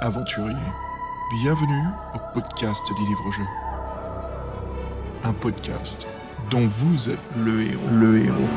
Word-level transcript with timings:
aventuriers, 0.00 0.56
bienvenue 1.30 1.84
au 2.14 2.18
podcast 2.32 2.82
des 2.88 3.06
livres-jeux. 3.06 3.44
Un 5.24 5.32
podcast 5.34 6.06
dont 6.50 6.66
vous 6.66 7.10
êtes 7.10 7.18
le 7.36 7.62
héros. 7.62 7.80
Le 7.92 8.24
héros. 8.24 8.48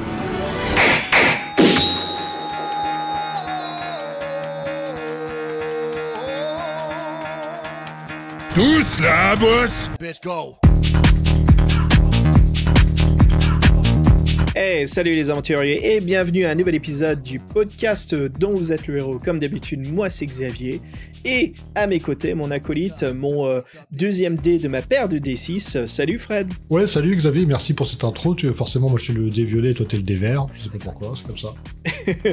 Tous 8.56 9.00
là, 9.02 9.36
boss 9.36 9.90
Let's 10.00 10.22
go. 10.22 10.56
Hey, 14.56 14.88
salut 14.88 15.16
les 15.16 15.30
aventuriers 15.30 15.96
et 15.96 16.00
bienvenue 16.00 16.46
à 16.46 16.52
un 16.52 16.56
nouvel 16.56 16.76
épisode 16.76 17.22
du 17.22 17.40
podcast 17.40 18.14
dont 18.14 18.52
vous 18.52 18.72
êtes 18.72 18.88
le 18.88 18.98
héros. 18.98 19.20
Comme 19.20 19.40
d'habitude, 19.40 19.92
moi 19.92 20.10
c'est 20.10 20.28
Xavier 20.28 20.80
et 21.26 21.54
à 21.76 21.88
mes 21.88 22.00
côtés 22.00 22.34
mon 22.34 22.52
acolyte, 22.52 23.04
mon 23.04 23.46
euh, 23.46 23.62
deuxième 23.92 24.38
dé 24.38 24.60
de 24.60 24.68
ma 24.68 24.82
paire 24.82 25.10
de 25.10 25.18
D6. 25.18 25.86
Salut 25.86 26.18
Fred. 26.18 26.48
Ouais, 26.70 26.88
salut 26.88 27.16
Xavier, 27.16 27.46
merci 27.46 27.74
pour 27.74 27.88
cette 27.88 28.04
intro. 28.04 28.36
Tu, 28.36 28.52
forcément, 28.54 28.90
moi 28.90 28.98
je 28.98 29.06
suis 29.06 29.14
le 29.14 29.30
dé 29.30 29.44
violet 29.44 29.72
et 29.72 29.74
toi 29.74 29.86
t'es 29.88 29.98
le 29.98 30.04
dé 30.04 30.16
vert. 30.16 30.48
Je 30.54 30.64
sais 30.64 30.70
pas 30.70 30.78
pourquoi, 30.80 31.14
c'est 31.16 31.26
comme 31.26 31.38
ça. 31.38 31.54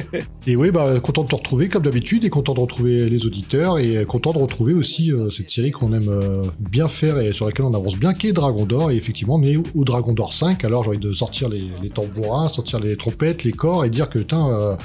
et 0.47 0.55
oui, 0.55 0.71
bah 0.71 0.99
content 0.99 1.23
de 1.23 1.29
te 1.29 1.35
retrouver 1.35 1.69
comme 1.69 1.83
d'habitude 1.83 2.25
et 2.25 2.29
content 2.29 2.53
de 2.53 2.59
retrouver 2.59 3.09
les 3.09 3.25
auditeurs 3.25 3.79
et 3.79 4.05
content 4.05 4.33
de 4.33 4.39
retrouver 4.39 4.73
aussi 4.73 5.11
euh, 5.11 5.29
cette 5.29 5.49
série 5.49 5.71
qu'on 5.71 5.93
aime 5.93 6.09
euh, 6.09 6.43
bien 6.59 6.87
faire 6.87 7.19
et 7.19 7.33
sur 7.33 7.45
laquelle 7.45 7.65
on 7.65 7.73
avance 7.73 7.97
bien, 7.97 8.13
qui 8.13 8.27
est 8.27 8.33
Dragon 8.33 8.65
d'Or. 8.65 8.91
Et 8.91 8.95
effectivement, 8.95 9.35
on 9.35 9.43
est 9.43 9.57
au 9.57 9.83
Dragon 9.83 10.13
d'Or 10.13 10.33
5. 10.33 10.63
Alors 10.65 10.83
j'ai 10.83 10.89
envie 10.89 10.99
de 10.99 11.13
sortir 11.13 11.49
les, 11.49 11.67
les 11.81 11.89
tambourins, 11.89 12.47
sortir 12.47 12.79
les 12.79 12.95
trompettes, 12.95 13.43
les 13.43 13.51
corps 13.51 13.85
et 13.85 13.89
dire 13.89 14.09
que 14.09 14.19
putain 14.19 14.77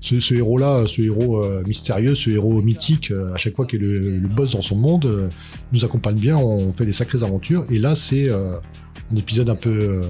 ce, 0.00 0.34
héros-là, 0.34 0.84
ce 0.86 1.02
héros 1.02 1.44
euh, 1.44 1.62
mystérieux, 1.66 2.14
ce 2.14 2.30
héros 2.30 2.62
mythique, 2.62 3.10
euh, 3.10 3.34
à 3.34 3.36
chaque 3.36 3.54
fois 3.54 3.66
qu'il 3.66 3.82
est 3.82 3.86
le, 3.86 4.28
boss 4.28 4.52
dans 4.52 4.62
son 4.62 4.76
monde, 4.76 5.06
euh, 5.06 5.28
nous 5.72 5.84
accompagne 5.84 6.16
bien, 6.16 6.36
on 6.36 6.72
fait 6.72 6.86
des 6.86 6.92
sacrées 6.92 7.22
aventures. 7.22 7.66
Et 7.70 7.78
là, 7.78 7.94
c'est 7.94 8.30
un 8.30 9.16
épisode 9.16 9.50
un 9.50 9.56
peu, 9.56 10.02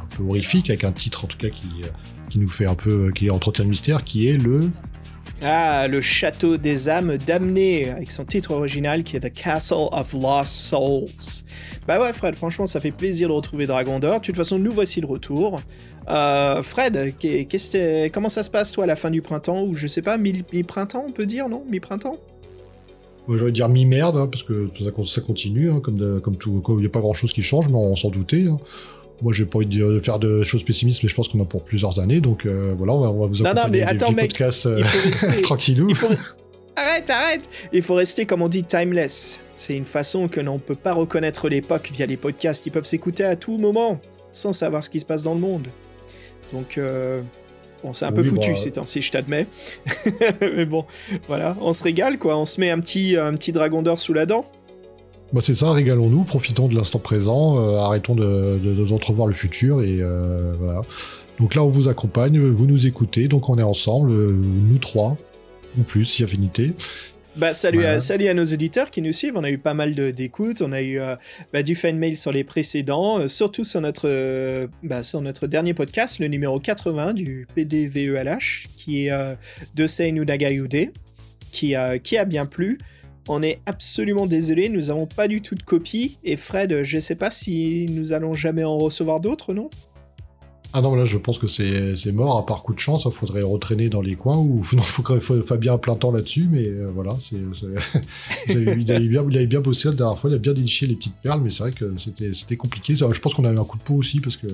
un 0.00 0.16
peu 0.16 0.22
horrifique, 0.24 0.70
avec 0.70 0.84
un 0.84 0.92
titre 0.92 1.24
en 1.24 1.28
tout 1.28 1.38
cas 1.38 1.48
qui, 1.48 2.38
nous 2.38 2.48
fait 2.48 2.66
un 2.66 2.74
peu, 2.74 3.12
qui 3.14 3.30
entretient 3.30 3.64
le 3.64 3.70
mystère, 3.70 4.02
qui 4.02 4.26
est 4.26 4.36
le 4.36 4.70
ah, 5.42 5.88
le 5.88 6.00
château 6.00 6.56
des 6.56 6.88
âmes 6.88 7.16
damnées, 7.18 7.90
avec 7.90 8.10
son 8.12 8.24
titre 8.24 8.52
original 8.52 9.02
qui 9.02 9.16
est 9.16 9.20
The 9.20 9.32
Castle 9.32 9.88
of 9.92 10.14
Lost 10.14 10.52
Souls. 10.52 11.44
Bah 11.86 12.00
ouais, 12.00 12.12
Fred, 12.12 12.34
franchement, 12.34 12.66
ça 12.66 12.80
fait 12.80 12.92
plaisir 12.92 13.28
de 13.28 13.34
retrouver 13.34 13.66
Dragon 13.66 13.98
d'Or. 13.98 14.20
De 14.20 14.24
toute 14.24 14.36
façon, 14.36 14.58
nous 14.58 14.72
voici 14.72 15.00
de 15.00 15.06
retour. 15.06 15.60
Euh, 16.08 16.62
Fred, 16.62 17.14
comment 18.12 18.28
ça 18.28 18.42
se 18.42 18.50
passe, 18.50 18.72
toi, 18.72 18.84
à 18.84 18.86
la 18.86 18.96
fin 18.96 19.10
du 19.10 19.22
printemps 19.22 19.62
Ou 19.62 19.74
je 19.74 19.86
sais 19.86 20.02
pas, 20.02 20.18
mi-printemps, 20.18 21.04
on 21.08 21.12
peut 21.12 21.26
dire, 21.26 21.48
non 21.48 21.64
Mi-printemps 21.70 22.16
J'aurais 23.26 23.52
dire 23.52 23.70
mi-merde, 23.70 24.18
hein, 24.18 24.28
parce 24.30 24.42
que 24.42 24.68
ça, 25.06 25.20
continue, 25.22 25.70
hein, 25.70 25.80
comme, 25.80 26.20
comme 26.20 26.36
tout. 26.36 26.62
Il 26.70 26.76
n'y 26.76 26.86
a 26.86 26.90
pas 26.90 27.00
grand-chose 27.00 27.32
qui 27.32 27.42
change, 27.42 27.68
mais 27.68 27.76
on 27.76 27.96
s'en 27.96 28.10
doutait. 28.10 28.44
Hein. 28.48 28.58
Moi, 29.22 29.32
j'ai 29.32 29.46
pas 29.46 29.58
envie 29.58 29.66
de 29.66 30.00
faire 30.00 30.18
de 30.18 30.42
choses 30.42 30.62
pessimistes, 30.62 31.02
mais 31.02 31.08
je 31.08 31.14
pense 31.14 31.28
qu'on 31.28 31.40
a 31.40 31.46
pour 31.46 31.64
plusieurs 31.64 32.00
années, 32.00 32.20
donc 32.20 32.44
euh, 32.44 32.74
voilà, 32.76 32.92
on 32.92 33.00
va, 33.00 33.26
vous 33.26 33.46
accompagner 33.46 33.54
non, 33.54 33.62
non, 33.62 33.68
mais 33.70 33.82
attends, 33.82 34.12
mec, 34.12 34.32
podcast 34.32 34.68
il 34.76 34.84
faut 34.84 35.08
rester... 35.08 35.42
tranquillou. 35.42 35.88
Arrête, 36.76 37.08
arrête 37.08 37.48
Il 37.72 37.82
faut 37.82 37.94
rester, 37.94 38.26
comme 38.26 38.42
on 38.42 38.48
dit, 38.48 38.64
timeless. 38.64 39.40
C'est 39.56 39.76
une 39.76 39.84
façon 39.84 40.28
que 40.28 40.40
l'on 40.40 40.58
peut 40.58 40.74
pas 40.74 40.92
reconnaître 40.92 41.48
l'époque 41.48 41.90
via 41.94 42.06
les 42.06 42.16
podcasts. 42.16 42.66
Ils 42.66 42.70
peuvent 42.70 42.84
s'écouter 42.84 43.24
à 43.24 43.36
tout 43.36 43.56
moment, 43.56 44.00
sans 44.32 44.52
savoir 44.52 44.82
ce 44.82 44.90
qui 44.90 44.98
se 44.98 45.06
passe 45.06 45.22
dans 45.22 45.34
le 45.34 45.40
monde. 45.40 45.68
Donc, 46.54 46.78
euh, 46.78 47.20
bon, 47.82 47.92
c'est 47.92 48.06
un 48.06 48.12
peu 48.12 48.22
foutu 48.22 48.52
bah... 48.52 48.56
ces 48.56 48.70
temps-ci, 48.70 49.02
je 49.02 49.10
t'admets. 49.10 49.46
Mais 50.40 50.64
bon, 50.64 50.84
voilà, 51.26 51.56
on 51.60 51.72
se 51.72 51.82
régale, 51.82 52.18
quoi. 52.18 52.38
On 52.38 52.46
se 52.46 52.60
met 52.60 52.70
un 52.70 52.78
petit, 52.80 53.16
un 53.16 53.34
petit 53.34 53.52
dragon 53.52 53.82
d'or 53.82 53.98
sous 53.98 54.12
la 54.12 54.24
dent. 54.24 54.46
Bah 55.32 55.40
c'est 55.42 55.54
ça, 55.54 55.72
régalons-nous, 55.72 56.22
profitons 56.22 56.68
de 56.68 56.76
l'instant 56.76 57.00
présent, 57.00 57.58
euh, 57.58 57.78
arrêtons 57.78 58.14
d'entrevoir 58.14 59.26
de, 59.26 59.32
le 59.32 59.36
futur 59.36 59.82
et 59.82 59.96
euh, 60.00 60.52
voilà. 60.60 60.82
Donc 61.40 61.56
là, 61.56 61.64
on 61.64 61.70
vous 61.70 61.88
accompagne, 61.88 62.38
vous 62.38 62.66
nous 62.66 62.86
écoutez, 62.86 63.26
donc 63.26 63.48
on 63.48 63.58
est 63.58 63.64
ensemble, 63.64 64.12
nous 64.12 64.78
trois, 64.78 65.16
ou 65.76 65.82
plus, 65.82 66.04
si 66.04 66.22
affinité. 66.22 66.74
Bah, 67.36 67.52
salut, 67.52 67.84
à, 67.84 67.98
salut 67.98 68.28
à 68.28 68.34
nos 68.34 68.44
auditeurs 68.44 68.92
qui 68.92 69.02
nous 69.02 69.10
suivent. 69.10 69.36
On 69.36 69.42
a 69.42 69.50
eu 69.50 69.58
pas 69.58 69.74
mal 69.74 69.94
d'écoutes. 70.12 70.62
On 70.62 70.70
a 70.70 70.80
eu 70.80 71.00
euh, 71.00 71.16
bah, 71.52 71.64
du 71.64 71.74
fan 71.74 71.96
mail 71.96 72.16
sur 72.16 72.30
les 72.30 72.44
précédents, 72.44 73.18
euh, 73.18 73.28
surtout 73.28 73.64
sur 73.64 73.80
notre, 73.80 74.08
euh, 74.08 74.68
bah, 74.84 75.02
sur 75.02 75.20
notre 75.20 75.48
dernier 75.48 75.74
podcast, 75.74 76.20
le 76.20 76.28
numéro 76.28 76.60
80 76.60 77.12
du 77.12 77.48
PDVELH, 77.56 78.68
qui 78.76 79.06
est 79.06 79.36
de 79.74 79.86
Seinu 79.86 80.24
Nagayude, 80.24 80.92
qui, 81.50 81.74
qui 82.02 82.16
a 82.16 82.24
bien 82.24 82.46
plu. 82.46 82.78
On 83.28 83.42
est 83.42 83.60
absolument 83.66 84.26
désolé, 84.26 84.68
nous 84.68 84.82
n'avons 84.82 85.06
pas 85.06 85.26
du 85.26 85.40
tout 85.40 85.54
de 85.54 85.62
copie. 85.62 86.18
Et 86.22 86.36
Fred, 86.36 86.82
je 86.82 86.96
ne 86.96 87.00
sais 87.00 87.14
pas 87.16 87.30
si 87.30 87.86
nous 87.90 88.12
allons 88.12 88.34
jamais 88.34 88.64
en 88.64 88.78
recevoir 88.78 89.20
d'autres, 89.20 89.54
non? 89.54 89.70
Ah 90.76 90.80
non, 90.80 90.96
là, 90.96 91.04
je 91.04 91.16
pense 91.18 91.38
que 91.38 91.46
c'est 91.46 92.12
mort, 92.12 92.36
à 92.36 92.44
part 92.44 92.64
coup 92.64 92.74
de 92.74 92.80
chance, 92.80 93.04
il 93.06 93.12
faudrait 93.12 93.42
retraîner 93.42 93.88
dans 93.88 94.00
les 94.00 94.16
coins, 94.16 94.38
ou 94.38 94.60
non, 94.72 94.82
faut, 94.82 95.42
Fabien 95.42 95.78
plein 95.78 95.94
temps 95.94 96.10
là-dessus, 96.10 96.48
mais 96.50 96.66
euh, 96.66 96.90
voilà, 96.92 97.16
c'est, 97.20 97.36
il, 98.48 98.68
avait 98.92 99.06
bien, 99.08 99.24
il 99.30 99.46
bien 99.46 99.60
bossé 99.60 99.88
la 99.88 99.94
dernière 99.94 100.18
fois, 100.18 100.30
il 100.30 100.34
a 100.34 100.38
bien 100.38 100.52
déniché 100.52 100.88
les 100.88 100.96
petites 100.96 101.14
perles, 101.22 101.40
mais 101.44 101.50
c'est 101.50 101.62
vrai 101.62 101.70
que 101.70 101.94
c'était 102.32 102.56
compliqué. 102.56 102.96
je 102.96 103.20
pense 103.20 103.34
qu'on 103.34 103.44
a 103.44 103.52
eu 103.52 103.58
un 103.58 103.64
coup 103.64 103.78
de 103.78 103.84
peau 103.84 103.94
aussi, 103.94 104.20
parce 104.20 104.36
que 104.36 104.48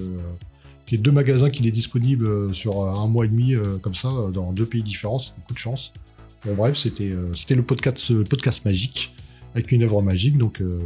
y 0.91 0.95
a 0.97 0.99
deux 0.99 1.13
magasins 1.13 1.49
qui 1.49 1.67
est 1.67 1.71
disponible 1.71 2.27
euh, 2.27 2.53
sur 2.53 2.87
un 2.87 3.07
mois 3.07 3.25
et 3.25 3.29
demi, 3.29 3.55
euh, 3.55 3.79
comme 3.81 3.95
ça, 3.95 4.11
dans 4.35 4.53
deux 4.53 4.67
pays 4.67 4.83
différents, 4.83 5.21
c'est 5.21 5.31
coup 5.47 5.55
de 5.55 5.59
chance. 5.59 5.91
Bon, 6.45 6.55
bref, 6.55 6.77
c'était 6.77 7.15
le 7.55 7.63
podcast, 7.63 8.23
podcast 8.25 8.67
magique 8.67 9.15
avec 9.55 9.73
une 9.73 9.83
œuvre 9.83 10.03
magique, 10.03 10.39
donc 10.39 10.61
euh, 10.61 10.79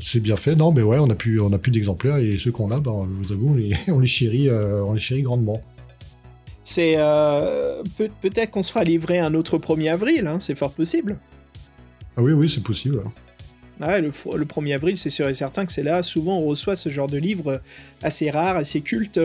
c'est 0.00 0.20
bien 0.20 0.36
fait. 0.36 0.56
Non, 0.56 0.72
mais 0.72 0.82
ouais, 0.82 0.98
on 0.98 1.08
a 1.10 1.14
plus, 1.14 1.40
on 1.40 1.52
a 1.52 1.58
plus 1.58 1.70
d'exemplaires 1.70 2.16
et 2.16 2.38
ceux 2.38 2.50
qu'on 2.50 2.70
a, 2.70 2.80
ben, 2.80 3.06
je 3.10 3.14
vous 3.14 3.32
avoue, 3.32 3.50
on 3.50 3.54
les, 3.54 3.76
on 3.88 4.00
les 4.00 4.06
chérit, 4.06 4.48
euh, 4.48 4.82
on 4.84 4.92
les 4.92 5.00
chérit 5.00 5.22
grandement. 5.22 5.62
C'est 6.64 6.94
euh, 6.96 7.82
peut-être 8.20 8.50
qu'on 8.50 8.62
se 8.62 8.70
fera 8.70 8.84
livrer 8.84 9.18
un 9.18 9.34
autre 9.34 9.58
1er 9.58 9.92
avril, 9.92 10.26
hein, 10.26 10.38
c'est 10.40 10.54
fort 10.54 10.72
possible. 10.72 11.18
Ah 12.16 12.22
oui, 12.22 12.32
oui, 12.32 12.48
c'est 12.48 12.62
possible. 12.62 13.00
Ouais, 13.80 14.00
le, 14.00 14.08
le, 14.08 14.44
1er 14.44 14.74
avril, 14.74 14.96
c'est 14.96 15.10
sûr 15.10 15.28
et 15.28 15.34
certain 15.34 15.66
que 15.66 15.72
c'est 15.72 15.82
là. 15.82 16.04
Souvent, 16.04 16.38
on 16.38 16.46
reçoit 16.46 16.76
ce 16.76 16.88
genre 16.88 17.08
de 17.08 17.16
livres 17.16 17.60
assez 18.00 18.30
rares, 18.30 18.56
assez 18.56 18.80
cultes, 18.80 19.18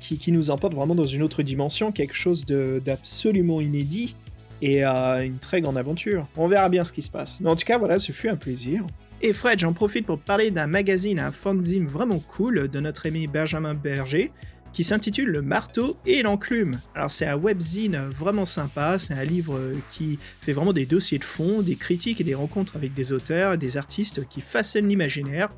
qui, 0.00 0.16
qui, 0.16 0.32
nous 0.32 0.48
emportent 0.48 0.74
vraiment 0.74 0.94
dans 0.94 1.04
une 1.04 1.22
autre 1.22 1.42
dimension, 1.42 1.92
quelque 1.92 2.14
chose 2.14 2.46
d'absolument 2.46 3.60
inédit 3.60 4.14
et 4.62 4.82
à 4.82 5.22
une 5.22 5.38
très 5.38 5.60
grande 5.60 5.78
aventure. 5.78 6.26
On 6.36 6.48
verra 6.48 6.68
bien 6.68 6.84
ce 6.84 6.92
qui 6.92 7.02
se 7.02 7.10
passe. 7.10 7.40
Mais 7.40 7.50
en 7.50 7.56
tout 7.56 7.64
cas, 7.64 7.78
voilà, 7.78 7.98
ce 7.98 8.12
fut 8.12 8.28
un 8.28 8.36
plaisir. 8.36 8.84
Et 9.20 9.32
Fred, 9.32 9.58
j'en 9.58 9.72
profite 9.72 10.06
pour 10.06 10.18
parler 10.18 10.50
d'un 10.50 10.68
magazine, 10.68 11.18
un 11.18 11.32
fanzine 11.32 11.86
vraiment 11.86 12.20
cool 12.20 12.68
de 12.68 12.80
notre 12.80 13.06
ami 13.08 13.26
Benjamin 13.26 13.74
Berger, 13.74 14.32
qui 14.72 14.84
s'intitule 14.84 15.30
Le 15.30 15.42
marteau 15.42 15.96
et 16.06 16.22
l'enclume. 16.22 16.78
Alors 16.94 17.10
c'est 17.10 17.26
un 17.26 17.36
webzine 17.36 17.96
vraiment 18.10 18.46
sympa, 18.46 18.98
c'est 18.98 19.14
un 19.14 19.24
livre 19.24 19.58
qui 19.90 20.18
fait 20.40 20.52
vraiment 20.52 20.72
des 20.72 20.86
dossiers 20.86 21.18
de 21.18 21.24
fond, 21.24 21.62
des 21.62 21.74
critiques 21.74 22.20
et 22.20 22.24
des 22.24 22.34
rencontres 22.34 22.76
avec 22.76 22.94
des 22.94 23.12
auteurs 23.12 23.54
et 23.54 23.58
des 23.58 23.76
artistes 23.76 24.28
qui 24.28 24.40
façonnent 24.40 24.88
l'imaginaire. 24.88 25.52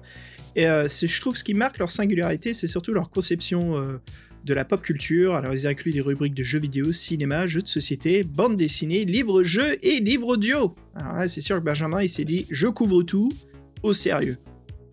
Et 0.57 0.67
euh, 0.67 0.89
je 0.89 1.21
trouve 1.21 1.37
ce 1.37 1.45
qui 1.45 1.55
marque 1.55 1.79
leur 1.79 1.91
singularité, 1.91 2.55
c'est 2.55 2.67
surtout 2.67 2.93
leur 2.93 3.11
conception 3.11 3.77
euh, 3.77 4.01
de 4.45 4.55
la 4.55 4.65
pop 4.65 4.83
culture. 4.83 5.35
Alors 5.35 5.53
ils 5.53 5.67
incluent 5.67 5.93
des 5.93 6.01
rubriques 6.01 6.35
de 6.35 6.43
jeux 6.43 6.59
vidéo, 6.59 6.93
cinéma, 6.93 7.47
jeux 7.47 7.63
de 7.63 7.69
société, 7.69 8.25
bande 8.25 8.57
dessinée, 8.57 9.05
livres-jeux 9.05 9.77
et 9.83 10.01
livres 10.01 10.29
audio. 10.29 10.75
Alors 10.95 11.15
là, 11.15 11.29
c'est 11.29 11.41
sûr 11.41 11.57
que 11.57 11.63
Benjamin, 11.63 12.03
il 12.03 12.09
s'est 12.09 12.25
dit, 12.25 12.47
je 12.51 12.67
couvre 12.67 13.03
tout 13.03 13.31
au 13.83 13.93
sérieux. 13.93 14.37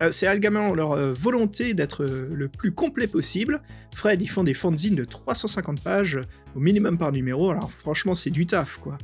Euh, 0.02 0.10
c'est 0.10 0.34
également 0.34 0.74
leur 0.74 0.92
euh, 0.92 1.12
volonté 1.12 1.74
d'être 1.74 2.04
euh, 2.04 2.28
le 2.32 2.48
plus 2.48 2.72
complet 2.72 3.06
possible. 3.06 3.60
Fred, 3.94 4.22
ils 4.22 4.28
font 4.28 4.44
des 4.44 4.54
fanzines 4.54 4.94
de 4.94 5.04
350 5.04 5.82
pages 5.82 6.20
au 6.54 6.60
minimum 6.60 6.98
par 6.98 7.12
numéro. 7.12 7.50
Alors 7.50 7.70
franchement, 7.70 8.14
c'est 8.14 8.30
du 8.30 8.46
taf, 8.46 8.76
quoi. 8.76 8.96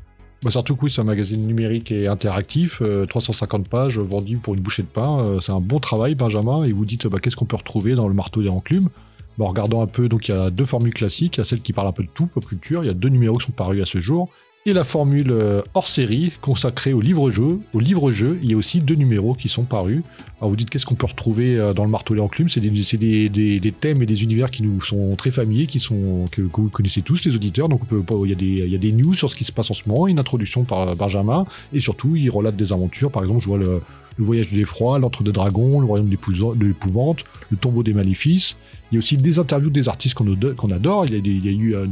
Bah 0.43 0.51
surtout 0.51 0.77
que 0.77 0.89
c'est 0.89 1.01
un 1.01 1.05
magazine 1.05 1.47
numérique 1.47 1.91
et 1.91 2.07
interactif, 2.07 2.83
350 3.09 3.67
pages 3.67 3.99
vendues 3.99 4.37
pour 4.37 4.53
une 4.53 4.61
bouchée 4.61 4.83
de 4.83 4.89
pain. 4.89 5.39
c'est 5.41 5.53
un 5.53 5.61
bon 5.61 5.81
travail, 5.81 6.15
Benjamin. 6.15 6.65
Et 6.65 6.73
vous 6.73 6.85
dites, 6.85 7.07
bah, 7.07 7.19
qu'est-ce 7.19 7.35
qu'on 7.35 7.47
peut 7.47 7.57
retrouver 7.57 7.95
dans 7.95 8.09
le 8.09 8.15
marteau 8.15 8.43
des 8.43 8.51
enclumes? 8.51 8.91
Bon, 9.39 9.47
regardons 9.47 9.83
un 9.83 9.87
peu, 9.87 10.09
donc 10.09 10.29
il 10.29 10.33
y 10.33 10.35
a 10.35 10.51
deux 10.51 10.65
formules 10.65 10.95
classiques, 10.95 11.37
il 11.37 11.39
y 11.39 11.43
a 11.43 11.45
celle 11.45 11.61
qui 11.61 11.73
parle 11.73 11.89
un 11.89 11.93
peu 11.93 12.05
de 12.05 12.09
tout, 12.13 12.27
pop 12.27 12.45
culture, 12.45 12.85
il 12.85 12.87
y 12.87 12.91
a 12.91 12.95
deux 12.95 13.09
numéros 13.09 13.39
qui 13.39 13.47
sont 13.47 13.53
parus 13.53 13.83
à 13.83 13.85
ce 13.85 13.99
jour, 13.99 14.31
et 14.67 14.73
la 14.73 14.85
formule 14.85 15.31
euh, 15.31 15.61
hors 15.75 15.87
série 15.87 16.33
consacrée 16.41 16.95
au 16.95 17.03
livre-jeu. 17.03 17.59
Au 17.75 17.81
livre-jeu, 17.81 18.39
il 18.43 18.51
y 18.51 18.55
a 18.55 18.57
aussi 18.57 18.81
deux 18.81 18.95
numéros 18.95 19.35
qui 19.35 19.51
sont 19.51 19.65
parus. 19.65 20.03
Alors 20.39 20.49
vous 20.49 20.57
dites 20.57 20.71
qu'est-ce 20.71 20.87
qu'on 20.87 20.95
peut 20.95 21.07
retrouver 21.07 21.59
euh, 21.59 21.75
dans 21.75 21.85
le 21.85 21.91
marteau 21.91 22.15
et 22.15 22.17
l'enclume 22.17 22.49
C'est 22.49 22.61
des, 22.61 23.29
des, 23.29 23.73
thèmes 23.73 24.03
et 24.03 24.07
des 24.07 24.23
univers 24.23 24.51
qui 24.51 24.63
nous 24.63 24.81
sont 24.81 25.17
très 25.17 25.31
familiers, 25.31 25.67
qui 25.67 25.81
sont, 25.81 26.25
que, 26.31 26.41
vous 26.41 26.71
connaissez 26.71 27.03
tous, 27.03 27.27
les 27.27 27.35
auditeurs. 27.35 27.69
Donc 27.69 27.83
il, 27.91 28.31
y 28.31 28.33
a 28.33 28.35
des, 28.35 28.79
des 28.79 28.93
news 28.93 29.13
sur 29.13 29.29
ce 29.29 29.37
qui 29.37 29.45
se 29.45 29.53
passe 29.53 29.71
en 29.71 29.75
ce 29.75 29.87
moment, 29.87 30.07
une 30.07 30.19
introduction 30.19 30.65
par 30.65 30.97
Benjamin, 30.97 31.45
et 31.75 31.81
surtout 31.81 32.17
il 32.17 32.31
relate 32.31 32.57
des 32.57 32.73
aventures. 32.73 33.11
Par 33.11 33.23
exemple, 33.23 33.43
je 33.43 33.49
vois 33.49 33.59
le, 33.59 33.83
Le 34.17 34.25
voyage 34.25 34.51
de 34.51 34.57
l'effroi, 34.57 34.99
L'entre 34.99 35.25
deux 35.25 35.33
dragons, 35.33 35.81
Le 35.81 35.87
royaume 35.87 36.09
de 36.09 36.65
l'épouvante, 36.65 37.25
Le 37.51 37.57
tombeau 37.59 37.83
des 37.83 37.93
maléfices. 37.93 38.57
Il 38.95 38.99
y 38.99 38.99
a 38.99 39.01
aussi 39.01 39.17
des 39.17 39.41
interviews 39.41 39.71
des 39.71 39.89
artistes 39.89 40.15
qu'on 40.15 40.71
adore. 40.71 41.05
Il 41.07 41.15
y, 41.15 41.17
a, 41.17 41.19
il 41.19 41.45
y 41.45 41.49
a 41.49 41.51
eu 41.51 41.75
euh, 41.75 41.87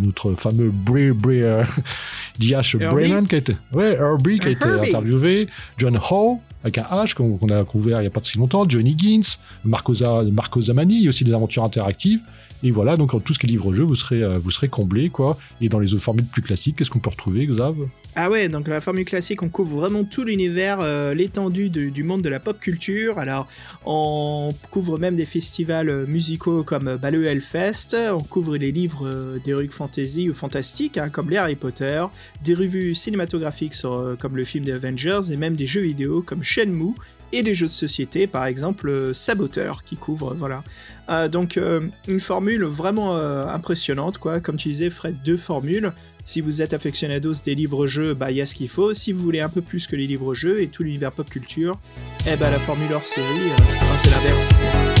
notre 0.00 0.32
fameux 0.36 0.70
Bray, 0.70 1.12
euh, 1.42 1.62
D.H. 2.38 2.78
Brayman 2.78 3.26
qui 3.26 3.34
a 3.34 3.38
été, 3.38 3.56
ouais, 3.74 3.92
Herbie 3.92 4.38
qui 4.38 4.46
a 4.46 4.50
été 4.52 4.64
interviewé, 4.64 5.48
John 5.76 6.00
Ho 6.10 6.40
avec 6.64 6.78
un 6.78 6.84
H 6.84 7.12
qu'on 7.12 7.48
a 7.50 7.62
couvert 7.64 7.98
il 7.98 8.04
n'y 8.04 8.06
a 8.06 8.10
pas 8.10 8.20
si 8.22 8.38
longtemps, 8.38 8.66
Johnny 8.66 8.96
Gins, 8.98 9.36
Marco, 9.66 9.92
Marco 10.32 10.62
Zamani, 10.62 10.96
il 10.96 11.02
y 11.02 11.06
a 11.06 11.10
aussi 11.10 11.24
des 11.24 11.34
aventures 11.34 11.62
interactives. 11.62 12.20
Et 12.66 12.72
voilà, 12.72 12.96
donc 12.96 13.22
tout 13.22 13.32
ce 13.32 13.38
qui 13.38 13.46
est 13.46 13.48
livre-jeu, 13.48 13.84
vous 13.84 13.94
serez, 13.94 14.24
euh, 14.24 14.40
vous 14.42 14.50
serez 14.50 14.66
comblé, 14.66 15.08
quoi. 15.08 15.38
Et 15.60 15.68
dans 15.68 15.78
les 15.78 15.94
autres 15.94 16.02
formules 16.02 16.24
plus 16.24 16.42
classiques, 16.42 16.74
qu'est-ce 16.74 16.90
qu'on 16.90 16.98
peut 16.98 17.10
retrouver, 17.10 17.46
Xav? 17.46 17.76
Ah 18.16 18.28
ouais, 18.28 18.48
donc 18.48 18.66
la 18.66 18.80
formule 18.80 19.04
classique, 19.04 19.44
on 19.44 19.48
couvre 19.48 19.76
vraiment 19.76 20.02
tout 20.02 20.24
l'univers, 20.24 20.80
euh, 20.80 21.14
l'étendue 21.14 21.68
du 21.70 22.02
monde 22.02 22.22
de 22.22 22.28
la 22.28 22.40
pop 22.40 22.58
culture. 22.58 23.20
Alors, 23.20 23.46
on 23.84 24.52
couvre 24.72 24.98
même 24.98 25.14
des 25.14 25.26
festivals 25.26 25.88
euh, 25.88 26.06
musicaux 26.08 26.64
comme 26.64 26.98
bah, 27.00 27.12
le 27.12 27.24
Hellfest, 27.24 27.96
on 28.12 28.22
couvre 28.22 28.56
les 28.56 28.72
livres 28.72 29.38
d'Heroic 29.44 29.70
Fantasy 29.70 30.28
ou 30.28 30.34
fantastiques, 30.34 30.98
hein, 30.98 31.08
comme 31.08 31.30
les 31.30 31.36
Harry 31.36 31.54
Potter, 31.54 32.04
des 32.42 32.54
revues 32.54 32.96
cinématographiques 32.96 33.74
comme 34.18 34.36
le 34.36 34.44
film 34.44 34.64
des 34.64 34.72
Avengers, 34.72 35.20
et 35.30 35.36
même 35.36 35.54
des 35.54 35.68
jeux 35.68 35.82
vidéo 35.82 36.20
comme 36.20 36.42
Shenmue 36.42 36.94
et 37.32 37.42
des 37.42 37.54
jeux 37.54 37.66
de 37.66 37.72
société, 37.72 38.26
par 38.26 38.46
exemple 38.46 38.88
euh, 38.88 39.12
Saboteur, 39.12 39.82
qui 39.84 39.96
couvre, 39.96 40.34
voilà. 40.34 40.62
Euh, 41.08 41.28
donc 41.28 41.56
euh, 41.56 41.80
une 42.08 42.20
formule 42.20 42.64
vraiment 42.64 43.16
impressionnante, 43.16 44.18
quoi. 44.18 44.40
Comme 44.40 44.56
tu 44.56 44.68
disais, 44.68 44.90
Fred, 44.90 45.16
deux 45.24 45.36
formules. 45.36 45.92
Si 46.24 46.40
vous 46.40 46.60
êtes 46.60 46.72
aficionados 46.72 47.34
des 47.44 47.54
livres-jeux, 47.54 48.12
bah 48.12 48.32
il 48.32 48.38
y 48.38 48.40
a 48.40 48.46
ce 48.46 48.56
qu'il 48.56 48.68
faut. 48.68 48.92
Si 48.92 49.12
vous 49.12 49.22
voulez 49.22 49.40
un 49.40 49.48
peu 49.48 49.62
plus 49.62 49.86
que 49.86 49.94
les 49.94 50.08
livres-jeux 50.08 50.60
et 50.60 50.66
tout 50.66 50.82
l'univers 50.82 51.12
pop 51.12 51.30
culture, 51.30 51.78
eh 52.26 52.34
ben 52.34 52.50
la 52.50 52.58
formule 52.58 52.92
hors 52.92 53.06
série, 53.06 53.52
c'est 53.96 54.10
l'inverse. 54.10 54.95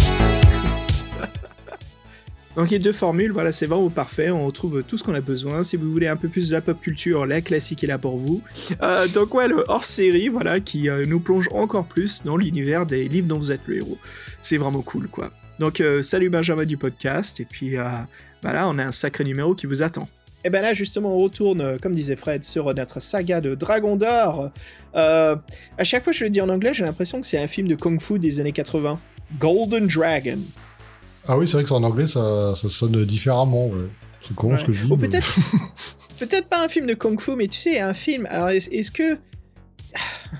Donc 2.56 2.70
les 2.70 2.78
deux 2.78 2.92
formules, 2.92 3.32
voilà, 3.32 3.52
c'est 3.52 3.66
vraiment 3.66 3.90
parfait. 3.90 4.30
On 4.30 4.46
retrouve 4.46 4.82
tout 4.82 4.96
ce 4.96 5.04
qu'on 5.04 5.14
a 5.14 5.20
besoin. 5.20 5.62
Si 5.62 5.76
vous 5.76 5.90
voulez 5.90 6.08
un 6.08 6.16
peu 6.16 6.28
plus 6.28 6.48
de 6.48 6.54
la 6.54 6.62
pop 6.62 6.80
culture, 6.80 7.26
la 7.26 7.42
classique 7.42 7.84
est 7.84 7.86
là 7.86 7.98
pour 7.98 8.16
vous. 8.16 8.42
Euh, 8.82 9.06
donc 9.08 9.34
ouais, 9.34 9.46
le 9.46 9.64
hors-série, 9.68 10.28
voilà, 10.28 10.60
qui 10.60 10.88
euh, 10.88 11.04
nous 11.06 11.20
plonge 11.20 11.48
encore 11.52 11.84
plus 11.84 12.22
dans 12.24 12.36
l'univers 12.36 12.86
des 12.86 13.08
livres 13.08 13.28
dont 13.28 13.36
vous 13.36 13.52
êtes 13.52 13.60
le 13.66 13.76
héros. 13.76 13.98
C'est 14.40 14.56
vraiment 14.56 14.80
cool, 14.80 15.08
quoi. 15.08 15.30
Donc 15.58 15.80
euh, 15.80 16.00
salut 16.02 16.30
Benjamin 16.30 16.64
du 16.64 16.78
podcast. 16.78 17.40
Et 17.40 17.44
puis 17.44 17.76
voilà, 18.42 18.68
on 18.68 18.78
a 18.78 18.84
un 18.84 18.92
sacré 18.92 19.24
numéro 19.24 19.54
qui 19.54 19.66
vous 19.66 19.82
attend. 19.82 20.08
Et 20.42 20.48
ben 20.48 20.62
là, 20.62 20.72
justement, 20.72 21.14
on 21.14 21.18
retourne, 21.18 21.78
comme 21.80 21.92
disait 21.92 22.16
Fred, 22.16 22.42
sur 22.42 22.72
notre 22.74 23.00
saga 23.00 23.40
de 23.42 23.54
Dragon 23.54 23.96
d'Or. 23.96 24.50
à 24.94 25.36
chaque 25.82 26.04
fois 26.04 26.12
que 26.12 26.18
je 26.18 26.24
le 26.24 26.30
dis 26.30 26.40
en 26.40 26.48
anglais, 26.48 26.72
j'ai 26.72 26.84
l'impression 26.84 27.20
que 27.20 27.26
c'est 27.26 27.38
un 27.38 27.48
film 27.48 27.68
de 27.68 27.74
Kung 27.74 28.00
Fu 28.00 28.18
des 28.18 28.40
années 28.40 28.52
80. 28.52 28.98
Golden 29.38 29.88
Dragon. 29.88 30.38
Ah 31.28 31.36
oui, 31.36 31.46
c'est 31.46 31.54
vrai 31.54 31.64
que 31.64 31.72
en 31.72 31.82
anglais, 31.82 32.06
ça, 32.06 32.54
sonne 32.54 33.04
différemment. 33.04 33.70
C'est 34.26 34.34
con 34.34 34.56
ce 34.58 34.64
que 34.64 34.72
je 34.72 34.86
dis. 34.86 34.96
peut-être, 34.96 35.36
peut-être 36.18 36.48
pas 36.48 36.64
un 36.64 36.68
film 36.68 36.86
de 36.86 36.94
kung 36.94 37.20
fu, 37.20 37.36
mais 37.36 37.48
tu 37.48 37.58
sais, 37.58 37.80
un 37.80 37.94
film. 37.94 38.26
Alors, 38.30 38.48
est-ce 38.50 38.90
que 38.90 39.18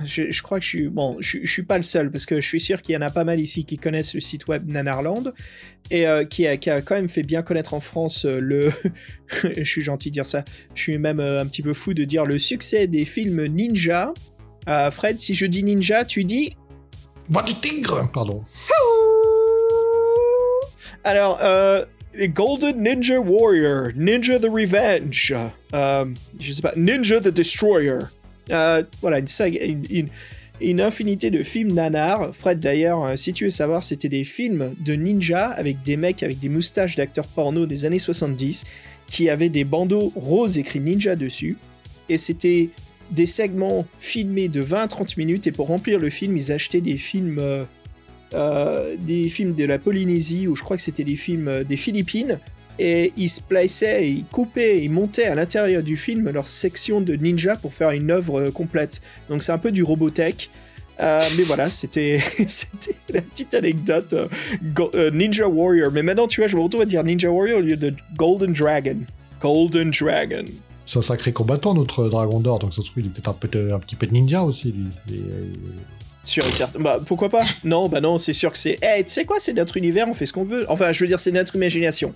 je, 0.05 0.43
crois 0.43 0.59
que 0.59 0.65
je 0.65 0.71
suis 0.71 0.89
bon, 0.89 1.17
je, 1.21 1.45
suis 1.45 1.63
pas 1.63 1.77
le 1.77 1.83
seul 1.83 2.11
parce 2.11 2.27
que 2.27 2.41
je 2.41 2.47
suis 2.47 2.61
sûr 2.61 2.83
qu'il 2.83 2.95
y 2.95 2.99
en 2.99 3.03
a 3.03 3.11
pas 3.11 3.25
mal 3.25 3.41
ici 3.41 3.65
qui 3.65 3.79
connaissent 3.79 4.15
le 4.15 4.21
site 4.21 4.47
web 4.49 4.71
Nanarland 4.71 5.33
et 5.91 6.07
euh, 6.07 6.25
qui, 6.25 6.47
a, 6.47 6.57
quand 6.57 6.95
même 6.95 7.09
fait 7.09 7.23
bien 7.23 7.43
connaître 7.43 7.75
en 7.75 7.81
France 7.81 8.25
euh, 8.25 8.41
le. 8.41 8.73
je 9.57 9.65
suis 9.65 9.83
gentil 9.83 10.11
de 10.11 10.15
dire 10.15 10.27
ça. 10.27 10.45
Je 10.75 10.83
suis 10.83 10.99
même 10.99 11.21
euh, 11.21 11.41
un 11.41 11.47
petit 11.47 11.63
peu 11.63 11.73
fou 11.73 11.95
de 11.95 12.05
dire 12.05 12.27
le 12.27 12.39
succès 12.39 12.87
des 12.87 13.05
films 13.05 13.47
ninja. 13.47 14.13
Fred, 14.91 15.21
si 15.21 15.35
je 15.35 15.47
dis 15.47 15.63
ninja, 15.63 16.05
tu 16.05 16.25
dis. 16.25 16.57
Va 17.29 17.43
du 17.43 17.55
tigre, 17.61 18.11
pardon. 18.13 18.43
Alors, 21.07 21.39
euh, 21.41 21.85
Golden 22.35 22.83
Ninja 22.83 23.21
Warrior, 23.21 23.93
Ninja 23.95 24.41
the 24.41 24.49
Revenge, 24.51 25.33
euh, 25.73 26.05
je 26.41 26.51
sais 26.51 26.63
pas, 26.63 26.73
Ninja 26.75 27.21
the 27.21 27.29
Destroyer. 27.29 27.99
Euh, 28.51 28.83
voilà, 29.01 29.21
une, 30.61 30.81
infinité 30.81 31.31
de 31.31 31.45
films 31.45 31.75
nanars. 31.75 32.35
Fred, 32.35 32.59
d'ailleurs, 32.59 33.05
euh, 33.05 33.15
si 33.15 33.33
tu 33.33 33.45
veux 33.45 33.51
savoir, 33.51 33.85
c'était 33.85 34.09
des 34.09 34.25
films 34.25 34.75
de 34.85 34.95
ninja 34.95 35.47
avec 35.51 35.85
des 35.85 35.97
mecs 35.97 36.25
avec 36.25 36.41
des 36.41 36.49
moustaches 36.49 36.97
d'acteurs 36.97 37.29
porno 37.29 37.67
des 37.67 37.85
années 37.85 38.01
70 38.01 38.65
qui 39.09 39.31
avaient 39.31 39.49
des 39.49 39.63
bandeaux 39.63 40.13
roses 40.17 40.59
écrits 40.59 40.81
ninja 40.81 41.15
dessus. 41.15 41.57
Et 42.09 42.17
c'était 42.17 42.71
des 43.13 43.27
segments 43.27 43.87
filmés 44.01 44.49
de 44.49 44.61
20-30 44.61 45.17
minutes. 45.19 45.47
Et 45.47 45.53
pour 45.53 45.69
remplir 45.69 46.01
le 46.01 46.11
film, 46.11 46.37
ils 46.37 46.51
achetaient 46.51 46.81
des 46.81 46.97
films 46.97 47.41
euh, 48.35 48.97
des 48.99 49.29
films 49.29 49.55
de 49.55 49.65
la 49.65 49.79
Polynésie, 49.79 50.49
ou 50.49 50.57
je 50.57 50.63
crois 50.63 50.77
que 50.77 50.83
c'était 50.83 51.05
des 51.05 51.15
films 51.15 51.47
euh, 51.47 51.65
des 51.65 51.77
Philippines, 51.77 52.41
et 52.77 53.13
ils 53.17 53.29
spliçaient, 53.29 54.11
ils 54.11 54.25
coupaient, 54.25 54.83
ils 54.83 54.91
montaient 54.91 55.27
à 55.27 55.37
l'intérieur 55.37 55.83
du 55.83 55.97
film 55.97 56.29
leur 56.31 56.49
section 56.49 57.01
de 57.01 57.15
ninja 57.15 57.55
pour 57.55 57.73
faire 57.73 57.91
une 57.93 58.11
œuvre 58.11 58.41
euh, 58.41 58.51
complète. 58.51 59.01
Donc 59.31 59.45
c'est 59.45 59.53
un 59.53 59.59
peu 59.59 59.71
du 59.71 59.85
Robotech. 59.85 60.51
mais 60.99 61.45
voilà, 61.45 61.71
c'était 61.71 62.19
la 63.15 63.23
petite 63.23 63.55
anecdote 63.55 64.15
Ninja 65.13 65.47
Warrior. 65.47 65.93
Mais 65.93 66.03
maintenant, 66.03 66.27
tu 66.27 66.41
vois, 66.41 66.49
je 66.49 66.57
me 66.57 66.63
retrouve 66.63 66.83
à 66.83 66.87
dire 66.87 67.05
Ninja 67.05 67.31
Warrior 67.31 67.61
au 67.61 67.63
lieu 67.63 67.77
de 67.77 67.95
Golden 68.17 68.53
Dragon. 68.53 68.97
Golden 69.41 69.93
Dragon. 69.93 70.45
C'est 70.85 70.99
un 70.99 71.03
sacré 71.03 71.33
combattant, 71.33 71.75
notre 71.75 72.09
Dragon 72.09 72.41
d'Or, 72.41 72.59
donc 72.59 72.75
ça 72.75 72.83
se 72.83 72.91
trouve, 72.91 73.05
il 73.05 73.07
est 73.07 73.11
peut-être 73.11 73.29
un, 73.29 73.75
un, 73.75 73.79
petit 73.79 73.97
peu 73.97 74.07
de 74.07 74.13
ninja 74.13 74.43
aussi. 74.43 74.73
Lui. 74.73 75.23
Sur 76.27 76.45
une 76.45 76.53
certaine. 76.53 76.83
Bah, 76.83 77.01
pourquoi 77.07 77.29
pas? 77.29 77.45
Non, 77.63 77.89
bah 77.89 78.01
non, 78.01 78.19
c'est 78.19 78.33
sûr 78.33 78.51
que 78.51 78.59
c'est. 78.59 78.79
Eh, 78.83 79.05
tu 79.05 79.13
sais 79.13 79.25
quoi, 79.25 79.37
c'est 79.39 79.53
notre 79.53 79.77
univers, 79.77 80.09
on 80.09 80.13
fait 80.13 80.27
ce 80.27 80.33
qu'on 80.33 80.45
veut. 80.45 80.67
Enfin, 80.69 80.91
je 80.93 81.01
veux 81.01 81.07
dire, 81.07 81.21
c'est 81.21 81.31
notre 81.31 81.55
imagination. 81.55 82.13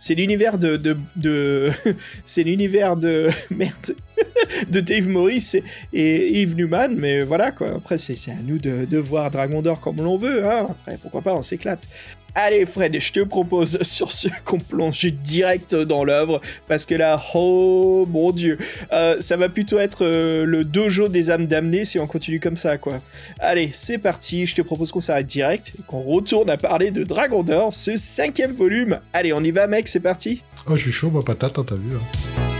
C'est 0.00 0.16
l'univers 0.16 0.58
de. 0.58 0.76
de, 1.16 1.70
c'est 2.24 2.42
l'univers 2.42 2.96
de. 2.96 3.30
Merde. 3.50 3.94
de 4.70 4.80
Dave 4.80 5.08
Morris 5.08 5.52
et, 5.92 6.40
Yves 6.40 6.56
Newman, 6.56 6.94
mais 6.96 7.22
voilà 7.22 7.52
quoi. 7.52 7.68
Après, 7.76 7.98
c'est 7.98 8.14
à 8.30 8.34
nous 8.44 8.58
de, 8.58 8.84
de 8.84 8.98
voir 8.98 9.30
Dragon 9.30 9.62
d'Or 9.62 9.80
comme 9.80 9.96
l'on 9.96 10.16
veut, 10.16 10.44
hein. 10.44 10.66
Après, 10.70 10.98
pourquoi 11.00 11.22
pas, 11.22 11.34
on 11.34 11.42
s'éclate. 11.42 11.88
Allez 12.34 12.64
Fred, 12.64 12.98
je 12.98 13.12
te 13.12 13.20
propose 13.20 13.78
sur 13.82 14.10
ce 14.10 14.28
qu'on 14.44 14.58
plonge 14.58 15.04
direct 15.04 15.74
dans 15.74 16.02
l'œuvre, 16.02 16.40
parce 16.66 16.86
que 16.86 16.94
là, 16.94 17.20
oh 17.34 18.06
mon 18.08 18.30
dieu, 18.30 18.56
euh, 18.92 19.20
ça 19.20 19.36
va 19.36 19.50
plutôt 19.50 19.78
être 19.78 20.04
euh, 20.04 20.46
le 20.46 20.64
dojo 20.64 21.08
des 21.08 21.30
âmes 21.30 21.46
damnées 21.46 21.84
si 21.84 21.98
on 21.98 22.06
continue 22.06 22.40
comme 22.40 22.56
ça, 22.56 22.78
quoi. 22.78 23.00
Allez, 23.38 23.70
c'est 23.72 23.98
parti, 23.98 24.46
je 24.46 24.54
te 24.54 24.62
propose 24.62 24.90
qu'on 24.92 25.00
s'arrête 25.00 25.26
direct, 25.26 25.72
qu'on 25.86 26.00
retourne 26.00 26.48
à 26.48 26.56
parler 26.56 26.90
de 26.90 27.04
Dragon 27.04 27.42
d'Or, 27.42 27.72
ce 27.72 27.96
cinquième 27.96 28.52
volume. 28.52 29.00
Allez, 29.12 29.32
on 29.32 29.42
y 29.42 29.50
va 29.50 29.66
mec, 29.66 29.88
c'est 29.88 30.00
parti 30.00 30.42
Oh, 30.66 30.76
je 30.76 30.82
suis 30.82 30.92
chaud, 30.92 31.10
ma 31.10 31.22
patate, 31.22 31.58
hein, 31.58 31.64
t'as 31.68 31.74
vu. 31.74 31.96
Hein. 31.96 32.51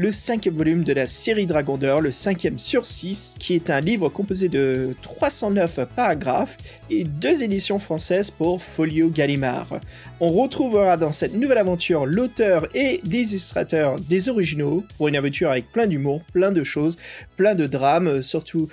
Le 0.00 0.10
cinquième 0.10 0.54
volume 0.54 0.82
de 0.82 0.94
la 0.94 1.06
série 1.06 1.44
Dragon 1.44 1.76
d'Or, 1.76 2.00
le 2.00 2.10
cinquième 2.10 2.58
sur 2.58 2.86
6, 2.86 3.36
qui 3.38 3.54
est 3.54 3.68
un 3.68 3.80
livre 3.80 4.08
composé 4.08 4.48
de 4.48 4.96
309 5.02 5.80
paragraphes 5.94 6.56
et 6.88 7.04
deux 7.04 7.42
éditions 7.42 7.78
françaises 7.78 8.30
pour 8.30 8.62
Folio 8.62 9.10
Gallimard. 9.10 9.78
On 10.18 10.30
retrouvera 10.30 10.96
dans 10.96 11.12
cette 11.12 11.34
nouvelle 11.34 11.58
aventure 11.58 12.06
l'auteur 12.06 12.66
et 12.74 13.02
l'illustrateur 13.04 14.00
des 14.00 14.30
originaux 14.30 14.84
pour 14.96 15.08
une 15.08 15.16
aventure 15.16 15.50
avec 15.50 15.70
plein 15.70 15.86
d'humour, 15.86 16.22
plein 16.32 16.50
de 16.50 16.64
choses, 16.64 16.96
plein 17.36 17.54
de 17.54 17.66
drames, 17.66 18.22
surtout 18.22 18.70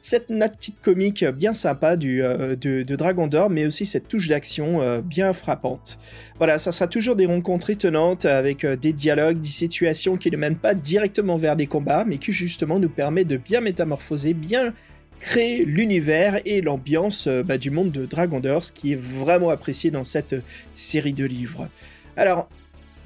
cette 0.00 0.28
petite 0.28 0.80
comique 0.82 1.24
bien 1.24 1.52
sympa 1.52 1.96
du, 1.96 2.22
euh, 2.22 2.56
de, 2.56 2.96
Dragon 2.96 3.26
d'Or, 3.26 3.50
mais 3.50 3.66
aussi 3.66 3.86
cette 3.86 4.08
touche 4.08 4.28
d'action 4.28 4.82
euh, 4.82 5.00
bien 5.00 5.32
frappante. 5.32 5.98
Voilà, 6.38 6.58
ça 6.58 6.72
sera 6.72 6.86
toujours 6.86 7.16
des 7.16 7.26
rencontres 7.26 7.70
étonnantes 7.70 8.24
avec 8.24 8.64
euh, 8.64 8.76
des 8.76 8.92
dialogues, 8.92 9.40
des 9.40 9.48
situations 9.48 10.16
qui 10.16 10.30
ne 10.30 10.36
mènent 10.36 10.56
pas 10.56 10.74
directement 10.74 11.36
vers 11.36 11.56
des 11.56 11.66
combats, 11.66 12.04
mais 12.06 12.18
qui 12.18 12.32
justement 12.32 12.78
nous 12.78 12.88
permettent 12.88 13.28
de 13.28 13.36
bien 13.36 13.60
métamorphoser, 13.60 14.34
bien 14.34 14.72
créer 15.20 15.64
l'univers 15.64 16.40
et 16.44 16.60
l'ambiance 16.60 17.26
bah, 17.26 17.56
du 17.56 17.70
monde 17.70 17.90
de 17.90 18.04
Dragon 18.04 18.38
d'Or, 18.40 18.64
ce 18.64 18.72
qui 18.72 18.92
est 18.92 19.00
vraiment 19.00 19.48
apprécié 19.48 19.90
dans 19.90 20.04
cette 20.04 20.36
série 20.74 21.14
de 21.14 21.24
livres. 21.24 21.70
Alors, 22.18 22.48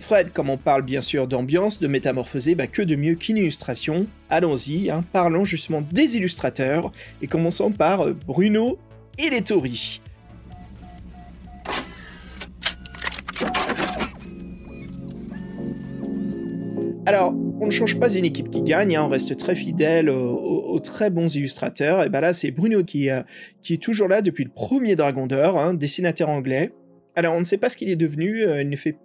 Fred, 0.01 0.33
comme 0.33 0.49
on 0.51 0.57
parle 0.57 0.83
bien 0.83 1.03
sûr 1.03 1.29
d'ambiance, 1.29 1.79
de 1.79 1.87
métamorphosée, 1.87 2.55
bah 2.55 2.67
que 2.67 2.83
de 2.83 2.97
mieux 2.97 3.15
qu'une 3.15 3.37
illustration 3.37 4.07
Allons-y, 4.31 4.91
hein, 4.91 5.05
parlons 5.13 5.45
justement 5.45 5.83
des 5.93 6.17
illustrateurs, 6.17 6.91
et 7.21 7.27
commençons 7.27 7.71
par 7.71 8.07
euh, 8.07 8.17
Bruno 8.27 8.79
et 9.19 9.29
les 9.29 9.43
Tori. 9.43 10.01
Alors, 17.07 17.35
on 17.61 17.67
ne 17.67 17.71
change 17.71 17.99
pas 17.99 18.15
une 18.15 18.25
équipe 18.25 18.51
qui 18.51 18.63
gagne, 18.63 18.97
hein, 18.97 19.03
on 19.05 19.09
reste 19.09 19.37
très 19.37 19.55
fidèle 19.55 20.09
aux, 20.09 20.79
très 20.81 21.11
bons 21.11 21.35
illustrateurs. 21.35 22.05
Et 22.05 22.09
ben 22.09 22.21
là, 22.21 22.33
c'est 22.33 22.51
Bruno 22.51 22.85
qui, 22.85 23.11
euh, 23.11 23.23
qui, 23.63 23.75
est 23.75 23.83
toujours 23.83 24.09
là 24.09 24.23
depuis 24.23 24.45
le 24.45 24.51
premier 24.51 24.97
Dragon 24.97 25.27
d'Or, 25.27 25.59
hein, 25.59 25.75
dessinateur 25.75 26.31
anglais. 26.31 26.73
Alors, 27.17 27.35
on 27.35 27.41
ne 27.41 27.45
sait 27.45 27.59
pas 27.59 27.69
ce 27.69 27.77
qu'il 27.77 27.91
est 27.91 27.97
devenu, 27.97 28.45
euh, 28.45 28.63
il 28.63 28.71
ne 28.71 28.77
fait 28.77 28.97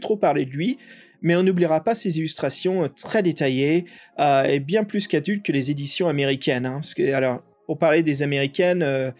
trop 0.00 0.16
parler 0.16 0.44
de 0.46 0.50
lui. 0.50 0.78
mais 1.22 1.34
on 1.34 1.42
n'oubliera 1.42 1.82
pas 1.82 1.94
ces 1.94 2.18
illustrations 2.18 2.88
très 2.94 3.22
détaillées 3.22 3.86
euh, 4.20 4.44
et 4.44 4.60
bien 4.60 4.84
plus 4.84 5.08
qu'adultes 5.08 5.44
que 5.44 5.52
les 5.52 5.70
éditions 5.70 6.08
américaines. 6.08 6.66
hein. 6.66 6.74
parce 6.74 6.94
que, 6.94 7.12
alors, 7.12 7.42
pour 7.66 7.78
parler 7.78 8.02
des 8.02 8.22
américaines, 8.22 8.82
euh, 8.82 9.10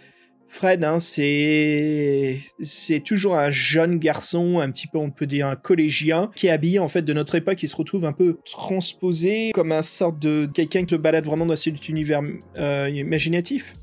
Fred, 0.48 0.84
hein, 0.84 1.00
c'est 1.00 2.38
c'est 2.60 3.00
toujours 3.00 3.36
un 3.36 3.50
jeune 3.50 3.98
garçon, 3.98 4.60
un 4.60 4.70
petit 4.70 4.86
peu, 4.86 4.98
on 4.98 5.10
peut 5.10 5.26
dire 5.26 5.48
un 5.48 5.56
collégien, 5.56 6.30
qui 6.36 6.46
est 6.46 6.50
habillé 6.50 6.78
en 6.78 6.88
fait 6.88 7.02
de 7.02 7.12
notre 7.12 7.34
époque, 7.34 7.56
qui 7.56 7.68
se 7.68 7.74
retrouve 7.76 8.04
un 8.04 8.12
peu 8.12 8.38
transposé 8.44 9.50
comme 9.52 9.72
un 9.72 9.82
sorte 9.82 10.20
de 10.20 10.46
quelqu'un 10.46 10.84
qui 10.84 10.94
se 10.94 11.00
balade 11.00 11.24
vraiment 11.24 11.46
dans 11.46 11.56
cet 11.56 11.88
univers 11.88 12.22
euh, 12.58 12.88
imaginatif. 12.88 13.74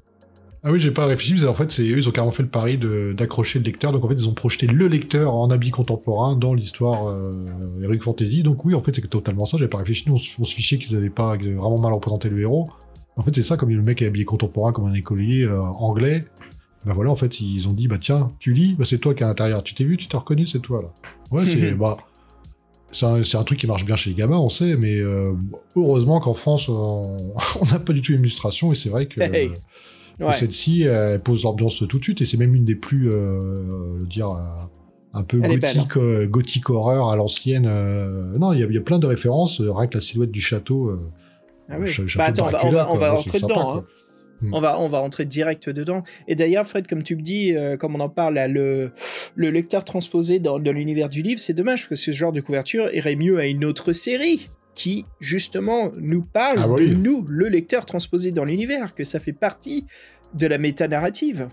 Ah 0.66 0.72
oui, 0.72 0.80
j'ai 0.80 0.92
pas 0.92 1.06
réfléchi, 1.06 1.34
mais 1.34 1.46
en 1.46 1.54
fait, 1.54 1.72
c'est 1.74 1.84
eux, 1.84 1.98
ils 1.98 2.08
ont 2.08 2.12
carrément 2.12 2.32
fait 2.32 2.44
le 2.44 2.50
pari 2.50 2.78
d'accrocher 3.14 3.60
le 3.60 3.66
lecteur. 3.66 3.92
Donc 3.92 4.06
en 4.06 4.08
fait, 4.08 4.14
ils 4.14 4.30
ont 4.30 4.34
projeté 4.34 4.66
le 4.66 4.88
lecteur 4.88 5.34
en 5.36 5.50
habit 5.52 5.72
contemporain 5.72 6.38
dans 6.38 6.54
l'histoire 6.54 7.10
euh, 7.10 7.46
Heroic 7.82 8.00
Fantasy. 8.00 8.44
Donc 8.44 8.64
oui, 8.64 8.74
en 8.74 8.82
fait, 8.82 8.96
c'est 8.96 9.06
totalement 9.10 9.44
ça. 9.44 9.58
J'avais 9.58 9.68
pas 9.70 9.80
réfléchi. 9.80 10.06
Nous, 10.08 10.14
on 10.14 10.18
se, 10.18 10.30
on 10.40 10.46
se 10.46 10.56
fichait 10.56 10.78
qu'ils 10.78 10.96
avaient 10.96 11.10
pas, 11.10 11.38
qu'ils 11.38 11.48
avaient 11.50 11.58
vraiment 11.58 11.80
mal 11.80 11.92
représenté 11.92 12.30
le 12.30 12.40
héros. 12.40 12.70
En 13.18 13.24
fait, 13.24 13.36
c'est 13.36 13.44
ça, 13.44 13.58
comme 13.58 13.72
le 13.72 13.82
mec 13.82 14.02
est 14.02 14.08
habillé 14.08 14.24
contemporain, 14.24 14.72
comme 14.72 14.86
un 14.86 14.94
écolier 14.94 15.44
euh, 15.44 15.60
anglais. 15.62 16.26
Bah 16.86 16.94
voilà, 16.94 17.12
en 17.12 17.16
fait, 17.16 17.42
ils 17.42 17.68
ont 17.68 17.74
dit, 17.74 17.90
bah 17.90 17.98
tiens, 18.00 18.32
tu 18.40 18.54
lis, 18.54 18.76
bah 18.78 18.86
c'est 18.86 19.00
toi 19.00 19.14
qui 19.14 19.24
es 19.24 19.26
à 19.26 19.30
l'intérieur. 19.30 19.64
Tu 19.64 19.74
t'es 19.74 19.84
vu, 19.84 19.98
tu 19.98 20.08
t'es 20.08 20.18
reconnu, 20.18 20.46
c'est 20.46 20.60
toi 20.60 20.82
là. 20.82 20.90
Ouais, 21.30 21.46
c'est 21.46 21.72
bah. 21.76 21.98
C'est 22.94 23.06
un, 23.08 23.22
un 23.22 23.44
truc 23.44 23.58
qui 23.60 23.66
marche 23.66 23.86
bien 23.86 23.96
chez 23.96 24.12
les 24.12 24.16
gamins, 24.16 24.38
on 24.38 24.50
sait, 24.50 24.78
mais 24.78 24.96
euh, 24.98 25.34
heureusement 25.76 26.20
qu'en 26.20 26.36
France, 26.36 26.70
on 26.70 27.34
n'a 27.72 27.80
pas 27.80 27.92
du 27.92 28.02
tout 28.02 28.12
l'illustration, 28.12 28.72
et 28.72 28.76
c'est 28.76 28.90
vrai 28.90 29.08
que, 29.08 29.20
Hey. 29.20 29.50
que 29.50 29.56
Ouais. 30.20 30.34
celle-ci, 30.34 30.84
elle 30.84 31.20
pose 31.22 31.44
l'ambiance 31.44 31.84
tout 31.88 32.00
de 32.00 32.04
suite, 32.04 32.22
et 32.22 32.26
c'est 32.26 32.38
même 32.38 32.54
une 32.56 32.66
des 32.66 32.76
plus, 32.76 33.12
euh, 33.12 33.64
je 33.98 34.02
veux 34.02 34.08
dire, 34.08 34.30
euh, 34.30 34.40
un 35.14 35.24
peu 35.24 35.40
Elle 35.44 35.60
belle, 35.60 35.70
hein. 35.72 35.74
gothique, 35.82 35.98
euh, 35.98 36.26
gothique 36.28 36.70
horreur 36.70 37.10
à 37.10 37.16
l'ancienne. 37.16 37.66
euh, 37.68 38.38
non, 38.38 38.54
il 38.54 38.60
y, 38.60 38.64
a- 38.64 38.68
il 38.68 38.74
y 38.74 38.78
a 38.78 38.82
plein 38.82 39.00
de 39.00 39.06
références, 39.08 39.62
rien 39.62 39.88
que 39.88 39.96
la 39.96 40.00
silhouette 40.02 40.32
du 40.32 40.42
château. 40.42 40.98
Ah 41.70 41.76
oui. 41.80 41.90
Bah 42.16 42.26
attends, 42.26 42.48
on 42.48 42.70
va, 42.72 42.92
on 42.92 42.98
va, 42.98 43.10
va 43.10 43.12
rentrer 43.16 43.40
sympa, 43.40 43.54
dedans. 43.54 43.78
hein. 43.78 43.84
Mm. 44.42 44.54
On 44.54 44.60
va, 44.62 44.80
on 44.82 44.88
va 44.88 45.00
rentrer 45.00 45.24
direct 45.26 45.70
dedans. 45.70 46.04
Et 46.28 46.36
d'ailleurs, 46.36 46.66
Fred, 46.66 46.86
comme 46.88 47.02
tu 47.02 47.16
me 47.16 47.22
dis, 47.22 47.56
euh, 47.56 47.78
comme 47.78 47.96
on 47.96 48.00
en 48.02 48.10
parle, 48.10 48.34
là, 48.34 48.48
le, 48.50 48.92
le 49.36 49.50
lecteur 49.50 49.86
transposé 49.86 50.40
dans, 50.40 50.60
dans 50.60 50.72
l'univers 50.74 51.08
du 51.08 51.22
livre, 51.22 51.40
c'est 51.40 51.54
dommage 51.54 51.84
parce 51.84 51.88
que 51.90 51.96
ce 51.96 52.12
genre 52.12 52.34
de 52.34 52.42
couverture 52.42 52.94
irait 52.94 53.16
mieux 53.16 53.38
à 53.40 53.46
une 53.46 53.64
autre 53.64 53.94
série 53.94 54.50
qui, 54.76 55.06
justement, 55.20 55.92
nous 56.00 56.22
parle 56.24 56.60
Ah 56.64 56.68
de 56.68 56.88
nous, 56.94 57.26
le 57.30 57.48
lecteur 57.48 57.86
transposé 57.86 58.32
dans 58.32 58.46
l'univers, 58.46 58.96
que 58.96 59.04
ça 59.04 59.20
fait 59.20 59.34
partie 59.34 59.86
de 60.34 60.48
la 60.48 60.58
méta-narrative. 60.58 61.50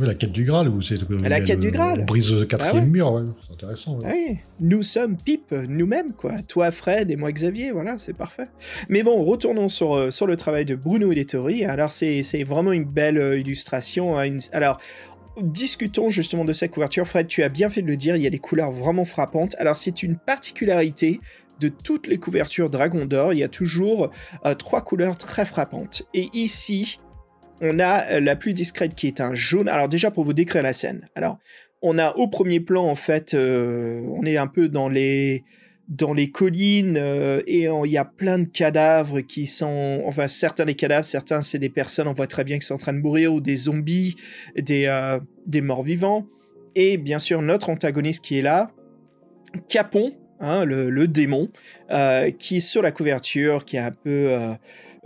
Oui, 0.00 0.06
la 0.06 0.14
quête 0.14 0.32
du 0.32 0.44
Graal, 0.44 0.68
où 0.70 0.80
c'est. 0.80 0.96
La 1.22 1.40
quête 1.42 1.56
le- 1.58 1.62
du 1.66 1.70
Graal. 1.70 2.00
On 2.00 2.04
brise 2.04 2.32
le 2.32 2.46
quatrième 2.46 2.76
Ah 2.76 2.80
ouais. 2.80 2.86
mur, 2.86 3.12
ouais. 3.12 3.22
C'est 3.46 3.52
intéressant. 3.52 3.98
ouais. 3.98 4.04
Ah 4.08 4.12
Oui, 4.14 4.38
nous 4.58 4.82
sommes 4.82 5.16
Pipe, 5.18 5.52
nous-mêmes, 5.68 6.14
quoi. 6.14 6.40
Toi, 6.48 6.70
Fred, 6.70 7.10
et 7.10 7.16
moi, 7.16 7.30
Xavier, 7.30 7.72
voilà, 7.72 7.98
c'est 7.98 8.14
parfait. 8.16 8.48
Mais 8.88 9.02
bon, 9.02 9.22
retournons 9.22 9.68
sur, 9.68 9.94
euh, 9.94 10.10
sur 10.10 10.26
le 10.26 10.36
travail 10.36 10.64
de 10.64 10.74
Bruno 10.74 11.12
Lettori. 11.12 11.64
Alors, 11.66 11.92
c'est 11.92 12.22
vraiment 12.42 12.72
une 12.72 12.84
belle 12.86 13.18
euh, 13.18 13.38
illustration. 13.38 14.18
hein, 14.18 14.24
une- 14.24 14.40
Alors, 14.52 14.80
discutons 15.42 16.10
justement 16.10 16.44
de 16.44 16.52
cette 16.54 16.70
couverture. 16.72 17.06
Fred, 17.06 17.26
tu 17.26 17.42
as 17.42 17.48
bien 17.48 17.70
fait 17.70 17.82
de 17.82 17.86
le 17.86 17.96
dire, 17.96 18.16
il 18.16 18.22
y 18.22 18.26
a 18.26 18.30
des 18.30 18.38
couleurs 18.38 18.70
vraiment 18.72 19.04
frappantes. 19.04 19.54
Alors, 19.58 19.76
c'est 19.76 20.02
une 20.02 20.16
particularité 20.16 21.20
de 21.62 21.68
toutes 21.68 22.08
les 22.08 22.18
couvertures 22.18 22.68
Dragon 22.68 23.06
d'Or. 23.06 23.32
Il 23.32 23.38
y 23.38 23.44
a 23.44 23.48
toujours 23.48 24.10
euh, 24.44 24.54
trois 24.54 24.82
couleurs 24.82 25.16
très 25.16 25.44
frappantes. 25.44 26.02
Et 26.12 26.28
ici, 26.32 26.98
on 27.60 27.78
a 27.78 28.14
euh, 28.14 28.20
la 28.20 28.36
plus 28.36 28.52
discrète 28.52 28.94
qui 28.94 29.06
est 29.06 29.20
un 29.20 29.34
jaune. 29.34 29.68
Alors, 29.68 29.88
déjà, 29.88 30.10
pour 30.10 30.24
vous 30.24 30.32
décrire 30.32 30.62
la 30.62 30.72
scène. 30.72 31.08
Alors, 31.14 31.38
on 31.80 31.98
a 31.98 32.16
au 32.16 32.28
premier 32.28 32.60
plan, 32.60 32.84
en 32.84 32.94
fait, 32.94 33.34
euh, 33.34 34.02
on 34.08 34.24
est 34.24 34.36
un 34.36 34.48
peu 34.48 34.68
dans 34.68 34.88
les, 34.88 35.44
dans 35.88 36.12
les 36.12 36.30
collines 36.30 36.96
et 37.46 37.64
il 37.64 37.90
y 37.90 37.98
a 37.98 38.04
plein 38.04 38.38
de 38.38 38.44
cadavres 38.44 39.20
qui 39.20 39.46
sont. 39.46 40.02
Enfin, 40.06 40.28
certains 40.28 40.64
des 40.64 40.74
cadavres, 40.74 41.04
certains, 41.04 41.42
c'est 41.42 41.58
des 41.58 41.68
personnes, 41.68 42.06
on 42.06 42.12
voit 42.12 42.28
très 42.28 42.44
bien, 42.44 42.58
qui 42.58 42.66
sont 42.66 42.74
en 42.74 42.78
train 42.78 42.92
de 42.92 43.00
mourir 43.00 43.32
ou 43.32 43.40
des 43.40 43.56
zombies, 43.56 44.14
des, 44.56 44.88
des 45.46 45.60
morts 45.60 45.82
vivants. 45.82 46.26
Et 46.76 46.98
bien 46.98 47.18
sûr, 47.18 47.42
notre 47.42 47.68
antagoniste 47.68 48.24
qui 48.24 48.38
est 48.38 48.42
là, 48.42 48.70
Capon. 49.68 50.12
Hein, 50.42 50.64
le, 50.64 51.08
démon, 51.08 51.48
euh, 51.90 52.30
qui 52.30 52.58
est 52.58 52.60
sur 52.60 52.82
la 52.82 52.92
couverture, 52.92 53.64
qui 53.64 53.76
est 53.76 53.80
un 53.80 53.92
peu 53.92 54.28
euh, 54.30 54.54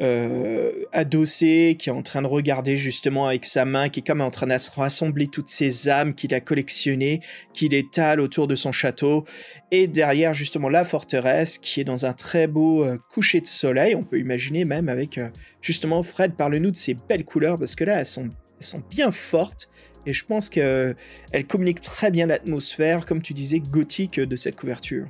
euh, 0.00 0.72
adossé, 0.92 1.76
qui 1.78 1.90
est 1.90 1.92
en 1.92 2.02
train 2.02 2.22
de 2.22 2.26
regarder 2.26 2.76
justement 2.76 3.26
avec 3.26 3.44
sa 3.44 3.64
main, 3.64 3.88
qui 3.88 4.00
est 4.00 4.06
comme 4.06 4.20
en 4.20 4.30
train 4.30 4.46
de 4.46 4.56
rassembler 4.74 5.28
toutes 5.28 5.48
ces 5.48 5.88
âmes 5.88 6.14
qu'il 6.14 6.34
a 6.34 6.40
collectionnées, 6.40 7.20
qu'il 7.52 7.74
étale 7.74 8.20
autour 8.20 8.48
de 8.48 8.56
son 8.56 8.72
château. 8.72 9.24
Et 9.70 9.86
derrière 9.86 10.34
justement 10.34 10.68
la 10.68 10.84
forteresse, 10.84 11.58
qui 11.58 11.80
est 11.80 11.84
dans 11.84 12.06
un 12.06 12.12
très 12.12 12.46
beau 12.46 12.86
coucher 13.10 13.40
de 13.40 13.46
soleil, 13.46 13.94
on 13.94 14.02
peut 14.02 14.18
imaginer 14.18 14.64
même 14.64 14.88
avec 14.88 15.20
justement 15.60 16.02
Fred, 16.02 16.34
parle-nous 16.34 16.70
de 16.70 16.76
ces 16.76 16.94
belles 16.94 17.24
couleurs, 17.24 17.58
parce 17.58 17.76
que 17.76 17.84
là, 17.84 18.00
elles 18.00 18.06
sont, 18.06 18.30
elles 18.58 18.66
sont 18.66 18.82
bien 18.90 19.12
fortes. 19.12 19.68
Et 20.06 20.12
je 20.12 20.24
pense 20.24 20.48
qu'elles 20.48 20.94
communiquent 21.48 21.80
très 21.80 22.12
bien 22.12 22.26
l'atmosphère, 22.26 23.04
comme 23.04 23.20
tu 23.20 23.34
disais, 23.34 23.58
gothique 23.58 24.20
de 24.20 24.36
cette 24.36 24.54
couverture. 24.54 25.08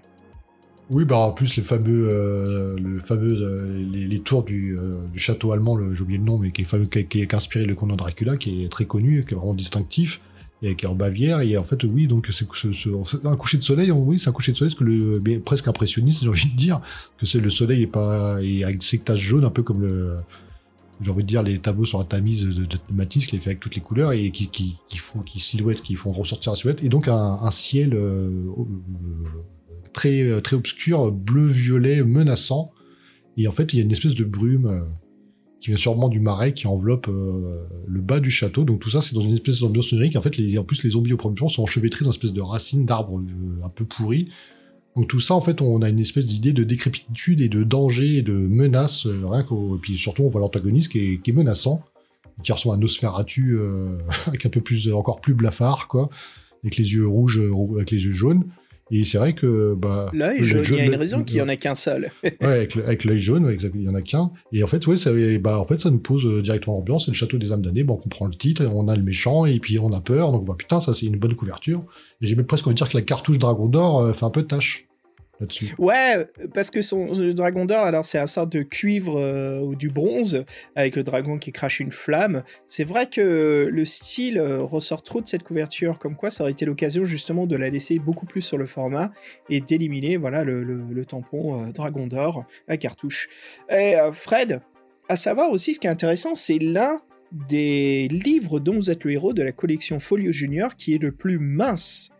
Oui, 0.88 1.04
bah 1.04 1.16
en 1.16 1.32
plus 1.32 1.56
les 1.56 1.64
fameux, 1.64 2.08
euh, 2.08 2.76
le 2.78 3.00
fameux 3.00 3.36
euh, 3.42 3.84
les, 3.90 4.06
les 4.06 4.20
tours 4.20 4.44
du, 4.44 4.78
euh, 4.78 4.98
château 5.16 5.50
allemand, 5.50 5.74
le- 5.74 5.94
j'ai 5.96 6.02
oublié 6.02 6.18
le 6.18 6.24
nom, 6.24 6.38
mais 6.38 6.52
qui 6.52 6.62
est, 6.62 6.64
fameux, 6.64 6.86
qui, 6.86 7.04
qui 7.06 7.26
a 7.28 7.36
inspiré 7.36 7.64
le 7.64 7.74
conte 7.74 7.90
de 7.90 7.96
Dracula, 7.96 8.36
qui 8.36 8.62
est 8.62 8.68
très 8.68 8.84
connu, 8.84 9.24
qui 9.26 9.34
est 9.34 9.36
vraiment 9.36 9.54
distinctif, 9.54 10.20
et 10.62 10.76
qui 10.76 10.84
est 10.84 10.88
en 10.88 10.94
Bavière. 10.94 11.40
Et 11.40 11.56
en 11.56 11.64
fait, 11.64 11.82
oui, 11.82 12.06
donc 12.06 12.28
c'est 12.30 12.46
ce, 12.52 13.26
un 13.26 13.36
coucher 13.36 13.58
de 13.58 13.64
soleil. 13.64 13.90
Oui, 13.90 14.20
c'est 14.20 14.28
un 14.28 14.32
coucher 14.32 14.52
de 14.52 14.56
soleil, 14.56 14.72
parce 14.72 14.78
que 14.78 14.84
le, 14.84 15.40
presque 15.40 15.66
impressionniste, 15.66 16.22
j'ai 16.22 16.28
envie 16.28 16.52
de 16.52 16.56
dire, 16.56 16.80
que 17.18 17.26
c'est 17.26 17.40
le 17.40 17.50
soleil 17.50 17.82
est 17.82 17.86
pas 17.88 18.40
est 18.40 18.62
avec 18.62 18.80
ses 18.84 18.98
taches 19.00 19.18
jaunes, 19.18 19.44
un 19.44 19.50
peu 19.50 19.62
comme 19.64 19.82
le 19.82 20.14
j'ai 21.02 21.10
envie 21.10 21.24
de 21.24 21.28
dire 21.28 21.42
les 21.42 21.58
tableaux 21.58 21.84
sur 21.84 21.98
la 21.98 22.04
tamise 22.04 22.44
de, 22.44 22.64
de 22.64 22.78
Matisse, 22.90 23.26
qui 23.26 23.36
est 23.36 23.38
fait 23.40 23.50
avec 23.50 23.60
toutes 23.60 23.74
les 23.74 23.82
couleurs 23.82 24.12
et 24.12 24.30
qui, 24.30 24.48
font 24.98 25.18
qui 25.20 25.40
silhouettent, 25.40 25.82
qui 25.82 25.94
font 25.94 26.12
ressortir 26.12 26.52
la 26.52 26.56
silhouette, 26.56 26.84
et 26.84 26.88
donc 26.88 27.08
un, 27.08 27.38
un 27.42 27.50
ciel 27.50 27.92
très 29.96 30.22
euh, 30.22 30.40
très 30.40 30.54
obscur, 30.54 31.10
bleu 31.10 31.48
violet, 31.48 32.04
menaçant. 32.04 32.70
Et 33.36 33.48
en 33.48 33.52
fait, 33.52 33.72
il 33.72 33.78
y 33.78 33.80
a 33.80 33.82
une 33.82 33.90
espèce 33.90 34.14
de 34.14 34.24
brume 34.24 34.66
euh, 34.66 34.80
qui 35.60 35.70
vient 35.70 35.78
sûrement 35.78 36.08
du 36.08 36.20
marais 36.20 36.52
qui 36.52 36.66
enveloppe 36.68 37.08
euh, 37.08 37.64
le 37.88 38.00
bas 38.00 38.20
du 38.20 38.30
château. 38.30 38.64
Donc 38.64 38.78
tout 38.78 38.90
ça, 38.90 39.00
c'est 39.00 39.14
dans 39.14 39.22
une 39.22 39.32
espèce 39.32 39.60
d'ambiance 39.60 39.88
sonorique. 39.88 40.14
En 40.14 40.22
fait, 40.22 40.36
les, 40.36 40.58
en 40.58 40.64
plus, 40.64 40.84
les 40.84 40.90
zombies 40.90 41.14
au 41.14 41.16
premier 41.16 41.34
plan 41.34 41.48
sont 41.48 41.62
enchevêtrés 41.62 42.04
dans 42.04 42.12
une 42.12 42.16
espèce 42.16 42.32
de 42.32 42.42
racines 42.42 42.84
d'arbres 42.84 43.20
un 43.64 43.68
peu 43.70 43.84
pourris. 43.84 44.28
Donc 44.94 45.08
tout 45.08 45.20
ça, 45.20 45.34
en 45.34 45.40
fait, 45.40 45.60
on 45.60 45.82
a 45.82 45.88
une 45.88 45.98
espèce 45.98 46.26
d'idée 46.26 46.52
de 46.52 46.62
décrépitude 46.62 47.40
et 47.40 47.48
de 47.48 47.64
danger 47.64 48.18
et 48.18 48.22
de 48.22 48.32
menace. 48.32 49.06
rien. 49.06 49.40
Et 49.40 49.78
puis 49.80 49.98
surtout, 49.98 50.22
on 50.24 50.28
voit 50.28 50.40
l'antagoniste 50.40 50.92
qui 50.92 50.98
est, 50.98 51.22
qui 51.22 51.30
est 51.30 51.34
menaçant, 51.34 51.82
qui 52.42 52.52
ressemble 52.52 52.74
à 52.74 52.78
Nosferatu 52.78 53.58
avec 54.26 54.44
un 54.44 54.50
peu 54.50 54.60
plus, 54.60 54.92
encore 54.92 55.20
plus 55.20 55.34
blafard, 55.34 55.88
quoi, 55.88 56.10
avec 56.62 56.76
les 56.76 56.92
yeux 56.92 57.06
rouges, 57.06 57.40
avec 57.76 57.90
les 57.90 58.04
yeux 58.04 58.12
jaunes. 58.12 58.44
Et 58.90 59.02
c'est 59.02 59.18
vrai 59.18 59.34
que 59.34 59.74
bah, 59.76 60.10
le- 60.12 60.42
jaune, 60.42 60.64
il 60.68 60.76
y 60.76 60.80
a 60.80 60.84
une 60.84 60.94
raison 60.94 61.24
qu'il 61.24 61.36
n'y 61.36 61.42
en 61.42 61.48
a 61.48 61.56
qu'un 61.56 61.74
seul. 61.74 62.10
Ouais, 62.40 62.68
avec, 62.84 63.04
l'œil 63.04 63.18
jaune, 63.18 63.56
il 63.74 63.82
y 63.82 63.88
en 63.88 63.94
a 63.94 64.02
qu'un. 64.02 64.30
Et 64.52 64.62
en 64.62 64.66
fait, 64.66 64.86
ouais, 64.86 64.96
ça, 64.96 65.10
bah, 65.40 65.58
en 65.58 65.64
fait, 65.64 65.80
ça 65.80 65.90
nous 65.90 65.98
pose 65.98 66.26
euh, 66.26 66.42
directement 66.42 66.76
l'ambiance. 66.76 67.06
C'est 67.06 67.10
le 67.10 67.16
château 67.16 67.38
des 67.38 67.50
âmes 67.50 67.62
damnées. 67.62 67.82
Bon, 67.82 67.94
on 67.94 67.96
comprend 67.96 68.26
le 68.26 68.34
titre, 68.34 68.62
et 68.62 68.66
on 68.66 68.86
a 68.88 68.94
le 68.94 69.02
méchant, 69.02 69.44
et 69.44 69.58
puis 69.58 69.78
on 69.78 69.92
a 69.92 70.00
peur. 70.00 70.30
Donc, 70.30 70.42
on 70.42 70.44
voit, 70.44 70.56
putain, 70.56 70.80
ça, 70.80 70.94
c'est 70.94 71.06
une 71.06 71.16
bonne 71.16 71.34
couverture. 71.34 71.82
Et 72.20 72.26
j'ai 72.26 72.36
même 72.36 72.46
presque 72.46 72.66
envie 72.66 72.74
de 72.74 72.78
dire 72.78 72.88
que 72.88 72.96
la 72.96 73.02
cartouche 73.02 73.38
Dragon 73.38 73.66
d'Or 73.66 74.02
euh, 74.02 74.12
fait 74.12 74.24
un 74.24 74.30
peu 74.30 74.42
de 74.42 74.46
tâche 74.46 74.85
Ouais, 75.78 76.26
parce 76.54 76.70
que 76.70 76.80
son 76.80 77.12
le 77.12 77.34
dragon 77.34 77.66
d'or, 77.66 77.84
alors 77.84 78.04
c'est 78.04 78.18
un 78.18 78.26
sorte 78.26 78.50
de 78.50 78.62
cuivre 78.62 79.18
euh, 79.18 79.60
ou 79.60 79.74
du 79.74 79.90
bronze 79.90 80.44
avec 80.74 80.96
le 80.96 81.02
dragon 81.02 81.38
qui 81.38 81.52
crache 81.52 81.80
une 81.80 81.90
flamme. 81.90 82.42
C'est 82.66 82.84
vrai 82.84 83.06
que 83.06 83.68
le 83.70 83.84
style 83.84 84.38
euh, 84.38 84.62
ressort 84.62 85.02
trop 85.02 85.20
de 85.20 85.26
cette 85.26 85.42
couverture, 85.42 85.98
comme 85.98 86.16
quoi 86.16 86.30
ça 86.30 86.44
aurait 86.44 86.52
été 86.52 86.64
l'occasion 86.64 87.04
justement 87.04 87.46
de 87.46 87.56
la 87.56 87.68
laisser 87.68 87.98
beaucoup 87.98 88.26
plus 88.26 88.40
sur 88.40 88.56
le 88.56 88.66
format 88.66 89.10
et 89.50 89.60
d'éliminer 89.60 90.16
voilà 90.16 90.42
le, 90.44 91.04
tampon 91.06 91.62
euh, 91.62 91.72
dragon 91.72 92.06
d'or, 92.06 92.44
la 92.66 92.76
cartouche. 92.76 93.28
Et 93.70 93.94
Fred, 94.12 94.60
à 95.08 95.16
savoir 95.16 95.50
aussi 95.50 95.74
ce 95.74 95.80
qui 95.80 95.86
est 95.86 95.90
intéressant, 95.90 96.34
c'est 96.34 96.58
l'un 96.58 97.02
des 97.48 98.08
livres 98.08 98.60
dont 98.60 98.74
vous 98.74 98.90
êtes 98.90 99.04
le 99.04 99.12
héros 99.12 99.32
de 99.32 99.42
la 99.42 99.52
collection 99.52 100.00
Folio 100.00 100.32
Junior 100.32 100.76
qui 100.76 100.94
est 100.94 101.02
le 101.02 101.12
plus 101.12 101.38
mince 101.38 102.10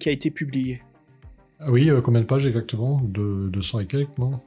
qui 0.00 0.08
a 0.08 0.12
été 0.12 0.30
publié. 0.30 0.82
Ah 1.60 1.70
oui, 1.70 1.90
euh, 1.90 2.00
combien 2.00 2.20
de 2.20 2.26
pages 2.26 2.46
exactement 2.46 3.00
de, 3.04 3.48
200 3.50 3.80
et 3.80 3.86
quelques, 3.86 4.16
non 4.18 4.40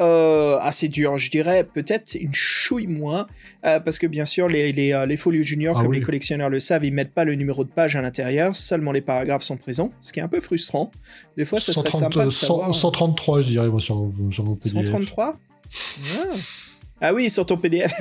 Euh, 0.00 0.58
assez 0.60 0.88
dur, 0.88 1.18
je 1.18 1.30
dirais 1.30 1.64
peut-être 1.64 2.14
une 2.14 2.34
chouille 2.34 2.86
moins, 2.86 3.26
euh, 3.64 3.80
parce 3.80 3.98
que 3.98 4.06
bien 4.06 4.24
sûr 4.24 4.48
les, 4.48 4.72
les, 4.72 4.92
euh, 4.92 5.06
les 5.06 5.16
folios 5.16 5.42
juniors, 5.42 5.76
Ah 5.78 5.82
comme 5.82 5.90
oui. 5.90 5.98
les 5.98 6.02
collectionneurs 6.04 6.50
le 6.50 6.60
savent, 6.60 6.84
ils 6.84 6.92
mettent 6.92 7.12
pas 7.14 7.24
le 7.24 7.34
numéro 7.36 7.64
de 7.64 7.70
page 7.70 7.94
à 7.96 8.02
l'intérieur, 8.02 8.54
seulement 8.56 8.92
les 8.92 9.00
paragraphes 9.00 9.42
sont 9.42 9.56
présents, 9.56 9.92
ce 10.00 10.12
qui 10.12 10.20
est 10.20 10.22
un 10.22 10.28
peu 10.28 10.40
frustrant. 10.40 10.90
Des 11.36 11.44
fois, 11.44 11.60
serait 11.60 11.74
130, 11.74 12.00
sympa 12.00 12.22
de 12.22 12.28
euh, 12.28 12.30
savoir. 12.30 12.66
100 12.68 12.72
133, 12.74 13.40
je 13.42 13.48
dirais, 13.48 13.68
moi, 13.68 13.80
sur 13.80 13.96
mon, 13.96 14.32
sur 14.32 14.44
mon 14.44 14.54
PDF. 14.56 14.72
133 14.86 15.36
Ah. 16.16 16.22
Ah 17.00 17.14
oui, 17.14 17.30
sur 17.30 17.46
ton 17.46 17.56
PDF. 17.56 17.92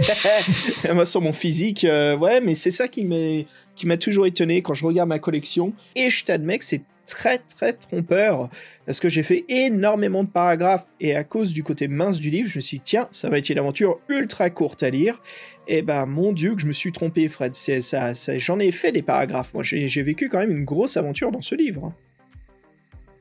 Moi, 0.91 1.05
sur 1.05 1.21
mon 1.21 1.31
physique, 1.31 1.83
euh, 1.83 2.17
ouais, 2.17 2.41
mais 2.41 2.55
c'est 2.55 2.71
ça 2.71 2.87
qui 2.87 3.05
m'a 3.05 3.43
qui 3.75 3.85
m'a 3.85 3.95
toujours 3.97 4.25
étonné 4.25 4.63
quand 4.63 4.73
je 4.73 4.83
regarde 4.83 5.07
ma 5.07 5.19
collection. 5.19 5.73
Et 5.95 6.09
je 6.09 6.25
t'admets 6.25 6.57
que 6.57 6.65
c'est 6.65 6.81
très 7.07 7.39
très 7.39 7.73
trompeur 7.73 8.49
parce 8.85 8.99
que 8.99 9.09
j'ai 9.09 9.23
fait 9.23 9.45
énormément 9.49 10.23
de 10.23 10.29
paragraphes 10.29 10.87
et 10.99 11.15
à 11.15 11.23
cause 11.23 11.53
du 11.53 11.63
côté 11.63 11.87
mince 11.87 12.19
du 12.19 12.29
livre, 12.29 12.47
je 12.49 12.57
me 12.57 12.61
suis 12.61 12.77
dit, 12.77 12.83
tiens, 12.85 13.07
ça 13.09 13.29
va 13.29 13.39
être 13.39 13.49
une 13.49 13.57
aventure 13.57 13.99
ultra 14.09 14.49
courte 14.49 14.83
à 14.83 14.89
lire. 14.89 15.21
Et 15.67 15.81
ben 15.81 16.05
mon 16.05 16.31
dieu 16.31 16.55
que 16.55 16.61
je 16.61 16.67
me 16.67 16.71
suis 16.71 16.91
trompé, 16.91 17.27
Fred. 17.27 17.55
C'est 17.55 17.81
ça, 17.81 18.13
j'en 18.37 18.59
ai 18.59 18.71
fait 18.71 18.91
des 18.91 19.01
paragraphes. 19.01 19.53
Moi, 19.53 19.63
j'ai 19.63 20.03
vécu 20.03 20.29
quand 20.29 20.39
même 20.39 20.51
une 20.51 20.63
grosse 20.63 20.95
aventure 20.97 21.31
dans 21.31 21.41
ce 21.41 21.55
livre. 21.55 21.93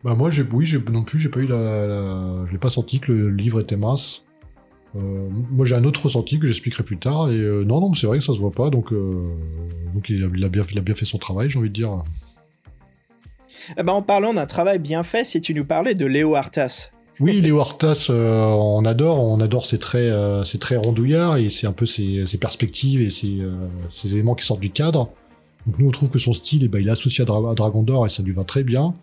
Bah 0.04 0.14
moi, 0.14 0.30
j'ai, 0.30 0.42
oui, 0.42 0.66
j'ai, 0.66 0.78
non 0.78 1.02
plus, 1.02 1.18
j'ai 1.18 1.28
pas 1.28 1.40
eu 1.40 1.46
la, 1.46 2.46
j'ai 2.52 2.58
pas 2.58 2.68
senti 2.68 3.00
que 3.00 3.10
le 3.10 3.30
livre 3.30 3.60
était 3.60 3.76
mince. 3.76 4.24
Euh, 4.94 5.28
moi, 5.50 5.66
j'ai 5.66 5.74
un 5.74 5.84
autre 5.84 6.04
ressenti 6.04 6.38
que 6.38 6.46
j'expliquerai 6.46 6.84
plus 6.84 6.98
tard. 6.98 7.30
Et 7.30 7.38
euh, 7.38 7.64
non, 7.64 7.80
non, 7.80 7.92
c'est 7.94 8.06
vrai 8.06 8.18
que 8.18 8.24
ça 8.24 8.34
se 8.34 8.38
voit 8.38 8.52
pas. 8.52 8.70
Donc, 8.70 8.92
euh, 8.92 9.32
donc 9.94 10.10
bien, 10.10 10.30
il 10.70 10.78
a 10.78 10.80
bien 10.80 10.94
fait 10.94 11.04
son 11.04 11.18
travail, 11.18 11.50
j'ai 11.50 11.58
envie 11.58 11.70
de 11.70 11.74
dire. 11.74 12.04
Eh 13.76 13.82
ben, 13.82 13.92
en 13.92 14.02
parlant 14.02 14.34
d'un 14.34 14.46
travail 14.46 14.78
bien 14.78 15.02
fait, 15.02 15.24
si 15.24 15.40
tu 15.40 15.54
nous 15.54 15.64
parlais 15.64 15.94
de 15.94 16.06
Léo 16.06 16.34
Artas. 16.34 16.90
Oui, 17.18 17.40
Léo 17.40 17.60
Artas, 17.60 18.10
on 18.10 18.84
adore, 18.84 19.22
on 19.22 19.40
adore 19.40 19.64
ses 19.64 19.78
traits, 19.78 20.12
ses 20.44 20.58
traits 20.58 20.84
rondouillards 20.84 21.38
et 21.38 21.48
c'est 21.48 21.66
un 21.66 21.72
peu 21.72 21.86
ses, 21.86 22.26
perspectives 22.38 23.00
et 23.00 23.08
ses, 23.08 23.40
éléments 24.04 24.34
qui 24.34 24.44
sortent 24.44 24.60
du 24.60 24.70
cadre. 24.70 25.08
Donc 25.66 25.78
nous, 25.78 25.88
on 25.88 25.90
trouve 25.90 26.10
que 26.10 26.18
son 26.18 26.34
style, 26.34 26.64
eh 26.64 26.68
ben, 26.68 26.78
il 26.78 26.88
est 26.88 26.90
associé 26.90 27.22
à, 27.22 27.24
Dragon 27.24 27.82
d'Or 27.82 28.04
et 28.04 28.10
ça 28.10 28.22
lui 28.22 28.32
va 28.32 28.44
très 28.44 28.64
bien. 28.64 28.94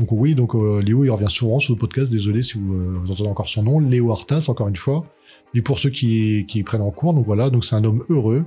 Donc 0.00 0.08
oui, 0.10 0.34
donc 0.34 0.54
Léo, 0.54 1.04
il 1.04 1.10
revient 1.10 1.30
souvent 1.30 1.60
sur 1.60 1.74
le 1.74 1.78
podcast. 1.78 2.10
Désolé 2.10 2.42
si 2.42 2.58
vous, 2.58 2.96
entendez 3.08 3.28
encore 3.28 3.48
son 3.48 3.62
nom, 3.62 3.78
Léo 3.78 4.10
Artas, 4.10 4.46
encore 4.48 4.66
une 4.66 4.76
fois. 4.76 5.06
Et 5.54 5.62
pour 5.62 5.78
ceux 5.78 5.90
qui, 5.90 6.62
prennent 6.66 6.82
en 6.82 6.90
cours, 6.90 7.14
donc 7.14 7.24
voilà, 7.24 7.48
donc 7.48 7.64
c'est 7.64 7.76
un 7.76 7.84
homme 7.84 8.02
heureux, 8.10 8.44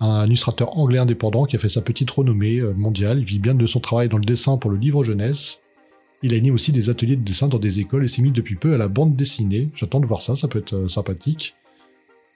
un 0.00 0.26
illustrateur 0.26 0.76
anglais 0.78 0.98
indépendant 0.98 1.44
qui 1.44 1.56
a 1.56 1.58
fait 1.58 1.68
sa 1.68 1.82
petite 1.82 2.10
renommée 2.10 2.58
euh, 2.58 2.72
mondiale. 2.74 3.18
Il 3.18 3.24
vit 3.24 3.38
bien 3.38 3.54
de 3.54 3.66
son 3.66 3.80
travail 3.80 4.08
dans 4.08 4.16
le 4.16 4.24
dessin 4.24 4.56
pour 4.56 4.70
le 4.70 4.76
livre 4.76 5.04
jeunesse. 5.04 5.60
Il 6.22 6.34
anime 6.34 6.54
aussi 6.54 6.72
des 6.72 6.90
ateliers 6.90 7.16
de 7.16 7.24
dessin 7.24 7.48
dans 7.48 7.58
des 7.58 7.80
écoles 7.80 8.04
et 8.04 8.08
s'est 8.08 8.22
mis 8.22 8.30
depuis 8.30 8.54
peu 8.54 8.74
à 8.74 8.78
la 8.78 8.88
bande 8.88 9.16
dessinée. 9.16 9.68
J'attends 9.74 10.00
de 10.00 10.06
voir 10.06 10.22
ça, 10.22 10.36
ça 10.36 10.48
peut 10.48 10.58
être 10.58 10.74
euh, 10.74 10.88
sympathique. 10.88 11.54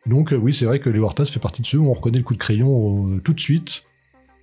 Donc 0.07 0.33
euh, 0.33 0.37
oui, 0.37 0.53
c'est 0.53 0.67
vrai 0.67 0.79
que 0.79 0.91
Léo 0.91 1.07
Artas 1.07 1.27
fait 1.27 1.41
partie 1.41 1.63
de 1.63 1.67
ceux 1.67 1.79
où 1.79 1.89
on 1.89 1.95
reconnaît 1.95 2.19
le 2.19 2.25
coup 2.25 2.35
de 2.35 2.39
crayon 2.39 3.21
tout 3.25 3.33
de 3.33 3.41
suite. 3.41 3.85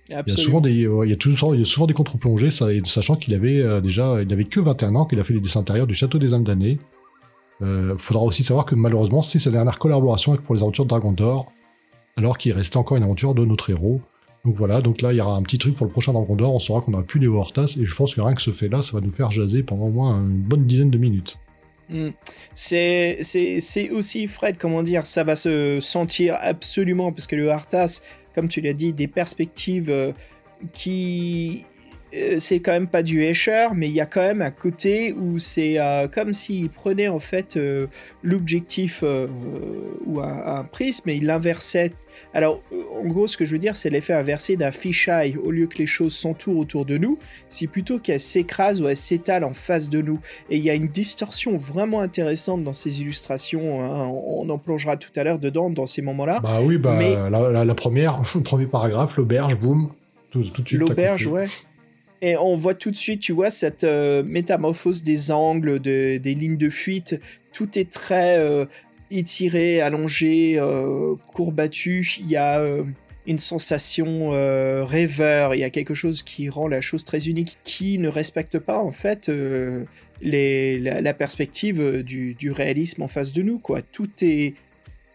Il 0.08 0.14
y, 0.14 0.16
a 0.16 0.24
souvent 0.26 0.60
des, 0.60 0.72
il, 0.72 1.08
y 1.08 1.12
a 1.12 1.16
toujours, 1.16 1.54
il 1.54 1.60
y 1.60 1.62
a 1.62 1.64
souvent 1.64 1.86
des 1.86 1.94
contre-plongées, 1.94 2.50
sachant 2.50 3.14
qu'il 3.14 3.34
avait 3.34 3.80
déjà, 3.80 4.20
il 4.20 4.30
avait 4.32 4.44
que 4.44 4.58
21 4.58 4.96
ans, 4.96 5.06
qu'il 5.06 5.18
a 5.20 5.24
fait 5.24 5.32
les 5.32 5.40
dessins 5.40 5.60
intérieurs 5.60 5.86
du 5.86 5.94
Château 5.94 6.18
des 6.18 6.34
âmes 6.34 6.42
damnées, 6.42 6.78
il 7.62 7.68
euh, 7.68 7.96
faudra 7.96 8.24
aussi 8.24 8.42
savoir 8.42 8.66
que 8.66 8.74
malheureusement, 8.74 9.22
c'est 9.22 9.38
sa 9.38 9.50
dernière 9.50 9.78
collaboration 9.78 10.36
pour 10.36 10.54
les 10.56 10.62
aventures 10.62 10.84
de 10.84 10.88
Dragon 10.88 11.12
d'Or, 11.12 11.52
alors 12.16 12.38
qu'il 12.38 12.52
restait 12.52 12.76
encore 12.76 12.96
une 12.96 13.02
aventure 13.02 13.34
de 13.34 13.44
notre 13.44 13.70
héros. 13.70 14.00
Donc 14.44 14.56
voilà, 14.56 14.80
donc 14.80 15.02
là, 15.02 15.12
il 15.12 15.16
y 15.16 15.20
aura 15.20 15.36
un 15.36 15.42
petit 15.42 15.58
truc 15.58 15.76
pour 15.76 15.86
le 15.86 15.92
prochain 15.92 16.12
Dragon 16.12 16.34
d'Or, 16.34 16.54
on 16.54 16.58
saura 16.58 16.80
qu'on 16.80 16.90
n'aura 16.90 17.04
plus 17.04 17.20
les 17.20 17.28
Hortas, 17.28 17.76
et 17.80 17.84
je 17.84 17.94
pense 17.94 18.14
que 18.14 18.20
rien 18.20 18.34
que 18.34 18.42
ce 18.42 18.50
fait-là, 18.50 18.82
ça 18.82 18.92
va 18.92 19.00
nous 19.00 19.12
faire 19.12 19.30
jaser 19.30 19.62
pendant 19.62 19.86
au 19.86 19.90
moins 19.90 20.16
une 20.16 20.42
bonne 20.42 20.66
dizaine 20.66 20.90
de 20.90 20.98
minutes. 20.98 21.38
Hmm. 21.88 22.10
C'est 22.54 23.20
aussi, 23.92 24.26
Fred, 24.26 24.56
comment 24.58 24.82
dire, 24.82 25.06
ça 25.06 25.22
va 25.22 25.36
se 25.36 25.78
sentir 25.80 26.36
absolument, 26.40 27.12
parce 27.12 27.28
que 27.28 27.36
le 27.36 27.48
Hortas, 27.48 28.02
comme 28.34 28.48
tu 28.48 28.60
l'as 28.60 28.72
dit, 28.72 28.92
des 28.92 29.06
perspectives 29.06 29.90
euh, 29.90 30.12
qui 30.72 31.64
c'est 32.38 32.60
quand 32.60 32.72
même 32.72 32.88
pas 32.88 33.02
du 33.02 33.22
Escher, 33.22 33.68
mais 33.74 33.88
il 33.88 33.94
y 33.94 34.00
a 34.00 34.06
quand 34.06 34.20
même 34.20 34.42
un 34.42 34.50
côté 34.50 35.12
où 35.12 35.38
c'est 35.38 35.78
euh, 35.78 36.08
comme 36.08 36.32
s'il 36.32 36.68
prenait 36.68 37.08
en 37.08 37.18
fait 37.18 37.56
euh, 37.56 37.86
l'objectif 38.22 39.02
ou 40.06 40.20
un, 40.20 40.64
prisme 40.64 41.08
et 41.08 41.14
il 41.14 41.26
l'inversait. 41.26 41.92
Alors, 42.34 42.62
en 42.72 43.06
gros, 43.06 43.26
ce 43.26 43.36
que 43.36 43.44
je 43.44 43.52
veux 43.52 43.58
dire, 43.58 43.74
c'est 43.76 43.90
l'effet 43.90 44.12
inversé 44.12 44.56
d'un 44.56 44.70
fisheye. 44.70 45.36
Au 45.36 45.50
lieu 45.50 45.66
que 45.66 45.78
les 45.78 45.86
choses 45.86 46.14
s'entourent 46.14 46.58
autour 46.58 46.84
de 46.84 46.98
nous, 46.98 47.18
c'est 47.48 47.66
plutôt 47.66 47.98
qu'elles 47.98 48.20
s'écrasent 48.20 48.82
ou 48.82 48.88
elles 48.88 48.96
s'étalent 48.96 49.44
en 49.44 49.52
face 49.52 49.88
de 49.88 50.02
nous. 50.02 50.20
Et 50.50 50.56
il 50.56 50.62
y 50.62 50.70
a 50.70 50.74
une 50.74 50.88
distorsion 50.88 51.56
vraiment 51.56 52.00
intéressante 52.00 52.62
dans 52.64 52.72
ces 52.74 53.00
illustrations. 53.00 53.82
Hein. 53.82 54.08
On, 54.08 54.48
en 54.50 54.58
plongera 54.58 54.96
tout 54.96 55.10
à 55.16 55.24
l'heure 55.24 55.38
dedans, 55.38 55.70
dans 55.70 55.86
ces 55.86 56.02
moments-là. 56.02 56.40
Bah 56.40 56.60
oui, 56.62 56.76
bah, 56.76 56.98
la, 57.30 57.74
première, 57.74 58.22
le 58.34 58.40
premier 58.42 58.66
paragraphe, 58.66 59.16
l'auberge, 59.16 59.56
boum, 59.56 59.88
tout, 60.30 60.42
tout 60.44 60.62
de 60.62 60.68
suite. 60.68 60.80
L'auberge, 60.80 61.26
ouais. 61.26 61.46
Et 62.24 62.36
on 62.36 62.54
voit 62.54 62.74
tout 62.74 62.92
de 62.92 62.96
suite, 62.96 63.20
tu 63.20 63.32
vois, 63.32 63.50
cette 63.50 63.82
euh, 63.82 64.22
métamorphose 64.22 65.02
des 65.02 65.32
angles, 65.32 65.80
des 65.80 66.20
lignes 66.20 66.56
de 66.56 66.70
fuite. 66.70 67.20
Tout 67.52 67.76
est 67.76 67.90
très 67.90 68.38
euh, 68.38 68.64
étiré, 69.10 69.80
allongé, 69.80 70.54
euh, 70.56 71.16
courbattu. 71.34 72.06
Il 72.20 72.30
y 72.30 72.36
a 72.36 72.62
une 73.26 73.38
sensation 73.38 74.30
rêveur. 74.30 75.56
Il 75.56 75.58
y 75.58 75.64
a 75.64 75.70
quelque 75.70 75.94
chose 75.94 76.22
qui 76.22 76.48
rend 76.48 76.68
la 76.68 76.80
chose 76.80 77.04
très 77.04 77.26
unique, 77.26 77.58
qui 77.64 77.98
ne 77.98 78.08
respecte 78.08 78.60
pas 78.60 78.78
en 78.78 78.92
fait 78.92 79.28
la, 80.22 81.14
perspective 81.14 82.02
du, 82.04 82.52
réalisme 82.52 83.02
en 83.02 83.08
face 83.08 83.32
de 83.32 83.42
nous. 83.42 83.60
Tout 83.90 84.10
est 84.22 84.54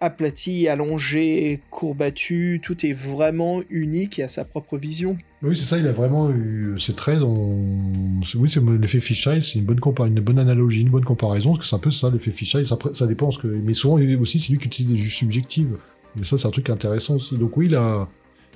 aplati, 0.01 0.67
allongé, 0.67 1.61
courbattu, 1.71 2.59
tout 2.61 2.85
est 2.85 2.91
vraiment 2.91 3.61
unique 3.69 4.19
et 4.19 4.23
a 4.23 4.27
sa 4.27 4.43
propre 4.43 4.77
vision. 4.77 5.17
Oui, 5.43 5.55
c'est 5.55 5.65
ça, 5.65 5.77
il 5.77 5.87
a 5.87 5.91
vraiment 5.91 6.31
eu 6.31 6.79
ses 6.79 6.93
traits. 6.93 7.21
Oui, 7.21 8.49
c'est 8.49 8.63
l'effet 8.63 8.99
fisheye, 8.99 9.43
c'est 9.43 9.59
une 9.59 9.65
bonne, 9.65 10.39
analogie, 10.39 10.81
une 10.81 10.89
bonne 10.89 11.05
comparaison, 11.05 11.51
parce 11.51 11.59
que 11.59 11.65
c'est 11.69 11.75
un 11.75 11.79
peu 11.79 11.91
ça, 11.91 12.09
l'effet 12.09 12.31
fisheye, 12.31 12.65
ça, 12.65 12.77
ça 12.93 13.05
dépend, 13.05 13.29
que... 13.29 13.47
mais 13.47 13.75
souvent 13.75 13.99
aussi 14.19 14.39
c'est 14.39 14.51
lui 14.51 14.57
qui 14.57 14.65
utilise 14.65 14.91
des 14.91 14.97
juges 14.97 15.15
subjectives. 15.15 15.77
Mais 16.15 16.23
ça, 16.23 16.37
c'est 16.37 16.47
un 16.47 16.51
truc 16.51 16.69
intéressant 16.71 17.15
aussi. 17.15 17.37
Donc 17.37 17.55
oui, 17.55 17.67
il, 17.67 17.75
a... 17.75 18.07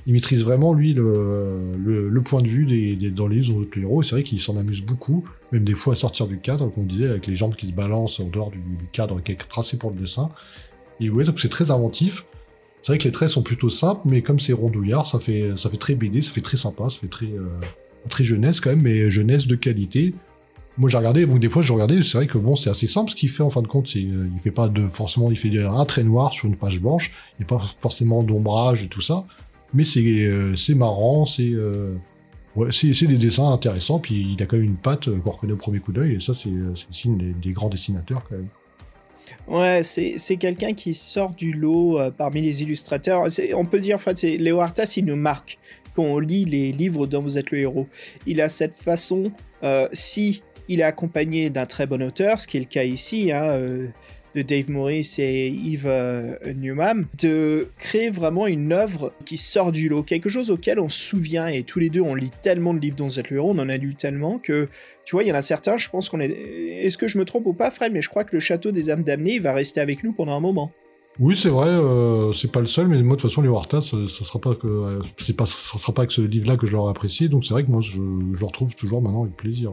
maîtrise 0.08 0.44
vraiment, 0.44 0.74
lui, 0.74 0.94
le, 0.94 2.22
point 2.26 2.42
de 2.42 2.48
vue 2.48 2.66
des, 2.66 3.12
dans 3.12 3.28
les 3.28 3.38
livres 3.38 3.64
de 3.64 3.82
héros, 3.82 4.02
c'est 4.02 4.16
vrai 4.16 4.24
qu'il 4.24 4.40
s'en 4.40 4.58
amuse 4.58 4.82
beaucoup, 4.82 5.24
même 5.52 5.64
des 5.64 5.76
fois 5.76 5.94
à 5.94 5.96
sortir 5.96 6.26
du 6.28 6.40
cadre, 6.40 6.70
comme 6.70 6.84
on 6.84 6.88
disait, 6.88 7.08
avec 7.08 7.28
les 7.28 7.36
jambes 7.36 7.56
qui 7.56 7.68
se 7.68 7.74
balancent 7.74 8.20
en 8.20 8.28
dehors 8.28 8.50
du, 8.50 8.60
cadre 8.92 9.22
qui 9.22 9.34
est 9.34 9.36
tracé 9.36 9.78
pour 9.78 9.92
le 9.92 9.98
dessin. 9.98 10.30
Et 11.00 11.12
ouais, 11.12 11.24
donc 11.26 11.40
c'est 11.40 11.50
très 11.50 11.70
inventif. 11.70 12.26
C'est 12.82 12.94
vrai 12.94 12.98
que 12.98 13.04
les 13.04 13.12
traits 13.12 13.30
sont 13.30 13.44
plutôt 13.44 13.70
simples, 13.70 14.02
mais 14.06 14.22
comme 14.22 14.40
c'est 14.40 14.54
rondouillard, 14.54 15.06
ça 15.06 15.20
fait, 15.20 15.52
ça 15.56 15.70
fait 15.70 15.78
très 15.78 15.94
BD, 15.94 16.22
ça 16.22 16.32
fait 16.32 16.42
très 16.42 16.58
sympa, 16.58 16.90
ça 16.90 16.98
fait 16.98 17.08
très, 17.08 17.28
euh, 17.28 17.48
très 18.10 18.24
jeunesse 18.24 18.60
quand 18.60 18.72
même, 18.72 18.82
mais 18.82 19.10
jeunesse 19.10 19.46
de 19.46 19.56
qualité. 19.56 20.16
Moi 20.78 20.90
j'ai 20.90 20.98
regardé, 20.98 21.26
donc 21.28 21.40
des 21.40 21.50
fois 21.50 21.62
j'ai 21.62 21.74
regardé, 21.74 22.02
c'est 22.02 22.18
vrai 22.18 22.28
que 22.28 22.40
bon, 22.40 22.56
c'est 22.56 22.72
assez 22.72 22.88
simple 22.88 23.12
ce 23.12 23.16
qu'il 23.16 23.30
fait 23.30 23.44
en 23.44 23.52
fin 23.52 23.62
de 23.62 23.68
compte. 23.68 23.88
C'est, 23.88 24.00
euh, 24.00 24.28
il 24.34 24.40
fait 24.42 24.52
pas 24.52 24.68
de 24.68 24.88
forcément, 24.88 25.30
il 25.30 25.38
fait 25.38 25.56
un 25.60 25.86
trait 25.86 26.04
noir 26.04 26.34
sur 26.34 26.48
une 26.48 26.56
page 26.56 26.82
blanche, 26.82 27.14
il 27.38 27.42
n'y 27.42 27.46
a 27.46 27.48
pas 27.50 27.60
forcément 27.60 28.24
d'ombrage 28.24 28.84
et 28.84 28.88
tout 28.88 29.02
ça, 29.02 29.26
mais 29.76 29.84
c'est, 29.84 30.02
euh, 30.02 30.56
marrant, 30.70 31.26
c'est, 31.26 31.54
ouais, 32.56 32.70
c'est, 32.72 33.06
des 33.06 33.18
dessins 33.18 33.52
intéressants, 33.52 34.00
puis 34.00 34.34
il 34.34 34.42
a 34.42 34.48
quand 34.48 34.58
même 34.58 34.66
une 34.66 34.78
patte 34.78 35.08
qu'on 35.20 35.32
reconnaît 35.32 35.54
au 35.54 35.58
premier 35.58 35.82
coup 35.82 35.92
d'œil, 35.92 36.16
et 36.16 36.20
ça 36.20 36.34
c'est, 36.34 36.50
le 36.50 36.74
signe 36.90 37.36
des 37.40 37.52
grands 37.52 37.70
dessinateurs 37.70 38.24
quand 38.28 38.38
même. 38.38 38.48
Ouais, 39.48 39.82
c'est 39.84 40.38
quelqu'un 40.38 40.74
qui 40.74 40.94
sort 40.94 41.34
du 41.34 41.52
lot 41.52 42.00
euh, 42.00 42.12
parmi 42.12 42.42
les 42.42 42.64
illustrateurs. 42.64 43.28
On 43.56 43.66
peut 43.66 43.80
dire, 43.80 43.96
en 43.96 44.00
fait, 44.00 44.22
Léo 44.22 44.62
Artas, 44.62 44.94
il 44.98 45.06
nous 45.06 45.16
marque 45.16 45.58
quand 45.96 46.04
on 46.04 46.20
lit 46.20 46.46
les 46.46 46.72
livres 46.72 47.08
dont 47.08 47.22
vous 47.22 47.38
êtes 47.38 47.52
le 47.52 47.60
héros. 47.60 47.88
Il 48.26 48.42
a 48.42 48.50
cette 48.50 48.74
façon, 48.74 49.32
euh, 49.64 49.88
si 49.92 50.42
il 50.68 50.80
est 50.80 50.84
accompagné 50.84 51.50
d'un 51.50 51.66
très 51.66 51.86
bon 51.86 52.02
auteur, 52.02 52.40
ce 52.40 52.48
qui 52.48 52.58
est 52.58 52.62
le 52.62 52.66
cas 52.66 52.84
ici, 52.84 53.32
hein, 53.32 53.44
euh, 53.44 53.88
de 54.36 54.42
Dave 54.42 54.70
Morris 54.70 55.16
et 55.20 55.50
Yves 55.50 55.88
euh, 55.88 56.36
Newman, 56.56 57.06
de 57.20 57.68
créer 57.78 58.10
vraiment 58.10 58.48
une 58.48 58.72
œuvre 58.72 59.12
qui 59.26 59.38
sort 59.38 59.72
du 59.72 59.90
lot, 59.90 60.04
quelque 60.04 60.30
chose 60.30 60.52
auquel 60.52 60.80
on 60.80 60.90
se 60.90 61.00
souvient, 61.00 61.48
et 61.48 61.64
tous 61.64 61.80
les 61.80 61.90
deux 61.90 62.02
on 62.02 62.16
lit 62.16 62.32
tellement 62.42 62.74
de 62.74 62.80
livres 62.80 62.96
le 63.30 63.36
héros, 63.36 63.52
on 63.52 63.60
en 63.60 63.70
a 63.70 63.78
lu 63.78 63.96
tellement 63.96 64.38
que, 64.38 64.70
tu 65.06 65.16
vois, 65.16 65.24
il 65.24 65.30
y 65.30 65.32
en 65.32 65.36
a 65.36 65.42
certains, 65.42 65.78
je 65.78 65.90
pense 65.90 66.10
qu'on 66.10 66.20
est... 66.20 66.30
Est-ce 66.30 66.98
que 66.98 67.08
je 67.08 67.18
me 67.18 67.26
trompe 67.26 67.46
ou 67.46 67.54
pas, 67.54 67.72
Fred, 67.72 67.92
mais 67.92 68.02
je 68.02 68.10
crois 68.10 68.24
que 68.24 68.36
le 68.36 68.40
château 68.40 68.72
des 68.72 68.90
âmes 68.90 69.04
damnées 69.04 69.40
va 69.40 69.54
rester 69.54 69.82
avec 69.82 70.04
nous 70.04 70.14
pendant 70.14 70.36
un 70.36 70.40
moment. 70.40 70.72
Oui, 71.20 71.36
c'est 71.38 71.50
vrai, 71.50 71.68
euh, 71.68 72.32
c'est 72.32 72.52
pas 72.52 72.62
le 72.62 72.68
seul, 72.68 72.88
mais 72.88 73.02
moi 73.02 73.16
de 73.16 73.22
toute 73.22 73.30
façon 73.30 73.42
les 73.42 73.50
Wartas, 73.50 73.82
ça, 73.82 73.98
ça 74.08 74.26
sera 74.26 74.40
pas 74.40 74.56
que, 74.56 74.68
euh, 74.68 75.00
c'est 75.18 75.36
pas, 75.36 75.46
ça 75.46 75.78
sera 75.78 75.94
pas 75.94 76.04
avec 76.04 76.12
ce 76.12 76.22
livre-là 76.22 76.58
que 76.58 76.66
je 76.66 76.72
l'aurai 76.72 76.92
apprécié, 76.92 77.28
donc 77.28 77.44
c'est 77.44 77.54
vrai 77.54 77.64
que 77.64 77.70
moi 77.70 77.82
je, 77.82 78.00
je 78.34 78.46
retrouve 78.46 78.76
toujours 78.76 79.02
maintenant 79.02 79.24
avec 79.24 79.36
plaisir. 79.36 79.72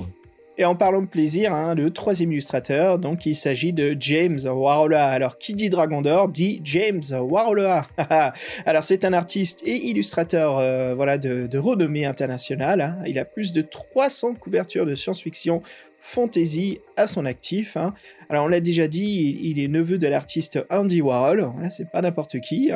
Et 0.61 0.65
en 0.65 0.75
parlant 0.75 1.03
de 1.03 1.07
plaisir, 1.07 1.55
hein, 1.55 1.77
le 1.77 1.91
troisième 1.91 2.33
illustrateur, 2.33 2.99
donc 2.99 3.27
il 3.27 3.37
s'agit 3.37 3.73
de 3.73 3.97
James 4.01 4.41
Warola. 4.45 5.07
Alors 5.07 5.39
qui 5.39 5.55
dit 5.55 5.69
Dragon 5.69 6.03
d'Or 6.03 6.29
dit 6.29 6.61
James 6.65 7.01
Warola. 7.13 7.87
Alors 8.67 8.83
c'est 8.83 9.05
un 9.05 9.13
artiste 9.13 9.63
et 9.65 9.77
illustrateur 9.77 10.59
euh, 10.59 10.97
voilà, 10.97 11.17
de, 11.17 11.57
renommée 11.59 12.07
internationale. 12.07 12.81
Hein. 12.81 12.97
Il 13.07 13.21
a 13.21 13.25
plus 13.25 13.53
de 13.53 13.63
300 13.63 14.35
couvertures 14.35 14.85
de 14.85 14.97
science-fiction 14.97 15.63
fantasy 16.01 16.81
à 16.97 17.07
son 17.07 17.25
actif. 17.25 17.77
Hein. 17.77 17.95
Alors 18.29 18.47
on 18.47 18.49
l'a 18.49 18.59
déjà 18.59 18.89
dit, 18.89 19.39
il, 19.41 19.61
est 19.61 19.69
neveu 19.69 19.97
de 19.97 20.09
l'artiste 20.09 20.59
Andy 20.71 21.01
Warhol. 21.01 21.53
Là 21.63 21.71
c'est 21.71 21.89
pas 21.89 22.03
n'importe 22.03 22.41
qui. 22.41 22.73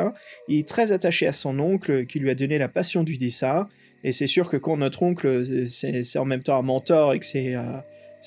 Il 0.47 0.61
est 0.61 0.69
très 0.69 0.93
attaché 0.93 1.27
à 1.27 1.33
son 1.33 1.59
oncle 1.59 2.07
qui 2.07 2.21
lui 2.21 2.31
a 2.31 2.37
donné 2.37 2.59
la 2.59 2.69
passion 2.69 3.03
du 3.03 3.19
dessin. 3.19 3.67
Et 4.05 4.13
c'est 4.13 4.27
sûr 4.27 4.49
que 4.49 4.57
quand 4.57 4.77
notre 4.77 5.03
oncle, 5.03 5.45
c'est 5.69 6.19
en 6.19 6.25
même 6.25 6.43
temps 6.43 6.59
un 6.59 6.63
mentor 6.63 7.15
et 7.15 7.19
que 7.19 7.27
c'est 7.27 7.55
euh, 7.55 7.81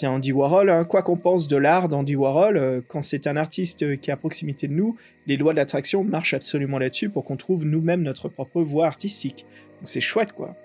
Andy 0.04 0.32
Warhol, 0.32 0.70
hein. 0.70 0.86
quoi 0.86 1.02
qu'on 1.02 1.18
pense 1.18 1.48
de 1.48 1.58
l'art 1.58 1.90
d'Andy 1.90 2.16
Warhol, 2.16 2.58
euh, 2.58 2.82
quand 2.88 3.02
c'est 3.02 3.28
un 3.28 3.36
artiste 3.36 4.00
qui 4.00 4.10
est 4.10 4.14
à 4.14 4.18
proximité 4.18 4.68
de 4.68 4.74
nous, 4.74 4.96
les 5.28 5.38
lois 5.38 5.52
de 5.52 5.58
l'attraction 5.58 6.04
marchent 6.04 6.34
absolument 6.34 6.80
là-dessus 6.80 7.10
pour 7.10 7.26
qu'on 7.26 7.36
trouve 7.36 7.66
nous-mêmes 7.66 8.04
notre 8.04 8.30
propre 8.30 8.62
voie 8.62 8.88
artistique. 8.88 9.46
C'est 9.84 10.02
chouette 10.02 10.32
quoi. 10.32 10.56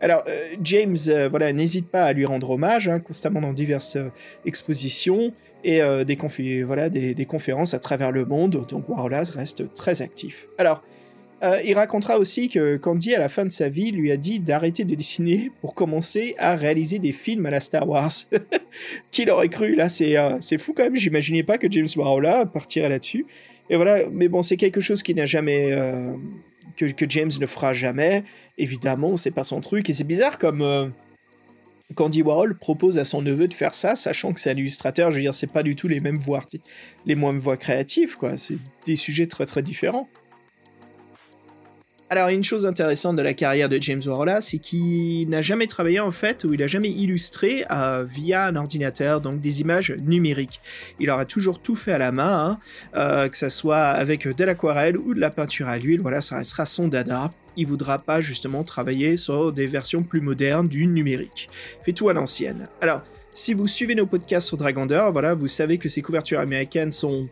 Alors, 0.00 0.24
euh, 0.28 0.54
James, 0.62 0.96
voilà, 1.30 1.52
n'hésite 1.52 1.88
pas 1.88 2.04
à 2.04 2.12
lui 2.12 2.26
rendre 2.26 2.50
hommage, 2.50 2.88
hein, 2.88 3.00
constamment 3.00 3.40
dans 3.40 3.52
diverses 3.52 3.96
expositions 4.44 5.32
et 5.62 5.80
des, 6.04 6.62
voilà, 6.62 6.90
des, 6.90 7.24
conférences 7.24 7.72
à 7.72 7.78
travers 7.78 8.12
le 8.12 8.26
monde. 8.26 8.66
Donc, 8.68 8.86
Wallace 8.90 9.30
reste 9.30 9.72
très 9.72 10.02
actif. 10.02 10.46
Alors, 10.58 10.82
euh, 11.42 11.60
il 11.64 11.74
racontera 11.74 12.18
aussi 12.18 12.48
que 12.48 12.76
Candy, 12.76 13.14
à 13.14 13.18
la 13.18 13.28
fin 13.28 13.44
de 13.44 13.52
sa 13.52 13.68
vie, 13.68 13.90
lui 13.90 14.10
a 14.10 14.16
dit 14.16 14.40
d'arrêter 14.40 14.84
de 14.84 14.94
dessiner 14.94 15.50
pour 15.60 15.74
commencer 15.74 16.34
à 16.38 16.56
réaliser 16.56 16.98
des 16.98 17.12
films 17.12 17.46
à 17.46 17.50
la 17.50 17.60
Star 17.60 17.88
Wars. 17.88 18.12
Qui 19.10 19.24
l'aurait 19.24 19.48
cru 19.48 19.74
Là, 19.74 19.88
c'est 19.88 20.16
euh, 20.16 20.38
c'est 20.40 20.58
fou 20.58 20.72
quand 20.74 20.84
même. 20.84 20.96
J'imaginais 20.96 21.42
pas 21.42 21.58
que 21.58 21.70
James 21.70 21.88
Warola 21.96 22.46
partirait 22.46 22.88
là-dessus. 22.88 23.26
Et 23.68 23.76
voilà, 23.76 24.04
mais 24.10 24.28
bon, 24.28 24.42
c'est 24.42 24.56
quelque 24.56 24.80
chose 24.80 25.02
qui 25.02 25.14
n'a 25.14 25.26
jamais. 25.26 25.72
euh, 25.72 26.12
que, 26.76 26.86
que 26.86 27.08
James 27.08 27.30
ne 27.40 27.46
fera 27.46 27.72
jamais. 27.74 28.24
Évidemment, 28.58 29.16
c'est 29.16 29.30
pas 29.30 29.44
son 29.44 29.60
truc. 29.60 29.88
Et 29.90 29.92
c'est 29.92 30.04
bizarre 30.04 30.38
comme. 30.38 30.92
Candy 31.94 32.22
Warhol 32.22 32.56
propose 32.56 32.98
à 32.98 33.04
son 33.04 33.20
neveu 33.20 33.46
de 33.46 33.54
faire 33.54 33.74
ça, 33.74 33.94
sachant 33.94 34.32
que 34.32 34.40
c'est 34.40 34.50
un 34.50 34.56
illustrateur, 34.56 35.10
je 35.10 35.16
veux 35.16 35.22
dire, 35.22 35.34
c'est 35.34 35.46
pas 35.46 35.62
du 35.62 35.76
tout 35.76 35.86
les 35.86 36.00
mêmes 36.00 36.16
voix, 36.16 36.44
les 37.04 37.14
mêmes 37.14 37.36
voix 37.38 37.58
créatives, 37.58 38.16
quoi. 38.16 38.38
C'est 38.38 38.56
des 38.86 38.96
sujets 38.96 39.26
très 39.26 39.44
très 39.44 39.62
différents. 39.62 40.08
Alors, 42.16 42.28
une 42.28 42.44
chose 42.44 42.64
intéressante 42.64 43.16
de 43.16 43.22
la 43.22 43.34
carrière 43.34 43.68
de 43.68 43.76
James 43.82 44.00
Warola, 44.06 44.40
c'est 44.40 44.58
qu'il 44.58 45.28
n'a 45.28 45.40
jamais 45.40 45.66
travaillé 45.66 45.98
en 45.98 46.12
fait, 46.12 46.44
ou 46.44 46.54
il 46.54 46.62
a 46.62 46.68
jamais 46.68 46.88
illustré 46.88 47.64
euh, 47.72 48.04
via 48.08 48.46
un 48.46 48.54
ordinateur, 48.54 49.20
donc 49.20 49.40
des 49.40 49.62
images 49.62 49.96
numériques. 50.00 50.60
Il 51.00 51.10
aura 51.10 51.24
toujours 51.24 51.58
tout 51.58 51.74
fait 51.74 51.90
à 51.90 51.98
la 51.98 52.12
main, 52.12 52.50
hein, 52.50 52.58
euh, 52.94 53.28
que 53.28 53.36
ça 53.36 53.50
soit 53.50 53.80
avec 53.80 54.28
de 54.28 54.44
l'aquarelle 54.44 54.96
ou 54.96 55.12
de 55.12 55.18
la 55.18 55.32
peinture 55.32 55.66
à 55.66 55.76
l'huile, 55.76 56.02
voilà, 56.02 56.20
ça 56.20 56.36
restera 56.36 56.66
son 56.66 56.86
dada. 56.86 57.32
Il 57.56 57.66
voudra 57.66 57.98
pas 57.98 58.20
justement 58.20 58.62
travailler 58.62 59.16
sur 59.16 59.52
des 59.52 59.66
versions 59.66 60.04
plus 60.04 60.20
modernes 60.20 60.68
du 60.68 60.86
numérique. 60.86 61.50
Fait 61.84 61.92
tout 61.92 62.08
à 62.10 62.12
l'ancienne. 62.12 62.68
Alors, 62.80 63.02
si 63.32 63.54
vous 63.54 63.66
suivez 63.66 63.96
nos 63.96 64.06
podcasts 64.06 64.46
sur 64.46 64.56
Dragondeur, 64.56 65.10
voilà, 65.10 65.34
vous 65.34 65.48
savez 65.48 65.78
que 65.78 65.88
ces 65.88 66.00
couvertures 66.00 66.38
américaines 66.38 66.92
sont 66.92 67.28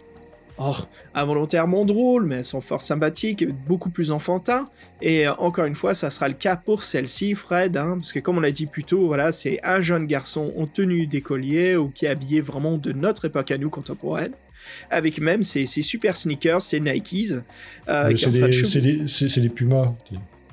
oh, 0.65 0.77
involontairement 1.15 1.85
drôles, 1.85 2.27
mais 2.27 2.37
elles 2.37 2.45
sont 2.45 2.61
fort 2.61 2.83
sympathiques, 2.83 3.45
beaucoup 3.67 3.91
plus 3.91 4.11
enfantins. 4.11 4.69
Et 5.01 5.27
euh, 5.27 5.35
encore 5.39 5.65
une 5.65 5.75
fois, 5.75 5.95
ça 5.95 6.11
sera 6.11 6.29
le 6.29 6.35
cas 6.35 6.57
pour 6.57 6.83
celle-ci, 6.83 7.35
Fred, 7.35 7.77
hein, 7.77 7.95
parce 7.97 8.13
que 8.13 8.21
comme 8.21 8.39
on 8.39 8.41
l'a 8.41 8.51
dit 8.53 8.67
plus 8.67 8.85
tôt, 8.85 9.07
voilà, 9.07 9.33
c'est 9.33 9.59
un 9.65 9.81
jeune 9.81 10.07
garçon 10.07 10.53
en 10.57 10.67
tenue 10.67 11.07
d'écolier 11.07 11.77
ou 11.77 11.89
qui 11.89 12.07
est 12.07 12.09
habillé 12.09 12.41
vraiment 12.41 12.79
de 12.79 12.93
notre 12.93 13.25
époque 13.25 13.51
à 13.51 13.59
nous 13.59 13.71
contemporaine, 13.71 14.33
avec 14.91 15.21
même 15.21 15.43
ses, 15.43 15.67
ses 15.67 15.83
super 15.83 16.17
sneakers, 16.17 16.63
ses 16.63 16.79
Nikes. 16.81 17.33
euh, 17.89 18.05
c'est 18.17 18.27
train 18.33 18.47
de 18.49 18.53
des, 18.81 18.81
des- 18.81 19.41
des 19.41 19.49
pumas. 19.49 19.93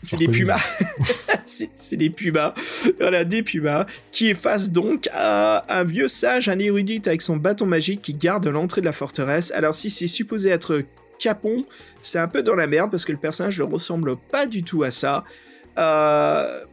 C'est 0.01 0.17
des 0.17 0.27
pumas. 0.27 0.62
c'est 1.45 1.95
des 1.95 2.09
pumas. 2.09 2.53
Voilà, 2.99 3.23
des 3.23 3.43
pumas 3.43 3.85
qui 4.12 4.27
effacent 4.27 4.71
donc 4.71 5.09
à 5.13 5.65
un 5.69 5.83
vieux 5.83 6.07
sage, 6.07 6.49
un 6.49 6.59
érudite 6.59 7.07
avec 7.07 7.21
son 7.21 7.38
bâton 7.38 7.65
magique 7.65 8.01
qui 8.01 8.13
garde 8.13 8.47
l'entrée 8.47 8.81
de 8.81 8.85
la 8.85 8.93
forteresse. 8.93 9.51
Alors, 9.51 9.73
si 9.73 9.89
c'est 9.89 10.07
supposé 10.07 10.49
être 10.49 10.83
Capon, 11.19 11.65
c'est 11.99 12.19
un 12.19 12.29
peu 12.29 12.43
dans 12.43 12.55
la 12.55 12.67
merde 12.67 12.91
parce 12.91 13.03
que 13.03 13.12
le 13.12 13.17
personnage 13.17 13.59
ne 13.59 13.65
ressemble 13.65 14.15
pas 14.15 14.45
du 14.45 14.63
tout 14.63 14.83
à 14.83 14.91
ça. 14.91 15.25
Euh, 15.77 16.63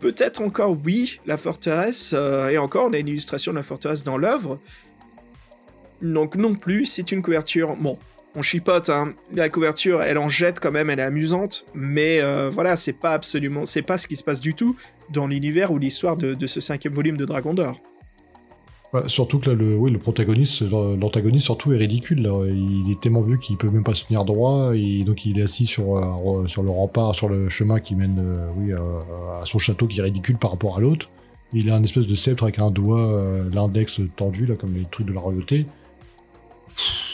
Peut-être 0.00 0.40
encore 0.40 0.74
oui, 0.84 1.20
la 1.26 1.36
forteresse, 1.36 2.14
euh, 2.16 2.48
et 2.48 2.56
encore 2.56 2.86
on 2.86 2.94
a 2.94 2.98
une 2.98 3.08
illustration 3.08 3.52
de 3.52 3.58
la 3.58 3.62
forteresse 3.62 4.02
dans 4.02 4.16
l'œuvre. 4.16 4.58
Donc 6.00 6.34
non 6.34 6.54
plus, 6.54 6.86
c'est 6.86 7.12
une 7.12 7.20
couverture. 7.20 7.76
Bon, 7.76 7.98
on 8.34 8.42
chipote, 8.42 8.90
hein. 8.90 9.14
La 9.34 9.48
couverture, 9.48 10.02
elle 10.02 10.18
en 10.18 10.28
jette 10.28 10.60
quand 10.60 10.70
même, 10.70 10.90
elle 10.90 11.00
est 11.00 11.04
amusante, 11.04 11.64
mais 11.74 12.20
euh, 12.20 12.50
voilà, 12.50 12.76
c'est 12.76 12.92
pas 12.92 13.12
absolument, 13.12 13.64
c'est 13.64 13.82
pas 13.82 13.98
ce 13.98 14.06
qui 14.06 14.16
se 14.16 14.24
passe 14.24 14.40
du 14.40 14.54
tout 14.54 14.76
dans 15.10 15.26
l'univers 15.26 15.72
ou 15.72 15.78
l'histoire 15.78 16.16
de, 16.16 16.46
ce 16.46 16.60
cinquième 16.60 16.92
volume 16.92 17.16
de 17.16 17.24
Dragon 17.24 17.54
d'Or. 17.54 17.80
Surtout 19.06 19.38
que 19.38 19.50
là, 19.50 19.54
le, 19.54 19.76
oui, 19.76 19.92
le 19.92 20.00
protagoniste, 20.00 20.62
l'antagoniste 20.62 21.44
surtout 21.44 21.72
est 21.72 21.76
ridicule. 21.76 22.28
Il 22.48 22.90
est 22.90 23.00
tellement 23.00 23.20
vu 23.20 23.38
qu'il 23.38 23.56
peut 23.56 23.70
même 23.70 23.84
pas 23.84 23.94
se 23.94 24.04
tenir 24.04 24.24
droit, 24.24 24.72
et 24.74 25.04
donc 25.04 25.24
il 25.26 25.38
est 25.38 25.42
assis 25.42 25.64
sur, 25.66 25.96
euh, 25.96 26.48
sur 26.48 26.64
le 26.64 26.70
rempart, 26.70 27.14
sur 27.14 27.28
le 27.28 27.48
chemin 27.48 27.78
qui 27.78 27.94
mène 27.94 28.18
euh, 28.18 28.48
oui, 28.56 28.72
à, 28.72 29.44
son 29.44 29.60
château 29.60 29.86
qui 29.86 30.00
est 30.00 30.02
ridicule 30.02 30.38
par 30.38 30.50
rapport 30.50 30.76
à 30.76 30.80
l'autre. 30.80 31.08
Il 31.52 31.70
a 31.70 31.76
un 31.76 31.82
espèce 31.84 32.08
de 32.08 32.14
sceptre 32.16 32.44
avec 32.44 32.58
un 32.58 32.70
doigt, 32.70 33.44
l'index 33.52 34.00
tendu, 34.16 34.46
là, 34.46 34.54
comme 34.54 34.74
les 34.74 34.84
trucs 34.90 35.06
de 35.06 35.12
la 35.12 35.20
royauté. 35.20 35.66
Euh, 36.70 37.09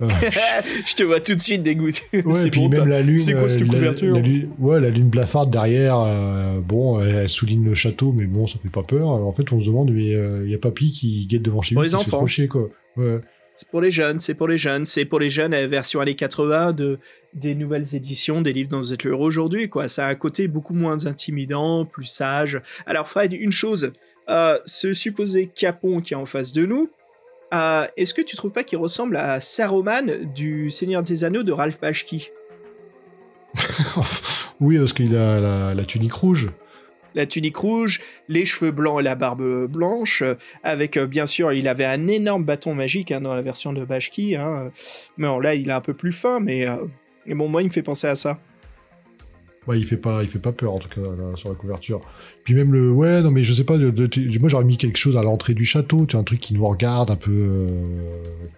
Je 0.86 0.94
te 0.94 1.02
vois 1.02 1.20
tout 1.20 1.34
de 1.34 1.40
suite 1.40 1.62
dégoûté. 1.62 2.02
Ouais, 2.12 2.22
c'est 2.32 2.48
et 2.48 2.50
puis 2.50 2.60
bon, 2.60 2.68
même 2.68 2.88
la 2.88 3.02
lune, 3.02 3.18
c'est 3.18 3.32
quoi 3.34 3.48
cette 3.48 3.62
euh, 3.62 3.66
la- 3.66 3.72
couverture 3.72 4.14
la, 4.14 4.20
lune- 4.20 4.48
Ouais, 4.58 4.80
la 4.80 4.90
lune 4.90 5.08
blafarde 5.10 5.50
derrière, 5.50 5.98
euh, 6.00 6.58
bon, 6.60 7.00
elle 7.00 7.28
souligne 7.28 7.64
le 7.64 7.74
château, 7.74 8.12
mais 8.12 8.24
bon, 8.24 8.46
ça 8.46 8.58
fait 8.62 8.68
pas 8.70 8.82
peur. 8.82 9.08
En 9.08 9.32
fait, 9.32 9.52
on 9.52 9.60
se 9.60 9.66
demande, 9.66 9.90
mais 9.92 10.04
il 10.44 10.50
y 10.50 10.54
a 10.54 10.58
Papy 10.58 10.90
qui 10.90 11.26
guette 11.26 11.42
devant 11.42 11.60
chez 11.62 11.74
Pour 11.74 11.82
lui, 11.82 11.90
les 11.90 11.96
qui 11.96 12.04
se 12.04 12.08
fait 12.10 12.16
enfants. 12.16 12.26
quoi. 12.48 12.68
Ouais. 12.96 13.20
C'est 13.54 13.68
pour 13.68 13.82
les 13.82 13.90
jeunes, 13.90 14.20
c'est 14.20 14.32
pour 14.34 14.48
les 14.48 14.56
jeunes, 14.56 14.86
c'est 14.86 15.04
pour 15.04 15.20
les 15.20 15.28
jeunes 15.28 15.50
la 15.50 15.66
version 15.66 16.00
années 16.00 16.14
80 16.14 16.72
de, 16.72 16.98
des 17.34 17.54
nouvelles 17.54 17.94
éditions 17.94 18.40
des 18.40 18.54
livres 18.54 18.70
dont 18.70 18.78
vous 18.78 18.94
êtes 18.94 19.04
héros 19.04 19.26
aujourd'hui, 19.26 19.68
quoi. 19.68 19.86
Ça 19.88 20.06
a 20.06 20.10
un 20.10 20.14
côté 20.14 20.48
beaucoup 20.48 20.72
moins 20.72 21.04
intimidant, 21.06 21.84
plus 21.84 22.06
sage. 22.06 22.62
Alors, 22.86 23.06
Fred, 23.06 23.34
une 23.34 23.52
chose, 23.52 23.92
euh, 24.30 24.56
ce 24.64 24.94
supposé 24.94 25.50
Capon 25.54 26.00
qui 26.00 26.14
est 26.14 26.16
en 26.16 26.24
face 26.24 26.52
de 26.54 26.64
nous, 26.64 26.88
euh, 27.52 27.86
est-ce 27.96 28.14
que 28.14 28.22
tu 28.22 28.36
trouves 28.36 28.52
pas 28.52 28.64
qu'il 28.64 28.78
ressemble 28.78 29.16
à 29.16 29.40
Saruman 29.40 30.24
du 30.34 30.70
Seigneur 30.70 31.02
des 31.02 31.24
Anneaux 31.24 31.42
de 31.42 31.52
Ralph 31.52 31.80
Bashki? 31.80 32.30
Oui, 34.60 34.76
parce 34.78 34.92
qu'il 34.92 35.16
a 35.16 35.40
la, 35.40 35.74
la 35.74 35.84
tunique 35.84 36.12
rouge. 36.12 36.50
la 37.14 37.26
tunique 37.26 37.56
rouge, 37.56 38.00
les 38.28 38.44
cheveux 38.44 38.70
blancs 38.70 39.00
et 39.00 39.02
la 39.02 39.14
barbe 39.14 39.66
blanche, 39.66 40.22
avec 40.62 40.96
euh, 40.96 41.06
bien 41.06 41.26
sûr, 41.26 41.52
il 41.52 41.66
avait 41.66 41.84
un 41.86 42.08
énorme 42.08 42.44
bâton 42.44 42.74
magique 42.74 43.10
hein, 43.10 43.20
dans 43.22 43.34
la 43.34 43.42
version 43.42 43.72
de 43.72 43.84
Bashki, 43.84 44.36
hein, 44.36 44.70
mais 45.16 45.28
bon, 45.28 45.38
là 45.40 45.54
il 45.54 45.68
est 45.70 45.72
un 45.72 45.80
peu 45.80 45.94
plus 45.94 46.12
fin, 46.12 46.40
mais, 46.40 46.68
euh, 46.68 46.76
mais 47.26 47.34
bon, 47.34 47.48
moi 47.48 47.62
il 47.62 47.66
me 47.68 47.72
fait 47.72 47.82
penser 47.82 48.06
à 48.06 48.14
ça. 48.14 48.38
Ouais, 49.70 49.78
il 49.78 49.86
fait 49.86 49.96
pas, 49.96 50.22
il 50.22 50.28
fait 50.28 50.38
pas 50.38 50.52
peur 50.52 50.74
en 50.74 50.78
tout 50.78 50.88
cas 50.88 51.00
là, 51.00 51.36
sur 51.36 51.48
la 51.48 51.54
couverture. 51.54 52.00
Puis 52.44 52.54
même 52.54 52.72
le, 52.72 52.90
ouais, 52.90 53.22
non 53.22 53.30
mais 53.30 53.42
je 53.44 53.52
sais 53.52 53.64
pas. 53.64 53.78
de- 53.78 53.90
de- 53.90 54.38
moi 54.38 54.48
j'aurais 54.48 54.64
mis 54.64 54.76
quelque 54.76 54.96
chose 54.98 55.16
à 55.16 55.22
l'entrée 55.22 55.54
du 55.54 55.64
château, 55.64 56.06
tu 56.06 56.12
vois, 56.12 56.20
un 56.20 56.24
truc 56.24 56.40
qui 56.40 56.54
nous 56.54 56.66
regarde 56.66 57.10
un 57.10 57.16
peu, 57.16 57.30
euh, 57.32 57.68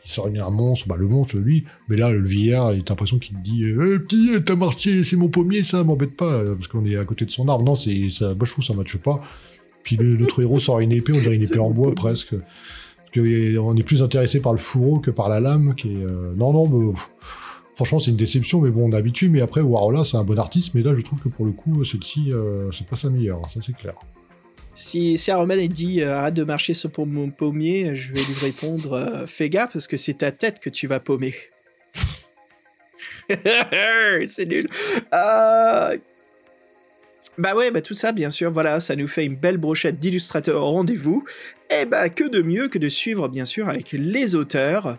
qui 0.05 0.13
sort 0.13 0.27
un 0.29 0.51
monstre, 0.51 0.89
bah 0.89 0.97
le 0.99 1.07
monstre 1.09 1.37
lui. 1.37 1.65
Mais 1.89 1.97
là 1.97 2.11
le 2.11 2.27
vieillard, 2.27 2.73
il 2.73 2.81
a 2.81 2.85
l'impression 2.89 3.19
qu'il 3.19 3.37
te 3.37 3.43
dit, 3.43 3.65
eh 3.65 3.99
petit, 3.99 4.31
t'as 4.45 4.55
marché, 4.57 5.05
c'est 5.05 5.17
mon 5.17 5.29
pommier, 5.29 5.63
ça 5.63 5.85
m'embête 5.85 6.17
pas, 6.17 6.33
euh, 6.33 6.55
parce 6.55 6.69
qu'on 6.69 6.85
est 6.87 6.97
à 6.97 7.05
côté 7.05 7.25
de 7.25 7.31
son 7.31 7.49
arbre. 7.49 7.65
Non, 7.65 7.75
c'est, 7.75 8.09
ça, 8.09 8.35
moi 8.35 8.45
je 8.47 8.53
trouve 8.53 8.65
ça 8.65 8.75
matche 8.75 8.97
pas. 8.97 9.21
Puis 9.85 9.97
le- 9.97 10.17
l'autre 10.17 10.41
héros 10.41 10.61
sort 10.61 10.81
une 10.81 10.93
épée, 10.93 11.13
on 11.15 11.19
dirait 11.21 11.35
une 11.35 11.43
épée 11.51 11.59
en 11.59 11.71
bois 11.71 11.95
presque. 11.95 12.35
Parce 12.35 13.11
que, 13.13 13.59
on 13.59 13.77
est 13.77 13.83
plus 13.83 14.03
intéressé 14.03 14.41
par 14.41 14.53
le 14.53 14.59
fourreau 14.59 14.99
que 15.01 15.11
par 15.11 15.29
la 15.29 15.41
lame, 15.41 15.75
qui 15.77 15.89
est, 15.89 16.05
euh, 16.05 16.33
non 16.37 16.53
non, 16.53 16.69
mais, 16.69 16.93
pff, 16.93 17.52
Franchement, 17.75 17.99
c'est 17.99 18.11
une 18.11 18.17
déception, 18.17 18.61
mais 18.61 18.71
bon, 18.71 18.89
on 18.89 18.93
est 18.93 18.97
habitué. 18.97 19.29
Mais 19.29 19.41
après, 19.41 19.61
Warola, 19.61 20.05
c'est 20.05 20.17
un 20.17 20.25
bon 20.25 20.39
artiste, 20.39 20.75
mais 20.75 20.83
là, 20.83 20.95
je 20.95 21.01
trouve 21.01 21.21
que 21.21 21.29
pour 21.29 21.47
le 21.47 21.53
coup, 21.53 21.85
celle-ci, 21.85 22.31
euh, 22.33 22.71
c'est 22.73 22.87
pas 22.87 22.97
sa 22.97 23.09
meilleure, 23.09 23.41
ça 23.53 23.61
c'est 23.65 23.75
clair. 23.75 23.95
Si 24.75 25.19
Saruman 25.19 25.59
est 25.59 25.69
dit 25.69 26.01
euh, 26.01 26.17
arrête 26.17 26.35
de 26.35 26.45
marcher 26.45 26.75
sur 26.75 26.91
mon 27.07 27.31
pommier, 27.31 27.95
je 27.95 28.13
vais 28.13 28.21
lui 28.21 28.35
répondre 28.41 28.95
euh, 28.95 29.27
fais 29.27 29.51
gaffe 29.51 29.75
parce 29.75 29.87
que 29.87 29.99
c'est 29.99 30.19
ta 30.19 30.33
tête 30.33 30.61
que 30.61 30.71
tu 30.71 30.87
vas 30.87 30.99
paumer. 30.99 31.35
c'est 34.29 34.47
nul. 34.47 34.69
Bah 37.39 37.55
ouais, 37.55 37.71
bah 37.71 37.81
tout 37.81 37.95
ça, 37.95 38.13
bien 38.13 38.29
sûr, 38.29 38.51
voilà, 38.51 38.79
ça 38.79 38.95
nous 38.95 39.09
fait 39.09 39.25
une 39.25 39.37
belle 39.37 39.57
brochette 39.57 39.99
d'illustrateurs 39.99 40.63
au 40.63 40.71
rendez-vous. 40.73 41.25
Et 41.71 41.87
bah 41.87 42.11
que 42.11 42.29
de 42.29 42.43
mieux 42.43 42.69
que 42.69 42.79
de 42.79 42.91
suivre, 42.91 43.29
bien 43.29 43.47
sûr, 43.47 43.71
avec 43.71 43.93
les 43.93 44.35
auteurs. 44.35 44.99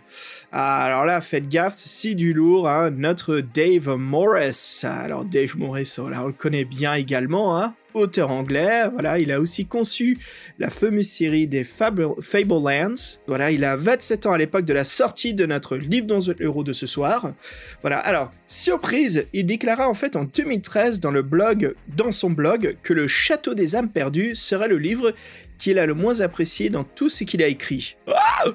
Ah, 0.51 0.83
alors 0.83 1.05
là, 1.05 1.21
faites 1.21 1.47
gaffe, 1.47 1.75
c'est 1.77 2.15
du 2.15 2.33
lourd, 2.33 2.67
hein, 2.67 2.89
notre 2.89 3.39
Dave 3.39 3.95
Morris. 3.97 4.81
Alors 4.83 5.25
Dave 5.25 5.55
Morris, 5.57 5.93
voilà, 5.99 6.23
on 6.23 6.27
le 6.27 6.33
connaît 6.33 6.65
bien 6.65 6.95
également, 6.95 7.61
hein, 7.61 7.75
auteur 7.93 8.31
anglais. 8.31 8.83
Voilà, 8.91 9.19
il 9.19 9.31
a 9.31 9.39
aussi 9.39 9.65
conçu 9.65 10.17
la 10.59 10.69
fameuse 10.69 11.07
série 11.07 11.47
des 11.47 11.63
Fable, 11.63 12.07
Fablelands. 12.21 13.19
Voilà, 13.27 13.51
il 13.51 13.63
a 13.63 13.75
27 13.75 14.25
ans 14.25 14.31
à 14.33 14.37
l'époque 14.37 14.65
de 14.65 14.73
la 14.73 14.83
sortie 14.83 15.33
de 15.33 15.45
notre 15.45 15.77
livre 15.77 16.07
dans 16.07 16.19
l'euro 16.39 16.63
de 16.63 16.73
ce 16.73 16.85
soir. 16.85 17.33
Voilà, 17.81 17.97
alors, 17.99 18.31
surprise, 18.47 19.25
il 19.33 19.45
déclara 19.45 19.89
en 19.89 19.93
fait 19.93 20.15
en 20.15 20.23
2013 20.25 20.99
dans 20.99 21.11
le 21.11 21.21
blog, 21.21 21.75
dans 21.95 22.11
son 22.11 22.29
blog, 22.29 22.75
que 22.83 22.93
le 22.93 23.07
Château 23.07 23.53
des 23.53 23.75
âmes 23.75 23.89
perdues 23.89 24.35
serait 24.35 24.67
le 24.67 24.77
livre 24.77 25.11
qu'il 25.57 25.79
a 25.79 25.85
le 25.85 25.93
moins 25.93 26.21
apprécié 26.21 26.69
dans 26.69 26.83
tout 26.83 27.09
ce 27.09 27.23
qu'il 27.23 27.41
a 27.41 27.47
écrit. 27.47 27.95
Ah 28.07 28.45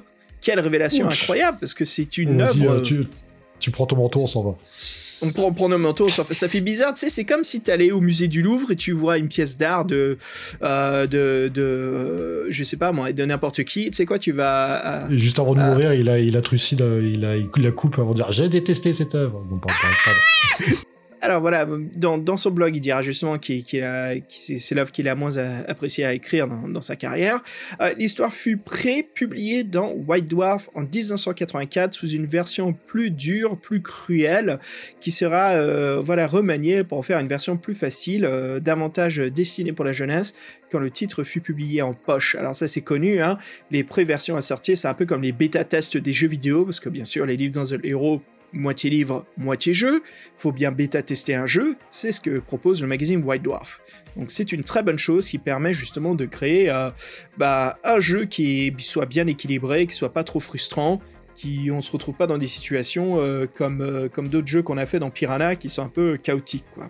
Quelle 0.41 0.59
révélation 0.59 1.07
Ouch. 1.07 1.21
incroyable, 1.23 1.57
parce 1.59 1.73
que 1.73 1.85
c'est 1.85 2.17
une 2.17 2.41
œuvre... 2.41 2.69
euh, 2.71 2.81
tu, 2.81 3.07
tu 3.59 3.71
prends 3.71 3.85
ton 3.85 3.95
manteau, 3.97 4.19
on 4.21 4.27
s'en 4.27 4.43
va. 4.43 4.57
On 5.21 5.31
prend, 5.31 5.47
on 5.47 5.53
prend 5.53 5.67
nos 5.69 5.77
manteaux, 5.77 6.07
ça 6.09 6.23
fait, 6.23 6.33
ça 6.33 6.47
fait 6.47 6.61
bizarre, 6.61 6.93
tu 6.93 7.01
sais, 7.01 7.09
c'est 7.09 7.25
comme 7.25 7.43
si 7.43 7.59
t'allais 7.61 7.91
au 7.91 7.99
musée 7.99 8.27
du 8.27 8.41
Louvre 8.41 8.71
et 8.71 8.75
tu 8.75 8.91
vois 8.93 9.17
une 9.17 9.27
pièce 9.27 9.57
d'art 9.57 9.83
de, 9.85 10.17
euh, 10.63 11.07
de, 11.07 11.49
de, 11.53 11.61
euh, 11.61 12.45
je 12.49 12.63
sais 12.63 12.77
pas 12.77 12.91
moi, 12.91 13.11
de 13.11 13.25
n'importe 13.25 13.63
qui, 13.65 13.89
tu 13.89 13.93
sais 13.95 14.05
quoi, 14.05 14.17
tu 14.17 14.31
vas... 14.31 14.75
à- 15.05 15.13
juste 15.17 15.39
avant 15.39 15.55
de 15.55 15.59
mourir, 15.61 15.93
il 15.93 16.07
a, 16.09 16.19
il 16.19 16.37
a 16.37 16.41
trucide, 16.41 16.79
il 17.03 17.25
a, 17.25 17.35
il 17.35 17.49
la 17.57 17.71
coupe 17.71 17.99
avant 17.99 18.11
de 18.11 18.17
dire 18.17 18.31
j'ai 18.31 18.47
détesté 18.47 18.93
cette 18.93 19.15
œuvre. 19.15 19.41
Bon, 19.49 19.57
pardon, 19.57 19.95
pardon. 20.05 20.75
Alors 21.21 21.41
voilà, 21.41 21.67
dans, 21.95 22.37
son 22.37 22.51
blog, 22.51 22.75
il 22.75 22.79
dira 22.79 23.01
justement 23.01 23.37
qu'il 23.37 23.63
c'est 24.29 24.75
l'œuvre 24.75 24.91
qu'il 24.91 25.07
a 25.07 25.15
moins 25.15 25.37
apprécié 25.67 26.05
à 26.05 26.13
écrire 26.13 26.47
dans, 26.47 26.81
sa 26.81 26.95
carrière. 26.95 27.41
Euh, 27.81 27.93
l'histoire 27.97 28.33
fut 28.33 28.57
pré-publiée 28.57 29.63
dans 29.63 29.91
White 29.91 30.27
Dwarf 30.27 30.69
en 30.75 30.81
1984 30.81 31.93
sous 31.93 32.09
une 32.09 32.25
version 32.25 32.73
plus 32.73 33.11
dure, 33.11 33.57
plus 33.57 33.81
cruelle, 33.81 34.59
qui 35.01 35.11
sera 35.11 35.51
euh, 35.51 35.99
voilà 36.01 36.27
remaniée 36.27 36.83
pour 36.83 36.97
en 36.97 37.01
faire 37.01 37.19
une 37.19 37.27
version 37.27 37.57
plus 37.57 37.75
facile, 37.75 38.25
euh, 38.25 38.59
davantage 38.59 39.17
destinée 39.17 39.73
pour 39.73 39.85
la 39.85 39.91
jeunesse, 39.91 40.35
quand 40.71 40.79
le 40.79 40.91
titre 40.91 41.23
fut 41.23 41.41
publié 41.41 41.81
en 41.81 41.93
poche. 41.93 42.35
Alors 42.35 42.55
ça 42.55 42.67
c'est 42.67 42.81
connu, 42.81 43.21
hein, 43.21 43.37
les 43.71 43.83
pré-versions 43.83 44.35
à 44.35 44.41
sortir, 44.41 44.77
c'est 44.77 44.87
un 44.87 44.93
peu 44.93 45.05
comme 45.05 45.21
les 45.21 45.31
bêta-tests 45.31 45.97
des 45.97 46.13
jeux 46.13 46.27
vidéo, 46.27 46.65
parce 46.65 46.79
que 46.79 46.89
bien 46.89 47.05
sûr 47.05 47.25
les 47.25 47.37
livres 47.37 47.55
dans 47.55 47.65
The 47.65 47.83
Hero 47.83 48.21
moitié 48.53 48.89
livre, 48.89 49.25
moitié 49.37 49.73
jeu, 49.73 50.01
faut 50.35 50.51
bien 50.51 50.71
bêta-tester 50.71 51.35
un 51.35 51.47
jeu, 51.47 51.77
c'est 51.89 52.11
ce 52.11 52.21
que 52.21 52.39
propose 52.39 52.81
le 52.81 52.87
magazine 52.87 53.23
White 53.23 53.43
Dwarf. 53.43 53.81
Donc 54.15 54.31
c'est 54.31 54.51
une 54.51 54.63
très 54.63 54.83
bonne 54.83 54.97
chose 54.97 55.27
qui 55.27 55.37
permet 55.37 55.73
justement 55.73 56.15
de 56.15 56.25
créer 56.25 56.69
euh, 56.69 56.89
bah, 57.37 57.79
un 57.83 57.99
jeu 57.99 58.25
qui 58.25 58.73
soit 58.79 59.05
bien 59.05 59.27
équilibré, 59.27 59.85
qui 59.87 59.95
soit 59.95 60.13
pas 60.13 60.23
trop 60.23 60.39
frustrant, 60.39 61.01
qui 61.35 61.69
on 61.71 61.81
se 61.81 61.91
retrouve 61.91 62.15
pas 62.15 62.27
dans 62.27 62.37
des 62.37 62.47
situations 62.47 63.21
euh, 63.21 63.45
comme, 63.53 63.81
euh, 63.81 64.09
comme 64.09 64.27
d'autres 64.27 64.47
jeux 64.47 64.61
qu'on 64.61 64.77
a 64.77 64.85
fait 64.85 64.99
dans 64.99 65.09
Piranha 65.09 65.55
qui 65.55 65.69
sont 65.69 65.83
un 65.83 65.89
peu 65.89 66.17
chaotiques. 66.17 66.65
Quoi. 66.73 66.89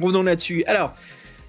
revenons 0.00 0.22
là-dessus. 0.22 0.62
Alors, 0.66 0.94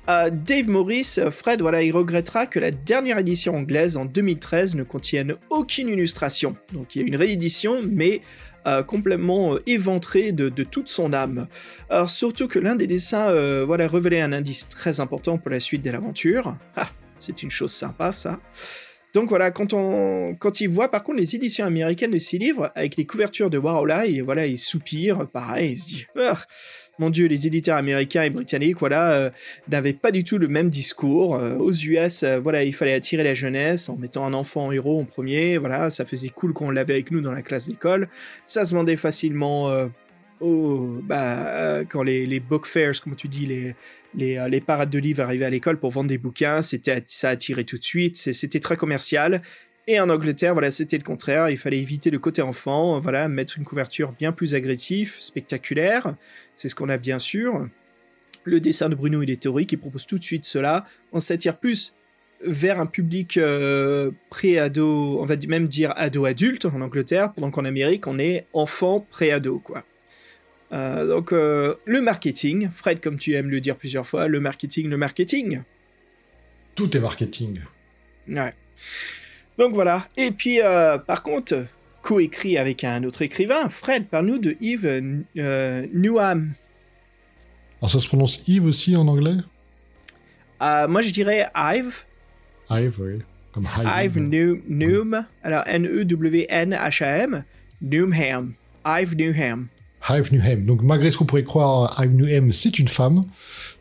Dave 0.08 0.70
Morris, 0.70 1.20
Fred, 1.32 1.62
voilà, 1.62 1.84
il 1.84 1.92
regrettera 1.92 2.48
que 2.48 2.60
la 2.60 2.72
dernière 2.72 3.18
édition 3.18 3.56
anglaise 3.56 3.98
en 3.98 4.06
2013 4.06 4.78
ne 4.78 4.84
contienne 4.84 5.36
aucune 5.50 5.90
illustration. 5.90 6.56
Donc 6.72 6.96
il 6.96 7.02
y 7.02 7.04
a 7.04 7.08
une 7.08 7.18
réédition, 7.18 7.82
mais 7.84 8.22
euh, 8.68 8.84
complètement 8.84 9.54
euh, 9.54 9.60
éventrée 9.66 10.34
de, 10.34 10.50
toute 10.50 10.90
son 10.90 11.14
âme. 11.14 11.48
Alors 11.90 12.10
surtout 12.10 12.50
que 12.50 12.60
l'un 12.60 12.76
des 12.76 12.86
dessins 12.86 13.30
euh, 13.30 13.64
voilà, 13.66 13.88
révélait 13.88 14.20
un 14.20 14.34
indice 14.34 14.68
très 14.68 15.00
important 15.00 15.38
pour 15.38 15.52
la 15.52 15.62
suite 15.62 15.84
de 15.84 15.90
l'aventure. 15.90 16.58
Ah, 16.76 16.90
c'est 17.18 17.44
une 17.44 17.52
chose 17.52 17.72
sympa 17.72 18.12
ça. 18.12 18.42
Donc 19.14 19.30
voilà, 19.30 19.52
quand, 19.52 19.72
on, 19.72 20.36
quand 20.38 20.60
il 20.60 20.68
voit 20.68 20.92
par 20.92 21.04
contre 21.04 21.20
les 21.20 21.34
éditions 21.34 21.66
américaines 21.66 22.12
de 22.12 22.20
ces 22.20 22.38
livres, 22.38 22.70
avec 22.76 22.98
les 22.98 23.06
couvertures 23.06 23.50
de 23.50 23.58
Warola, 23.58 24.06
et 24.06 24.20
voilà, 24.20 24.46
il 24.46 24.60
soupire, 24.60 25.30
pareil, 25.30 25.72
il 25.72 25.78
se 25.78 25.88
dit 25.88 26.06
ah, 26.20 26.38
Mon 27.00 27.12
Dieu, 27.12 27.28
les 27.28 27.46
éditeurs 27.46 27.78
américains 27.78 28.24
et 28.24 28.32
britanniques, 28.32 28.80
voilà, 28.80 29.12
euh, 29.12 29.30
n'avaient 29.70 29.94
pas 29.94 30.10
du 30.10 30.24
tout 30.24 30.40
le 30.40 30.48
même 30.48 30.70
discours. 30.70 31.36
Euh, 31.36 31.56
aux 31.58 31.72
US, 31.72 32.24
euh, 32.24 32.40
voilà, 32.40 32.64
il 32.64 32.74
fallait 32.74 32.94
attirer 32.94 33.24
la 33.24 33.36
jeunesse 33.36 33.88
en 33.88 33.98
mettant 33.98 34.26
un 34.26 34.34
enfant 34.34 34.66
en 34.66 34.72
héros 34.72 35.00
en 35.00 35.06
premier, 35.06 35.58
voilà, 35.60 35.92
ça 35.92 36.06
faisait 36.06 36.30
cool 36.30 36.54
qu'on 36.54 36.72
l'avait 36.72 36.94
avec 36.94 37.12
nous 37.12 37.22
dans 37.22 37.32
la 37.32 37.44
classe 37.44 37.68
d'école. 37.68 38.10
Ça 38.48 38.66
se 38.66 38.74
vendait 38.74 38.96
facilement 38.96 39.72
oh, 40.42 40.98
bah, 41.04 41.84
quand 41.88 42.02
les, 42.02 42.40
book 42.40 42.66
fairs, 42.66 43.00
comme 43.02 43.16
tu 43.16 43.28
dis, 43.28 43.46
les, 43.46 43.76
les, 44.16 44.44
les 44.50 44.62
parades 44.62 44.90
de 44.90 44.98
livres 44.98 45.22
arrivaient 45.22 45.46
à 45.46 45.50
l'école 45.52 45.78
pour 45.78 45.92
vendre 45.92 46.10
des 46.10 46.18
bouquins, 46.18 46.64
c'était 46.64 47.04
ça 47.06 47.30
attirait 47.30 47.64
tout 47.64 47.78
de 47.78 47.84
suite, 47.84 48.16
c'était 48.18 48.60
très 48.60 48.76
commercial. 48.76 49.42
Et 49.90 50.02
en 50.02 50.10
Angleterre, 50.10 50.52
voilà, 50.54 50.70
c'était 50.70 50.98
le 50.98 51.04
contraire. 51.04 51.50
Il 51.50 51.58
fallait 51.58 51.80
éviter 51.80 52.12
le 52.12 52.20
côté 52.20 52.42
enfant, 52.42 53.00
voilà, 53.00 53.30
mettre 53.30 53.58
une 53.58 53.64
couverture 53.64 54.12
bien 54.12 54.34
plus 54.34 54.54
agressive, 54.54 55.16
spectaculaire. 55.18 56.16
C'est 56.56 56.68
ce 56.68 56.76
qu'on 56.76 56.90
a 56.90 56.98
bien 56.98 57.20
sûr. 57.20 57.68
Le 58.44 58.60
dessin 58.60 58.90
de 58.90 58.96
Bruno 58.96 59.24
et 59.24 59.38
théories 59.38 59.66
qui 59.66 59.78
propose 59.78 60.06
tout 60.06 60.20
de 60.20 60.24
suite 60.24 60.46
cela. 60.46 60.86
On 61.14 61.22
s'attire 61.22 61.58
plus 61.58 61.94
vers 62.42 62.80
un 62.80 62.86
public 62.86 63.38
euh, 63.38 64.12
pré-ado, 64.30 65.20
on 65.20 65.26
va 65.26 65.36
même 65.48 65.68
dire 65.68 65.94
ado-adulte 65.96 66.66
en 66.66 66.82
Angleterre, 66.82 67.32
pendant 67.32 67.50
qu'en 67.50 67.66
Amérique, 67.66 68.08
on 68.08 68.20
est 68.20 68.46
enfant 68.54 69.00
pré-ado, 69.00 69.60
quoi. 69.60 69.84
Euh, 70.74 71.08
donc, 71.08 71.32
euh, 71.32 71.76
le 71.86 72.02
marketing, 72.02 72.70
Fred, 72.70 73.00
comme 73.00 73.18
tu 73.18 73.34
aimes 73.34 73.50
le 73.50 73.62
dire 73.62 73.78
plusieurs 73.78 74.06
fois, 74.06 74.28
le 74.28 74.40
marketing, 74.42 74.90
le 74.90 74.98
marketing. 74.98 75.62
Tout 76.76 76.96
est 76.96 77.00
marketing. 77.00 77.62
Ouais. 78.28 78.54
Donc 79.58 79.74
voilà. 79.74 80.04
Et 80.18 80.32
puis, 80.32 80.62
euh, 80.62 80.98
par 80.98 81.24
contre, 81.24 81.66
coécrit 82.02 82.58
avec 82.58 82.84
un 82.84 83.04
autre 83.04 83.22
écrivain, 83.22 83.70
Fred, 83.70 84.08
parle-nous 84.08 84.38
de 84.38 84.56
Yves 84.60 85.24
Newham. 85.36 86.54
Alors, 87.82 87.92
ça 87.92 88.00
se 88.00 88.08
prononce 88.08 88.42
Yves 88.48 88.66
aussi 88.66 88.96
en 88.96 89.08
anglais? 89.08 89.38
Moi, 90.60 91.02
je 91.02 91.10
dirais 91.12 91.48
Ive. 91.56 92.04
Ive, 92.70 92.96
oui. 93.00 93.20
Comme 93.52 93.68
Ive 93.86 94.20
Newham. 94.20 95.26
Alors, 95.44 95.64
N-E-W-N-H-A-M. 95.66 97.44
Newham. 97.82 98.54
Ive 98.86 99.16
Newham. 99.16 99.68
Hive 100.10 100.32
Newham. 100.32 100.66
Donc 100.66 100.82
malgré 100.84 101.12
ce 101.12 101.18
qu'on 101.18 101.26
pourrait 101.26 101.44
croire, 101.44 102.02
Hive 102.02 102.14
Newham, 102.14 102.52
c'est 102.52 102.80
une 102.80 102.88
femme. 102.88 103.24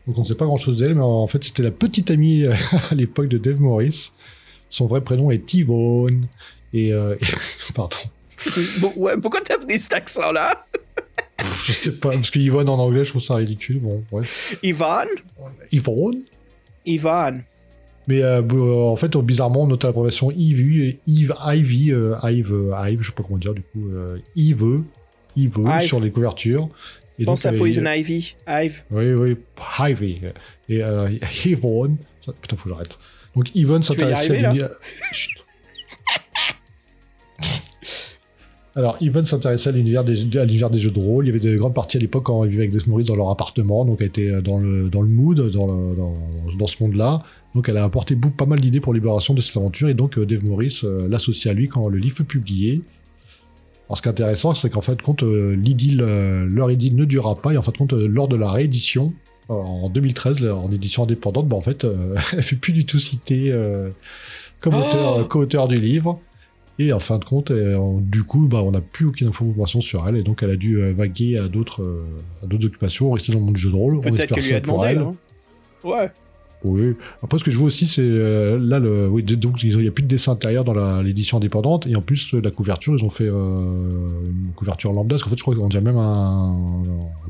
Donc 0.05 0.17
on 0.17 0.21
ne 0.21 0.25
sait 0.25 0.35
pas 0.35 0.45
grand-chose 0.45 0.79
d'elle, 0.79 0.95
mais 0.95 1.01
en 1.01 1.27
fait 1.27 1.43
c'était 1.43 1.63
la 1.63 1.71
petite 1.71 2.11
amie 2.11 2.45
euh, 2.45 2.53
à 2.91 2.95
l'époque 2.95 3.27
de 3.27 3.37
Dave 3.37 3.61
Morris. 3.61 4.11
Son 4.69 4.85
vrai 4.85 5.01
prénom 5.01 5.31
est 5.31 5.53
Yvonne. 5.53 6.27
Et, 6.73 6.93
euh, 6.93 7.15
pardon. 7.75 7.95
Bon, 8.79 8.93
ouais, 8.95 9.13
pourquoi 9.21 9.41
t'as 9.41 9.57
pris 9.57 9.79
cet 9.79 9.93
accent-là? 9.93 10.65
Je 11.65 11.71
sais 11.71 11.93
pas, 11.93 12.11
parce 12.11 12.29
que 12.29 12.39
Yvonne 12.39 12.69
en 12.69 12.77
anglais, 12.79 13.03
je 13.03 13.09
trouve 13.11 13.21
ça 13.21 13.35
ridicule. 13.35 13.79
Bon, 13.79 14.03
ouais. 14.11 14.23
Yvonne? 14.63 15.07
Yvonne 15.71 16.21
Yvonne. 16.85 17.43
Mais 18.07 18.23
euh, 18.23 18.41
en 18.41 18.95
fait, 18.95 19.17
bizarrement, 19.17 19.63
on 19.63 19.67
note 19.67 19.83
la 19.83 19.91
prononciation 19.91 20.31
Yves, 20.31 20.97
Yves, 21.07 21.33
Ivy, 21.45 21.91
Yves, 22.23 22.73
Yves, 22.87 23.01
je 23.01 23.07
sais 23.07 23.11
pas 23.13 23.23
comment 23.23 23.37
dire 23.37 23.53
du 23.53 23.61
coup, 23.61 23.89
Yves, 24.35 24.83
Ivy 25.35 25.85
sur 25.87 25.99
les 25.99 26.11
couvertures. 26.11 26.69
Et 27.19 27.25
Pense 27.25 27.45
à 27.45 27.53
Poison 27.53 27.85
Ivy. 27.85 28.35
Ive. 28.47 28.83
Oui, 28.91 29.13
oui, 29.13 29.37
Ivy. 29.79 30.21
Et 30.69 30.83
euh, 30.83 31.09
Yvonne. 31.45 31.97
Putain, 32.41 32.57
faut 32.57 32.63
que 32.65 32.69
j'arrête. 32.69 32.97
Donc 33.37 33.55
Yvonne 33.55 33.83
s'intéressait 33.83 34.43
à 34.43 34.51
l'univers. 34.51 34.69
Alors, 38.75 38.97
Yvonne 39.01 39.25
s'intéressait 39.25 39.69
à 39.69 39.71
l'univers 39.71 40.03
des, 40.03 40.23
des, 40.23 40.77
jeux 40.77 40.91
de 40.91 40.99
rôle. 40.99 41.25
Il 41.25 41.29
y 41.29 41.31
avait 41.31 41.39
de 41.39 41.55
grandes 41.55 41.73
parties 41.73 41.97
à 41.97 41.99
l'époque 41.99 42.25
quand 42.25 42.43
elle 42.43 42.51
vivait 42.51 42.63
avec 42.63 42.73
Dave 42.73 42.87
Morris 42.87 43.05
dans 43.05 43.15
leur 43.15 43.31
appartement. 43.31 43.85
Donc, 43.85 44.01
elle 44.01 44.07
était 44.07 44.39
dans 44.41 44.59
le, 44.59 44.89
dans 44.89 45.01
le 45.01 45.07
mood, 45.07 45.49
dans, 45.49 45.65
dans, 45.65 46.13
dans 46.59 46.67
ce 46.67 46.83
monde-là. 46.83 47.23
Donc, 47.55 47.69
elle 47.69 47.77
a 47.77 47.83
apporté 47.83 48.15
pas 48.15 48.45
mal 48.45 48.59
d'idées 48.59 48.79
pour 48.79 48.93
libération 48.93 49.33
de 49.33 49.41
cette 49.41 49.57
aventure. 49.57 49.89
Et 49.89 49.95
donc, 49.95 50.19
euh, 50.19 50.27
Dave 50.27 50.45
Morris 50.45 50.81
euh, 50.83 51.07
l'associe 51.09 51.51
à 51.51 51.55
lui 51.55 51.67
quand 51.69 51.87
le 51.87 51.97
livre 51.97 52.17
fut 52.17 52.23
publié. 52.23 52.83
Alors, 53.87 53.97
ce 53.97 54.01
qui 54.01 54.09
est 54.09 54.11
intéressant, 54.11 54.53
c'est 54.53 54.69
qu'en 54.69 54.81
fait, 54.81 55.01
compte, 55.01 55.23
euh, 55.23 55.55
l'idylle, 55.55 56.01
euh, 56.01 56.45
leur 56.45 56.69
idylle 56.69 56.95
ne 56.95 57.05
durera 57.05 57.35
pas, 57.35 57.53
et 57.53 57.57
en 57.57 57.61
fait, 57.61 57.75
compte, 57.77 57.93
euh, 57.93 58.07
lors 58.07 58.27
de 58.27 58.35
la 58.35 58.51
réédition, 58.51 59.13
en 59.49 59.89
2013, 59.89 60.45
en 60.45 60.71
édition 60.71 61.03
indépendante, 61.03 61.47
bah, 61.47 61.55
en 61.55 61.61
fait, 61.61 61.85
elle 62.33 62.43
fait 62.43 62.55
plus 62.55 62.73
du 62.73 62.85
tout 62.85 62.99
citer 62.99 63.53
comme 64.59 64.75
oh 64.75 64.79
auteur, 64.79 65.27
co-auteur 65.27 65.67
du 65.67 65.79
livre. 65.79 66.19
Et 66.79 66.93
en 66.93 66.99
fin 66.99 67.17
de 67.17 67.25
compte, 67.25 67.51
du 67.51 68.23
coup, 68.23 68.47
bah, 68.47 68.61
on 68.63 68.71
n'a 68.71 68.81
plus 68.81 69.07
aucune 69.07 69.29
information 69.29 69.81
sur 69.81 70.07
elle, 70.07 70.17
et 70.17 70.23
donc 70.23 70.43
elle 70.43 70.51
a 70.51 70.55
dû 70.55 70.79
vaguer 70.91 71.37
à 71.37 71.47
d'autres, 71.47 72.05
d'autres 72.43 72.67
occupations, 72.67 73.11
rester 73.11 73.31
dans 73.31 73.39
le 73.39 73.45
monde 73.45 73.55
du 73.55 73.61
jeu 73.61 73.71
de 73.71 73.75
rôle. 73.75 73.99
Peut-être 74.01 74.33
qu'elle 74.33 74.43
lui 74.43 74.53
a 74.53 74.59
demandé, 74.59 74.95
non? 74.95 75.15
Ouais. 75.83 76.11
Oui. 76.67 76.95
Après, 77.23 77.39
ce 77.39 77.43
que 77.43 77.51
je 77.51 77.57
vois 77.57 77.67
aussi, 77.67 77.87
c'est 77.87 78.01
euh, 78.01 78.57
là, 78.61 78.79
le, 78.79 79.07
oui, 79.07 79.23
donc 79.23 79.63
il 79.63 79.77
n'y 79.77 79.87
a 79.87 79.91
plus 79.91 80.03
de 80.03 80.07
dessin 80.07 80.33
intérieur 80.33 80.63
dans 80.63 81.01
l'édition 81.01 81.37
indépendante, 81.37 81.87
et 81.87 81.95
en 81.95 82.01
plus 82.01 82.33
la 82.33 82.51
couverture, 82.51 82.95
ils 82.97 83.03
ont 83.03 83.09
fait 83.09 83.27
euh, 83.27 84.07
une 84.25 84.51
couverture 84.55 84.93
lambda. 84.93 85.15
Parce 85.15 85.23
qu'en 85.23 85.29
fait, 85.29 85.37
je 85.37 85.41
crois 85.41 85.53
qu'ils 85.53 85.63
ont 85.63 85.67
déjà 85.67 85.81
même 85.81 85.97
un, 85.97 86.55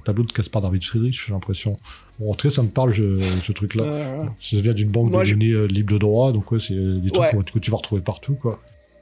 tableau 0.05 0.23
de 0.23 0.31
Caspar 0.31 0.61
David 0.61 0.83
Friedrich, 0.83 1.25
j'ai 1.27 1.33
l'impression. 1.33 1.77
Bon, 2.19 2.31
en 2.31 2.33
tout 2.33 2.47
cas, 2.47 2.53
ça 2.53 2.63
me 2.63 2.69
parle 2.69 2.93
ce 2.93 3.51
truc-là. 3.51 4.25
Ça 4.39 4.59
vient 4.61 4.73
d'une 4.73 4.89
banque 4.89 5.11
de 5.11 5.29
données 5.29 5.51
euh, 5.51 5.67
libre 5.67 5.93
de 5.93 5.99
droit, 5.99 6.31
donc 6.31 6.51
ouais, 6.51 6.59
c'est 6.59 6.73
des 6.75 7.11
trucs 7.11 7.51
que 7.51 7.59
tu 7.59 7.71
vas 7.71 7.77
retrouver 7.77 8.01
partout, 8.01 8.33
quoi. 8.33 8.59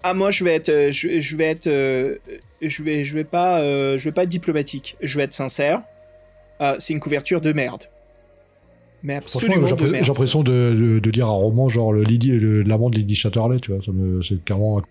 Ah 0.07 0.13
moi 0.13 0.29
je 0.29 0.43
vais 0.43 0.53
être 0.53 0.91
je, 0.91 1.35
vais 1.35 1.45
être 1.45 1.65
je 1.65 2.83
vais 2.83 3.03
je 3.03 3.15
vais 3.15 3.23
pas 3.23 3.59
je 3.97 4.03
vais 4.03 4.11
pas 4.11 4.21
être 4.21 4.29
diplomatique 4.29 4.97
je 5.01 5.17
vais 5.17 5.23
être 5.23 5.33
sincère 5.33 5.81
c'est 6.77 6.93
une 6.93 6.99
couverture 6.99 7.41
de 7.41 7.51
merde 7.53 7.85
mais 9.05 9.15
absolument 9.15 9.67
J'ai 9.67 10.01
l'impression 10.01 10.43
de, 10.43 10.99
de, 10.99 11.09
lire 11.11 11.27
un 11.27 11.31
roman 11.31 11.69
genre 11.69 11.93
le 11.93 12.61
l'amant 12.63 12.89
de 12.89 12.97
Lady 12.97 13.15
Chatterley, 13.15 13.59
tu 13.59 13.71
vois. 13.71 13.81
C'est 14.21 14.43
carrément. 14.43 14.81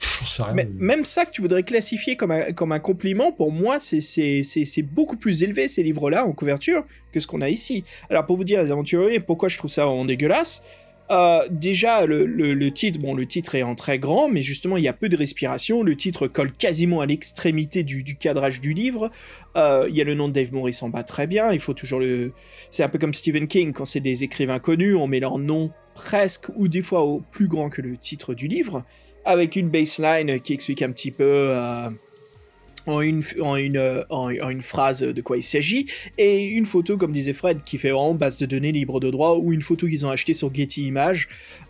Mais 0.55 0.68
même 0.79 1.05
ça 1.05 1.24
que 1.24 1.33
tu 1.33 1.42
voudrais 1.42 1.62
classifier 1.62 2.16
comme 2.16 2.31
un, 2.31 2.53
comme 2.53 2.72
un 2.72 2.79
compliment, 2.79 3.33
pour 3.33 3.53
moi, 3.53 3.79
c'est 3.81 4.83
beaucoup 4.83 5.16
plus 5.16 5.42
élevé 5.42 5.68
ces 5.68 5.83
livres-là 5.83 6.27
en 6.27 6.33
couverture 6.33 6.85
que 7.12 7.20
ce 7.20 7.27
qu'on 7.27 7.40
a 7.40 7.48
ici. 7.48 7.85
Alors 8.09 8.27
pour 8.27 8.37
vous 8.37 8.44
dire, 8.44 8.62
les 8.62 8.70
aventuriers, 8.70 9.20
pourquoi 9.20 9.48
je 9.48 9.59
trouve 9.59 9.70
ça 9.70 9.88
en 9.88 10.05
dégueulasse 10.05 10.62
euh, 11.10 11.42
déjà, 11.50 12.06
le, 12.06 12.68
titre, 12.70 12.98
bon, 12.98 13.14
le 13.14 13.26
titre 13.26 13.54
est 13.54 13.62
en 13.62 13.74
très 13.74 13.98
grand, 13.98 14.28
mais 14.28 14.42
justement, 14.42 14.76
il 14.76 14.84
y 14.84 14.88
a 14.88 14.92
peu 14.92 15.08
de 15.08 15.16
respiration. 15.16 15.82
Le 15.82 15.96
titre 15.96 16.26
colle 16.26 16.52
quasiment 16.52 17.00
à 17.00 17.06
l'extrémité 17.06 17.82
du, 17.82 18.04
cadrage 18.16 18.60
du 18.60 18.72
livre. 18.72 19.10
Euh, 19.56 19.86
il 19.88 19.96
y 19.96 20.00
a 20.00 20.04
le 20.04 20.14
nom 20.14 20.28
de 20.28 20.32
Dave 20.32 20.52
Morris 20.52 20.78
en 20.80 20.88
bas 20.88 21.02
très 21.02 21.26
bien. 21.26 21.52
Il 21.52 21.58
faut 21.58 21.74
toujours 21.74 22.00
le. 22.00 22.32
C'est 22.70 22.82
un 22.82 22.88
peu 22.88 22.98
comme 22.98 23.14
Stephen 23.14 23.48
King, 23.48 23.72
quand 23.72 23.84
c'est 23.84 24.00
des 24.00 24.24
écrivains 24.24 24.58
connus, 24.58 24.94
on 24.94 25.06
met 25.06 25.20
leur 25.20 25.38
nom 25.38 25.70
presque 25.94 26.48
ou 26.56 26.68
des 26.68 26.82
fois 26.82 27.02
au 27.02 27.20
plus 27.30 27.48
grand 27.48 27.68
que 27.68 27.82
le 27.82 27.96
titre 27.96 28.34
du 28.34 28.48
livre, 28.48 28.84
avec 29.24 29.56
une 29.56 29.68
baseline 29.68 30.40
qui 30.40 30.54
explique 30.54 30.82
un 30.82 30.90
petit 30.90 31.10
peu. 31.10 31.24
Euh, 31.24 31.90
en 32.86 33.00
une, 33.00 33.22
en, 33.40 33.56
une, 33.56 34.04
en, 34.10 34.28
une 34.30 34.62
phrase 34.62 35.00
de 35.00 35.20
quoi 35.22 35.36
il 35.36 35.42
s'agit, 35.42 35.86
et 36.18 36.46
une 36.46 36.66
photo, 36.66 36.96
comme 36.96 37.12
disait 37.12 37.32
Fred, 37.32 37.62
qui 37.62 37.78
fait 37.78 37.90
vraiment 37.90 38.14
base 38.14 38.36
de 38.36 38.46
données 38.46 38.72
libre 38.72 39.00
de 39.00 39.10
droit, 39.10 39.36
ou 39.36 39.52
une 39.52 39.62
photo 39.62 39.86
qu'ils 39.86 40.04
ont 40.06 40.10
achetée 40.10 40.34
sur 40.34 40.54
Getty 40.54 40.86
Images. 40.86 41.28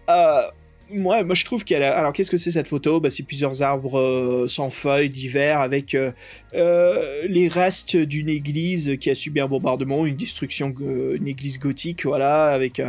Euh, 0.08 0.42
moi, 0.90 1.24
je 1.34 1.44
trouve 1.44 1.64
qu'elle 1.64 1.82
a... 1.82 1.96
Alors, 1.96 2.12
qu'est-ce 2.12 2.30
que 2.30 2.36
c'est 2.36 2.50
cette 2.50 2.68
photo? 2.68 3.00
Bah, 3.00 3.10
C'est 3.10 3.22
plusieurs 3.22 3.62
arbres 3.62 3.98
euh, 3.98 4.48
sans 4.48 4.70
feuilles 4.70 5.08
divers 5.08 5.60
avec 5.60 5.94
euh, 5.94 6.12
euh, 6.54 7.22
les 7.28 7.48
restes 7.48 7.96
d'une 7.96 8.28
église 8.28 8.96
qui 9.00 9.10
a 9.10 9.14
subi 9.14 9.40
un 9.40 9.48
bombardement, 9.48 10.06
une 10.06 10.16
destruction, 10.16 10.74
une 10.78 11.26
église 11.26 11.58
gothique, 11.58 12.04
voilà, 12.04 12.46
avec 12.46 12.82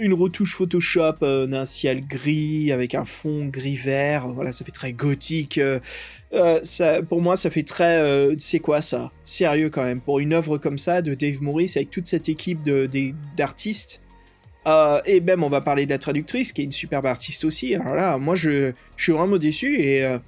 une 0.00 0.14
retouche 0.14 0.56
Photoshop 0.56 1.46
d'un 1.46 1.64
ciel 1.64 2.06
gris 2.06 2.72
avec 2.72 2.94
un 2.94 3.04
fond 3.04 3.46
gris-vert. 3.46 4.28
Voilà, 4.28 4.52
ça 4.52 4.64
fait 4.64 4.72
très 4.72 4.92
gothique. 4.92 5.60
ça, 6.62 7.02
pour 7.02 7.20
moi, 7.20 7.36
ça 7.36 7.50
fait 7.50 7.62
très. 7.62 8.28
c'est 8.38 8.60
quoi 8.60 8.80
ça? 8.80 9.12
Sérieux 9.22 9.70
quand 9.70 9.82
même. 9.82 10.00
Pour 10.00 10.18
une 10.18 10.32
œuvre 10.32 10.58
comme 10.58 10.78
ça 10.78 11.02
de 11.02 11.14
Dave 11.14 11.42
Morris 11.42 11.72
avec 11.76 11.90
toute 11.90 12.06
cette 12.06 12.28
équipe 12.28 12.60
d'artistes 13.36 14.00
euh, 14.66 15.00
et 15.06 15.20
même, 15.20 15.42
on 15.42 15.48
va 15.48 15.60
parler 15.60 15.86
de 15.86 15.90
la 15.90 15.98
traductrice, 15.98 16.52
qui 16.52 16.62
est 16.62 16.64
une 16.64 16.72
superbe 16.72 17.06
artiste 17.06 17.44
aussi. 17.44 17.74
Alors 17.74 17.94
là, 17.94 18.18
moi, 18.18 18.34
je, 18.34 18.72
je 18.96 19.02
suis 19.02 19.12
vraiment 19.12 19.38
déçu 19.38 19.80
et 19.80 20.04
euh, 20.04 20.18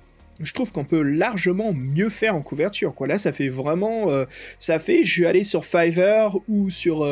je 0.40 0.52
trouve 0.52 0.72
qu'on 0.72 0.84
peut 0.84 1.02
largement 1.02 1.72
mieux 1.72 2.08
faire 2.08 2.34
en 2.34 2.42
couverture. 2.42 2.94
Quoi. 2.94 3.06
Là, 3.06 3.18
ça 3.18 3.32
fait 3.32 3.48
vraiment. 3.48 4.10
Euh, 4.10 4.24
ça 4.58 4.78
fait. 4.78 5.04
Je 5.04 5.12
suis 5.12 5.26
allé 5.26 5.44
sur 5.44 5.64
Fiverr 5.64 6.38
ou 6.48 6.70
sur. 6.70 7.06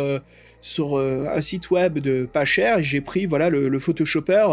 Sur 0.61 0.99
un 0.99 1.40
site 1.40 1.70
web 1.70 1.99
de 1.99 2.29
pas 2.31 2.44
cher 2.44 2.79
et 2.79 2.83
j'ai 2.83 3.01
pris 3.01 3.27
voilà 3.27 3.49
le, 3.51 3.79
Photoshopper 3.79 4.46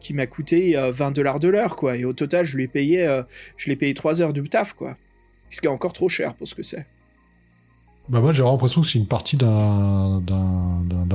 qui 0.00 0.12
m'a 0.12 0.26
coûté 0.26 0.76
20 0.76 1.12
dollars 1.12 1.40
de 1.40 1.48
l'heure 1.48 1.76
quoi 1.76 1.96
et 1.96 2.04
au 2.04 2.12
total 2.12 2.44
je 2.44 2.58
l'ai 2.58 2.68
payé 2.68 3.06
je 3.56 3.68
l'ai 3.68 3.76
payé 3.76 3.94
3 3.94 4.20
heures 4.22 4.32
de 4.32 4.42
taf 4.42 4.74
quoi 4.74 4.96
ce 5.50 5.60
qui 5.60 5.66
est 5.66 5.70
encore 5.70 5.92
trop 5.92 6.08
cher 6.08 6.34
pour 6.34 6.46
ce 6.46 6.54
que 6.54 6.62
c'est 6.62 6.86
bah 8.08 8.20
moi 8.20 8.32
j'ai 8.32 8.44
l'impression 8.44 8.82
que 8.82 8.86
c'est 8.86 8.98
une 8.98 9.06
partie 9.06 9.36
d'un 9.36 10.22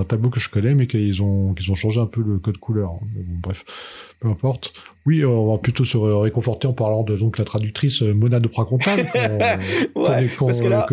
tableau 0.08 0.30
que 0.30 0.40
je 0.40 0.50
connais 0.50 0.76
mais 0.76 0.88
qu'ils 0.88 1.22
ont 1.22 1.54
qu'ils 1.54 1.72
ont 1.72 1.76
changé 1.76 2.02
un 2.02 2.06
peu 2.06 2.22
le 2.22 2.38
code 2.38 2.58
couleur. 2.58 3.00
bref, 3.16 3.64
peu 4.20 4.28
importe. 4.28 4.74
Oui, 5.06 5.24
on 5.24 5.52
va 5.52 5.58
plutôt 5.58 5.86
se 5.86 5.98
réconforter 5.98 6.68
en 6.68 6.74
parlant 6.74 7.04
de 7.04 7.16
donc 7.16 7.38
la 7.38 7.46
traductrice 7.46 8.04
euh, 8.04 8.14
Mona 8.14 8.40
de 8.40 8.48
Pracontal. 8.48 9.00
ouais, 9.96 10.28
parce 10.38 10.62
que 10.62 10.68
là... 10.68 10.86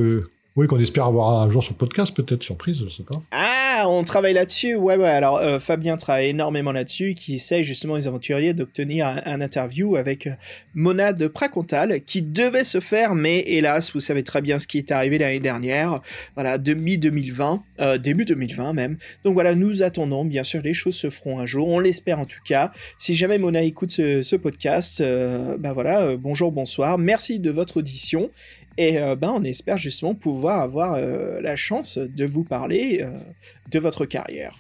Oui, 0.59 0.67
qu'on 0.67 0.81
espère 0.81 1.05
avoir 1.05 1.41
un 1.41 1.49
jour 1.49 1.63
sur 1.63 1.75
le 1.75 1.79
podcast, 1.79 2.13
peut-être 2.17 2.43
surprise, 2.43 2.83
je 2.85 2.93
sais 2.93 3.05
pas. 3.05 3.23
Ah, 3.31 3.85
on 3.87 4.03
travaille 4.03 4.35
là-dessus. 4.35 4.75
Ouais, 4.75 4.97
ouais. 4.97 5.09
Alors, 5.09 5.37
euh, 5.37 5.61
Fabien 5.61 5.97
travaille 5.97 6.31
énormément 6.31 6.73
là-dessus, 6.73 7.15
qui 7.15 7.35
essaye 7.35 7.63
justement 7.63 7.95
les 7.95 8.09
aventuriers 8.09 8.55
d'obtenir 8.55 9.07
un, 9.07 9.41
interview 9.41 9.95
avec 9.95 10.27
euh, 10.27 10.33
Mona 10.75 11.13
de 11.13 11.29
Pracontal, 11.29 12.01
qui 12.01 12.23
devait 12.23 12.65
se 12.65 12.81
faire, 12.81 13.15
mais 13.15 13.45
hélas, 13.47 13.93
vous 13.93 14.01
savez 14.01 14.25
très 14.25 14.43
bien 14.43 14.59
ce 14.59 14.67
qui 14.67 14.79
est 14.79 14.91
arrivé 14.91 15.17
l'année 15.19 15.39
dernière. 15.39 16.01
Voilà, 16.35 16.59
demi 16.59 16.99
2020, 16.99 17.63
euh, 17.79 17.97
début 17.97 18.25
2020 18.25 18.73
même. 18.73 18.97
Donc 19.23 19.35
voilà, 19.35 19.55
nous 19.55 19.85
attendons. 19.85 20.25
Bien 20.25 20.43
sûr, 20.43 20.61
les 20.61 20.75
choses 20.75 20.97
se 20.97 21.09
feront 21.09 21.39
un 21.39 21.47
jour. 21.47 21.69
On 21.69 21.79
l'espère 21.79 22.19
en 22.19 22.27
tout 22.27 22.43
cas. 22.45 22.73
Si 22.99 23.15
jamais 23.15 23.39
Mona 23.39 23.63
écoute 23.63 23.93
ce, 23.93 24.35
podcast, 24.35 25.01
ben 25.01 25.73
voilà, 25.73 26.17
bonjour, 26.17 26.51
bonsoir. 26.51 26.99
Merci 26.99 27.39
de 27.39 27.53
votre 27.53 27.77
audition. 27.77 28.29
Et 28.79 28.97
euh, 28.97 29.17
ben, 29.17 29.33
on 29.35 29.43
espère 29.43 29.77
justement 29.77 30.15
pouvoir 30.15 30.61
avoir 30.61 30.95
euh, 30.95 31.41
la 31.41 31.57
chance 31.57 31.99
de 31.99 32.25
vous 32.25 32.45
parler 32.45 33.01
euh, 33.03 33.19
de 33.73 33.79
votre 33.81 34.07
carrière. 34.07 34.55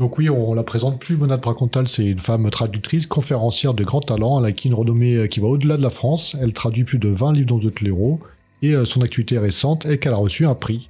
Donc 0.00 0.18
oui, 0.18 0.28
on, 0.28 0.52
la 0.52 0.64
présente 0.64 0.98
plus, 0.98 1.16
Mona 1.16 1.38
Pracontal, 1.38 1.86
c'est 1.86 2.04
une 2.04 2.18
femme 2.18 2.50
traductrice, 2.50 3.06
conférencière 3.06 3.74
de 3.74 3.84
grand 3.84 4.00
talent, 4.00 4.40
elle 4.40 4.50
a 4.50 4.52
qui 4.52 4.66
une 4.66 4.74
renommée 4.74 5.28
qui 5.28 5.38
va 5.38 5.46
au-delà 5.46 5.76
de 5.76 5.82
la 5.82 5.90
France, 5.90 6.36
elle 6.40 6.52
traduit 6.52 6.82
plus 6.82 6.98
de 6.98 7.08
20 7.08 7.34
livres 7.34 7.46
dans 7.46 7.58
de 7.58 7.72
l'héros, 7.80 8.18
et 8.62 8.74
son 8.84 9.02
activité 9.02 9.38
récente 9.38 9.86
est 9.86 9.98
qu'elle 9.98 10.14
a 10.14 10.16
reçu 10.16 10.44
un 10.44 10.56
prix. 10.56 10.88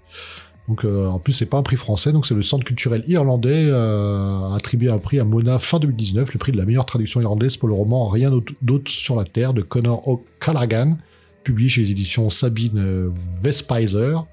Donc 0.69 0.85
en 0.85 1.19
plus 1.19 1.33
c'est 1.35 1.47
pas 1.47 1.59
un 1.59 1.63
prix 1.63 1.77
français, 1.77 2.13
donc 2.13 2.27
c'est 2.27 2.35
le 2.35 2.43
Centre 2.43 2.65
culturel 2.65 3.03
irlandais 3.07 3.71
a 3.71 4.55
attribué 4.55 4.89
un 4.89 4.99
prix 4.99 5.19
à 5.19 5.25
Mona 5.25 5.59
fin 5.59 5.79
2019, 5.79 6.33
le 6.33 6.39
prix 6.39 6.53
de 6.53 6.57
la 6.57 6.65
meilleure 6.65 6.87
traduction 6.87 7.21
irlandaise 7.21 7.59
pour 7.59 7.69
le 7.69 7.75
roman 7.75 8.09
Rien 8.09 8.31
d'autre 8.63 8.91
sur 8.91 9.17
la 9.17 9.25
Terre 9.25 9.53
de 9.53 9.63
Conor 9.63 10.09
O'Callaghan, 10.09 10.97
publié 11.43 11.69
chez 11.69 11.83
les 11.83 11.91
éditions 11.91 12.31
Sabine 12.31 12.79
euh, 12.79 13.11
Vespizer. 13.43 14.27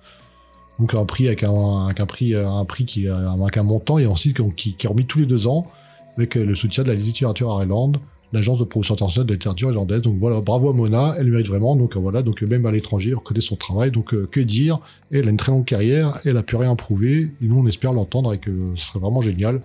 Donc 0.80 0.94
un 0.94 1.06
prix 1.06 1.28
avec 1.28 1.44
un, 1.44 2.06
prix, 2.08 2.34
euh, 2.34 2.50
un 2.50 2.64
prix 2.64 2.86
qui 2.86 3.08
avec 3.08 3.58
un 3.58 3.64
montant 3.64 4.00
et 4.00 4.06
ensuite 4.06 4.38
qui, 4.56 4.76
qui 4.76 4.86
est 4.86 4.90
remis 4.90 5.06
tous 5.06 5.20
les 5.20 5.26
deux 5.26 5.48
ans 5.48 5.68
avec 6.16 6.38
euh, 6.38 6.46
le 6.46 6.56
soutien 6.56 6.84
de 6.84 6.90
la 6.90 6.96
littérature 6.96 7.50
Ireland, 7.50 7.94
l'agence 8.32 8.60
de 8.60 8.64
promotion 8.64 8.94
internationale 8.94 9.28
de 9.28 9.34
la 9.34 9.36
littérature 9.36 9.70
irlandaise. 9.70 10.02
Donc 10.02 10.18
voilà, 10.18 10.40
bravo 10.40 10.70
à 10.70 10.74
Mona, 10.74 11.16
elle 11.18 11.28
mérite 11.28 11.48
vraiment. 11.48 11.76
Donc 11.76 11.98
voilà, 11.98 12.22
donc 12.22 12.42
même 12.44 12.66
à 12.66 12.72
l'étranger, 12.72 13.14
on 13.14 13.20
reconnaît 13.20 13.42
son 13.42 13.58
travail. 13.58 13.92
Donc 13.92 14.16
que 14.30 14.40
dire? 14.40 14.80
Elle 15.12 15.28
a 15.28 15.32
une 15.32 15.38
très 15.38 15.52
longue 15.52 15.66
carrière, 15.66 16.20
elle 16.24 16.38
a 16.38 16.44
pu 16.44 16.56
rien 16.56 16.76
prouver. 16.76 17.32
Et 17.42 17.46
nous, 17.46 17.60
on 17.60 17.68
espère 17.68 17.92
l'entendre 17.92 18.34
et 18.34 18.38
que 18.38 18.52
ce 18.76 18.88
serait 18.88 19.00
vraiment 19.00 19.22
génial. 19.22 19.62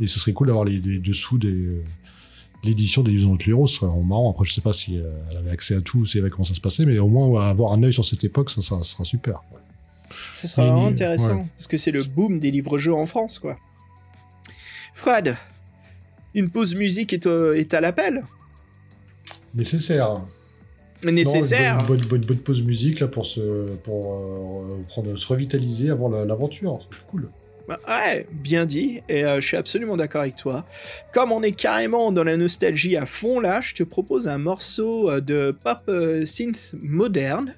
Et 0.00 0.06
ce 0.06 0.18
serait 0.18 0.32
cool 0.32 0.46
d'avoir 0.46 0.64
les, 0.64 0.78
dessous 0.78 1.36
des, 1.38 1.82
l'édition 2.64 3.02
des 3.02 3.12
livres 3.12 3.36
de 3.36 3.44
l'Héros 3.44 3.66
serait 3.66 3.86
marrant. 3.86 4.30
Après, 4.30 4.44
je 4.44 4.52
sais 4.52 4.60
pas 4.60 4.72
si 4.72 4.98
euh, 4.98 5.10
elle 5.30 5.38
avait 5.38 5.50
accès 5.50 5.74
à 5.76 5.80
tout, 5.80 6.06
si 6.06 6.18
elle 6.18 6.28
comment 6.30 6.44
ça 6.44 6.54
se 6.54 6.60
passait, 6.60 6.84
mais 6.84 6.98
au 6.98 7.08
moins 7.08 7.48
avoir 7.48 7.72
un 7.72 7.82
œil 7.82 7.92
sur 7.92 8.04
cette 8.04 8.24
époque, 8.24 8.50
ça, 8.50 8.62
sera 8.62 9.04
super. 9.04 9.42
Ça 10.32 10.48
sera 10.48 10.66
vraiment 10.66 10.86
intéressant, 10.86 11.46
parce 11.56 11.66
que 11.66 11.76
c'est 11.76 11.90
le 11.90 12.04
boom 12.04 12.38
des 12.38 12.50
livres-jeux 12.50 12.94
en 12.94 13.06
France, 13.06 13.38
quoi. 13.38 13.56
Fred, 14.92 15.36
une 16.34 16.50
pause 16.50 16.74
musique 16.74 17.12
est, 17.12 17.26
euh, 17.26 17.58
est 17.58 17.74
à 17.74 17.80
l'appel 17.80 18.24
Nécessaire. 19.54 20.20
Nécessaire. 21.04 21.78
une, 21.80 21.86
bonne, 22.06 22.20
bonne, 22.20 22.38
pause 22.38 22.62
musique 22.62 23.00
là 23.00 23.08
pour 23.08 23.26
se 23.26 23.74
pour 23.84 24.14
euh, 24.14 25.16
se 25.16 25.26
revitaliser 25.26 25.90
avant 25.90 26.08
l'aventure. 26.08 26.80
C'est 26.90 27.06
cool. 27.08 27.28
Bah, 27.66 27.80
ouais, 27.88 28.26
bien 28.30 28.66
dit, 28.66 29.00
et 29.08 29.24
euh, 29.24 29.40
je 29.40 29.46
suis 29.46 29.56
absolument 29.56 29.96
d'accord 29.96 30.20
avec 30.20 30.36
toi. 30.36 30.66
Comme 31.12 31.32
on 31.32 31.42
est 31.42 31.52
carrément 31.52 32.12
dans 32.12 32.24
la 32.24 32.36
nostalgie 32.36 32.96
à 32.96 33.06
fond 33.06 33.40
là, 33.40 33.60
je 33.62 33.72
te 33.72 33.82
propose 33.82 34.28
un 34.28 34.36
morceau 34.36 35.10
euh, 35.10 35.20
de 35.20 35.56
pop 35.64 35.80
euh, 35.88 36.26
synth 36.26 36.74
moderne 36.82 37.54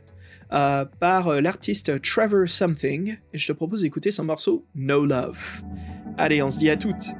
par 1.00 1.40
l'artiste 1.40 2.00
Trevor 2.02 2.48
Something, 2.48 3.16
et 3.32 3.38
je 3.38 3.48
te 3.48 3.52
propose 3.52 3.82
d'écouter 3.82 4.12
son 4.12 4.22
morceau 4.22 4.64
No 4.76 5.04
Love. 5.04 5.62
Allez, 6.18 6.40
on 6.40 6.50
se 6.50 6.58
dit 6.60 6.70
à 6.70 6.76
toutes. 6.76 7.16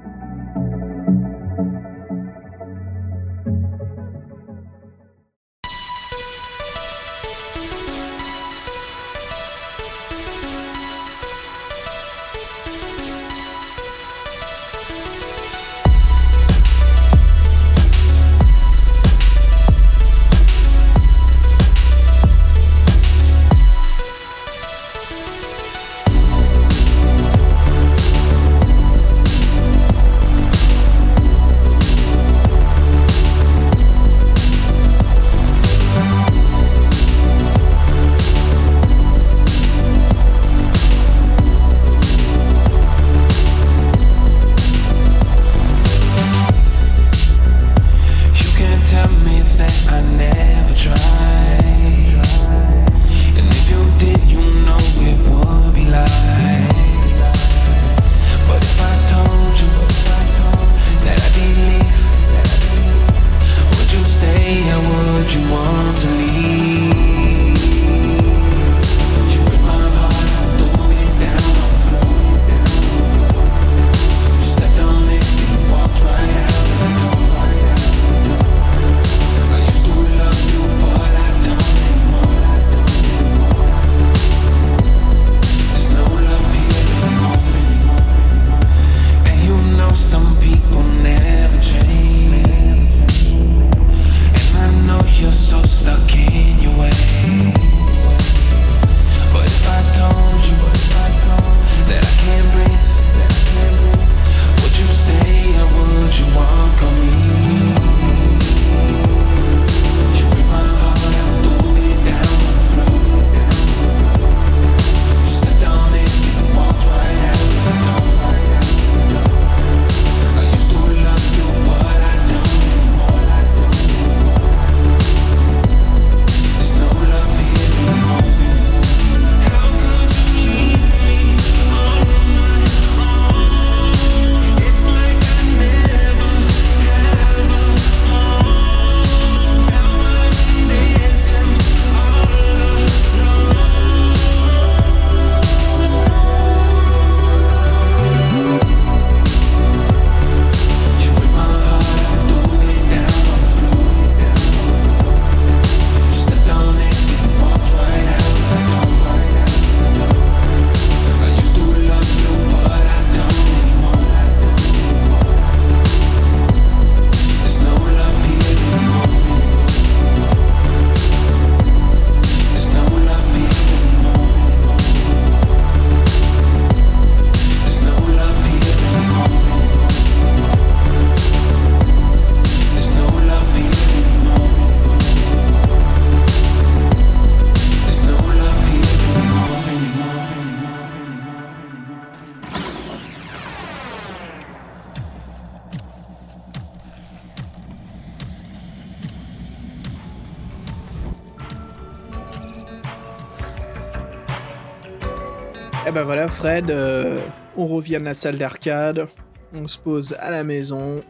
Fred, 206.46 206.70
euh, 206.70 207.20
on 207.56 207.66
revient 207.66 207.98
de 207.98 208.04
la 208.04 208.14
salle 208.14 208.38
d'arcade, 208.38 209.08
on 209.52 209.66
se 209.66 209.80
pose 209.80 210.14
à 210.20 210.30
la 210.30 210.44
maison, 210.44 211.02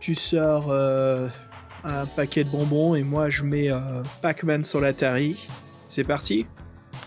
tu 0.00 0.16
sors 0.16 0.72
euh, 0.72 1.28
un 1.84 2.04
paquet 2.04 2.42
de 2.42 2.48
bonbons 2.48 2.96
et 2.96 3.04
moi 3.04 3.30
je 3.30 3.44
mets 3.44 3.70
euh, 3.70 4.02
Pac-Man 4.22 4.64
sur 4.64 4.80
l'Atari. 4.80 5.46
C'est 5.86 6.02
parti 6.02 6.46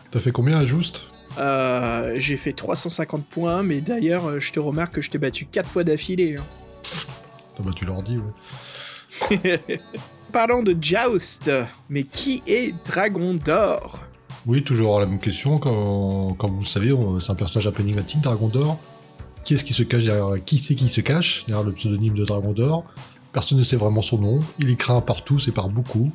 T'as 0.09 0.19
fait 0.19 0.31
combien 0.31 0.57
à 0.57 0.65
juste 0.65 1.01
Euh, 1.37 2.13
J'ai 2.15 2.37
fait 2.37 2.53
350 2.53 3.25
points, 3.25 3.61
mais 3.61 3.81
d'ailleurs, 3.81 4.39
je 4.39 4.53
te 4.53 4.61
remarque 4.61 4.93
que 4.93 5.01
je 5.01 5.09
t'ai 5.09 5.17
battu 5.17 5.43
4 5.45 5.69
fois 5.69 5.83
d'affilée. 5.83 6.37
hein. 6.37 6.45
T'as 7.57 7.63
battu 7.63 7.83
l'ordi, 7.83 8.19
ouais. 9.31 9.59
Parlons 10.31 10.63
de 10.63 10.77
Joust, 10.81 11.51
mais 11.89 12.03
qui 12.03 12.41
est 12.47 12.73
Dragon 12.85 13.33
d'Or? 13.33 13.99
Oui, 14.45 14.63
toujours 14.63 14.99
la 14.99 15.05
même 15.05 15.19
question. 15.19 15.57
Comme 15.59 16.51
vous 16.51 16.59
le 16.61 16.65
savez, 16.65 16.93
c'est 17.19 17.31
un 17.31 17.35
personnage 17.35 17.67
un 17.67 17.71
peu 17.71 17.83
énigmatique, 17.83 18.21
Dragon 18.21 18.47
d'Or. 18.47 18.79
Qui 19.43 19.53
est-ce 19.53 19.63
qui 19.63 19.73
se 19.73 19.83
cache 19.83 20.05
derrière 20.05 20.43
Qui 20.45 20.57
c'est 20.57 20.75
qui 20.75 20.89
se 20.89 21.01
cache 21.01 21.45
derrière 21.47 21.65
le 21.65 21.71
pseudonyme 21.73 22.13
de 22.13 22.25
Dragon 22.25 22.51
d'Or? 22.51 22.83
Personne 23.31 23.57
ne 23.57 23.63
sait 23.63 23.75
vraiment 23.75 24.01
son 24.01 24.17
nom. 24.17 24.39
Il 24.59 24.69
est 24.69 24.75
craint 24.75 25.01
par 25.01 25.23
tous 25.23 25.47
et 25.47 25.51
par 25.51 25.69
beaucoup. 25.69 26.11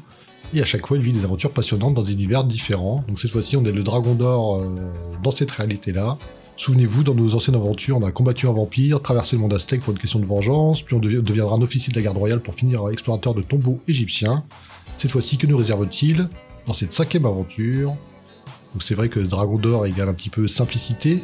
Et 0.53 0.61
à 0.61 0.65
chaque 0.65 0.87
fois, 0.87 0.97
il 0.97 1.03
vit 1.03 1.13
des 1.13 1.25
aventures 1.25 1.51
passionnantes 1.51 1.95
dans 1.95 2.03
des 2.03 2.13
univers 2.13 2.45
différents. 2.45 3.05
Donc 3.09 3.21
cette 3.21 3.31
fois-ci, 3.31 3.57
on 3.57 3.65
est 3.65 3.73
le 3.73 3.83
Dragon 3.83 4.15
d'Or 4.15 4.57
euh, 4.57 4.75
dans 5.23 5.31
cette 5.31 5.51
réalité-là. 5.51 6.19
Souvenez-vous, 6.57 7.03
dans 7.03 7.15
nos 7.15 7.35
anciennes 7.35 7.57
aventures, 7.57 7.97
on 7.97 8.03
a 8.05 8.13
combattu 8.13 8.47
un 8.47 8.53
vampire, 8.53 9.03
traversé 9.03 9.37
le 9.37 9.43
monde 9.43 9.53
aztèque 9.55 9.81
pour 9.81 9.93
une 9.93 9.99
question 9.99 10.21
de 10.21 10.27
vengeance, 10.27 10.83
puis 10.83 10.95
on 10.95 11.01
devi- 11.01 11.21
deviendra 11.21 11.57
un 11.57 11.63
officier 11.63 11.93
de 11.93 11.99
la 11.99 12.03
garde 12.05 12.17
royale 12.19 12.41
pour 12.41 12.55
finir 12.55 12.89
explorateur 12.91 13.35
de 13.35 13.43
tombeaux 13.43 13.79
égyptiens. 13.89 14.45
Cette 14.99 15.11
fois-ci, 15.11 15.37
que 15.37 15.47
nous 15.49 15.57
réserve-t-il 15.57 16.29
dans 16.69 16.73
cette 16.73 16.93
cinquième 16.93 17.27
aventure? 17.27 17.95
Donc 18.75 18.83
c'est 18.83 18.95
vrai 18.95 19.09
que 19.09 19.21
Dragon 19.21 19.57
d'Or 19.57 19.87
égale 19.87 20.09
un 20.09 20.15
petit 20.15 20.31
peu 20.31 20.47
simplicité, 20.49 21.13
et 21.15 21.21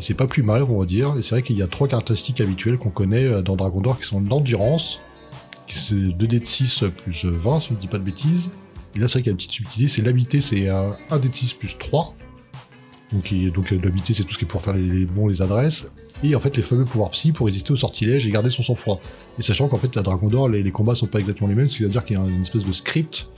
c'est 0.00 0.14
pas 0.14 0.26
plus 0.28 0.42
mal, 0.42 0.62
on 0.62 0.78
va 0.78 0.86
dire. 0.86 1.14
Et 1.18 1.22
c'est 1.22 1.30
vrai 1.30 1.42
qu'il 1.42 1.56
y 1.58 1.62
a 1.62 1.66
trois 1.66 1.88
caractéristiques 1.88 2.40
habituelles 2.40 2.78
qu'on 2.78 2.90
connaît 2.90 3.24
euh, 3.24 3.42
dans 3.42 3.56
Dragon 3.56 3.80
d'Or 3.80 3.98
qui 3.98 4.06
sont 4.06 4.20
l'endurance, 4.20 5.00
qui 5.66 5.76
c'est 5.76 5.94
2D 5.94 6.40
de 6.40 6.46
6 6.46 6.84
plus 7.04 7.24
20, 7.24 7.60
si 7.60 7.68
je 7.70 7.74
ne 7.74 7.78
dis 7.80 7.88
pas 7.88 7.98
de 7.98 8.04
bêtises. 8.04 8.50
Et 8.96 9.00
là, 9.00 9.08
c'est 9.08 9.14
vrai 9.14 9.22
qu'il 9.22 9.26
y 9.26 9.30
a 9.30 9.32
une 9.32 9.36
petite 9.38 9.50
subtilité, 9.52 9.88
c'est 9.88 10.02
l'habité, 10.02 10.40
c'est 10.40 10.68
un 10.68 10.96
1D 11.10 11.28
de 11.30 11.34
6 11.34 11.54
plus 11.54 11.76
3. 11.78 12.14
Donc, 13.12 13.32
et- 13.32 13.50
donc 13.50 13.72
euh, 13.72 13.80
l'habité, 13.82 14.14
c'est 14.14 14.22
tout 14.22 14.32
ce 14.34 14.38
qui 14.38 14.44
est 14.44 14.48
pour 14.48 14.62
faire 14.62 14.74
les, 14.74 15.04
bons, 15.04 15.26
les 15.26 15.42
adresses. 15.42 15.90
Et 16.22 16.36
en 16.36 16.40
fait, 16.40 16.56
les 16.56 16.62
fameux 16.62 16.84
pouvoirs 16.84 17.10
psy 17.10 17.32
pour 17.32 17.46
résister 17.46 17.72
au 17.72 17.76
sortilège 17.76 18.24
et 18.26 18.30
garder 18.30 18.50
son 18.50 18.62
sang-froid. 18.62 19.00
Et 19.38 19.42
sachant 19.42 19.66
qu'en 19.66 19.76
fait, 19.78 19.94
la 19.96 20.02
Dragon 20.02 20.28
d'Or, 20.28 20.48
les, 20.48 20.62
les 20.62 20.70
combats 20.70 20.94
sont 20.94 21.08
pas 21.08 21.18
exactement 21.18 21.48
les 21.48 21.56
mêmes, 21.56 21.68
c'est-à-dire 21.68 22.04
qu'il 22.04 22.16
y 22.16 22.20
a 22.20 22.24
une 22.24 22.42
espèce 22.42 22.62
de 22.62 22.72
script. 22.72 23.28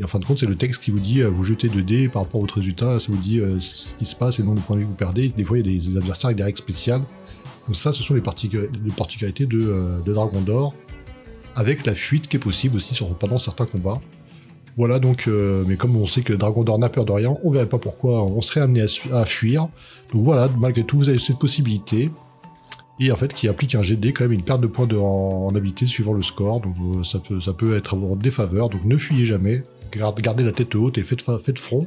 Et 0.00 0.04
en 0.04 0.06
fin 0.06 0.18
de 0.18 0.24
compte, 0.24 0.38
c'est 0.38 0.46
le 0.46 0.56
texte 0.56 0.82
qui 0.82 0.90
vous 0.90 0.98
dit, 0.98 1.20
euh, 1.20 1.28
vous 1.28 1.44
jetez 1.44 1.68
2 1.68 1.82
dés 1.82 2.08
par 2.08 2.22
rapport 2.22 2.38
à 2.38 2.42
votre 2.42 2.56
résultat, 2.56 2.98
ça 2.98 3.12
vous 3.12 3.20
dit 3.20 3.38
euh, 3.38 3.60
ce 3.60 3.92
qui 3.94 4.06
se 4.06 4.16
passe 4.16 4.38
et 4.38 4.42
le 4.42 4.48
nombre 4.48 4.60
de 4.60 4.64
points 4.64 4.78
que 4.78 4.84
vous 4.84 4.94
perdez. 4.94 5.28
Des 5.28 5.44
fois, 5.44 5.58
il 5.58 5.66
y 5.66 5.76
a 5.76 5.80
des, 5.80 5.96
adversaires 5.98 6.28
avec 6.28 6.38
des 6.38 6.42
règles 6.42 6.58
spéciales. 6.58 7.02
Donc 7.66 7.76
ça, 7.76 7.92
ce 7.92 8.02
sont 8.02 8.14
les, 8.14 8.22
particu- 8.22 8.70
les 8.82 8.90
particularités 8.92 9.44
de, 9.44 9.60
euh, 9.60 10.00
de 10.00 10.14
Dragon 10.14 10.40
d'Or, 10.40 10.74
avec 11.54 11.84
la 11.84 11.94
fuite 11.94 12.28
qui 12.28 12.36
est 12.36 12.40
possible 12.40 12.76
aussi 12.76 12.98
pendant 13.18 13.36
certains 13.36 13.66
combats. 13.66 14.00
Voilà 14.76 14.98
donc, 15.00 15.28
mais 15.66 15.76
comme 15.76 15.96
on 15.96 16.06
sait 16.06 16.22
que 16.22 16.32
Dragon 16.32 16.62
d'Or 16.62 16.78
n'a 16.78 16.88
peur 16.88 17.04
de 17.04 17.12
rien, 17.12 17.34
on 17.42 17.50
verrait 17.50 17.68
pas 17.68 17.76
pourquoi 17.76 18.22
on 18.22 18.40
serait 18.40 18.60
amené 18.60 18.82
à, 18.82 19.16
à 19.16 19.26
fuir. 19.26 19.68
Donc 20.12 20.22
voilà, 20.22 20.48
malgré 20.58 20.84
tout, 20.84 20.96
vous 20.96 21.08
avez 21.10 21.18
cette 21.18 21.38
possibilité. 21.38 22.10
Et 23.00 23.10
en 23.10 23.16
fait, 23.16 23.34
qui 23.34 23.48
applique 23.48 23.74
un 23.74 23.82
GD 23.82 24.12
quand 24.12 24.24
même 24.24 24.32
une 24.32 24.42
perte 24.42 24.60
de 24.60 24.68
points 24.68 24.88
en, 24.96 25.52
habité 25.54 25.86
suivant 25.86 26.12
le 26.12 26.22
score. 26.22 26.60
Donc 26.60 26.76
ça 27.04 27.18
peut, 27.52 27.76
être 27.76 27.94
en 27.94 28.14
défaveur. 28.16 28.70
Donc 28.70 28.84
ne 28.84 28.96
fuyez 28.96 29.26
jamais. 29.26 29.64
Garde- 29.92 30.20
Gardez 30.20 30.44
la 30.44 30.52
tête 30.52 30.74
haute 30.74 30.98
et 30.98 31.02
faites, 31.02 31.22
fa- 31.22 31.38
faites 31.38 31.58
front. 31.58 31.86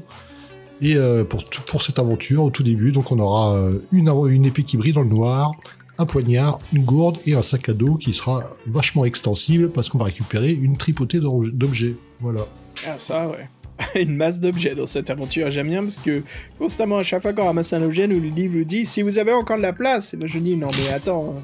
Et 0.82 0.96
euh, 0.96 1.24
pour, 1.24 1.44
pour 1.66 1.82
cette 1.82 2.00
aventure, 2.00 2.44
au 2.44 2.50
tout 2.50 2.64
début, 2.64 2.92
donc 2.92 3.12
on 3.12 3.20
aura 3.20 3.56
euh, 3.56 3.80
une, 3.92 4.10
une 4.30 4.46
épée 4.46 4.64
qui 4.64 4.76
brille 4.78 4.92
dans 4.94 5.04
le 5.04 5.10
noir, 5.10 5.52
un 5.98 6.06
poignard, 6.06 6.60
une 6.74 6.84
gourde 6.84 7.18
et 7.26 7.36
un 7.36 7.42
sac 7.44 7.70
à 7.70 7.74
dos 7.74 7.96
qui 7.96 8.12
sera 8.14 8.44
vachement 8.68 9.06
extensible 9.06 9.70
parce 9.70 9.90
qu'on 9.90 10.00
va 10.00 10.06
récupérer 10.06 10.52
une 10.52 10.78
tripotée 10.78 11.20
d'objets. 11.20 11.96
Voilà. 12.20 12.48
Ah 12.88 12.98
ça, 12.98 13.28
ouais. 13.30 13.48
Une 13.96 14.16
masse 14.16 14.40
d'objets 14.40 14.76
dans 14.76 14.86
cette 14.86 15.10
aventure, 15.10 15.50
j'aime 15.50 15.70
bien 15.70 15.82
parce 15.82 16.00
que 16.00 16.24
constamment, 16.60 16.98
à 16.98 17.04
chaque 17.04 17.22
fois 17.22 17.34
qu'on 17.34 17.46
ramasse 17.46 17.74
un 17.74 17.82
objet, 17.84 18.08
nous, 18.08 18.20
le 18.20 18.30
livre 18.30 18.58
nous 18.58 18.64
dit 18.64 18.86
si 18.86 19.02
vous 19.02 19.20
avez 19.20 19.32
encore 19.34 19.58
de 19.58 19.62
la 19.62 19.74
place. 19.74 20.14
Et 20.14 20.18
moi 20.18 20.28
je 20.28 20.40
dis 20.40 20.56
non, 20.56 20.70
mais 20.72 20.94
attends, 20.94 21.36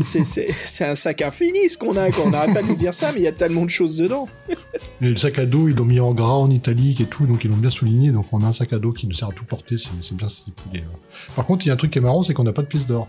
c'est- 0.00 0.24
c'est 0.24 0.84
un 0.84 0.94
sac 0.94 1.22
infini 1.22 1.68
ce 1.68 1.78
qu'on 1.78 1.96
a, 1.96 2.10
quoi. 2.10 2.24
On 2.26 2.30
n'arrête 2.30 2.54
pas 2.54 2.62
de 2.62 2.68
nous 2.68 2.76
dire 2.76 2.94
ça, 2.94 3.10
mais 3.12 3.20
il 3.20 3.24
y 3.24 3.28
a 3.28 3.32
tellement 3.32 3.64
de 3.64 3.70
choses 3.70 3.96
dedans. 3.96 4.28
Et 5.00 5.08
le 5.10 5.16
sac 5.16 5.38
à 5.38 5.46
dos, 5.46 5.68
ils 5.68 5.74
l'ont 5.76 5.84
mis 5.84 6.00
en 6.00 6.12
gras, 6.14 6.34
en 6.34 6.50
italique 6.50 7.00
et 7.00 7.06
tout, 7.06 7.26
donc 7.26 7.44
ils 7.44 7.50
l'ont 7.50 7.56
bien 7.56 7.70
souligné. 7.70 8.10
Donc 8.10 8.26
on 8.32 8.42
a 8.42 8.46
un 8.46 8.52
sac 8.52 8.72
à 8.72 8.78
dos 8.78 8.92
qui 8.92 9.06
nous 9.06 9.14
sert 9.14 9.28
à 9.28 9.32
tout 9.32 9.44
porter, 9.44 9.76
c'est 9.78 10.14
bien 10.14 10.28
stipulé. 10.28 10.80
hein. 10.80 10.96
Par 11.36 11.44
contre, 11.46 11.64
il 11.64 11.68
y 11.68 11.70
a 11.70 11.74
un 11.74 11.76
truc 11.76 11.90
qui 11.90 11.98
est 11.98 12.02
marrant, 12.02 12.22
c'est 12.22 12.32
qu'on 12.34 12.44
n'a 12.44 12.52
pas 12.52 12.62
de 12.62 12.66
pièces 12.68 12.86
d'or. 12.86 13.08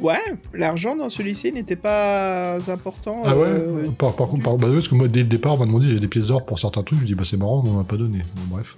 Ouais, 0.00 0.20
l'argent 0.54 0.94
dans 0.94 1.08
celui-ci 1.08 1.52
n'était 1.52 1.74
pas 1.76 2.58
important. 2.70 3.22
Ah 3.24 3.36
ouais 3.36 3.46
euh, 3.48 3.90
par, 3.98 4.14
par 4.14 4.28
contre, 4.28 4.44
par- 4.44 4.56
bah 4.56 4.68
parce 4.72 4.86
que 4.88 4.94
moi, 4.94 5.08
dès 5.08 5.20
le 5.20 5.28
départ, 5.28 5.54
on 5.54 5.58
m'a 5.58 5.66
demandé, 5.66 5.88
j'ai 5.88 5.98
des 5.98 6.06
pièces 6.06 6.26
d'or 6.26 6.46
pour 6.46 6.58
certains 6.58 6.82
trucs. 6.84 7.00
Je 7.00 7.06
dis, 7.06 7.14
bah 7.16 7.24
c'est 7.24 7.36
marrant, 7.36 7.62
on 7.64 7.70
m'en 7.70 7.80
a 7.80 7.84
pas 7.84 7.96
donné. 7.96 8.18
Bon, 8.36 8.56
bref. 8.56 8.76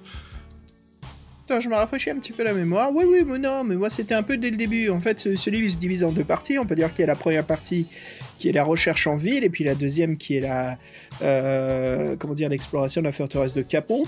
Attends, 1.45 1.61
je 1.61 1.69
me 1.69 1.75
rafraîchis 1.75 2.11
un 2.11 2.17
petit 2.17 2.33
peu 2.33 2.43
la 2.45 2.55
mémoire. 2.55 2.91
Oui, 2.95 3.05
oui, 3.07 3.23
mais 3.27 3.37
non, 3.39 3.65
mais 3.65 3.75
moi 3.75 3.91
c'était 3.91 4.15
un 4.15 4.23
peu 4.23 4.37
dès 4.37 4.51
le 4.51 4.57
début. 4.57 4.89
En 4.89 5.01
fait, 5.01 5.19
ce, 5.19 5.35
ce 5.37 5.51
livre 5.51 5.69
se 5.71 5.79
divise 5.79 6.05
en 6.05 6.13
deux 6.13 6.25
parties. 6.25 6.59
On 6.59 6.65
peut 6.65 6.77
dire 6.77 6.91
qu'il 6.93 7.01
y 7.01 7.05
a 7.05 7.09
la 7.09 7.17
première 7.17 7.45
partie 7.45 7.87
qui 8.39 8.49
est 8.49 8.53
la 8.53 8.65
recherche 8.65 9.07
en 9.07 9.17
ville, 9.17 9.45
et 9.45 9.51
puis 9.51 9.65
la 9.65 9.75
deuxième 9.75 10.17
qui 10.17 10.37
est 10.37 10.41
la, 10.41 10.79
euh, 11.23 12.17
comment 12.19 12.35
dire, 12.35 12.49
l'exploration 12.49 13.01
de 13.03 13.07
la 13.07 13.13
forteresse 13.13 13.53
de 13.53 13.63
Capon. 13.63 14.05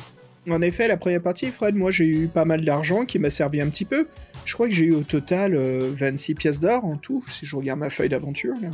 En 0.51 0.61
effet, 0.61 0.89
la 0.89 0.97
première 0.97 1.23
partie, 1.23 1.47
Fred, 1.47 1.75
moi 1.77 1.91
j'ai 1.93 2.05
eu 2.07 2.27
pas 2.27 2.45
mal 2.45 2.65
d'argent 2.65 3.05
qui 3.05 3.19
m'a 3.19 3.31
servi 3.31 3.61
un 3.61 3.69
petit 3.69 3.85
peu. 3.85 4.07
Je 4.45 4.55
crois 4.55 4.67
que 4.67 4.75
j'ai 4.75 4.87
eu 4.87 4.93
au 4.95 5.03
total 5.03 5.55
euh, 5.55 5.91
26 5.95 6.35
pièces 6.35 6.59
d'or 6.61 6.85
en 6.85 6.97
tout, 6.97 7.23
si 7.29 7.47
je 7.47 7.55
regarde 7.55 7.79
ma 7.79 7.91
feuille 7.91 8.09
d'aventure. 8.09 8.55
là. 8.61 8.69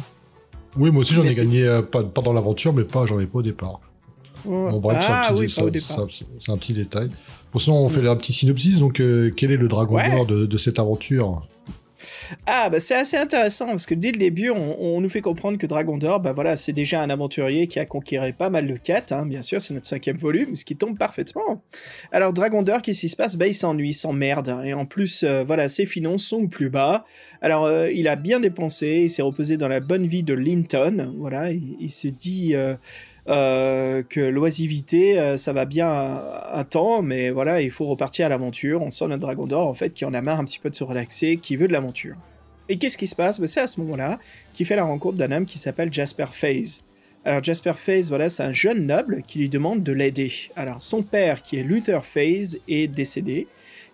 Oui, 0.79 0.91
moi 0.91 1.01
aussi, 1.01 1.13
j'en 1.15 1.25
ai 1.25 1.31
gagné, 1.35 1.65
euh, 1.65 1.83
pas, 1.83 2.03
pas 2.05 2.23
dans 2.23 2.33
l'aventure, 2.33 2.73
mais 2.73 2.85
pas, 2.85 3.05
j'en 3.07 3.21
ai 3.21 3.27
pas 3.27 3.39
au 3.41 3.43
départ. 3.43 3.81
Ouais. 4.45 4.71
Bon, 4.71 4.79
bref, 4.81 4.99
c'est 5.05 5.13
un 5.13 5.15
ah 5.17 5.27
petit 5.33 5.41
oui, 5.41 5.47
dé- 5.47 5.53
pas 5.55 5.63
au 5.63 5.65
ça- 5.67 5.71
départ. 5.71 6.11
ça- 6.13 6.25
c'est 6.41 6.53
un 6.53 6.57
petit 6.59 6.73
détail. 6.73 7.11
Bon, 7.53 7.59
sinon, 7.59 7.77
on 7.79 7.89
fait 7.89 8.07
un 8.07 8.17
petit 8.17 8.33
synopsis. 8.33 8.79
Donc, 8.79 9.01
euh, 9.01 9.31
quel 9.37 9.51
est 9.51 9.57
le 9.57 9.69
dragon 9.69 9.97
Ouais. 9.97 10.25
de, 10.27 10.47
de 10.47 10.57
cette 10.57 10.79
aventure? 10.79 11.47
Ah, 12.47 12.71
bah 12.71 12.81
c'est 12.81 12.95
assez 12.95 13.17
intéressant 13.17 13.67
parce 13.67 13.87
que 13.87 13.95
dès 13.95 14.13
le 14.13 14.19
début, 14.19 14.51
on, 14.51 15.01
nous 15.01 15.09
fait 15.09 15.21
comprendre 15.21 15.59
que 15.59 15.67
Dragon 15.67 15.97
d'Or, 15.99 16.21
bah 16.21 16.33
voilà, 16.33 16.57
c'est 16.57 16.73
déjà 16.73 17.03
un 17.03 17.11
aventurier 17.11 17.67
qui 17.67 17.79
a 17.79 17.85
conquéré 17.85 18.33
pas 18.33 18.51
mal 18.51 18.67
de 18.67 18.77
quêtes, 18.77 19.13
hein, 19.13 19.27
bien 19.27 19.43
sûr, 19.43 19.61
c'est 19.63 19.75
notre 19.75 19.87
cinquième 19.87 20.17
volume, 20.17 20.55
ce 20.55 20.65
qui 20.65 20.77
tombe 20.77 20.99
parfaitement. 20.99 21.63
Alors, 22.13 22.33
Dragon 22.33 22.63
d'Or, 22.63 22.83
qu'est-ce 22.83 23.01
qui 23.01 23.09
se 23.09 23.17
passe? 23.17 23.37
Bah, 23.37 23.47
il 23.47 23.55
s'ennuie, 23.55 23.91
il 23.91 23.95
s'emmerde, 23.95 24.49
hein, 24.49 24.63
et 24.65 24.75
en 24.75 24.87
plus, 24.87 25.23
euh, 25.23 25.45
voilà, 25.45 25.69
ses 25.69 25.87
finances 25.87 26.25
sont 26.25 26.43
au 26.43 26.49
plus 26.49 26.71
bas. 26.71 27.05
Alors, 27.41 27.65
euh, 27.65 27.91
il 27.93 28.09
a 28.09 28.17
bien 28.17 28.41
dépensé, 28.41 29.03
il 29.05 29.11
s'est 29.11 29.23
reposé 29.23 29.57
dans 29.57 29.69
la 29.69 29.81
bonne 29.81 30.07
vie 30.07 30.23
de 30.23 30.35
Linton, 30.35 31.15
voilà, 31.19 31.53
il, 31.53 31.77
il 31.81 31.91
se 31.91 32.09
dit. 32.09 32.55
euh, 32.55 32.75
euh, 33.29 34.03
que 34.03 34.21
l'oisivité, 34.21 35.19
euh, 35.19 35.37
ça 35.37 35.53
va 35.53 35.67
bien 35.67 35.89
un, 35.91 36.65
temps, 36.65 37.03
mais 37.03 37.31
voilà, 37.31 37.61
il 37.61 37.71
faut 37.71 37.87
repartir 37.87 38.27
à 38.27 38.29
l'aventure. 38.29 38.81
On 38.81 38.91
sent 38.91 39.07
notre 39.09 39.21
dragon 39.21 39.47
d'or, 39.47 39.67
en 39.67 39.75
fait, 39.75 39.91
qui 39.91 40.05
en 40.05 40.15
a 40.15 40.23
marre 40.23 40.41
un 40.41 40.45
petit 40.45 40.59
peu 40.59 40.71
de 40.71 40.75
se 40.75 40.85
relaxer, 40.85 41.37
qui 41.37 41.57
veut 41.57 41.69
de 41.69 41.73
l'aventure. 41.73 42.17
Et 42.71 42.79
qu'est-ce 42.79 42.97
qui 42.97 43.07
se 43.07 43.17
passe? 43.17 43.39
Ben, 43.39 43.47
C'est 43.47 43.61
à 43.61 43.67
ce 43.67 43.81
moment-là 43.81 44.19
qu'il 44.53 44.65
fait 44.65 44.77
la 44.77 44.85
rencontre 44.85 45.17
d'un 45.17 45.31
homme 45.33 45.47
qui 45.47 45.59
s'appelle 45.59 45.93
Jasper 45.93 46.27
Faze. 46.31 46.85
Alors 47.25 47.43
Jasper 47.43 47.75
Faze, 47.75 48.09
voilà, 48.09 48.31
c'est 48.31 48.45
un 48.45 48.53
jeune 48.53 48.87
noble 48.87 49.23
qui 49.27 49.41
lui 49.41 49.49
demande 49.49 49.83
de 49.83 49.93
l'aider. 49.93 50.33
Alors 50.57 50.81
son 50.81 51.03
père, 51.03 51.43
qui 51.43 51.59
est 51.59 51.63
Luther 51.63 52.05
Faze, 52.07 52.61
est 52.69 52.87
décédé. 52.87 53.49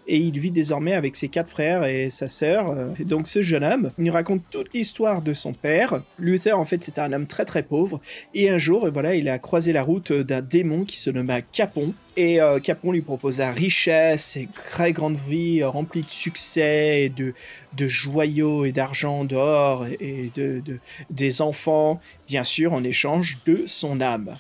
Et 0.07 0.19
il 0.19 0.39
vit 0.39 0.51
désormais 0.51 0.93
avec 0.93 1.17
ses 1.17 1.29
quatre 1.29 1.49
frères 1.51 1.85
et 1.85 2.11
sa 2.11 2.29
sœur. 2.29 2.69
euh, 2.69 2.91
Et 3.01 3.05
donc 3.05 3.27
ce 3.27 3.41
jeune 3.41 3.65
homme, 3.65 3.91
il 3.97 4.05
nous 4.05 4.13
raconte 4.13 4.43
toute 4.51 4.73
l'histoire 4.75 5.23
de 5.23 5.33
son 5.33 5.55
père. 5.55 6.03
Luther, 6.19 6.59
en 6.59 6.65
fait, 6.67 6.85
c'était 6.85 7.01
un 7.01 7.13
homme 7.15 7.27
très 7.27 7.45
très 7.47 7.63
pauvre. 7.63 8.01
Et 8.35 8.51
un 8.51 8.59
jour, 8.59 8.89
voilà, 8.93 9.15
il 9.15 9.29
a 9.31 9.39
croisé 9.39 9.73
la 9.73 9.83
route 9.83 10.13
d'un 10.13 10.43
démon 10.43 10.85
qui 10.85 10.99
se 10.99 11.09
nomma 11.09 11.41
Capon. 11.41 11.95
Et 12.17 12.41
euh, 12.41 12.61
Capon 12.61 12.93
lui 12.93 13.01
proposa 13.01 13.51
richesse 13.51 14.37
et 14.37 14.49
très 14.55 14.93
grande 14.93 15.17
vie, 15.17 15.63
euh, 15.63 15.69
remplie 15.69 16.03
de 16.03 16.11
succès, 16.11 17.05
et 17.05 17.09
de, 17.09 17.33
de 17.77 17.89
joyaux 17.89 18.65
et 18.67 18.73
d'argent, 18.73 19.25
d'or 19.25 19.87
et 20.01 20.31
de, 20.35 20.61
de- 20.65 20.79
des 21.11 21.41
enfants, 21.43 21.99
bien 22.29 22.45
sûr, 22.45 22.73
en 22.75 22.85
échange 22.85 23.39
de 23.47 23.65
son 23.67 24.01
âme. 24.01 24.37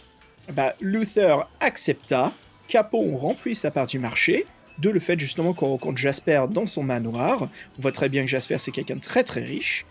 Bah, 0.54 0.74
Luther 0.80 1.48
accepta. 1.60 2.32
Capon 2.68 3.16
remplit 3.16 3.54
sa 3.54 3.70
part 3.70 3.86
du 3.86 3.98
marché. 3.98 4.46
De 4.78 4.90
le 4.90 5.00
fait 5.00 5.18
justement 5.18 5.54
qu'on 5.54 5.68
rencontre 5.68 5.98
Jasper 5.98 6.46
dans 6.50 6.66
son 6.66 6.82
manoir. 6.82 7.48
On 7.78 7.82
voit 7.82 7.92
très 7.92 8.08
bien 8.08 8.22
que 8.22 8.28
Jasper 8.28 8.58
c'est 8.58 8.72
quelqu'un 8.72 8.96
de 8.96 9.00
très 9.00 9.22
très 9.22 9.42
riche. 9.42 9.86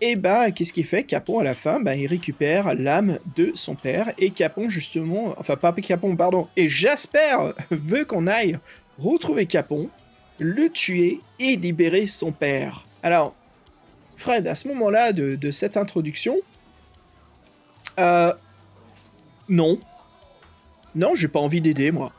Et 0.00 0.14
bah, 0.14 0.52
qu'est-ce 0.52 0.72
qu'il 0.72 0.84
fait? 0.84 1.02
Capon, 1.02 1.40
à 1.40 1.44
la 1.44 1.54
fin, 1.54 1.80
bah, 1.80 1.96
il 1.96 2.06
récupère 2.06 2.74
l'âme 2.74 3.18
de 3.34 3.50
son 3.54 3.74
père. 3.74 4.12
Et 4.18 4.30
Capon, 4.30 4.68
justement, 4.68 5.34
enfin, 5.38 5.56
pas 5.56 5.72
Capon, 5.72 6.14
pardon, 6.14 6.46
et 6.56 6.68
Jasper 6.68 7.36
veut 7.70 8.04
qu'on 8.04 8.28
aille 8.28 8.58
retrouver 8.98 9.46
Capon, 9.46 9.90
le 10.38 10.68
tuer 10.68 11.20
et 11.40 11.56
libérer 11.56 12.06
son 12.06 12.30
père. 12.30 12.86
Alors, 13.02 13.34
Fred, 14.16 14.46
à 14.46 14.54
ce 14.54 14.68
moment-là 14.68 15.12
de, 15.12 15.34
de 15.34 15.50
cette 15.50 15.76
introduction, 15.76 16.36
euh, 17.98 18.32
non. 19.48 19.80
Non, 20.94 21.14
j'ai 21.14 21.28
pas 21.28 21.40
envie 21.40 21.60
d'aider, 21.60 21.90
moi. 21.90 22.12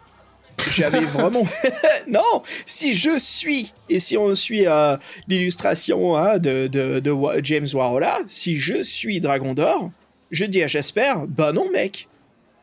J'avais 0.70 1.02
vraiment... 1.02 1.44
non, 2.08 2.44
si 2.66 2.94
je 2.94 3.18
suis, 3.18 3.74
et 3.90 4.00
si 4.00 4.18
on 4.18 4.34
suit 4.36 4.68
euh, 4.68 4.98
l'illustration 5.28 6.16
hein, 6.16 6.38
de, 6.40 7.02
James 7.44 7.68
Warola, 7.74 8.20
si 8.28 8.58
je 8.58 8.84
suis 8.84 9.20
Dragon 9.20 9.54
d'Or, 9.54 9.92
je 10.32 10.46
dis 10.46 10.64
à 10.64 10.68
Jasper, 10.68 11.14
bah 11.28 11.52
non 11.54 11.70
mec, 11.72 12.08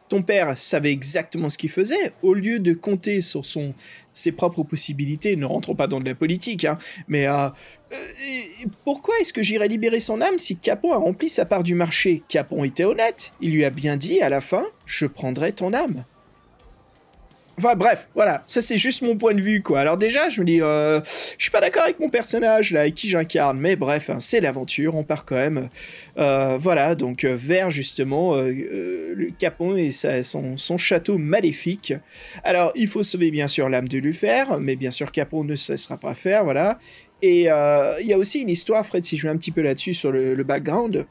ton 0.08 0.22
père 0.22 0.56
savait 0.56 0.92
exactement 0.92 1.48
ce 1.48 1.58
qu'il 1.58 1.70
faisait. 1.70 2.12
Au 2.22 2.34
lieu 2.34 2.60
de 2.60 2.74
compter 2.74 3.20
sur 3.20 3.44
son, 3.44 3.74
ses 4.12 4.32
propres 4.32 4.62
possibilités, 4.62 5.36
ne 5.36 5.46
rentrons 5.46 5.74
pas 5.74 5.88
dans 5.88 6.00
de 6.00 6.06
la 6.06 6.14
politique, 6.14 6.64
hein, 6.64 6.78
mais 7.08 7.26
euh, 7.26 7.48
euh, 7.92 7.96
pourquoi 8.84 9.14
est-ce 9.20 9.32
que 9.32 9.42
j'irais 9.42 9.68
libérer 9.68 10.00
son 10.00 10.20
âme 10.20 10.38
si 10.38 10.56
Capon 10.56 10.92
a 10.92 10.96
rempli 10.96 11.28
sa 11.28 11.44
part 11.44 11.62
du 11.62 11.74
marché? 11.74 12.22
Capon 12.28 12.64
était 12.64 12.84
honnête. 12.84 13.32
Il 13.40 13.50
lui 13.50 13.64
a 13.64 13.70
bien 13.70 13.96
dit 13.96 14.20
à 14.20 14.28
la 14.28 14.40
fin, 14.40 14.64
je 14.84 15.06
prendrai 15.06 15.52
ton 15.52 15.72
âme. 15.72 16.04
Enfin 17.58 17.74
bref, 17.74 18.08
voilà, 18.14 18.42
ça 18.44 18.60
c'est 18.60 18.76
juste 18.76 19.00
mon 19.00 19.16
point 19.16 19.32
de 19.32 19.40
vue 19.40 19.62
quoi. 19.62 19.80
Alors 19.80 19.96
déjà, 19.96 20.28
je 20.28 20.42
me 20.42 20.46
dis, 20.46 20.60
euh, 20.60 21.00
je 21.02 21.42
suis 21.42 21.50
pas 21.50 21.62
d'accord 21.62 21.84
avec 21.84 21.98
mon 21.98 22.10
personnage 22.10 22.70
là, 22.70 22.80
avec 22.80 22.94
qui 22.94 23.08
j'incarne, 23.08 23.58
mais 23.58 23.76
bref, 23.76 24.10
hein, 24.10 24.20
c'est 24.20 24.40
l'aventure, 24.40 24.94
on 24.94 25.04
part 25.04 25.24
quand 25.24 25.36
même, 25.36 25.70
euh, 26.18 26.58
voilà, 26.60 26.94
donc 26.94 27.24
euh, 27.24 27.34
vers 27.34 27.70
justement 27.70 28.34
le 28.36 29.30
Capon 29.38 29.74
et 29.74 29.90
son, 29.90 30.76
château 30.76 31.16
maléfique. 31.16 31.94
Alors 32.44 32.72
il 32.74 32.88
faut 32.88 33.02
sauver 33.02 33.30
bien 33.30 33.48
sûr 33.48 33.70
l'âme 33.70 33.88
de 33.88 33.98
Lufer, 33.98 34.44
mais 34.60 34.76
bien 34.76 34.90
sûr 34.90 35.10
Capon 35.10 35.42
ne 35.42 35.54
cessera 35.54 35.96
pas 35.96 36.14
faire, 36.14 36.44
voilà. 36.44 36.78
Et 37.22 37.44
il 37.44 38.06
y 38.06 38.12
a 38.12 38.18
aussi 38.18 38.40
une 38.42 38.50
histoire, 38.50 38.84
Fred, 38.84 39.06
si 39.06 39.16
je 39.16 39.22
vais 39.22 39.30
un 39.30 39.36
petit 39.38 39.50
peu 39.50 39.62
là-dessus 39.62 39.94
sur 39.94 40.12
le 40.12 40.44
background 40.44 41.06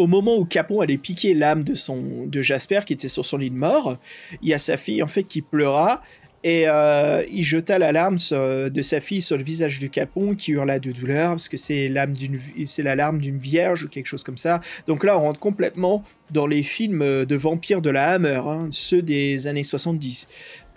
au 0.00 0.06
moment 0.06 0.36
où 0.36 0.44
Capon 0.46 0.80
allait 0.80 0.96
piquer 0.96 1.34
l'âme 1.34 1.62
de 1.62 2.42
Jasper 2.42 2.80
qui 2.86 2.94
était 2.94 3.08
sur 3.08 3.26
son 3.26 3.36
lit 3.36 3.50
de 3.50 3.56
mort, 3.56 3.98
il 4.40 4.48
y 4.48 4.54
a 4.54 4.58
sa 4.58 4.76
fille 4.76 5.02
en 5.02 5.06
fait 5.06 5.24
qui 5.24 5.42
pleura 5.42 6.02
et 6.42 6.64
euh, 6.66 7.22
il 7.30 7.42
jeta 7.42 7.78
la 7.78 7.92
larme 7.92 8.16
de 8.16 8.82
sa 8.82 9.00
fille 9.00 9.20
sur 9.20 9.36
le 9.36 9.42
visage 9.42 9.78
de 9.78 9.86
Capon 9.86 10.34
qui 10.34 10.52
hurla 10.52 10.78
de 10.78 10.90
douleur 10.90 11.30
parce 11.30 11.48
que 11.48 11.58
c'est 11.58 11.88
l'âme 11.88 12.14
d'une 12.14 12.38
c'est 12.64 12.82
la 12.82 12.96
larme 12.96 13.20
d'une 13.20 13.36
vierge 13.36 13.84
ou 13.84 13.88
quelque 13.88 14.06
chose 14.06 14.24
comme 14.24 14.38
ça. 14.38 14.60
Donc 14.86 15.04
là 15.04 15.18
on 15.18 15.20
rentre 15.20 15.40
complètement 15.40 16.02
dans 16.30 16.46
les 16.46 16.62
films 16.62 17.24
de 17.24 17.36
vampires 17.36 17.82
de 17.82 17.90
la 17.90 18.12
Hammer, 18.12 18.40
hein, 18.46 18.68
ceux 18.70 19.02
des 19.02 19.48
années 19.48 19.64
70. 19.64 20.28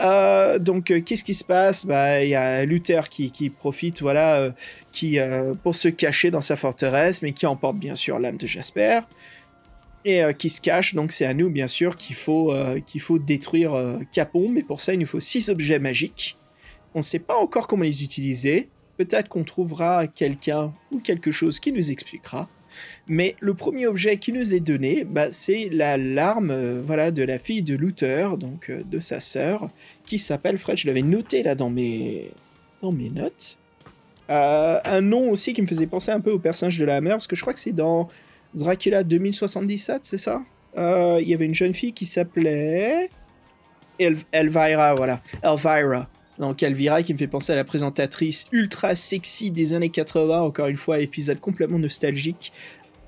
Euh, 0.01 0.59
donc 0.59 0.91
euh, 0.91 0.99
qu'est-ce 0.99 1.23
qui 1.23 1.33
se 1.33 1.45
passe? 1.45 1.85
Bah 1.85 2.21
il 2.23 2.29
y 2.29 2.35
a 2.35 2.65
Luther 2.65 3.07
qui, 3.09 3.31
qui 3.31 3.49
profite 3.49 4.01
voilà 4.01 4.53
qui 4.91 5.17
pour 5.63 5.75
se 5.75 5.87
cacher 5.87 6.29
dans 6.29 6.41
sa 6.41 6.57
forteresse 6.57 7.21
mais 7.21 7.31
qui 7.31 7.45
emporte 7.45 7.77
bien 7.77 7.95
sûr 7.95 8.19
l'âme 8.19 8.37
de 8.37 8.47
Jasper 8.47 8.99
et 10.05 10.23
euh, 10.23 10.33
qui 10.33 10.49
se 10.49 10.61
cache. 10.61 10.95
Donc 10.95 11.11
c'est 11.11 11.25
à 11.25 11.33
nous, 11.33 11.49
bien 11.49 11.67
sûr, 11.67 11.95
qu'il 11.95 12.15
faut, 12.15 12.51
euh, 12.51 12.79
qu'il 12.79 13.01
faut 13.01 13.19
détruire 13.19 13.73
euh, 13.73 13.99
Capon. 14.11 14.49
Mais 14.49 14.63
pour 14.63 14.81
ça, 14.81 14.93
il 14.93 14.99
nous 14.99 15.05
faut 15.05 15.19
six 15.19 15.49
objets 15.49 15.79
magiques. 15.79 16.37
On 16.93 16.99
ne 16.99 17.03
sait 17.03 17.19
pas 17.19 17.35
encore 17.35 17.67
comment 17.67 17.83
les 17.83 18.03
utiliser. 18.03 18.69
Peut-être 18.97 19.27
qu'on 19.27 19.43
trouvera 19.43 20.07
quelqu'un 20.07 20.73
ou 20.91 20.99
quelque 20.99 21.31
chose 21.31 21.59
qui 21.59 21.71
nous 21.71 21.91
expliquera. 21.91 22.49
Mais 23.07 23.35
le 23.39 23.53
premier 23.53 23.87
objet 23.87 24.17
qui 24.17 24.31
nous 24.31 24.55
est 24.55 24.59
donné, 24.59 25.03
bah, 25.03 25.31
c'est 25.31 25.69
la 25.71 25.97
larme 25.97 26.79
voilà, 26.81 27.11
de 27.11 27.23
la 27.23 27.37
fille 27.37 27.61
de 27.61 27.75
Luther, 27.75 28.37
donc 28.37 28.71
de 28.71 28.99
sa 28.99 29.19
sœur, 29.19 29.69
qui 30.05 30.17
s'appelle 30.17 30.57
Fred. 30.57 30.77
Je 30.77 30.87
l'avais 30.87 31.03
noté 31.03 31.43
là 31.43 31.53
dans 31.53 31.69
mes, 31.69 32.31
dans 32.81 32.91
mes 32.91 33.09
notes. 33.09 33.59
un 34.27 35.01
nom 35.01 35.29
aussi 35.29 35.53
qui 35.53 35.61
me 35.61 35.67
faisait 35.67 35.85
penser 35.85 36.11
un 36.11 36.19
peu 36.19 36.31
au 36.31 36.39
personnage 36.39 36.79
de 36.79 36.85
la 36.85 36.99
mère, 36.99 37.13
parce 37.13 37.27
que 37.27 37.35
je 37.35 37.41
crois 37.41 37.53
que 37.53 37.59
c'est 37.59 37.73
dans 37.73 38.09
Dracula 38.55 39.03
2077, 39.03 40.01
c'est 40.03 40.17
ça? 40.17 40.41
Euh, 40.77 41.19
Il 41.21 41.27
y 41.27 41.33
avait 41.33 41.45
une 41.45 41.55
jeune 41.55 41.73
fille 41.73 41.93
qui 41.93 42.05
s'appelait 42.05 43.09
Elvira, 43.99 44.95
voilà. 44.95 45.21
Elvira. 45.43 46.07
Donc 46.39 46.63
Elvira 46.63 47.03
qui 47.03 47.13
me 47.13 47.17
fait 47.17 47.27
penser 47.27 47.53
à 47.53 47.55
la 47.55 47.63
présentatrice 47.63 48.47
ultra 48.51 48.95
sexy 48.95 49.51
des 49.51 49.73
années 49.73 49.89
80, 49.89 50.41
encore 50.41 50.67
une 50.67 50.77
fois, 50.77 50.99
épisode 50.99 51.39
complètement 51.39 51.79
nostalgique. 51.79 52.51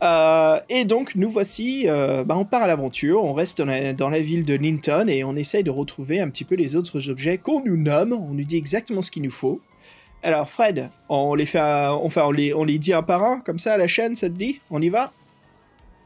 Euh, 0.03 0.59
et 0.69 0.85
donc 0.85 1.15
nous 1.15 1.29
voici, 1.29 1.85
euh, 1.87 2.23
bah, 2.23 2.35
on 2.37 2.45
part 2.45 2.63
à 2.63 2.67
l'aventure, 2.67 3.23
on 3.23 3.33
reste 3.33 3.61
dans 3.61 4.09
la, 4.09 4.19
ville 4.19 4.43
de 4.43 4.53
Linton 4.53 5.07
et 5.07 5.23
on 5.23 5.35
essaye 5.35 5.63
de 5.63 5.71
retrouver 5.71 6.19
un 6.19 6.29
petit 6.29 6.43
peu 6.43 6.55
les 6.55 6.75
autres 6.75 7.09
objets 7.09 7.37
qu'on 7.37 7.63
nous 7.63 7.77
nomme, 7.77 8.13
on 8.13 8.33
nous 8.33 8.43
dit 8.43 8.57
exactement 8.57 9.01
ce 9.01 9.09
qu'il 9.09 9.23
nous 9.23 9.31
faut. 9.31 9.61
Alors 10.21 10.49
Fred, 10.49 10.89
on 11.07 11.33
les 11.33 11.45
fait, 11.45 11.61
enfin 11.61 12.23
on 12.25 12.31
les, 12.31 12.53
on 12.53 12.63
les 12.63 12.77
dit 12.77 12.93
un 12.93 13.03
par 13.03 13.23
un 13.23 13.39
comme 13.39 13.59
ça 13.59 13.73
à 13.73 13.77
la 13.77 13.87
chaîne, 13.87 14.15
ça 14.15 14.27
te 14.27 14.33
dit? 14.33 14.59
On 14.69 14.81
y 14.81 14.89
va? 14.89 15.11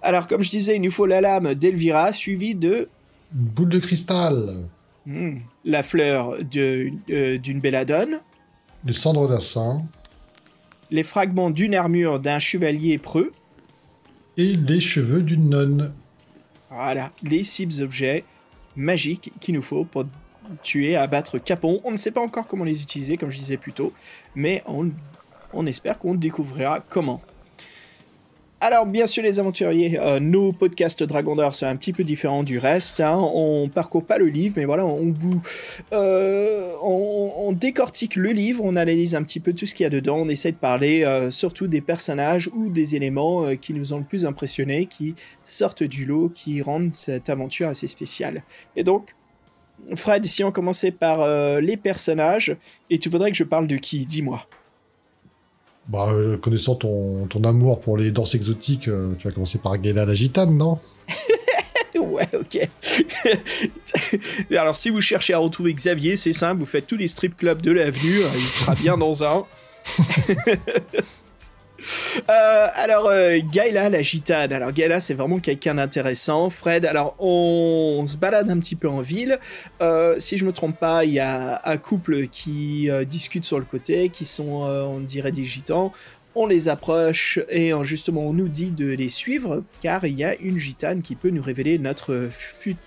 Alors, 0.01 0.27
comme 0.27 0.41
je 0.41 0.49
disais, 0.49 0.75
il 0.75 0.81
nous 0.81 0.91
faut 0.91 1.05
la 1.05 1.21
lame 1.21 1.55
d'Elvira, 1.55 2.13
suivie 2.13 2.55
de... 2.55 2.89
Une 3.33 3.45
boule 3.45 3.69
de 3.69 3.79
cristal. 3.79 4.65
Hmm. 5.05 5.37
La 5.65 5.83
fleur 5.83 6.35
euh, 6.55 7.37
d'une 7.37 7.59
belladone. 7.59 8.19
Les 8.85 8.93
cendres 8.93 9.27
d'un 9.27 9.39
saint. 9.39 9.83
Les 10.89 11.03
fragments 11.03 11.49
d'une 11.49 11.75
armure 11.75 12.19
d'un 12.19 12.39
chevalier 12.39 12.97
preux. 12.97 13.31
Et 14.37 14.53
les 14.53 14.79
cheveux 14.79 15.21
d'une 15.21 15.49
nonne. 15.49 15.91
Voilà, 16.69 17.11
les 17.23 17.43
six 17.43 17.81
objets 17.81 18.23
magiques 18.75 19.31
qu'il 19.39 19.55
nous 19.55 19.61
faut 19.61 19.83
pour 19.83 20.05
tuer, 20.63 20.95
abattre 20.95 21.37
Capon. 21.37 21.81
On 21.83 21.91
ne 21.91 21.97
sait 21.97 22.11
pas 22.11 22.21
encore 22.21 22.47
comment 22.47 22.63
les 22.63 22.81
utiliser, 22.81 23.17
comme 23.17 23.29
je 23.29 23.37
disais 23.37 23.57
plus 23.57 23.73
tôt, 23.73 23.93
mais 24.35 24.63
on, 24.65 24.89
on 25.53 25.65
espère 25.65 25.99
qu'on 25.99 26.15
découvrira 26.15 26.79
comment. 26.87 27.21
Alors, 28.61 28.85
bien 28.85 29.07
sûr, 29.07 29.23
les 29.23 29.39
aventuriers, 29.39 29.97
euh, 30.01 30.19
nos 30.19 30.51
podcasts 30.51 31.01
Dragon 31.01 31.33
d'Or 31.33 31.55
sont 31.55 31.65
un 31.65 31.77
petit 31.77 31.93
peu 31.93 32.03
différents 32.03 32.43
du 32.43 32.57
reste. 32.57 32.99
Hein. 32.99 33.17
On 33.33 33.69
parcourt 33.69 34.03
pas 34.03 34.17
le 34.17 34.25
livre, 34.25 34.55
mais 34.57 34.65
voilà, 34.65 34.85
on 34.85 35.13
vous, 35.17 35.41
euh, 35.93 37.53
décortique 37.53 38.17
le 38.17 38.31
livre, 38.31 38.61
on 38.65 38.75
analyse 38.75 39.15
un 39.15 39.23
petit 39.23 39.39
peu 39.39 39.53
tout 39.53 39.65
ce 39.65 39.73
qu'il 39.73 39.85
y 39.85 39.87
a 39.87 39.89
dedans, 39.89 40.17
on 40.17 40.27
essaie 40.27 40.51
de 40.51 40.57
parler 40.57 41.03
euh, 41.05 41.31
surtout 41.31 41.67
des 41.67 41.79
personnages 41.79 42.49
ou 42.53 42.69
des 42.69 42.97
éléments 42.97 43.55
qui 43.55 43.73
nous 43.73 43.93
ont 43.93 43.99
le 43.99 44.03
plus 44.03 44.25
impressionnés, 44.25 44.87
qui 44.87 45.15
sortent 45.45 45.83
du 45.83 46.05
lot, 46.05 46.27
qui 46.27 46.61
rendent 46.61 46.93
cette 46.93 47.29
aventure 47.29 47.69
assez 47.69 47.87
spéciale. 47.87 48.43
Et 48.75 48.83
donc, 48.83 49.15
Fred, 49.95 50.25
si 50.25 50.43
on 50.43 50.51
commençait 50.51 50.91
par 50.91 51.25
les 51.61 51.77
personnages, 51.77 52.57
et 52.89 52.99
tu 52.99 53.07
voudrais 53.07 53.31
que 53.31 53.37
je 53.37 53.45
parle 53.45 53.67
de 53.67 53.77
qui? 53.77 54.05
Dis-moi. 54.05 54.45
Bah, 55.89 56.11
euh, 56.11 56.37
connaissant 56.37 56.75
ton, 56.75 57.25
ton, 57.25 57.43
amour 57.43 57.81
pour 57.81 57.97
les 57.97 58.11
danses 58.11 58.35
exotiques, 58.35 58.87
euh, 58.87 59.13
tu 59.17 59.27
vas 59.27 59.33
commencer 59.33 59.57
par 59.57 59.75
Gaila 59.79 60.05
la 60.05 60.13
gitane, 60.13 60.55
non? 60.55 60.77
Ouais, 61.99 62.27
ok. 62.33 62.69
Alors, 64.51 64.75
si 64.75 64.89
vous 64.89 65.01
cherchez 65.01 65.33
à 65.33 65.37
retrouver 65.37 65.73
Xavier, 65.73 66.15
c'est 66.15 66.33
simple, 66.33 66.59
vous 66.59 66.65
faites 66.65 66.87
tous 66.87 66.95
les 66.95 67.07
strip 67.07 67.35
clubs 67.35 67.61
de 67.61 67.71
l'avenue, 67.71 68.21
il 68.33 68.39
sera 68.39 68.73
bien 68.73 68.97
dans 68.97 69.23
un. 69.23 69.45
Euh, 72.29 72.67
alors, 72.75 73.07
euh, 73.07 73.39
Gaïla, 73.51 73.89
la 73.89 74.01
gitane. 74.01 74.51
Alors, 74.51 74.71
Gaïla, 74.71 74.99
c'est 74.99 75.13
vraiment 75.13 75.39
quelqu'un 75.39 75.75
d'intéressant. 75.75 76.49
Fred, 76.49 76.85
alors, 76.85 77.15
on, 77.19 78.05
se 78.07 78.17
balade 78.17 78.49
un 78.49 78.59
petit 78.59 78.75
peu 78.75 78.89
en 78.89 79.01
ville. 79.01 79.39
Euh, 79.81 80.15
si 80.19 80.37
je 80.37 80.45
me 80.45 80.51
trompe 80.51 80.79
pas, 80.79 81.05
il 81.05 81.11
y 81.11 81.19
a 81.19 81.61
un 81.65 81.77
couple 81.77 82.27
qui 82.27 82.89
discute 83.07 83.45
sur 83.45 83.59
le 83.59 83.65
côté, 83.65 84.09
qui 84.09 84.25
sont, 84.25 84.63
on 84.63 84.99
dirait, 84.99 85.31
des 85.31 85.45
gitans. 85.45 85.91
On 86.35 86.45
les 86.47 86.69
approche 86.69 87.39
et 87.49 87.71
justement, 87.83 88.21
on 88.21 88.33
nous 88.33 88.47
dit 88.47 88.71
de 88.71 88.87
les 88.87 89.09
suivre, 89.09 89.63
car 89.81 90.05
il 90.05 90.17
y 90.17 90.23
a 90.23 90.35
une 90.37 90.57
gitane 90.57 91.01
qui 91.01 91.15
peut 91.15 91.31
nous 91.31 91.41
révéler 91.41 91.77
notre, 91.79 92.29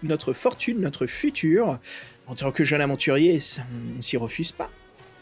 notre 0.03 0.32
fortune, 0.32 0.80
notre 0.80 1.07
futur. 1.07 1.78
En 2.26 2.34
tant 2.34 2.51
que 2.51 2.64
jeune 2.64 2.80
aventurier, 2.80 3.38
on 3.97 4.01
s'y 4.01 4.16
refuse 4.16 4.53
pas. 4.53 4.70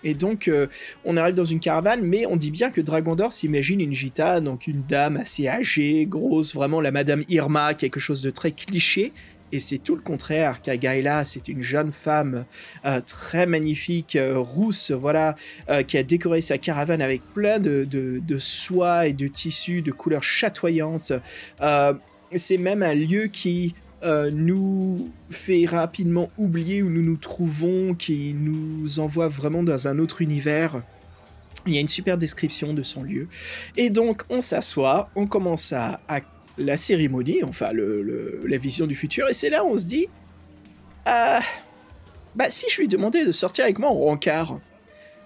Et 0.04 0.14
donc, 0.14 0.48
euh, 0.48 0.66
on 1.04 1.16
arrive 1.16 1.34
dans 1.34 1.44
une 1.44 1.60
caravane, 1.60 2.02
mais 2.02 2.26
on 2.26 2.36
dit 2.36 2.50
bien 2.50 2.70
que 2.70 2.80
Dragon 2.80 3.14
d'Or 3.14 3.32
s'imagine 3.32 3.80
une 3.80 3.94
gitane, 3.94 4.44
donc 4.44 4.66
une 4.66 4.82
dame 4.88 5.16
assez 5.16 5.48
âgée, 5.48 6.06
grosse, 6.06 6.54
vraiment 6.54 6.80
la 6.80 6.90
Madame 6.90 7.22
Irma, 7.28 7.74
quelque 7.74 8.00
chose 8.00 8.22
de 8.22 8.30
très 8.30 8.52
cliché. 8.52 9.12
Et 9.52 9.58
c'est 9.58 9.78
tout 9.78 9.96
le 9.96 10.00
contraire, 10.00 10.62
car 10.62 10.76
Gaïla, 10.76 11.24
c'est 11.24 11.48
une 11.48 11.60
jeune 11.60 11.90
femme 11.90 12.44
euh, 12.84 13.00
très 13.00 13.46
magnifique, 13.46 14.14
euh, 14.14 14.38
rousse, 14.38 14.92
voilà, 14.92 15.34
qui 15.88 15.98
a 15.98 16.04
décoré 16.04 16.40
sa 16.40 16.56
caravane 16.56 17.02
avec 17.02 17.22
plein 17.34 17.58
de, 17.58 17.84
de 17.84 18.38
soie 18.38 19.08
et 19.08 19.12
de 19.12 19.26
tissus 19.26 19.82
de 19.82 19.90
couleurs 19.90 20.22
chatoyantes. 20.22 21.12
c'est 22.36 22.58
même 22.58 22.84
un 22.84 22.94
lieu 22.94 23.26
qui 23.26 23.74
euh, 24.02 24.30
nous 24.32 25.10
fait 25.28 25.66
rapidement 25.66 26.30
oublier 26.38 26.82
où 26.82 26.88
nous 26.88 27.02
nous 27.02 27.16
trouvons, 27.16 27.94
qui 27.94 28.34
nous 28.34 28.98
envoie 28.98 29.28
vraiment 29.28 29.62
dans 29.62 29.88
un 29.88 29.98
autre 29.98 30.22
univers. 30.22 30.82
Il 31.66 31.74
y 31.74 31.78
a 31.78 31.80
une 31.80 31.88
super 31.88 32.16
description 32.16 32.72
de 32.72 32.82
son 32.82 33.02
lieu. 33.02 33.28
Et 33.76 33.90
donc, 33.90 34.22
on 34.30 34.40
s'assoit, 34.40 35.10
on 35.16 35.26
commence 35.26 35.72
à, 35.72 36.00
la 36.58 36.76
cérémonie, 36.76 37.42
enfin 37.42 37.72
le, 37.72 38.42
la 38.46 38.58
vision 38.58 38.86
du 38.86 38.94
futur, 38.94 39.26
et 39.30 39.34
c'est 39.34 39.48
là 39.48 39.64
où 39.64 39.68
on 39.68 39.78
se 39.78 39.86
dit 39.86 40.08
ah, 41.06 41.40
bah 42.34 42.50
si 42.50 42.66
je 42.70 42.80
lui 42.80 42.88
demandais 42.88 43.24
de 43.24 43.32
sortir 43.32 43.64
avec 43.64 43.78
moi 43.78 43.88
en 43.88 43.98
rencard. 43.98 44.60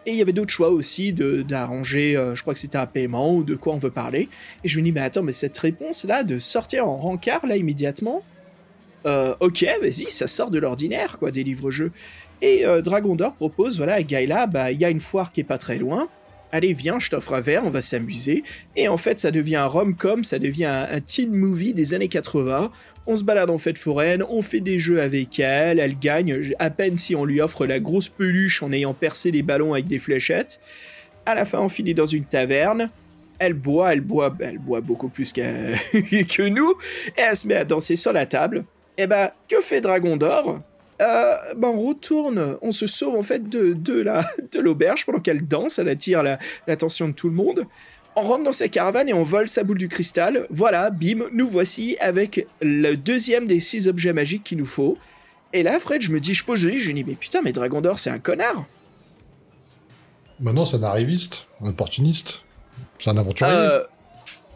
Et 0.06 0.12
il 0.12 0.16
y 0.16 0.22
avait 0.22 0.32
d'autres 0.32 0.52
choix 0.52 0.68
aussi 0.68 1.12
d'arranger, 1.12 2.16
euh, 2.16 2.34
je 2.34 2.42
crois 2.42 2.52
que 2.52 2.60
c'était 2.60 2.76
un 2.76 2.86
paiement 2.86 3.34
ou 3.34 3.42
de 3.42 3.54
quoi 3.54 3.72
on 3.72 3.78
veut 3.78 3.90
parler. 3.90 4.28
Et 4.62 4.68
je 4.68 4.78
me 4.78 4.84
dis, 4.84 4.92
mais 4.92 5.00
attends, 5.00 5.22
mais 5.22 5.32
cette 5.32 5.56
réponse-là, 5.56 6.24
de 6.24 6.38
sortir 6.38 6.86
en 6.86 6.98
rencard, 6.98 7.46
là, 7.46 7.56
immédiatement, 7.56 8.22
euh, 9.06 9.34
ok, 9.40 9.66
vas-y, 9.82 10.10
ça 10.10 10.26
sort 10.26 10.50
de 10.50 10.58
l'ordinaire, 10.58 11.18
quoi, 11.18 11.30
des 11.30 11.44
livres-jeux. 11.44 11.92
Et 12.42 12.64
euh, 12.64 12.80
Dragon 12.80 13.14
d'Or 13.14 13.34
propose, 13.34 13.76
voilà, 13.76 13.94
à 13.94 14.02
Gaïla, 14.02 14.46
bah, 14.46 14.70
il 14.70 14.80
y 14.80 14.84
a 14.84 14.90
une 14.90 15.00
foire 15.00 15.32
qui 15.32 15.40
est 15.40 15.44
pas 15.44 15.58
très 15.58 15.78
loin. 15.78 16.08
Allez, 16.52 16.72
viens, 16.72 17.00
je 17.00 17.10
t'offre 17.10 17.34
un 17.34 17.40
verre, 17.40 17.64
on 17.64 17.70
va 17.70 17.82
s'amuser. 17.82 18.44
Et 18.76 18.86
en 18.86 18.96
fait, 18.96 19.18
ça 19.18 19.30
devient 19.30 19.56
un 19.56 19.66
rom-com, 19.66 20.22
ça 20.22 20.38
devient 20.38 20.66
un, 20.66 21.00
teen 21.00 21.32
movie 21.32 21.74
des 21.74 21.94
années 21.94 22.08
80. 22.08 22.70
On 23.06 23.16
se 23.16 23.24
balade 23.24 23.50
en 23.50 23.58
fête 23.58 23.76
foraine, 23.76 24.22
on 24.28 24.40
fait 24.40 24.60
des 24.60 24.78
jeux 24.78 25.00
avec 25.00 25.38
elle, 25.40 25.80
elle 25.80 25.98
gagne 25.98 26.52
à 26.58 26.70
peine 26.70 26.96
si 26.96 27.16
on 27.16 27.24
lui 27.24 27.40
offre 27.40 27.66
la 27.66 27.80
grosse 27.80 28.08
peluche 28.08 28.62
en 28.62 28.72
ayant 28.72 28.94
percé 28.94 29.30
les 29.30 29.42
ballons 29.42 29.72
avec 29.74 29.86
des 29.86 29.98
fléchettes. 29.98 30.60
À 31.26 31.34
la 31.34 31.44
fin, 31.44 31.58
on 31.60 31.68
finit 31.68 31.92
dans 31.92 32.06
une 32.06 32.24
taverne. 32.24 32.90
Elle 33.40 33.54
boit, 33.54 33.92
elle 33.92 34.00
boit, 34.00 34.34
elle 34.40 34.58
boit 34.58 34.80
beaucoup 34.80 35.08
plus 35.08 35.32
que 35.32 36.48
nous, 36.48 36.72
et 37.18 37.20
elle 37.20 37.36
se 37.36 37.48
met 37.48 37.56
à 37.56 37.64
danser 37.64 37.96
sur 37.96 38.12
la 38.12 38.26
table. 38.26 38.64
Et 38.98 39.06
ben, 39.06 39.30
que 39.48 39.60
fait 39.60 39.80
Dragon 39.80 40.16
d'Or? 40.16 40.60
Euh, 41.02 41.34
ben 41.56 41.68
on 41.68 41.80
retourne, 41.88 42.56
on 42.62 42.70
se 42.70 42.86
sauve 42.86 43.16
en 43.16 43.22
fait 43.22 43.48
de, 43.48 43.72
de 43.72 44.00
la 44.00 44.24
de 44.52 44.60
l'auberge 44.60 45.04
pendant 45.04 45.18
qu'elle 45.18 45.46
danse, 45.46 45.80
elle 45.80 45.88
attire 45.88 46.22
la- 46.22 46.38
l'attention 46.68 47.08
de 47.08 47.12
tout 47.12 47.28
le 47.28 47.34
monde. 47.34 47.66
On 48.14 48.22
rentre 48.22 48.44
dans 48.44 48.52
sa 48.52 48.68
caravane 48.68 49.08
et 49.08 49.12
on 49.12 49.24
vole 49.24 49.48
sa 49.48 49.64
boule 49.64 49.78
du 49.78 49.88
cristal. 49.88 50.46
Voilà, 50.50 50.90
bim, 50.90 51.24
nous 51.32 51.48
voici 51.48 51.96
avec 51.98 52.46
le 52.62 52.94
deuxième 52.94 53.46
des 53.46 53.58
six 53.58 53.88
objets 53.88 54.12
magiques 54.12 54.44
qu'il 54.44 54.58
nous 54.58 54.66
faut. 54.66 54.96
Et 55.52 55.64
là, 55.64 55.80
Fred, 55.80 56.00
je 56.00 56.12
me 56.12 56.20
dis, 56.20 56.32
je 56.32 56.44
pose 56.44 56.64
le 56.64 56.70
lit, 56.70 56.78
je 56.78 56.86
lui 56.86 56.94
dis, 56.94 57.02
mais 57.04 57.16
putain, 57.16 57.40
mais 57.42 57.50
Dragon 57.50 57.80
d'Or, 57.80 57.98
c'est 57.98 58.10
un 58.10 58.20
connard. 58.20 58.66
Maintenant, 60.40 60.64
c'est 60.64 60.76
un 60.76 60.82
arriviste, 60.84 61.46
un 61.60 61.68
opportuniste. 61.68 62.42
C'est 62.98 63.10
un 63.10 63.16
aventurier. 63.16 63.52
Euh, 63.52 63.80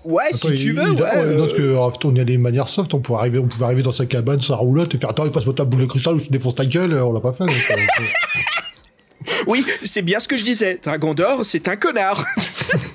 ouais, 0.04 0.24
si 0.32 0.52
tu 0.54 0.72
veux, 0.72 0.82
il- 0.92 1.02
ouais. 1.02 1.08
euh, 1.16 1.38
Parce 1.38 1.52
que 1.52 1.62
euh, 1.62 1.78
on 2.04 2.14
y 2.14 2.20
allait 2.20 2.34
de 2.34 2.38
manière 2.38 2.68
soft, 2.68 2.92
on 2.94 3.00
pouvait 3.00 3.18
arriver, 3.18 3.38
on 3.38 3.46
pouvait 3.48 3.64
arriver 3.64 3.82
dans 3.82 3.92
sa 3.92 4.06
cabane, 4.06 4.40
sa 4.42 4.56
roulotte, 4.56 4.94
et 4.94 4.98
faire 4.98 5.10
attends, 5.10 5.24
il 5.24 5.30
passe-moi 5.32 5.54
ta 5.54 5.64
boule 5.64 5.80
de 5.82 5.86
cristal 5.86 6.14
ou 6.14 6.18
je 6.18 6.26
te 6.26 6.32
défonce 6.32 6.54
ta 6.54 6.66
gueule, 6.66 6.94
on 6.94 7.12
l'a 7.12 7.20
pas 7.20 7.32
fait. 7.32 7.44
donc, 7.46 7.54
euh, 7.70 7.74
Oui, 9.46 9.64
c'est 9.84 10.02
bien 10.02 10.20
ce 10.20 10.28
que 10.28 10.36
je 10.36 10.44
disais. 10.44 10.78
Dragon 10.82 11.14
d'Or, 11.14 11.44
c'est 11.44 11.68
un 11.68 11.76
connard. 11.76 12.24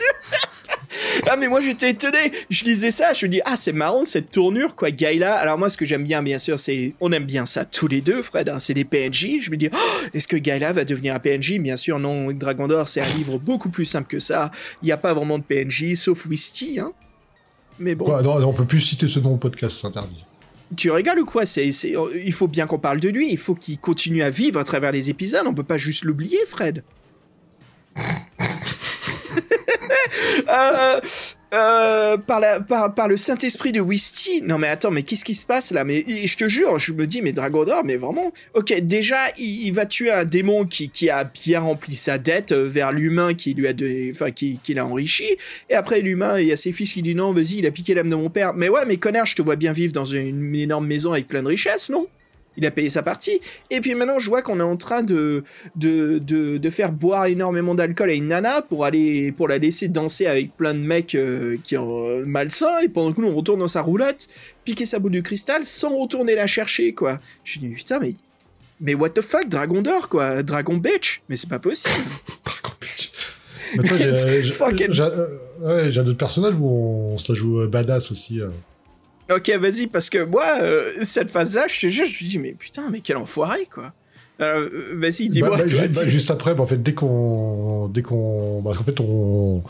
ah 1.29 1.35
mais 1.37 1.47
moi 1.47 1.61
j'étais 1.61 1.91
étonné. 1.91 2.31
Je 2.49 2.63
lisais 2.65 2.91
ça, 2.91 3.13
je 3.13 3.25
me 3.25 3.31
dis 3.31 3.41
ah 3.45 3.55
c'est 3.57 3.73
marrant 3.73 4.05
cette 4.05 4.31
tournure 4.31 4.75
quoi. 4.75 4.91
Gaïla. 4.91 5.35
Alors 5.35 5.57
moi 5.57 5.69
ce 5.69 5.77
que 5.77 5.85
j'aime 5.85 6.03
bien 6.03 6.23
bien 6.23 6.37
sûr 6.37 6.59
c'est 6.59 6.93
on 7.01 7.11
aime 7.11 7.25
bien 7.25 7.45
ça 7.45 7.65
tous 7.65 7.87
les 7.87 8.01
deux 8.01 8.21
Fred. 8.21 8.49
hein, 8.49 8.59
c'est 8.59 8.73
des 8.73 8.85
PNJ. 8.85 9.41
Je 9.41 9.51
me 9.51 9.57
dis 9.57 9.69
oh, 9.73 9.77
est-ce 10.13 10.27
que 10.27 10.37
Gaïla 10.37 10.73
va 10.73 10.85
devenir 10.85 11.15
un 11.15 11.19
PNJ 11.19 11.59
Bien 11.59 11.77
sûr 11.77 11.99
non. 11.99 12.31
Dragon 12.31 12.67
d'Or 12.67 12.87
c'est 12.87 13.01
un 13.01 13.13
livre 13.15 13.37
beaucoup 13.37 13.69
plus 13.69 13.85
simple 13.85 14.07
que 14.07 14.19
ça. 14.19 14.51
Il 14.81 14.85
n'y 14.85 14.91
a 14.91 14.97
pas 14.97 15.13
vraiment 15.13 15.37
de 15.37 15.43
PNJ 15.43 15.95
sauf 15.95 16.25
Wisty 16.25 16.79
hein. 16.79 16.93
Mais 17.79 17.95
bon. 17.95 18.05
Quoi, 18.05 18.21
non, 18.21 18.35
on 18.45 18.53
peut 18.53 18.65
plus 18.65 18.79
citer 18.79 19.07
ce 19.07 19.19
nom 19.19 19.33
au 19.33 19.37
podcast, 19.37 19.79
c'est 19.81 19.87
interdit. 19.87 20.23
Tu 20.75 20.89
rigoles 20.91 21.19
ou 21.19 21.25
quoi? 21.25 21.45
C'est, 21.45 21.71
c'est, 21.71 21.93
Il 22.23 22.33
faut 22.33 22.47
bien 22.47 22.65
qu'on 22.65 22.79
parle 22.79 22.99
de 22.99 23.09
lui, 23.09 23.31
il 23.31 23.37
faut 23.37 23.55
qu'il 23.55 23.77
continue 23.77 24.23
à 24.23 24.29
vivre 24.29 24.59
à 24.59 24.63
travers 24.63 24.91
les 24.91 25.09
épisodes, 25.09 25.43
on 25.45 25.53
peut 25.53 25.63
pas 25.63 25.77
juste 25.77 26.03
l'oublier, 26.03 26.39
Fred. 26.47 26.83
Euh, 30.49 30.99
euh, 31.53 32.17
par, 32.17 32.39
la, 32.39 32.59
par, 32.61 33.07
le 33.07 33.15
Saint-Esprit 33.15 33.71
de 33.71 33.79
Wisty. 33.79 34.41
Non 34.43 34.57
mais 34.57 34.67
attends, 34.67 34.89
mais 34.89 35.03
qu'est-ce 35.03 35.23
qui 35.23 35.35
se 35.35 35.45
passe 35.45 35.71
là? 35.71 35.83
Mais 35.83 36.03
je 36.25 36.35
te 36.35 36.47
jure, 36.47 36.79
je 36.79 36.93
me 36.93 37.05
dis, 37.05 37.21
mais 37.21 37.31
Dragon 37.31 37.63
d'Or, 37.63 37.83
mais 37.85 37.95
vraiment 37.95 38.33
Ok, 38.55 38.73
déjà, 38.81 39.29
il, 39.37 39.71
va 39.71 39.85
tuer 39.85 40.11
un 40.11 40.25
démon 40.25 40.65
qui, 40.65 41.09
a 41.09 41.23
bien 41.23 41.59
rempli 41.59 41.95
sa 41.95 42.17
dette 42.17 42.53
euh, 42.53 42.67
vers 42.67 42.91
l'humain 42.91 43.33
qui 43.35 43.53
lui 43.53 43.67
a 43.67 43.73
enfin, 44.11 44.31
qui, 44.31 44.59
l'a 44.69 44.85
enrichi. 44.85 45.37
Et 45.69 45.75
après, 45.75 46.01
l'humain, 46.01 46.39
il 46.39 46.47
y 46.47 46.51
a 46.51 46.55
ses 46.55 46.71
fils 46.71 46.93
qui 46.93 47.01
disent 47.01 47.15
non, 47.15 47.31
vas-y, 47.31 47.57
il 47.57 47.67
a 47.67 47.71
piqué 47.71 47.93
l'âme 47.93 48.09
de 48.09 48.15
mon 48.15 48.29
père. 48.29 48.53
Mais 48.53 48.69
ouais, 48.69 48.85
mais 48.87 48.97
connard, 48.97 49.27
je 49.27 49.35
te 49.35 49.41
vois 49.41 49.55
bien 49.55 49.73
vivre 49.73 49.93
dans 49.93 50.05
une 50.05 50.55
énorme 50.55 50.87
maison 50.87 51.11
avec 51.11 51.27
plein 51.27 51.43
de 51.43 51.49
richesses, 51.49 51.89
non? 51.89 52.07
Il 52.57 52.65
a 52.65 52.71
payé 52.71 52.89
sa 52.89 53.01
partie. 53.03 53.39
Et 53.69 53.81
puis 53.81 53.95
maintenant, 53.95 54.19
je 54.19 54.29
vois 54.29 54.41
qu'on 54.41 54.59
est 54.59 54.63
en 54.63 54.77
train 54.77 55.01
de, 55.03 55.43
de, 55.75 56.19
de, 56.19 56.57
de 56.57 56.69
faire 56.69 56.91
boire 56.91 57.25
énormément 57.25 57.75
d'alcool 57.75 58.09
à 58.09 58.13
une 58.13 58.27
nana 58.27 58.61
pour 58.61 58.85
aller 58.85 59.31
pour 59.31 59.47
la 59.47 59.57
laisser 59.57 59.87
danser 59.87 60.25
avec 60.27 60.55
plein 60.55 60.73
de 60.73 60.79
mecs 60.79 61.15
euh, 61.15 61.57
qui 61.63 61.77
ont 61.77 62.07
euh, 62.07 62.25
malsains. 62.25 62.79
Et 62.83 62.89
pendant 62.89 63.11
que 63.13 63.21
nous, 63.21 63.27
on 63.29 63.35
retourne 63.35 63.59
dans 63.59 63.67
sa 63.67 63.81
roulotte, 63.81 64.27
piquer 64.65 64.85
sa 64.85 64.99
boule 64.99 65.11
de 65.13 65.21
cristal 65.21 65.65
sans 65.65 65.97
retourner 65.97 66.35
la 66.35 66.47
chercher, 66.47 66.93
quoi. 66.93 67.19
Je 67.43 67.59
dis, 67.59 67.67
putain, 67.69 67.99
mais. 67.99 68.13
Mais 68.81 68.95
what 68.95 69.09
the 69.11 69.21
fuck, 69.21 69.47
Dragon 69.47 69.81
d'or, 69.81 70.09
quoi. 70.09 70.43
Dragon 70.43 70.75
bitch. 70.77 71.21
Mais 71.29 71.35
c'est 71.37 71.49
pas 71.49 71.59
possible. 71.59 71.93
Dragon. 72.45 72.75
Maintenant, 73.77 73.97
j'ai- 73.97 74.43
j'ai- 74.43 75.01
euh, 75.01 75.27
ouais, 75.61 75.91
j'ai 75.91 75.99
un 76.01 76.05
autre 76.07 76.17
personnage 76.17 76.53
où 76.59 76.67
on, 77.13 77.17
se 77.17 77.31
la 77.31 77.35
joue 77.39 77.61
euh, 77.61 77.67
badass 77.67 78.11
aussi. 78.11 78.39
euh. 78.41 78.49
Ok, 79.31 79.49
vas-y, 79.59 79.87
parce 79.87 80.09
que 80.09 80.23
moi, 80.23 80.43
euh, 80.61 80.91
cette 81.03 81.31
phase-là, 81.31 81.65
je 81.67 81.79
te 81.81 81.87
jure, 81.87 82.05
je 82.07 82.23
me 82.23 82.29
dis, 82.29 82.39
mais 82.39 82.53
putain, 82.53 82.89
mais 82.89 83.01
quel 83.01 83.17
enfoiré, 83.17 83.67
quoi. 83.73 83.93
Alors, 84.39 84.61
euh, 84.61 84.93
vas-y, 84.95 85.29
dis-moi, 85.29 85.51
Bah, 85.51 85.57
bah, 85.57 85.63
bah, 85.79 85.87
dis- 85.87 86.09
juste 86.09 86.31
après, 86.31 86.55
bah, 86.55 86.63
en 86.63 86.67
fait, 86.67 86.81
dès 86.81 86.93
qu'on, 86.93 87.87
dès 87.87 88.01
qu'on, 88.01 88.61
parce 88.63 88.77
qu'en 88.77 88.83
fait, 88.83 88.99
on, 88.99 89.63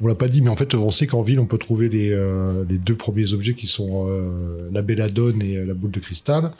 on 0.00 0.06
l'a 0.06 0.14
pas 0.14 0.28
dit, 0.28 0.40
mais 0.42 0.48
en 0.50 0.56
fait, 0.56 0.74
on 0.74 0.90
sait 0.90 1.06
qu'en 1.06 1.22
ville, 1.22 1.38
on 1.40 1.46
peut 1.46 1.58
trouver 1.58 1.88
les, 1.88 2.10
euh, 2.12 2.64
les 2.68 2.78
deux 2.78 2.96
premiers 2.96 3.32
objets 3.32 3.54
qui 3.54 3.66
sont 3.66 4.06
euh, 4.08 4.68
la 4.72 4.82
belladone 4.82 5.42
et 5.42 5.64
la 5.64 5.74
boule 5.74 5.90
de 5.90 6.00
cristal. 6.00 6.52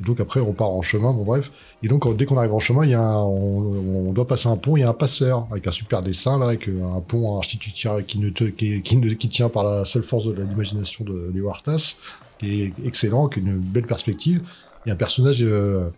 Donc 0.00 0.20
après, 0.20 0.40
on 0.40 0.52
part 0.52 0.70
en 0.70 0.82
chemin, 0.82 1.12
bon 1.12 1.22
bref. 1.22 1.52
Et 1.82 1.88
donc, 1.88 2.16
dès 2.16 2.24
qu'on 2.24 2.36
arrive 2.36 2.52
en 2.52 2.58
chemin, 2.58 2.84
y 2.84 2.94
a 2.94 3.16
on, 3.18 4.12
doit 4.12 4.26
passer 4.26 4.48
un 4.48 4.56
pont, 4.56 4.76
il 4.76 4.80
y 4.80 4.82
a 4.82 4.88
un 4.88 4.94
passeur 4.94 5.46
avec 5.50 5.66
un 5.66 5.70
super 5.70 6.02
dessin 6.02 6.38
là, 6.38 6.46
avec 6.46 6.68
euh, 6.68 6.82
un 6.96 7.00
pont 7.00 7.38
institutionnel 7.38 8.04
qui 8.04 8.18
ne 8.18 8.30
qui, 8.30 8.82
qui, 8.82 8.96
ne- 8.96 9.14
qui 9.14 9.28
tient 9.28 9.48
par 9.48 9.64
la 9.64 9.84
seule 9.84 10.02
force 10.02 10.26
de 10.26 10.32
l'imagination 10.32 11.04
de 11.04 11.30
Léo 11.32 11.48
Artas, 11.48 11.96
qui 12.38 12.62
est 12.62 12.72
excellent, 12.84 13.28
qui 13.28 13.38
a 13.38 13.42
une 13.42 13.56
belle 13.56 13.86
perspective. 13.86 14.42
Il 14.84 14.88
y 14.88 14.90
a 14.90 14.94
un 14.94 14.98
personnage 14.98 15.42
euh, 15.42 15.88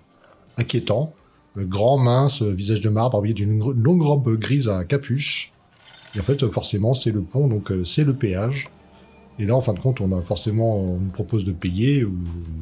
inquiétant, 0.58 1.12
euh, 1.56 1.64
grand, 1.64 1.96
mince, 1.98 2.42
visage 2.42 2.82
de 2.82 2.90
marbre, 2.90 3.18
habillé 3.18 3.34
d'une 3.34 3.58
longue 3.58 4.02
robe 4.02 4.38
grise 4.38 4.68
à 4.68 4.84
capuche. 4.84 5.52
Et 6.14 6.20
en 6.20 6.22
fait, 6.22 6.46
forcément, 6.48 6.94
c'est 6.94 7.10
le 7.12 7.20
pont, 7.22 7.46
donc 7.48 7.72
c'est 7.84 8.04
le 8.04 8.14
péage. 8.14 8.68
Et 9.38 9.44
là, 9.44 9.54
en 9.54 9.60
fin 9.60 9.74
de 9.74 9.78
compte, 9.80 10.00
on 10.00 10.12
a 10.12 10.22
forcément, 10.22 10.78
on 10.78 10.98
nous 10.98 11.10
propose 11.10 11.44
de 11.44 11.52
payer 11.52 12.04
ou 12.04 12.14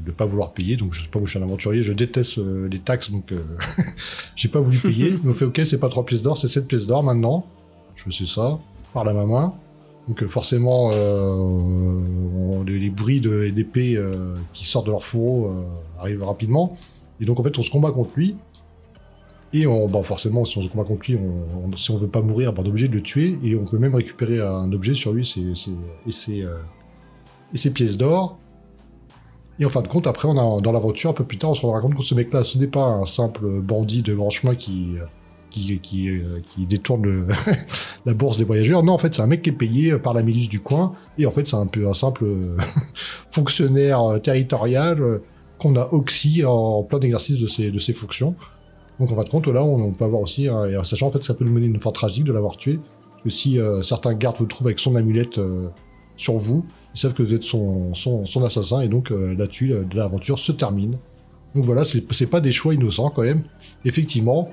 de 0.05 0.11
pas 0.11 0.25
vouloir 0.27 0.53
payer. 0.53 0.77
Donc, 0.77 0.93
je 0.93 1.03
sais 1.03 1.09
pas, 1.09 1.21
moi, 1.21 1.27
je 1.27 1.31
suis 1.31 1.39
un 1.39 1.43
aventurier, 1.45 1.83
je 1.83 1.93
déteste 1.93 2.39
euh, 2.39 2.69
les 2.69 2.81
taxes, 2.81 3.13
donc 3.13 3.31
euh, 3.33 3.39
j'ai 4.37 4.49
pas 4.49 4.59
voulu 4.61 4.79
payer. 4.79 5.11
Il 5.11 5.23
me 5.23 5.33
fait, 5.33 5.45
ok, 5.45 5.61
c'est 5.65 5.79
pas 5.79 5.89
3 5.89 6.05
pièces 6.05 6.23
d'or, 6.23 6.37
c'est 6.37 6.49
7 6.49 6.67
pièces 6.67 6.87
d'or 6.87 7.03
maintenant. 7.05 7.47
Je 7.95 8.11
c'est 8.11 8.27
ça, 8.27 8.59
par 8.93 9.05
la 9.05 9.13
main. 9.15 9.55
Donc, 10.09 10.23
euh, 10.23 10.29
forcément, 10.29 10.91
euh, 10.93 12.65
les, 12.67 12.79
les 12.81 12.91
bruits 12.91 13.21
de- 13.21 13.49
d'épée 13.51 13.95
euh, 13.97 14.35
qui 14.53 14.67
sortent 14.67 14.87
de 14.87 14.91
leur 14.91 15.05
fourreau 15.05 15.51
arrivent 16.01 16.25
rapidement. 16.25 16.77
Et 17.21 17.25
donc, 17.25 17.39
en 17.39 17.45
fait, 17.45 17.57
on 17.59 17.63
se 17.63 17.71
combat 17.71 17.93
contre 17.93 18.11
lui. 18.17 18.35
Et 19.57 19.67
bah 19.67 20.03
forcément, 20.03 20.45
si 20.45 20.59
on 20.59 20.63
se 20.63 20.69
combat 20.69 20.83
contre 20.83 21.09
lui, 21.09 21.19
si 21.77 21.93
on 21.93 21.97
veut 21.97 22.09
pas 22.09 22.23
mourir, 22.23 22.53
bah, 22.53 22.63
on 22.63 22.67
est 22.67 22.71
obligé 22.71 22.89
de 22.89 22.95
le 22.95 23.03
tuer. 23.03 23.39
Et 23.45 23.55
on 23.55 23.65
peut 23.65 23.79
même 23.79 23.95
récupérer 23.95 24.41
un 24.41 24.73
objet 24.73 24.95
sur 24.95 25.13
lui 25.13 25.25
ses, 25.25 25.41
euh, 25.43 26.59
et 27.53 27.57
ses 27.57 27.71
pièces 27.71 27.97
d'or. 27.97 28.37
Et 29.61 29.65
en 29.65 29.69
fin 29.69 29.83
de 29.83 29.87
compte, 29.87 30.09
après, 30.09 30.27
on 30.27 30.37
a, 30.37 30.61
dans 30.61 30.73
l'aventure, 30.73 31.11
un 31.11 31.13
peu 31.13 31.23
plus 31.23 31.39
tard, 31.39 31.51
on 31.51 31.55
se 31.55 31.61
rendra 31.61 31.81
compte 31.81 31.95
que 31.95 32.03
ce 32.03 32.17
mec-là, 32.17 32.43
ce 32.43 32.59
n'est 32.59 32.67
pas 32.67 32.83
un 32.83 33.05
simple 33.05 33.47
bandit 33.61 34.03
de 34.03 34.13
grand 34.13 34.29
chemin 34.29 34.57
qui, 34.57 34.97
qui, 35.53 35.79
qui, 35.79 36.09
euh, 36.09 36.41
détourne 36.59 37.29
la 38.07 38.13
bourse 38.13 38.39
des 38.39 38.45
voyageurs. 38.45 38.83
Non, 38.83 38.95
en 38.95 38.99
fait, 38.99 39.15
c'est 39.15 39.23
un 39.23 39.29
mec 39.29 39.43
qui 39.43 39.51
est 39.51 39.53
payé 39.53 39.97
par 39.99 40.15
la 40.15 40.23
milice 40.25 40.49
du 40.49 40.59
coin. 40.59 40.95
Et 41.17 41.27
en 41.27 41.31
fait, 41.31 41.47
c'est 41.47 41.55
un 41.55 41.69
peu 41.69 41.87
un 41.87 41.95
simple 41.95 42.27
fonctionnaire 43.31 44.03
euh, 44.03 44.19
territorial 44.19 45.21
qu'on 45.59 45.77
a 45.77 45.87
oxy 45.93 46.45
en 46.45 46.83
plein 46.83 46.99
d'exercice 46.99 47.39
de 47.39 47.47
ses, 47.47 47.71
de 47.71 47.79
ses 47.79 47.93
fonctions. 47.93 48.35
Donc 49.01 49.11
en 49.11 49.17
fin 49.17 49.25
de 49.25 49.29
compte, 49.29 49.49
là, 49.49 49.65
on, 49.65 49.93
peut 49.93 50.05
avoir 50.05 50.23
aussi, 50.23 50.49
hein, 50.49 50.67
et 50.67 50.85
sachant 50.85 51.09
en 51.09 51.11
fait, 51.11 51.23
ça 51.25 51.35
peut 51.35 51.45
nous 51.45 51.53
mener 51.53 51.67
une 51.67 51.81
fin 51.81 51.91
tragique 51.91 52.25
de 52.25 52.33
l'avoir 52.33 52.57
tué. 52.57 52.79
Que 53.25 53.31
si 53.31 53.59
euh, 53.59 53.83
certains 53.83 54.15
gardes 54.15 54.37
vous 54.39 54.47
trouvent 54.47 54.67
avec 54.67 54.79
son 54.79 54.95
amulette 54.97 55.39
euh, 55.39 55.69
sur 56.17 56.37
vous, 56.37 56.65
ils 56.95 57.01
savent 57.01 57.15
que 57.15 57.23
vous 57.23 57.35
êtes 57.35 57.45
son, 57.45 57.93
assassin, 58.45 58.83
et 58.83 58.89
donc 58.89 59.11
euh, 59.11 59.35
là-dessus, 59.35 59.69
de 59.69 59.97
l'aventure 59.97 60.39
se 60.39 60.53
termine. 60.53 60.99
Donc 61.55 61.65
voilà, 61.65 61.85
c'est 61.85 62.27
pas 62.27 62.41
des 62.41 62.53
choix 62.53 62.75
innocents 62.75 63.11
quand 63.11 63.23
même. 63.23 63.43
Effectivement, 63.85 64.51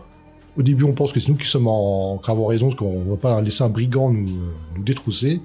au 0.57 0.63
début, 0.63 0.83
on 0.83 0.93
pense 0.93 1.11
que 1.11 1.19
c'est 1.19 1.29
nous 1.29 1.37
qui 1.37 1.47
sommes 1.47 1.67
en, 1.67 2.21
en 2.25 2.45
raison, 2.45 2.67
parce 2.67 2.79
qu'on 2.79 3.03
va 3.03 3.17
pas 3.17 3.41
laisser 3.41 3.63
un 3.63 3.69
brigand 3.69 4.11
nous, 4.11 4.27
nous 4.75 4.83
détrousser. 4.83 5.41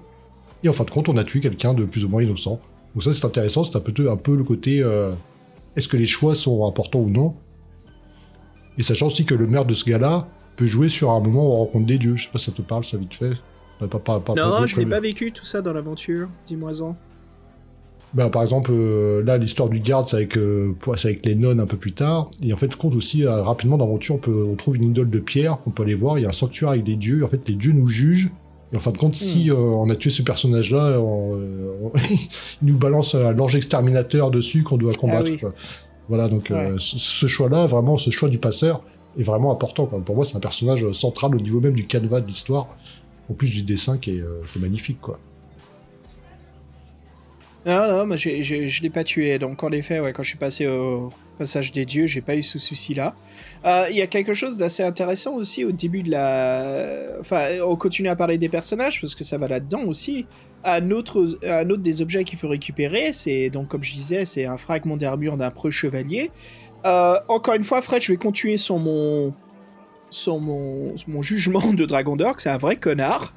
Et 0.62 0.68
en 0.68 0.72
fin 0.72 0.84
de 0.84 0.90
compte, 0.90 1.08
on 1.08 1.16
a 1.16 1.24
tué 1.24 1.40
quelqu'un 1.40 1.74
de 1.74 1.84
plus 1.84 2.04
ou 2.04 2.08
moins 2.08 2.22
innocent. 2.22 2.60
Donc 2.94 3.02
ça, 3.02 3.12
c'est 3.12 3.24
intéressant, 3.24 3.64
c'est 3.64 3.76
un 3.76 3.80
peu, 3.80 4.36
le 4.36 4.44
côté 4.44 4.82
est-ce 5.76 5.88
que 5.88 5.98
les 5.98 6.06
choix 6.06 6.34
sont 6.34 6.66
importants 6.66 7.00
ou 7.00 7.10
non? 7.10 7.34
Et 8.78 8.82
sachant 8.82 9.06
aussi 9.06 9.24
que 9.24 9.34
le 9.34 9.46
maire 9.46 9.64
de 9.64 9.74
ce 9.74 9.84
gars-là 9.84 10.28
peut 10.56 10.66
jouer 10.66 10.88
sur 10.88 11.10
un 11.10 11.20
moment 11.20 11.44
où 11.48 11.52
on 11.52 11.56
rencontre 11.58 11.86
des 11.86 11.98
dieux. 11.98 12.16
Je 12.16 12.24
sais 12.24 12.30
pas 12.32 12.38
si 12.38 12.46
ça 12.46 12.52
te 12.52 12.62
parle, 12.62 12.84
ça 12.84 12.96
vite 12.96 13.14
fait. 13.14 13.32
Pas- 13.78 13.86
pas- 13.88 13.98
pas- 14.20 14.34
Non, 14.34 14.50
pas- 14.60 14.66
je 14.66 14.78
n'ai 14.78 14.86
pas 14.86 15.00
vécu 15.00 15.32
tout 15.32 15.44
ça 15.44 15.60
dans 15.62 15.72
l'aventure. 15.72 16.28
Dis-moi-en. 16.46 16.96
Bah, 18.14 18.30
par 18.30 18.42
exemple, 18.42 18.70
euh, 18.72 19.22
là, 19.24 19.36
l'histoire 19.36 19.68
du 19.68 19.80
garde, 19.80 20.06
c'est 20.08 20.16
avec, 20.16 20.38
euh, 20.38 20.72
avec 20.86 21.26
les 21.26 21.34
nonnes 21.34 21.60
un 21.60 21.66
peu 21.66 21.76
plus 21.76 21.92
tard. 21.92 22.30
Et 22.42 22.52
en 22.52 22.56
fait, 22.56 22.74
compte 22.76 22.94
aussi, 22.94 23.24
euh, 23.26 23.42
rapidement, 23.42 23.76
dans 23.76 23.84
l'aventure, 23.84 24.14
on, 24.14 24.18
peut, 24.18 24.46
on 24.50 24.54
trouve 24.54 24.76
une 24.76 24.84
idole 24.84 25.10
de 25.10 25.18
pierre 25.18 25.58
qu'on 25.58 25.70
peut 25.70 25.82
aller 25.82 25.94
voir. 25.94 26.18
Il 26.18 26.22
y 26.22 26.24
a 26.24 26.28
un 26.28 26.32
sanctuaire 26.32 26.70
avec 26.70 26.84
des 26.84 26.96
dieux. 26.96 27.24
En 27.24 27.28
fait, 27.28 27.46
les 27.48 27.54
dieux 27.54 27.72
nous 27.72 27.88
jugent 27.88 28.30
Et 28.72 28.76
en 28.76 28.80
fin 28.80 28.90
de 28.90 28.96
compte, 28.98 29.14
si 29.14 29.48
euh, 29.50 29.54
on 29.54 29.88
a 29.90 29.96
tué 29.96 30.10
ce 30.10 30.22
personnage-là, 30.22 30.98
on- 31.00 31.34
on- 31.84 31.92
il 32.62 32.68
nous 32.68 32.76
balance 32.76 33.14
un 33.14 33.32
l'ange 33.32 33.54
exterminateur 33.54 34.30
dessus 34.32 34.62
qu'on 34.64 34.76
doit 34.76 34.92
combattre. 34.94 35.30
oui. 35.30 35.38
quoi. 35.38 35.52
Voilà, 36.08 36.28
donc 36.28 36.50
euh, 36.50 36.76
ce, 36.78 36.98
ce 36.98 37.26
choix-là, 37.26 37.66
vraiment, 37.66 37.96
ce 37.96 38.10
choix 38.10 38.28
du 38.28 38.38
passeur 38.38 38.82
est 39.18 39.22
vraiment 39.22 39.52
important. 39.52 39.86
quoi. 39.86 40.00
Pour 40.00 40.14
moi, 40.14 40.24
c'est 40.24 40.36
un 40.36 40.40
personnage 40.40 40.90
central 40.92 41.34
au 41.34 41.40
niveau 41.40 41.60
même 41.60 41.74
du 41.74 41.86
canevas 41.86 42.20
de 42.20 42.26
l'histoire, 42.26 42.68
en 43.30 43.34
plus 43.34 43.50
du 43.50 43.62
dessin 43.62 43.98
qui 43.98 44.18
est, 44.18 44.20
euh, 44.20 44.42
qui 44.52 44.58
est 44.58 44.62
magnifique. 44.62 45.00
quoi. 45.00 45.18
Non, 47.66 47.88
non, 47.88 48.06
moi 48.06 48.14
j'ai- 48.14 48.42
je 48.42 48.82
l'ai 48.82 48.90
pas 48.90 49.02
tué. 49.02 49.38
Donc 49.40 49.64
en 49.64 49.72
effet, 49.72 49.98
ouais, 49.98 50.12
quand 50.12 50.22
je 50.22 50.28
suis 50.28 50.38
passé 50.38 50.68
au 50.68 51.08
passage 51.36 51.72
des 51.72 51.84
dieux, 51.84 52.06
j'ai 52.06 52.20
pas 52.20 52.36
eu 52.36 52.42
ce 52.44 52.60
souci-là. 52.60 53.16
Euh, 53.64 53.86
Il 53.90 53.96
y 53.96 54.02
a 54.02 54.06
quelque 54.06 54.32
chose 54.32 54.56
d'assez 54.56 54.84
intéressant 54.84 55.34
aussi 55.34 55.64
au 55.64 55.72
début 55.72 56.02
de 56.04 56.10
la. 56.12 57.16
Enfin, 57.18 57.46
on 57.66 57.74
continue 57.74 58.08
à 58.08 58.14
parler 58.14 58.38
des 58.38 58.48
personnages 58.48 59.00
parce 59.00 59.16
que 59.16 59.24
ça 59.24 59.36
va 59.36 59.48
là-dedans 59.48 59.82
aussi. 59.82 60.26
Un 60.62 60.92
autre, 60.92 61.26
un 61.44 61.68
autre 61.70 61.82
des 61.82 62.02
objets 62.02 62.22
qu'il 62.24 62.38
faut 62.38 62.48
récupérer, 62.48 63.12
c'est 63.12 63.50
donc 63.50 63.66
comme 63.68 63.82
je 63.82 63.92
disais, 63.94 64.24
c'est 64.24 64.44
un 64.46 64.56
fragment 64.56 64.96
d'armure 64.96 65.36
d'un 65.36 65.50
preux 65.50 65.72
chevalier. 65.72 66.30
Euh, 66.84 67.16
encore 67.28 67.54
une 67.54 67.64
fois, 67.64 67.82
Fred, 67.82 68.00
je 68.00 68.12
vais 68.12 68.16
continuer 68.16 68.58
sur 68.58 68.78
mon, 68.78 69.34
sur 70.10 70.38
mon, 70.38 70.94
mon 71.08 71.20
jugement 71.22 71.72
de 71.72 71.84
Dragon 71.84 72.14
d'Or, 72.14 72.34
c'est 72.38 72.50
un 72.50 72.58
vrai 72.58 72.76
connard. 72.76 73.34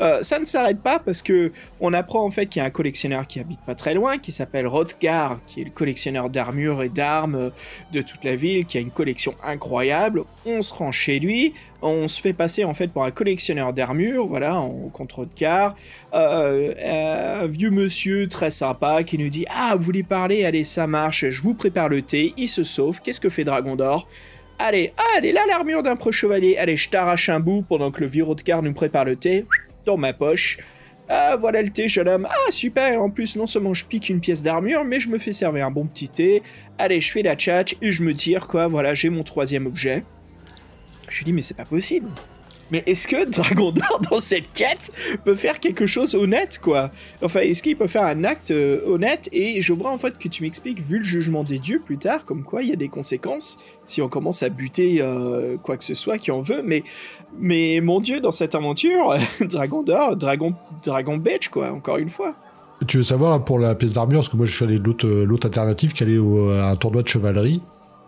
Euh, 0.00 0.22
ça 0.22 0.38
ne 0.38 0.44
s'arrête 0.44 0.80
pas 0.80 0.98
parce 0.98 1.22
que 1.22 1.52
on 1.80 1.92
apprend 1.92 2.24
en 2.24 2.30
fait 2.30 2.46
qu'il 2.46 2.60
y 2.60 2.62
a 2.62 2.66
un 2.66 2.70
collectionneur 2.70 3.26
qui 3.26 3.38
habite 3.38 3.60
pas 3.60 3.74
très 3.74 3.94
loin, 3.94 4.18
qui 4.18 4.32
s'appelle 4.32 4.66
Rodgar, 4.66 5.40
qui 5.46 5.60
est 5.60 5.64
le 5.64 5.70
collectionneur 5.70 6.30
d'armures 6.30 6.82
et 6.82 6.88
d'armes 6.88 7.34
euh, 7.34 7.50
de 7.92 8.00
toute 8.00 8.24
la 8.24 8.34
ville, 8.34 8.64
qui 8.64 8.78
a 8.78 8.80
une 8.80 8.90
collection 8.90 9.34
incroyable. 9.44 10.24
On 10.46 10.62
se 10.62 10.72
rend 10.72 10.90
chez 10.90 11.18
lui, 11.18 11.52
on 11.82 12.08
se 12.08 12.20
fait 12.20 12.32
passer 12.32 12.64
en 12.64 12.72
fait 12.72 12.88
pour 12.88 13.04
un 13.04 13.10
collectionneur 13.10 13.72
d'armures, 13.72 14.26
voilà, 14.26 14.58
en, 14.58 14.88
contre 14.88 15.16
Rodgar. 15.16 15.74
Euh, 16.14 17.42
un 17.42 17.46
vieux 17.46 17.70
monsieur 17.70 18.26
très 18.28 18.50
sympa 18.50 19.02
qui 19.02 19.18
nous 19.18 19.28
dit 19.28 19.44
Ah, 19.50 19.74
vous 19.76 19.82
voulez 19.82 20.02
parler? 20.02 20.44
Allez, 20.44 20.64
ça 20.64 20.86
marche, 20.86 21.28
je 21.28 21.42
vous 21.42 21.54
prépare 21.54 21.88
le 21.88 22.02
thé. 22.02 22.32
Il 22.36 22.48
se 22.48 22.64
sauve. 22.64 23.00
Qu'est-ce 23.02 23.20
que 23.20 23.28
fait 23.28 23.44
Dragon 23.44 23.76
d'Or 23.76 24.08
Allez, 24.58 24.92
est 25.22 25.32
là 25.32 25.40
l'armure 25.48 25.82
d'un 25.82 25.96
pro 25.96 26.12
chevalier. 26.12 26.56
Allez, 26.58 26.76
je 26.76 26.90
t'arrache 26.90 27.30
un 27.30 27.40
bout 27.40 27.62
pendant 27.66 27.90
que 27.90 28.00
le 28.00 28.06
vieux 28.06 28.24
Rodgar 28.24 28.62
nous 28.62 28.74
prépare 28.74 29.06
le 29.06 29.16
thé. 29.16 29.46
Dans 29.84 29.96
ma 29.96 30.12
poche. 30.12 30.58
Ah, 31.08 31.36
voilà 31.36 31.60
le 31.60 31.70
thé, 31.70 31.88
jeune 31.88 32.08
homme. 32.08 32.28
Ah, 32.30 32.50
super. 32.52 33.02
En 33.02 33.10
plus, 33.10 33.34
non 33.34 33.46
seulement 33.46 33.74
je 33.74 33.84
pique 33.84 34.08
une 34.08 34.20
pièce 34.20 34.42
d'armure, 34.42 34.84
mais 34.84 35.00
je 35.00 35.08
me 35.08 35.18
fais 35.18 35.32
servir 35.32 35.66
un 35.66 35.70
bon 35.70 35.86
petit 35.86 36.08
thé. 36.08 36.42
Allez, 36.78 37.00
je 37.00 37.10
fais 37.10 37.22
la 37.22 37.34
tchatch 37.34 37.76
et 37.82 37.90
je 37.90 38.04
me 38.04 38.14
tire, 38.14 38.46
quoi. 38.46 38.68
Voilà, 38.68 38.94
j'ai 38.94 39.10
mon 39.10 39.24
troisième 39.24 39.66
objet. 39.66 40.04
Je 41.08 41.18
lui 41.18 41.24
dis, 41.24 41.32
mais 41.32 41.42
c'est 41.42 41.56
pas 41.56 41.64
possible. 41.64 42.08
Mais 42.70 42.82
est-ce 42.86 43.08
que 43.08 43.28
Dragon 43.28 43.72
d'Or, 43.72 44.00
dans 44.10 44.20
cette 44.20 44.52
quête, 44.52 44.92
peut 45.24 45.34
faire 45.34 45.60
quelque 45.60 45.86
chose 45.86 46.14
honnête, 46.14 46.58
quoi? 46.62 46.90
Enfin, 47.22 47.40
est-ce 47.40 47.62
qu'il 47.62 47.76
peut 47.76 47.86
faire 47.86 48.04
un 48.04 48.24
acte 48.24 48.50
euh, 48.50 48.80
honnête? 48.86 49.28
Et 49.32 49.60
je 49.60 49.72
voudrais 49.72 49.90
en 49.90 49.98
fait 49.98 50.18
que 50.18 50.28
tu 50.28 50.42
m'expliques, 50.42 50.80
vu 50.80 50.98
le 50.98 51.04
jugement 51.04 51.44
des 51.44 51.58
dieux 51.58 51.80
plus 51.84 51.98
tard, 51.98 52.24
comme 52.24 52.42
quoi 52.42 52.62
il 52.62 52.68
y 52.68 52.72
a 52.72 52.76
des 52.76 52.88
conséquences 52.88 53.58
si 53.86 54.00
on 54.00 54.08
commence 54.08 54.42
à 54.42 54.48
buter 54.48 54.98
euh, 55.00 55.56
quoi 55.56 55.76
que 55.76 55.84
ce 55.84 55.94
soit 55.94 56.18
qui 56.18 56.30
en 56.30 56.40
veut. 56.40 56.62
Mais, 56.64 56.84
mais 57.38 57.80
mon 57.82 58.00
dieu, 58.00 58.20
dans 58.20 58.30
cette 58.30 58.54
aventure, 58.54 59.16
Dragon 59.40 59.82
d'Or, 59.82 60.16
Dragon, 60.16 60.54
Dragon 60.84 61.16
Bitch, 61.16 61.48
quoi, 61.48 61.72
encore 61.72 61.98
une 61.98 62.08
fois. 62.08 62.34
Tu 62.86 62.98
veux 62.98 63.02
savoir 63.02 63.44
pour 63.44 63.58
la 63.58 63.74
pièce 63.74 63.92
d'armure, 63.92 64.20
parce 64.20 64.28
que 64.28 64.36
moi 64.36 64.46
je 64.46 64.54
suis 64.54 64.64
allé 64.64 64.78
euh, 64.78 65.24
l'autre 65.24 65.46
alternative 65.46 65.92
qui 65.92 66.02
allait 66.02 66.18
au, 66.18 66.50
à 66.50 66.70
un 66.70 66.76
tournoi 66.76 67.02
de 67.02 67.08
chevalerie. 67.08 67.60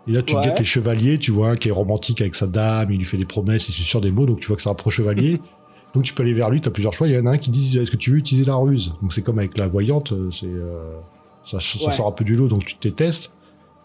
Et 0.07 0.11
là, 0.11 0.21
tu 0.21 0.35
Ouais. 0.35 0.41
guettes 0.43 0.59
les 0.59 0.65
chevaliers, 0.65 1.17
tu 1.17 1.31
vois 1.31 1.55
qui 1.55 1.69
est 1.69 1.71
romantique 1.71 2.19
avec 2.21 2.35
sa 2.35 2.47
dame, 2.47 2.91
il 2.91 2.97
lui 2.97 3.05
fait 3.05 3.17
des 3.17 3.25
promesses, 3.25 3.69
il 3.69 3.71
susurre 3.71 4.01
des 4.01 4.11
mots, 4.11 4.25
donc 4.25 4.39
tu 4.41 4.47
vois 4.47 4.55
que 4.57 4.61
c'est 4.61 4.69
un 4.69 4.73
pro-chevalier. 4.73 5.39
donc 5.93 6.03
tu 6.03 6.13
peux 6.13 6.23
aller 6.23 6.33
vers 6.33 6.49
lui, 6.49 6.59
tu 6.59 6.67
as 6.67 6.71
plusieurs 6.71 6.93
choix. 6.93 7.07
Il 7.07 7.13
y 7.13 7.17
en 7.17 7.25
a 7.25 7.31
un 7.31 7.37
qui 7.37 7.51
dit 7.51 7.77
Est-ce 7.77 7.89
que 7.91 7.95
tu 7.97 8.11
veux 8.11 8.17
utiliser 8.17 8.45
la 8.45 8.55
ruse? 8.55 8.93
Donc 9.01 9.13
c'est 9.13 9.21
comme 9.21 9.39
avec 9.39 9.57
la 9.57 9.67
voyante, 9.67 10.11
euh, 10.11 10.29
c'est 10.31 10.45
euh, 10.47 10.97
ça, 11.41 11.59
ça 11.59 11.85
Ouais. 11.87 11.91
sort 11.93 12.07
un 12.07 12.11
peu 12.11 12.23
du 12.25 12.35
lot, 12.35 12.47
donc 12.47 12.65
tu 12.65 12.75
te 12.75 12.87
testes. 12.89 13.31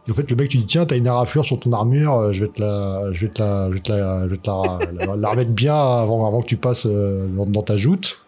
Et 0.07 0.11
en 0.11 0.14
fait, 0.14 0.29
le 0.31 0.37
mec, 0.37 0.49
tu 0.49 0.57
dis 0.57 0.64
Tiens, 0.66 0.87
t'as 0.87 0.97
une 0.97 1.07
arrafure 1.07 1.45
sur 1.45 1.61
ton 1.61 1.73
armure, 1.73 2.14
euh, 2.14 2.33
je 2.33 2.45
vais 2.47 2.51
te 2.51 2.61
la, 2.62 3.12
je 3.12 3.27
vais 3.27 3.33
te 3.33 3.41
la, 3.43 3.69
je 3.69 3.75
vais 3.75 3.81
te 3.81 3.93
la, 3.93 4.25
je 4.25 4.31
vais 4.31 4.39
te 4.39 4.47
la, 4.49 4.79
la- 5.05 5.16
la 5.16 5.31
remettre 5.31 5.51
bien 5.53 5.77
avant, 5.77 6.27
avant 6.27 6.41
que 6.41 6.47
tu 6.47 6.57
passes 6.57 6.87
euh, 6.87 7.27
dans, 7.29 7.45
dans 7.47 7.62
ta 7.62 7.77
joute. 7.77 8.25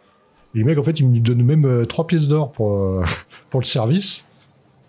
Et 0.55 0.59
le 0.59 0.65
mec, 0.65 0.79
en 0.79 0.83
fait, 0.83 1.01
il 1.01 1.09
me 1.09 1.19
donne 1.19 1.43
même 1.43 1.65
euh, 1.65 1.85
trois 1.87 2.07
pièces 2.07 2.29
d'or 2.29 2.53
pour, 2.53 3.03
pour 3.51 3.61
le 3.61 3.65
service. 3.67 4.27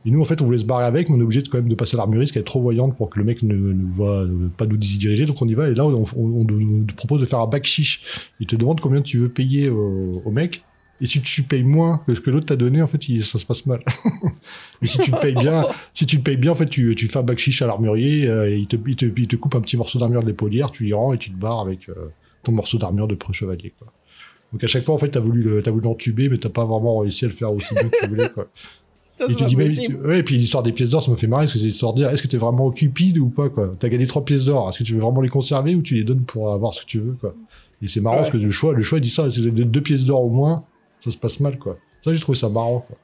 Et 0.06 0.10
nous, 0.12 0.20
en 0.22 0.26
fait, 0.26 0.42
on 0.42 0.46
voulait 0.46 0.58
se 0.58 0.66
barrer 0.66 0.86
avec, 0.86 1.10
mais 1.10 1.16
on 1.16 1.20
est 1.20 1.24
obligé 1.24 1.42
de, 1.44 1.48
quand 1.48 1.60
même 1.60 1.70
de 1.70 1.76
passer 1.76 1.96
parce 1.96 2.32
qu'elle 2.32 2.42
est 2.42 2.46
trop 2.46 2.62
voyante 2.62 2.98
pour 2.98 3.10
que 3.10 3.20
le 3.20 3.26
mec 3.26 3.44
ne, 3.44 3.54
ne 3.56 3.94
voit 3.94 4.26
pas 4.58 4.66
nous 4.66 4.78
diriger. 4.78 5.26
Donc 5.28 5.42
on 5.42 5.48
y 5.48 5.54
va, 5.54 5.70
et 5.70 5.76
là, 5.76 5.86
on, 5.86 6.04
on- 6.16 6.86
propose 6.96 7.22
de 7.22 7.26
faire 7.26 7.40
un 7.40 7.48
bac 7.48 7.66
chiche. 7.66 8.26
Il 8.40 8.48
te 8.48 8.56
demande 8.56 8.80
combien 8.82 9.02
tu 9.02 9.20
veux 9.20 9.30
payer 9.30 9.70
au, 9.70 10.22
au 10.26 10.32
mec. 10.32 10.64
Et 11.02 11.06
si 11.08 11.20
tu 11.22 11.44
payes 11.44 11.64
moins 11.64 12.00
que 12.06 12.14
ce 12.16 12.22
que 12.22 12.30
l'autre 12.30 12.46
t'a 12.48 12.56
donné, 12.56 12.82
en 12.82 12.88
fait, 12.88 13.10
il- 13.10 13.24
ça 13.24 13.38
se 13.40 13.46
passe 13.46 13.66
mal. 13.66 13.84
mais 14.82 14.88
si 14.88 14.98
tu 15.00 15.12
le 15.12 15.18
payes 15.20 15.36
bien, 15.36 15.66
si 15.94 16.06
tu 16.06 16.18
le 16.18 16.22
payes 16.24 16.38
bien, 16.38 16.52
en 16.52 16.56
fait, 16.56 16.68
tu, 16.68 16.96
tu 16.96 17.08
fais 17.08 17.20
un 17.20 17.24
bac 17.24 17.38
chiche 17.40 17.62
à 17.62 17.68
l'armurier, 17.68 18.28
euh, 18.28 18.50
et 18.52 18.58
il 18.58 18.68
te, 18.68 18.76
il, 18.88 18.96
te, 18.96 19.06
il 19.06 19.28
te 19.28 19.36
coupe 19.36 19.56
un 19.56 19.62
petit 19.62 19.78
morceau 19.78 20.00
d'armure 20.00 20.22
de 20.24 20.28
l'épaulière, 20.28 20.72
tu 20.72 20.88
y 20.88 20.94
rends 20.94 21.14
et 21.14 21.18
tu 21.18 21.30
te 21.32 21.36
barres 21.38 21.60
avec 21.62 21.90
euh, 21.90 21.94
ton 22.44 22.52
morceau 22.52 22.78
d'armure 22.78 23.08
de 23.08 23.16
preux 23.16 23.34
chevalier, 23.34 23.74
quoi. 23.78 23.92
Donc 24.52 24.64
à 24.66 24.68
chaque 24.68 24.84
fois, 24.84 24.94
en 24.96 24.98
fait, 24.98 25.08
t'as 25.10 25.22
voulu 25.22 25.44
le- 25.44 25.64
t'as 25.64 25.72
voulu 25.72 25.86
l'entuber, 25.86 26.28
mais 26.28 26.38
t'as 26.38 26.50
pas 26.50 26.66
vraiment 26.66 26.98
réussi 27.00 27.24
à 27.26 27.30
le 27.30 27.34
faire 27.34 27.52
aussi 27.54 27.74
bien 27.74 27.84
que 27.88 27.96
tu 28.04 28.10
voulais, 28.10 28.28
quoi. 28.34 28.50
Ça, 29.22 29.28
Et 29.32 29.36
tu 29.36 29.46
dis, 29.46 29.56
mais, 29.56 29.66
possible. 29.68 30.00
tu- 30.02 30.08
ouais, 30.08 30.20
et 30.20 30.24
puis 30.24 30.36
l'histoire 30.38 30.64
des 30.64 30.72
pièces 30.72 30.90
d'or, 30.90 31.04
ça 31.04 31.12
me 31.12 31.16
fait 31.16 31.28
marrer, 31.28 31.44
parce 31.44 31.54
que 31.54 31.60
c'est 31.60 31.66
l'histoire 31.66 31.94
de 31.94 32.00
dire, 32.00 32.10
est-ce 32.10 32.24
que 32.24 32.28
t'es 32.28 32.38
vraiment 32.38 32.72
cupide 32.72 33.20
ou 33.20 33.30
pas, 33.30 33.50
quoi? 33.50 33.72
T'as 33.80 33.88
gagné 33.90 34.08
trois 34.08 34.26
pièces 34.26 34.46
d'or, 34.46 34.68
est-ce 34.70 34.80
que 34.80 34.84
tu 34.84 34.94
veux 34.96 35.00
vraiment 35.02 35.22
les 35.22 35.30
conserver 35.30 35.76
ou 35.76 35.84
tu 35.84 35.94
les 35.94 36.04
donnes 36.04 36.24
pour 36.24 36.52
avoir 36.52 36.74
ce 36.74 36.82
que 36.82 36.86
tu 36.88 37.00
veux, 37.00 37.14
quoi? 37.22 37.36
Et 37.84 37.88
c'est 37.88 38.02
marrant, 38.02 38.16
Ouais. 38.18 38.22
parce 38.24 38.32
que 38.34 38.38
le 38.38 38.50
choix, 38.50 38.74
le 38.74 38.82
choix 38.82 39.00
dit 39.00 39.10
ça, 39.12 39.30
si 39.30 39.40
vous 39.42 39.48
avez 39.48 39.64
deux 39.64 39.82
pièces 39.82 40.06
d'or 40.06 40.24
au 40.24 40.30
moins, 40.30 40.64
ça 41.04 41.12
se 41.12 41.18
passe 41.18 41.40
mal, 41.40 41.60
quoi. 41.60 41.78
Ça, 42.04 42.12
j'ai 42.14 42.20
trouvé 42.20 42.36
ça 42.38 42.50
marrant, 42.50 42.84
quoi. 42.88 42.98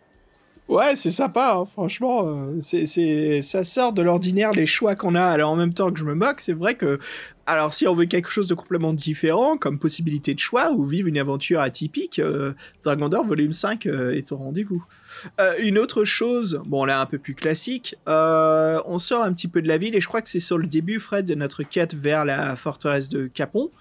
Ouais, 0.70 0.96
c'est 0.96 1.12
sympa, 1.12 1.56
hein, 1.60 1.66
franchement. 1.66 2.24
euh, 2.28 2.58
c'est, 2.60 2.86
c'est, 2.86 3.42
ça 3.42 3.64
sort 3.64 3.94
de 3.94 4.02
l'ordinaire 4.02 4.52
les 4.52 4.66
choix 4.66 4.96
qu'on 4.96 5.16
a. 5.16 5.22
Alors 5.24 5.52
en 5.52 5.56
même 5.56 5.74
temps 5.74 5.92
que 5.92 6.00
je 6.00 6.04
me 6.04 6.14
moque, 6.14 6.42
c'est 6.42 6.52
vrai 6.54 6.76
que. 6.76 7.00
Alors 7.50 7.74
si 7.74 7.88
on 7.88 7.94
veut 7.94 8.06
quelque 8.06 8.30
chose 8.30 8.48
de 8.48 8.54
complètement 8.54 8.94
différent, 8.94 9.58
comme 9.58 9.80
possibilité 9.80 10.34
de 10.34 10.40
choix, 10.40 10.74
ou 10.74 10.84
vivre 10.84 11.08
une 11.08 11.18
aventure 11.18 11.62
atypique, 11.62 12.20
euh, 12.20 12.52
Dragon 12.84 13.08
d'Or 13.08 13.24
volume 13.24 13.54
5 13.54 13.86
euh, 13.86 14.12
est 14.12 14.34
au 14.34 14.36
rendez-vous. 14.36 14.86
Euh, 15.40 15.54
une 15.60 15.80
autre 15.80 16.04
chose, 16.04 16.62
bon 16.66 16.84
là 16.84 17.00
un 17.00 17.06
peu 17.06 17.18
plus 17.18 17.36
classique, 17.36 17.96
euh, 18.10 18.82
on 18.86 18.98
sort 18.98 19.24
un 19.24 19.32
petit 19.32 19.48
peu 19.48 19.62
de 19.62 19.68
la 19.70 19.78
ville, 19.78 19.96
et 19.96 20.02
je 20.02 20.10
crois 20.10 20.22
que 20.22 20.28
c'est 20.28 20.42
sur 20.42 20.58
le 20.58 20.68
début, 20.68 21.00
Fred, 21.00 21.26
de 21.26 21.36
notre 21.36 21.64
quête 21.64 21.94
vers 21.94 22.26
la 22.26 22.58
forteresse 22.58 23.08
de 23.08 23.28
Capon. 23.28 23.72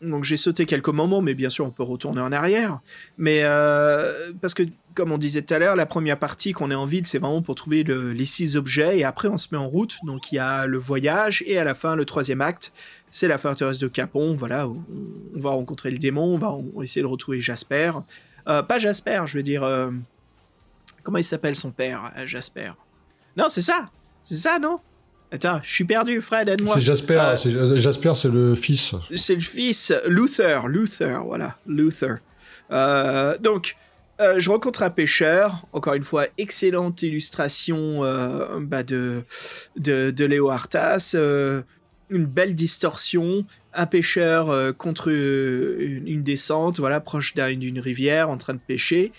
Donc 0.00 0.24
j'ai 0.24 0.36
sauté 0.38 0.64
quelques 0.64 0.88
moments, 0.88 1.20
mais 1.20 1.34
bien 1.34 1.50
sûr 1.50 1.66
on 1.66 1.70
peut 1.70 1.82
retourner 1.82 2.20
en 2.22 2.32
arrière. 2.32 2.80
Mais 3.18 3.40
euh, 3.42 4.32
parce 4.40 4.54
que, 4.54 4.62
comme 4.94 5.12
on 5.12 5.18
disait 5.18 5.42
tout 5.42 5.52
à 5.52 5.58
l'heure, 5.58 5.76
la 5.76 5.84
première 5.86 6.18
partie 6.18 6.52
qu'on 6.52 6.70
est 6.70 6.74
en 6.74 6.86
ville, 6.86 7.06
c'est 7.06 7.18
vraiment 7.18 7.42
pour 7.42 7.54
trouver 7.54 7.82
le- 7.84 8.12
les 8.12 8.24
six 8.26 8.56
objets, 8.56 8.98
et 8.98 9.04
après 9.04 9.28
on 9.28 9.36
se 9.36 9.48
met 9.52 9.58
en 9.58 9.68
route. 9.68 9.98
Donc 10.04 10.32
il 10.32 10.36
y 10.36 10.38
a 10.38 10.66
le 10.66 10.78
voyage, 10.78 11.44
et 11.46 11.58
à 11.58 11.64
la 11.64 11.74
fin, 11.74 11.96
le 11.96 12.06
troisième 12.06 12.40
acte, 12.40 12.72
c'est 13.10 13.28
la 13.28 13.36
forteresse 13.36 13.78
de 13.78 13.88
Capon. 13.88 14.34
Voilà, 14.34 14.68
on, 14.68 14.82
on 15.36 15.40
va 15.40 15.50
rencontrer 15.50 15.90
le 15.90 15.98
démon, 15.98 16.34
on 16.34 16.38
va 16.38 16.54
essayer 16.82 17.02
de 17.02 17.06
retrouver 17.06 17.40
Jasper. 17.40 17.92
Euh, 18.48 18.62
pas 18.62 18.78
Jasper, 18.78 19.22
je 19.26 19.36
veux 19.36 19.42
dire. 19.42 19.62
euh, 19.64 19.90
comment 21.02 21.18
il 21.18 21.24
s'appelle 21.24 21.56
son 21.56 21.72
père, 21.72 22.10
Jasper? 22.24 22.72
Non, 23.36 23.46
c'est 23.48 23.60
ça 23.60 23.90
C'est 24.22 24.36
ça, 24.36 24.58
non? 24.58 24.80
Attends, 25.32 25.60
je 25.62 25.72
suis 25.72 25.84
perdu, 25.84 26.20
Fred, 26.20 26.48
aide-moi. 26.48 26.74
C'est 26.74 26.80
Jasper, 26.80 27.14
Euh, 27.20 27.36
c'est- 27.36 27.54
euh, 27.54 27.76
Jasper, 27.76 28.12
c'est 28.16 28.28
le 28.28 28.54
fils. 28.56 28.94
C'est 29.14 29.34
le 29.34 29.40
fils 29.40 29.92
Luther, 30.08 30.66
Luther, 30.66 31.22
voilà, 31.24 31.56
Luther. 31.68 32.16
Euh, 32.72 33.38
donc, 33.38 33.76
euh, 34.20 34.34
je 34.38 34.50
rencontre 34.50 34.82
un 34.82 34.90
pêcheur, 34.90 35.62
encore 35.72 35.94
une 35.94 36.02
fois, 36.02 36.26
excellente 36.36 37.02
illustration 37.02 38.00
bah, 38.60 38.82
de, 38.82 39.22
de, 39.78 40.10
de 40.10 40.24
Léo 40.24 40.50
Artas, 40.50 41.14
une 42.10 42.24
belle 42.26 42.54
distorsion, 42.56 43.44
un 43.72 43.86
pêcheur 43.86 44.76
contre 44.76 45.08
une, 45.12 46.08
une 46.08 46.22
descente, 46.24 46.80
voilà, 46.80 47.00
proche 47.00 47.34
d'un- 47.34 47.54
d'une 47.54 47.78
rivière, 47.78 48.30
en 48.30 48.36
train 48.36 48.54
de 48.54 48.60
pêcher. 48.66 49.12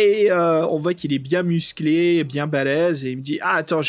Et 0.00 0.30
euh, 0.30 0.66
on 0.66 0.78
voit 0.78 0.94
qu'il 0.94 1.12
est 1.12 1.18
bien 1.18 1.42
musclé, 1.42 2.24
bien 2.24 2.46
balèze, 2.46 3.04
et 3.04 3.10
il 3.10 3.18
me 3.18 3.22
dit 3.22 3.38
Ah, 3.42 3.56
attends, 3.56 3.82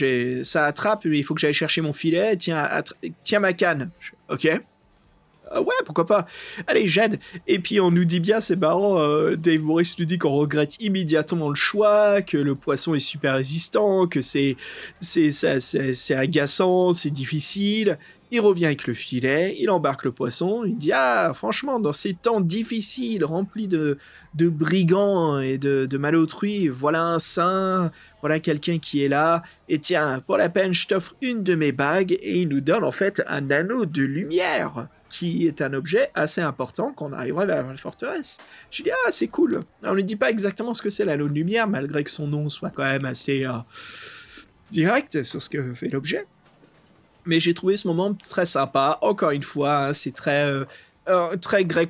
ça 0.43 0.65
attrape, 0.65 1.05
mais 1.05 1.17
il 1.17 1.23
faut 1.23 1.33
que 1.33 1.39
j'aille 1.39 1.53
chercher 1.53 1.79
mon 1.79 1.93
filet, 1.93 2.35
tiens, 2.35 2.67
tiens 3.23 3.39
ma 3.39 3.53
canne. 3.53 3.91
Ok. 4.29 4.49
Ah 5.53 5.61
ouais, 5.61 5.75
pourquoi 5.85 6.05
pas. 6.05 6.25
Allez, 6.67 6.87
j'aide. 6.87 7.19
Et 7.47 7.59
puis 7.59 7.79
on 7.79 7.91
nous 7.91 8.03
dit 8.03 8.19
bien, 8.19 8.41
c'est 8.41 8.57
marrant, 8.57 8.99
euh, 8.99 9.35
Dave 9.35 9.63
Morris 9.63 9.95
nous 9.99 10.05
dit 10.05 10.17
qu'on 10.17 10.31
regrette 10.31 10.81
immédiatement 10.81 11.47
le 11.47 11.55
choix, 11.55 12.21
que 12.21 12.37
le 12.37 12.55
poisson 12.55 12.93
est 12.93 12.99
super 12.99 13.35
résistant, 13.35 14.07
que 14.07 14.19
c'est 14.19 14.57
agaçant, 16.11 16.93
c'est 16.93 17.09
difficile. 17.09 17.97
Il 18.33 18.39
revient 18.39 18.67
avec 18.67 18.87
le 18.87 18.93
filet, 18.93 19.57
il 19.59 19.69
embarque 19.69 20.05
le 20.05 20.13
poisson, 20.13 20.63
il 20.65 20.77
dit 20.77 20.93
ah 20.93 21.33
franchement 21.35 21.79
dans 21.79 21.91
ces 21.91 22.13
temps 22.13 22.39
difficiles 22.39 23.25
remplis 23.25 23.67
de 23.67 23.97
de 24.35 24.47
brigands 24.47 25.39
et 25.41 25.57
de, 25.57 25.85
de 25.85 25.97
malautrui, 25.97 26.69
voilà 26.69 27.03
un 27.03 27.19
saint, 27.19 27.91
voilà 28.21 28.39
quelqu'un 28.39 28.79
qui 28.79 29.03
est 29.03 29.09
là, 29.09 29.43
et 29.67 29.79
tiens, 29.79 30.21
pour 30.25 30.37
la 30.37 30.47
peine, 30.47 30.73
je 30.73 30.87
t'offre 30.87 31.15
une 31.21 31.43
de 31.43 31.55
mes 31.55 31.73
bagues, 31.73 32.13
et 32.13 32.39
il 32.39 32.47
nous 32.47 32.61
donne 32.61 32.85
en 32.85 32.91
fait 32.91 33.21
un 33.27 33.51
anneau 33.51 33.85
de 33.85 34.03
lumière. 34.03 34.87
qui 35.09 35.45
est 35.45 35.61
un 35.61 35.73
objet 35.73 36.09
assez 36.15 36.39
important 36.39 36.93
quand 36.95 37.09
on 37.09 37.11
arrivera 37.11 37.45
vers 37.45 37.67
la 37.67 37.75
forteresse. 37.75 38.37
Je 38.69 38.81
dis 38.83 38.91
ah 38.91 39.11
c'est 39.11 39.27
cool. 39.27 39.59
On 39.83 39.93
ne 39.93 39.99
dit 39.99 40.15
pas 40.15 40.29
exactement 40.29 40.73
ce 40.73 40.81
que 40.81 40.89
c'est 40.89 41.03
l'anneau 41.03 41.27
de 41.27 41.33
lumière 41.33 41.67
malgré 41.67 42.05
que 42.05 42.09
son 42.09 42.27
nom 42.27 42.47
soit 42.47 42.69
quand 42.69 42.83
même 42.83 43.03
assez 43.03 43.45
euh, 43.45 43.51
direct 44.71 45.23
sur 45.23 45.41
ce 45.41 45.49
que 45.49 45.73
fait 45.73 45.89
l'objet. 45.89 46.25
Mais 47.25 47.39
j'ai 47.39 47.53
trouvé 47.53 47.77
ce 47.77 47.87
moment 47.87 48.13
très 48.13 48.45
sympa. 48.45 48.97
Encore 49.01 49.31
une 49.31 49.43
fois, 49.43 49.85
hein, 49.85 49.93
c'est 49.93 50.11
très 50.11 50.45
euh, 50.45 50.65
euh, 51.09 51.35
très 51.35 51.65
grec 51.65 51.89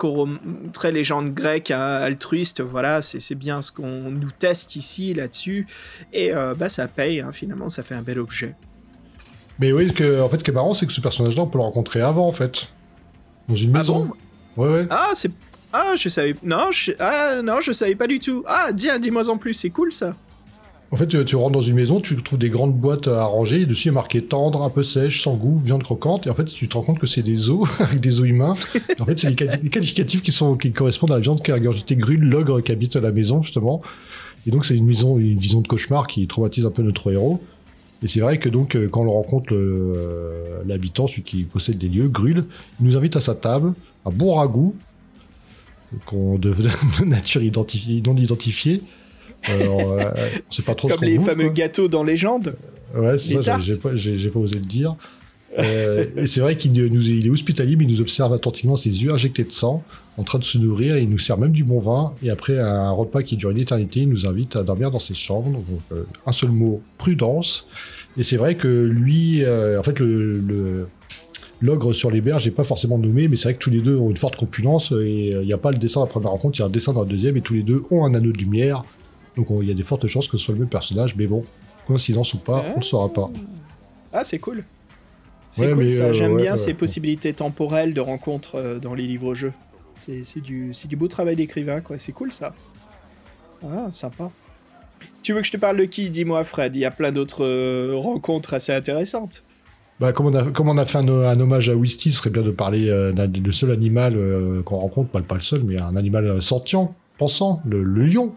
très 0.72 0.92
légende 0.92 1.34
grecque, 1.34 1.72
hein, 1.72 1.80
altruiste, 1.80 2.62
voilà, 2.62 3.02
c'est 3.02 3.36
bien 3.36 3.62
ce 3.62 3.72
qu'on 3.72 4.10
nous 4.10 4.32
teste 4.32 4.78
ici, 4.78 5.14
là-dessus, 5.14 5.68
et 6.14 6.34
euh, 6.34 6.56
bah 6.56 6.70
ça 6.70 6.88
paye, 6.88 7.20
hein, 7.20 7.32
finalement, 7.34 7.68
ça 7.68 7.84
fait 7.84 7.94
un 7.94 8.02
bel 8.02 8.20
objet. 8.20 8.56
Mais 9.60 9.74
oui, 9.74 9.94
que, 9.94 10.22
en 10.22 10.30
fait, 10.30 10.40
ce 10.40 10.44
qui 10.44 10.52
est 10.52 10.54
marrant, 10.54 10.74
c'est 10.74 10.86
que 10.86 10.94
ce 10.94 11.02
personnage-là, 11.02 11.44
on 11.44 11.48
peut 11.48 11.58
le 11.58 11.64
rencontrer 11.64 12.02
avant, 12.02 12.28
en 12.28 12.32
fait. 12.32 12.70
Dans 13.50 13.56
une 13.56 13.76
ah 13.76 13.80
maison. 13.80 14.10
ouais, 14.58 14.70
ouais. 14.70 14.88
Ah, 14.90 15.12
c'est... 15.14 15.32
Ah, 15.74 15.94
je 15.96 16.10
savais... 16.10 16.36
Non, 16.42 16.72
je... 16.72 16.94
Ah, 17.00 17.42
non, 17.44 17.62
je 17.62 17.72
savais 17.72 17.96
pas 17.96 18.08
du 18.08 18.20
tout. 18.20 18.44
Ah, 18.48 18.72
dis, 18.72 18.88
dis-moi 19.00 19.30
en 19.30 19.38
plus, 19.38 19.54
c'est 19.54 19.70
cool, 19.70 19.92
ça. 19.92 20.16
En 20.94 20.98
fait, 20.98 21.24
tu, 21.24 21.36
rentres 21.38 21.54
dans 21.54 21.62
une 21.62 21.76
maison, 21.76 22.02
tu 22.02 22.18
trouves 22.18 22.38
des 22.38 22.50
grandes 22.50 22.76
boîtes 22.76 23.08
à 23.08 23.24
ranger, 23.24 23.62
et 23.62 23.66
dessus 23.66 23.88
a 23.90 23.92
marqué 23.94 24.22
tendre, 24.22 24.62
un 24.62 24.70
peu 24.70 24.84
sèche, 24.84 25.22
sans 25.22 25.36
goût, 25.36 25.58
viande 25.58 25.84
croquante, 25.84 26.28
et 26.28 26.30
en 26.30 26.34
fait, 26.34 26.46
tu 26.46 26.68
te 26.68 26.76
rends 26.76 26.84
compte 26.84 27.00
que 27.00 27.08
c'est 27.08 27.24
des 27.24 27.50
os, 27.50 27.66
avec 27.80 28.02
des 28.02 28.20
os 28.20 28.28
humains. 28.28 28.56
en 29.00 29.06
fait, 29.06 29.18
c'est 29.18 29.30
les, 29.30 29.70
qualificatifs 29.70 30.22
qui, 30.22 30.34
sont, 30.34 30.58
qui 30.58 30.74
correspondent 30.74 31.12
à 31.12 31.16
la 31.16 31.22
viande 31.22 31.42
qui 31.42 31.52
a 31.52 31.56
regurgité 31.56 31.96
Grul, 31.96 32.20
l'ogre 32.20 32.60
qui 32.60 32.74
habite 32.74 32.98
à 32.98 33.00
la 33.00 33.14
maison, 33.14 33.42
justement. 33.42 33.82
Et 34.46 34.52
donc, 34.52 34.66
c'est 34.66 34.76
une, 34.76 34.86
maison, 34.86 35.18
une 35.18 35.38
vision 35.38 35.62
de 35.62 35.68
cauchemar 35.68 36.08
qui 36.08 36.28
traumatise 36.28 36.66
un 36.66 36.72
peu 36.72 36.82
notre 36.82 37.10
héros. 37.10 37.40
Et 38.04 38.08
c'est 38.08 38.20
vrai 38.20 38.38
que 38.38 38.50
donc, 38.50 38.76
euh, 38.76 38.90
quand 38.90 39.04
on 39.04 39.12
rencontre 39.12 39.54
euh, 39.54 40.62
l'habitant, 40.66 41.08
celui 41.08 41.22
qui 41.22 41.44
possède 41.44 41.78
des 41.78 41.88
lieux, 41.88 42.10
Grul, 42.10 42.46
il 42.80 42.86
nous 42.86 42.98
invite 42.98 43.16
à 43.16 43.22
sa 43.22 43.36
table, 43.36 43.74
un 44.06 44.10
bon 44.10 44.34
ragoût, 44.34 44.76
de, 46.12 46.38
de, 46.38 47.06
nature 47.06 47.44
identifiée, 47.44 48.02
non 48.06 48.16
identifiée, 48.16 48.82
alors, 49.44 49.94
euh, 49.94 50.12
c'est 50.50 50.66
pas 50.66 50.76
trop 50.76 50.88
Comme 50.88 51.04
les 51.04 51.20
fameux 51.20 51.50
gâteaux 51.50 51.88
dans 51.88 52.04
Légende. 52.04 52.56
Ouais, 52.96 53.18
c'est 53.18 53.42
ça, 53.44 53.58
j'ai 53.60 53.78
pas, 53.78 53.90
pas, 53.90 54.40
osé 54.40 54.56
le 54.56 54.62
dire. 54.62 54.96
Euh, 55.60 56.06
et 56.16 56.26
c'est 56.28 56.40
vrai 56.40 56.56
qu'il 56.56 56.72
nous, 56.72 57.02
il 57.10 57.28
est 57.28 57.30
hospitalier, 57.30 57.76
mais 57.76 57.84
il 57.84 57.92
nous 57.92 58.02
observe 58.02 58.34
attentivement, 58.34 58.76
ses 58.76 59.04
yeux 59.04 59.12
injectés 59.12 59.44
de 59.44 59.52
sang, 59.52 59.84
en 60.18 60.24
train 60.24 60.40
de 60.40 60.46
se 60.46 60.58
nourrir, 60.58 60.98
il 60.98 61.10
nous 61.10 61.18
sert 61.18 61.38
même 61.38 61.52
du 61.52 61.64
bon 61.64 61.80
vin, 61.80 62.14
et 62.24 62.30
après 62.30 62.58
un 62.58 62.92
repas 62.92 63.22
qui 63.22 63.36
dure 63.36 63.50
une 63.50 63.58
éternité, 63.58 64.02
il 64.02 64.10
nous 64.10 64.28
invite 64.28 64.56
à 64.56 64.64
dormir 64.64 64.92
dans 64.92 65.00
ses 65.00 65.14
chambres. 65.14 65.52
Donc, 65.52 65.66
euh, 65.92 66.04
un 66.26 66.32
seul 66.32 66.52
mot, 66.52 66.82
prudence. 66.98 67.68
Et 68.18 68.24
c'est 68.24 68.38
vrai 68.38 68.56
que 68.56 68.68
lui, 68.68 69.42
en 69.46 69.84
fait, 69.84 70.00
le, 70.00 70.88
l'ogre 71.62 71.94
sur 71.94 72.12
les 72.12 72.20
berges 72.20 72.46
n'est 72.46 72.52
pas 72.52 72.66
forcément 72.66 72.98
nommé, 72.98 73.28
mais 73.30 73.36
c'est 73.36 73.50
vrai 73.50 73.54
que 73.54 73.60
tous 73.60 73.70
les 73.70 73.82
deux 73.82 73.96
ont 73.96 74.10
une 74.10 74.18
forte 74.18 74.36
compulence, 74.36 74.92
et 74.92 75.32
il 75.34 75.46
n'y 75.46 75.54
a 75.54 75.58
pas 75.58 75.72
le 75.72 75.78
dessin 75.78 76.02
de 76.02 76.06
la 76.06 76.12
première 76.12 76.32
rencontre, 76.32 76.60
il 76.60 76.62
y 76.62 76.64
a 76.64 76.68
un 76.68 76.70
dessin 76.70 76.92
dans 76.94 77.04
la 77.04 77.10
deuxième, 77.10 77.38
et 77.38 77.42
tous 77.42 77.54
les 77.54 77.64
deux 77.64 77.84
ont 77.90 78.04
un 78.04 78.14
anneau 78.14 78.32
de 78.32 78.38
lumière, 78.38 78.84
donc 79.36 79.48
il 79.62 79.68
y 79.68 79.72
a 79.72 79.74
des 79.74 79.84
fortes 79.84 80.08
chances 80.08 80.28
que 80.28 80.38
ce 80.38 80.46
soit 80.46 80.54
le 80.54 80.60
même 80.60 80.70
personnage, 80.70 81.16
mais 81.16 81.28
bon, 81.28 81.46
coïncidence 81.88 82.34
ou 82.34 82.40
pas, 82.40 82.66
on 82.74 82.80
le 82.80 82.84
saura 82.84 83.10
pas. 83.10 83.30
Ah, 84.14 84.24
c'est 84.24 84.40
cool. 84.40 84.64
C'est 85.50 85.72
cool 85.74 85.92
ça, 85.92 86.04
euh, 86.04 86.14
j'aime 86.14 86.38
bien 86.38 86.56
ces 86.56 86.74
possibilités 86.74 87.34
temporelles 87.34 87.94
de 87.94 88.00
rencontres 88.00 88.56
euh, 88.56 88.80
dans 88.80 88.94
les 88.94 89.06
livres-jeux. 89.06 89.54
C'est 89.96 90.40
du, 90.40 90.72
du 90.88 90.96
beau 90.96 91.08
travail 91.08 91.36
d'écrivain, 91.36 91.82
quoi. 91.82 91.98
C'est 91.98 92.14
cool 92.14 92.32
ça. 92.32 92.56
Ah, 93.64 93.88
sympa. 93.92 94.32
Tu 95.22 95.34
veux 95.34 95.42
que 95.42 95.48
je 95.48 95.52
te 95.52 95.58
parle 95.58 95.78
de 95.78 95.84
qui? 95.84 96.10
Dis-moi, 96.10 96.44
Fred. 96.44 96.76
Il 96.76 96.80
y 96.80 96.86
a 96.86 96.92
plein 96.92 97.12
d'autres 97.12 97.46
euh, 97.46 97.94
rencontres 97.96 98.54
assez 98.54 98.74
intéressantes. 98.74 99.44
Bah, 100.00 100.14
comme, 100.14 100.28
on 100.28 100.34
a, 100.34 100.46
comme 100.46 100.70
on 100.70 100.78
a 100.78 100.86
fait 100.86 100.98
un, 100.98 101.40
hommage 101.40 101.70
à 101.70 101.76
Wisty, 101.76 102.12
ce 102.12 102.18
serait 102.18 102.30
bien 102.32 102.42
de 102.42 102.50
parler 102.50 102.90
du 103.28 103.52
seul 103.52 103.70
animal 103.70 104.18
qu'on 104.64 104.78
rencontre, 104.78 105.10
pas, 105.10 105.22
pas, 105.22 105.36
le 105.36 105.42
seul, 105.42 105.64
mais 105.64 105.80
un 105.80 105.96
animal 105.96 106.42
sentient, 106.42 106.96
pensant, 107.20 107.62
le 107.66 107.84
lion. 107.84 108.34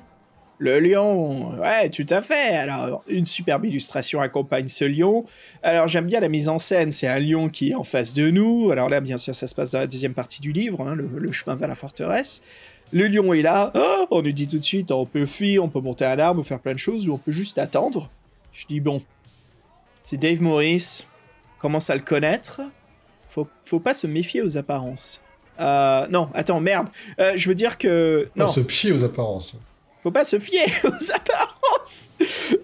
Le 0.65 0.81
lion, 0.81 1.61
ouais, 1.61 1.91
tout 1.91 2.07
à 2.09 2.23
fait. 2.23 2.57
Alors, 2.57 3.05
une 3.07 3.27
superbe 3.27 3.67
illustration 3.67 4.23
accompagne 4.23 4.67
ce 4.67 4.87
lion. 4.87 5.27
Alors, 5.63 5.89
j'aime 5.89 6.07
bien 6.07 6.21
la 6.21 6.31
mise 6.31 6.49
en 6.49 6.59
scène. 6.59 6.91
C'est 6.91 7.07
un 7.07 7.19
lion 7.19 7.51
qui 7.51 7.73
est 7.73 7.75
en 7.75 7.83
face 7.83 8.15
de 8.15 8.31
nous. 8.31 8.71
Alors 8.71 8.89
là, 8.89 9.03
bien 9.03 9.19
sûr, 9.19 9.35
ça 9.35 9.47
se 9.47 9.55
passe 9.55 9.73
dans 9.73 9.81
la 9.81 9.87
deuxième 9.87 10.15
partie 10.15 10.41
du 10.41 10.53
livre, 10.53 10.81
hein, 10.81 10.95
le, 10.95 11.31
chemin 11.33 11.55
vers 11.55 11.69
la 11.69 11.75
forteresse. 11.75 12.41
Le 12.95 13.09
lion 13.09 13.35
est 13.35 13.43
là. 13.43 13.73
Oh, 13.75 14.07
on 14.11 14.23
nous 14.23 14.33
dit 14.33 14.49
tout 14.49 14.59
de 14.59 14.65
suite, 14.65 14.91
on 14.91 15.05
peut 15.05 15.27
fuir, 15.27 15.63
on 15.63 15.69
peut 15.69 15.83
monter 15.83 16.07
un 16.07 16.19
arbre, 16.19 16.43
faire 16.43 16.61
plein 16.61 16.73
de 16.73 16.79
choses, 16.79 17.07
ou 17.11 17.13
on 17.13 17.19
peut 17.19 17.31
juste 17.31 17.59
attendre. 17.59 18.09
Je 18.51 18.65
dis, 18.65 18.81
bon, 18.81 19.03
c'est 20.01 20.17
Dave 20.17 20.41
Morris. 20.41 21.05
Commence 21.59 21.91
à 21.91 21.95
le 21.95 22.01
connaître. 22.01 22.63
Faut, 23.29 23.47
faut 23.63 23.81
pas 23.81 23.93
se 23.93 24.07
méfier 24.07 24.41
aux 24.41 24.57
apparences. 24.57 25.21
Euh, 25.61 26.07
non, 26.09 26.31
attends, 26.33 26.63
merde. 26.63 26.89
Euh, 27.21 27.35
je 27.37 27.51
veux 27.51 27.55
dire 27.55 27.77
que... 27.77 28.31
Non. 28.35 28.47
Pas 28.47 28.51
se 28.51 28.63
fier 28.63 28.93
aux 28.93 29.05
apparences. 29.05 29.57
Faut 30.05 30.11
pas 30.11 30.25
se 30.25 30.39
fier 30.39 30.67
aux 30.85 31.13
apparences. 31.15 32.11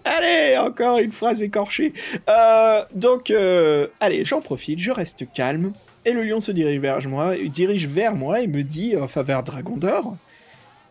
Allez, 0.05 0.59
encore 0.59 0.99
une 0.99 1.11
phrase 1.11 1.43
écorchée. 1.43 1.95
Euh, 2.29 2.83
donc, 2.95 3.31
euh, 3.31 3.87
allez, 3.99 4.27
j'en 4.27 4.43
profite, 4.43 4.79
je 4.79 4.91
reste 4.91 5.25
calme. 5.33 5.73
Et 6.05 6.13
le 6.13 6.23
lion 6.23 6.41
se 6.41 6.53
dirige 6.53 6.83
vers 6.83 7.09
moi, 7.09 7.35
dirige 7.37 7.87
vers 7.89 8.15
moi 8.15 8.43
et 8.43 8.47
me 8.47 8.63
dit, 8.63 8.95
enfin 8.95 9.23
vers 9.23 9.43
Dragon 9.43 9.79
d'Or. 9.79 10.19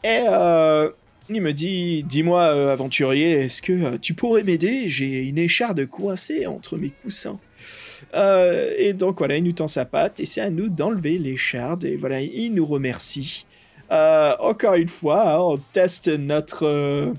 Et 0.03 0.21
euh, 0.27 0.89
il 1.29 1.39
me 1.39 1.53
dit, 1.53 2.01
dis-moi, 2.01 2.71
aventurier, 2.71 3.31
est-ce 3.43 3.61
que 3.61 3.97
tu 3.97 4.15
pourrais 4.15 4.41
m'aider? 4.41 4.89
J'ai 4.89 5.25
une 5.25 5.37
écharde 5.37 5.85
coincée 5.85 6.47
entre 6.47 6.77
mes 6.77 6.89
coussins. 6.89 7.39
et 8.15 8.93
donc 8.93 9.19
voilà, 9.19 9.37
il 9.37 9.43
nous 9.43 9.51
tend 9.51 9.67
sa 9.67 9.85
patte 9.85 10.19
et 10.19 10.25
c'est 10.25 10.41
à 10.41 10.49
nous 10.49 10.67
d'enlever 10.67 11.19
l'écharde. 11.19 11.83
Et 11.83 11.95
voilà, 11.95 12.21
il 12.21 12.55
nous 12.55 12.65
remercie. 12.65 13.45
Euh, 13.91 14.35
encore 14.39 14.75
une 14.75 14.87
fois, 14.87 15.35
hein, 15.35 15.39
on 15.39 15.57
teste 15.73 16.09
notre 16.09 16.65
euh, 16.65 17.11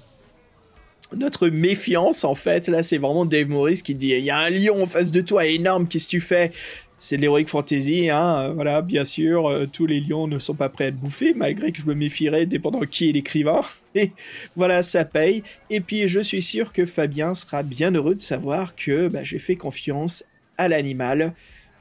notre 1.16 1.48
méfiance 1.48 2.24
en 2.24 2.34
fait. 2.34 2.68
Là, 2.68 2.82
c'est 2.82 2.98
vraiment 2.98 3.24
Dave 3.24 3.48
Morris 3.48 3.82
qui 3.82 3.94
dit 3.94 4.10
il 4.10 4.24
y 4.24 4.30
a 4.30 4.38
un 4.38 4.50
lion 4.50 4.82
en 4.82 4.86
face 4.86 5.10
de 5.10 5.20
toi 5.20 5.46
énorme, 5.46 5.88
qu'est-ce 5.88 6.06
que 6.06 6.10
tu 6.10 6.20
fais? 6.20 6.52
C'est 6.96 7.16
de 7.16 7.22
l'heroic 7.22 7.46
fantasy, 7.46 8.10
hein. 8.10 8.52
Voilà, 8.54 8.82
bien 8.82 9.06
sûr, 9.06 9.48
euh, 9.48 9.66
tous 9.66 9.86
les 9.86 10.00
lions 10.00 10.28
ne 10.28 10.38
sont 10.38 10.54
pas 10.54 10.68
prêts 10.68 10.84
à 10.84 10.88
être 10.88 10.98
bouffés, 11.00 11.32
malgré 11.34 11.72
que 11.72 11.80
je 11.80 11.86
me 11.86 11.94
méfierais 11.94 12.44
dépendant 12.44 12.80
qui 12.80 13.08
est 13.08 13.12
l'écrivain. 13.12 13.62
Et 13.94 14.12
voilà, 14.54 14.82
ça 14.82 15.06
paye. 15.06 15.42
Et 15.70 15.80
puis, 15.80 16.08
je 16.08 16.20
suis 16.20 16.42
sûr 16.42 16.74
que 16.74 16.84
Fabien 16.84 17.32
sera 17.34 17.62
bien 17.62 17.90
heureux 17.90 18.14
de 18.14 18.20
savoir 18.20 18.76
que 18.76 19.08
bah, 19.08 19.24
j'ai 19.24 19.38
fait 19.38 19.56
confiance 19.56 20.24
à 20.58 20.68
l'animal 20.68 21.32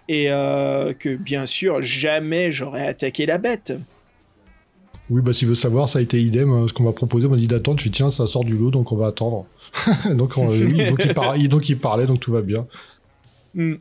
et 0.07 0.27
que 0.27 1.15
bien 1.15 1.45
sûr 1.45 1.83
jamais 1.83 2.49
j'aurais 2.49 2.87
attaqué 2.87 3.27
la 3.27 3.37
bête. 3.37 3.73
Oui, 5.09 5.21
bah 5.21 5.33
s'il 5.33 5.47
veut 5.47 5.55
savoir, 5.55 5.89
ça 5.89 5.99
a 5.99 6.01
été 6.01 6.21
idem. 6.21 6.51
Hein, 6.51 6.65
ce 6.67 6.73
qu'on 6.73 6.83
m'a 6.83 6.91
proposé, 6.91 7.27
on 7.27 7.31
m'a 7.31 7.37
dit 7.37 7.47
d'attendre. 7.47 7.77
Je 7.77 7.83
suis 7.83 7.91
tiens, 7.91 8.11
ça 8.11 8.27
sort 8.27 8.43
du 8.43 8.55
lot, 8.55 8.71
donc 8.71 8.91
on 8.91 8.95
va 8.95 9.07
attendre. 9.07 9.45
donc, 10.13 10.35
donc, 11.49 11.69
il 11.69 11.79
parlait, 11.79 12.05
donc 12.05 12.19
tout 12.19 12.31
va 12.31 12.41
bien. 12.41 12.67
Hmm. 13.55 13.75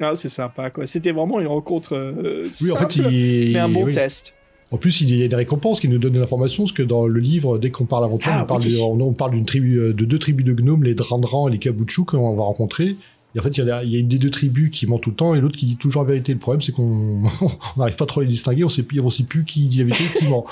Ah, 0.00 0.14
c'est 0.14 0.28
sympa, 0.28 0.70
quoi. 0.70 0.86
C'était 0.86 1.12
vraiment 1.12 1.40
une 1.40 1.46
rencontre 1.46 1.94
euh, 1.94 2.48
oui, 2.62 2.72
en 2.72 2.76
fait, 2.76 2.96
il... 2.96 3.52
mais 3.52 3.58
un 3.58 3.68
bon 3.68 3.90
test. 3.90 4.34
En 4.70 4.78
plus, 4.78 5.00
il 5.00 5.14
y 5.14 5.22
a 5.22 5.28
des 5.28 5.36
récompenses 5.36 5.80
qui 5.80 5.88
nous 5.88 5.98
donnent 5.98 6.12
de 6.12 6.20
l'information, 6.20 6.62
parce 6.62 6.72
que 6.72 6.82
dans 6.82 7.06
le 7.06 7.20
livre, 7.20 7.58
dès 7.58 7.70
qu'on 7.70 7.86
parle 7.86 8.04
aventure, 8.04 8.30
ah, 8.32 8.46
on 8.48 9.12
parle 9.12 9.32
d'une 9.32 9.44
tribu, 9.44 9.78
euh, 9.78 9.92
de 9.92 10.04
deux 10.04 10.18
tribus 10.18 10.46
de 10.46 10.54
gnomes, 10.54 10.84
les 10.84 10.94
Drandran 10.94 11.48
et 11.48 11.52
les 11.52 11.58
Kabuchu, 11.58 12.04
qu'on 12.04 12.34
va 12.34 12.44
rencontrer. 12.44 12.96
Et 13.34 13.38
en 13.38 13.42
fait, 13.42 13.56
il 13.56 13.64
y, 13.64 13.70
a, 13.70 13.82
une 13.82 14.08
des 14.08 14.18
deux 14.18 14.30
tribus 14.30 14.70
qui 14.70 14.86
ment 14.86 14.98
tout 14.98 15.10
le 15.10 15.16
temps 15.16 15.34
et 15.34 15.40
l'autre 15.40 15.56
qui 15.56 15.66
dit 15.66 15.76
toujours 15.76 16.02
la 16.02 16.08
vérité. 16.08 16.32
Le 16.32 16.38
problème, 16.38 16.60
c'est 16.60 16.72
qu'on 16.72 17.22
n'arrive 17.76 17.96
pas 17.96 18.06
trop 18.06 18.20
à 18.20 18.24
les 18.24 18.30
distinguer. 18.30 18.64
On 18.64 18.68
sait 18.68 18.84
on 19.00 19.08
sait 19.08 19.24
plus 19.24 19.44
qui 19.44 19.68
dit 19.68 19.78
la 19.78 19.84
vérité 19.84 20.04
et 20.04 20.18
qui 20.18 20.28
ment. 20.28 20.46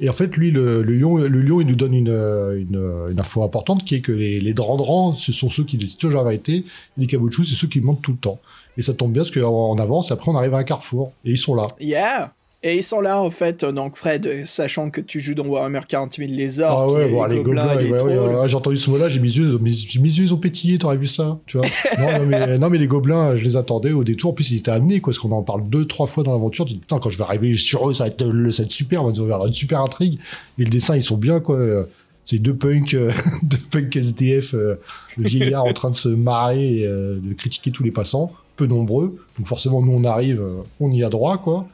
Et 0.00 0.08
en 0.08 0.12
fait, 0.12 0.36
lui, 0.36 0.50
le, 0.50 0.82
lion, 0.82 1.18
le 1.18 1.42
lion, 1.42 1.60
il 1.60 1.66
nous 1.66 1.76
donne 1.76 1.94
une, 1.94 2.08
une, 2.08 3.20
info 3.20 3.44
importante 3.44 3.84
qui 3.84 3.96
est 3.96 4.00
que 4.00 4.12
les, 4.12 4.40
les 4.40 4.54
Drandrans, 4.54 5.16
ce 5.16 5.32
sont 5.32 5.50
ceux 5.50 5.64
qui 5.64 5.76
disent 5.76 5.96
toujours 5.96 6.22
la 6.22 6.30
vérité. 6.30 6.64
Les 6.96 7.06
Kabuchus, 7.06 7.44
c'est 7.44 7.54
ceux 7.54 7.68
qui 7.68 7.80
mentent 7.80 8.02
tout 8.02 8.12
le 8.12 8.18
temps. 8.18 8.40
Et 8.76 8.82
ça 8.82 8.94
tombe 8.94 9.12
bien 9.12 9.22
parce 9.22 9.30
qu'en 9.30 9.76
avance, 9.78 10.10
après, 10.10 10.30
on 10.30 10.36
arrive 10.36 10.54
à 10.54 10.58
un 10.58 10.64
carrefour. 10.64 11.12
Et 11.24 11.32
ils 11.32 11.38
sont 11.38 11.54
là. 11.54 11.66
Yeah! 11.78 12.32
Et 12.64 12.76
ils 12.76 12.82
sont 12.82 13.00
là, 13.00 13.20
en 13.20 13.30
fait, 13.30 13.64
donc 13.64 13.96
Fred, 13.96 14.46
sachant 14.46 14.90
que 14.90 15.00
tu 15.00 15.18
joues 15.18 15.34
dans 15.34 15.44
Warhammer 15.44 15.80
40 15.86 16.14
000 16.14 16.30
les 16.32 16.60
orques, 16.60 16.72
ah 16.78 16.88
ouais, 16.88 17.28
les, 17.28 17.36
les 17.36 17.42
gobelins, 17.42 17.74
les 17.74 17.90
ouais, 17.90 18.48
j'ai 18.48 18.54
entendu 18.54 18.76
ce 18.76 18.88
mot-là, 18.88 19.08
j'ai 19.08 19.18
mes 19.18 19.32
yeux, 19.32 19.58
mes, 19.58 19.70
yeux 19.70 20.24
ils 20.24 20.32
ont 20.32 20.36
pétillé, 20.36 20.78
t'aurais 20.78 20.96
vu 20.96 21.08
ça, 21.08 21.40
tu 21.46 21.56
vois. 21.56 21.66
Non, 21.98 22.20
non, 22.20 22.26
mais, 22.26 22.58
non, 22.58 22.70
mais 22.70 22.78
les 22.78 22.86
gobelins, 22.86 23.34
je 23.34 23.42
les 23.42 23.56
attendais 23.56 23.92
au 23.92 24.04
détour, 24.04 24.30
en 24.30 24.34
plus 24.34 24.52
ils 24.52 24.58
étaient 24.58 24.70
amenés, 24.70 25.00
quoi, 25.00 25.12
parce 25.12 25.18
qu'on 25.18 25.32
en 25.32 25.42
parle 25.42 25.68
deux, 25.68 25.86
trois 25.86 26.06
fois 26.06 26.22
dans 26.22 26.32
l'aventure, 26.32 26.64
tu 26.64 26.74
dis, 26.74 26.78
putain, 26.78 27.00
quand 27.00 27.10
je 27.10 27.18
vais 27.18 27.24
arriver 27.24 27.52
sur 27.54 27.90
eux, 27.90 27.92
ça 27.94 28.04
va 28.04 28.10
être, 28.10 28.24
ça 28.52 28.62
va 28.62 28.66
être 28.66 28.72
super, 28.72 29.02
on 29.02 29.10
va 29.10 29.22
avoir 29.22 29.46
une 29.46 29.52
super 29.52 29.80
intrigue, 29.80 30.20
et 30.58 30.64
le 30.64 30.70
dessin, 30.70 30.94
ils 30.94 31.02
sont 31.02 31.16
bien, 31.16 31.40
quoi, 31.40 31.58
c'est 32.24 32.38
deux 32.38 32.54
punks, 32.54 32.94
euh, 32.94 33.10
deux 33.42 33.58
punks 33.70 33.96
SDF, 33.96 34.54
euh, 34.54 34.80
le 35.16 35.28
vieillard 35.28 35.64
en 35.64 35.72
train 35.72 35.90
de 35.90 35.96
se 35.96 36.08
marrer 36.08 36.78
et 36.78 36.86
euh, 36.86 37.18
de 37.20 37.34
critiquer 37.34 37.70
tous 37.70 37.82
les 37.82 37.90
passants, 37.90 38.32
peu 38.56 38.66
nombreux, 38.66 39.18
donc 39.38 39.46
forcément, 39.46 39.82
nous, 39.82 39.92
on 39.92 40.04
arrive, 40.04 40.42
on 40.80 40.90
y 40.90 41.02
a 41.02 41.08
droit, 41.08 41.38
quoi. 41.38 41.66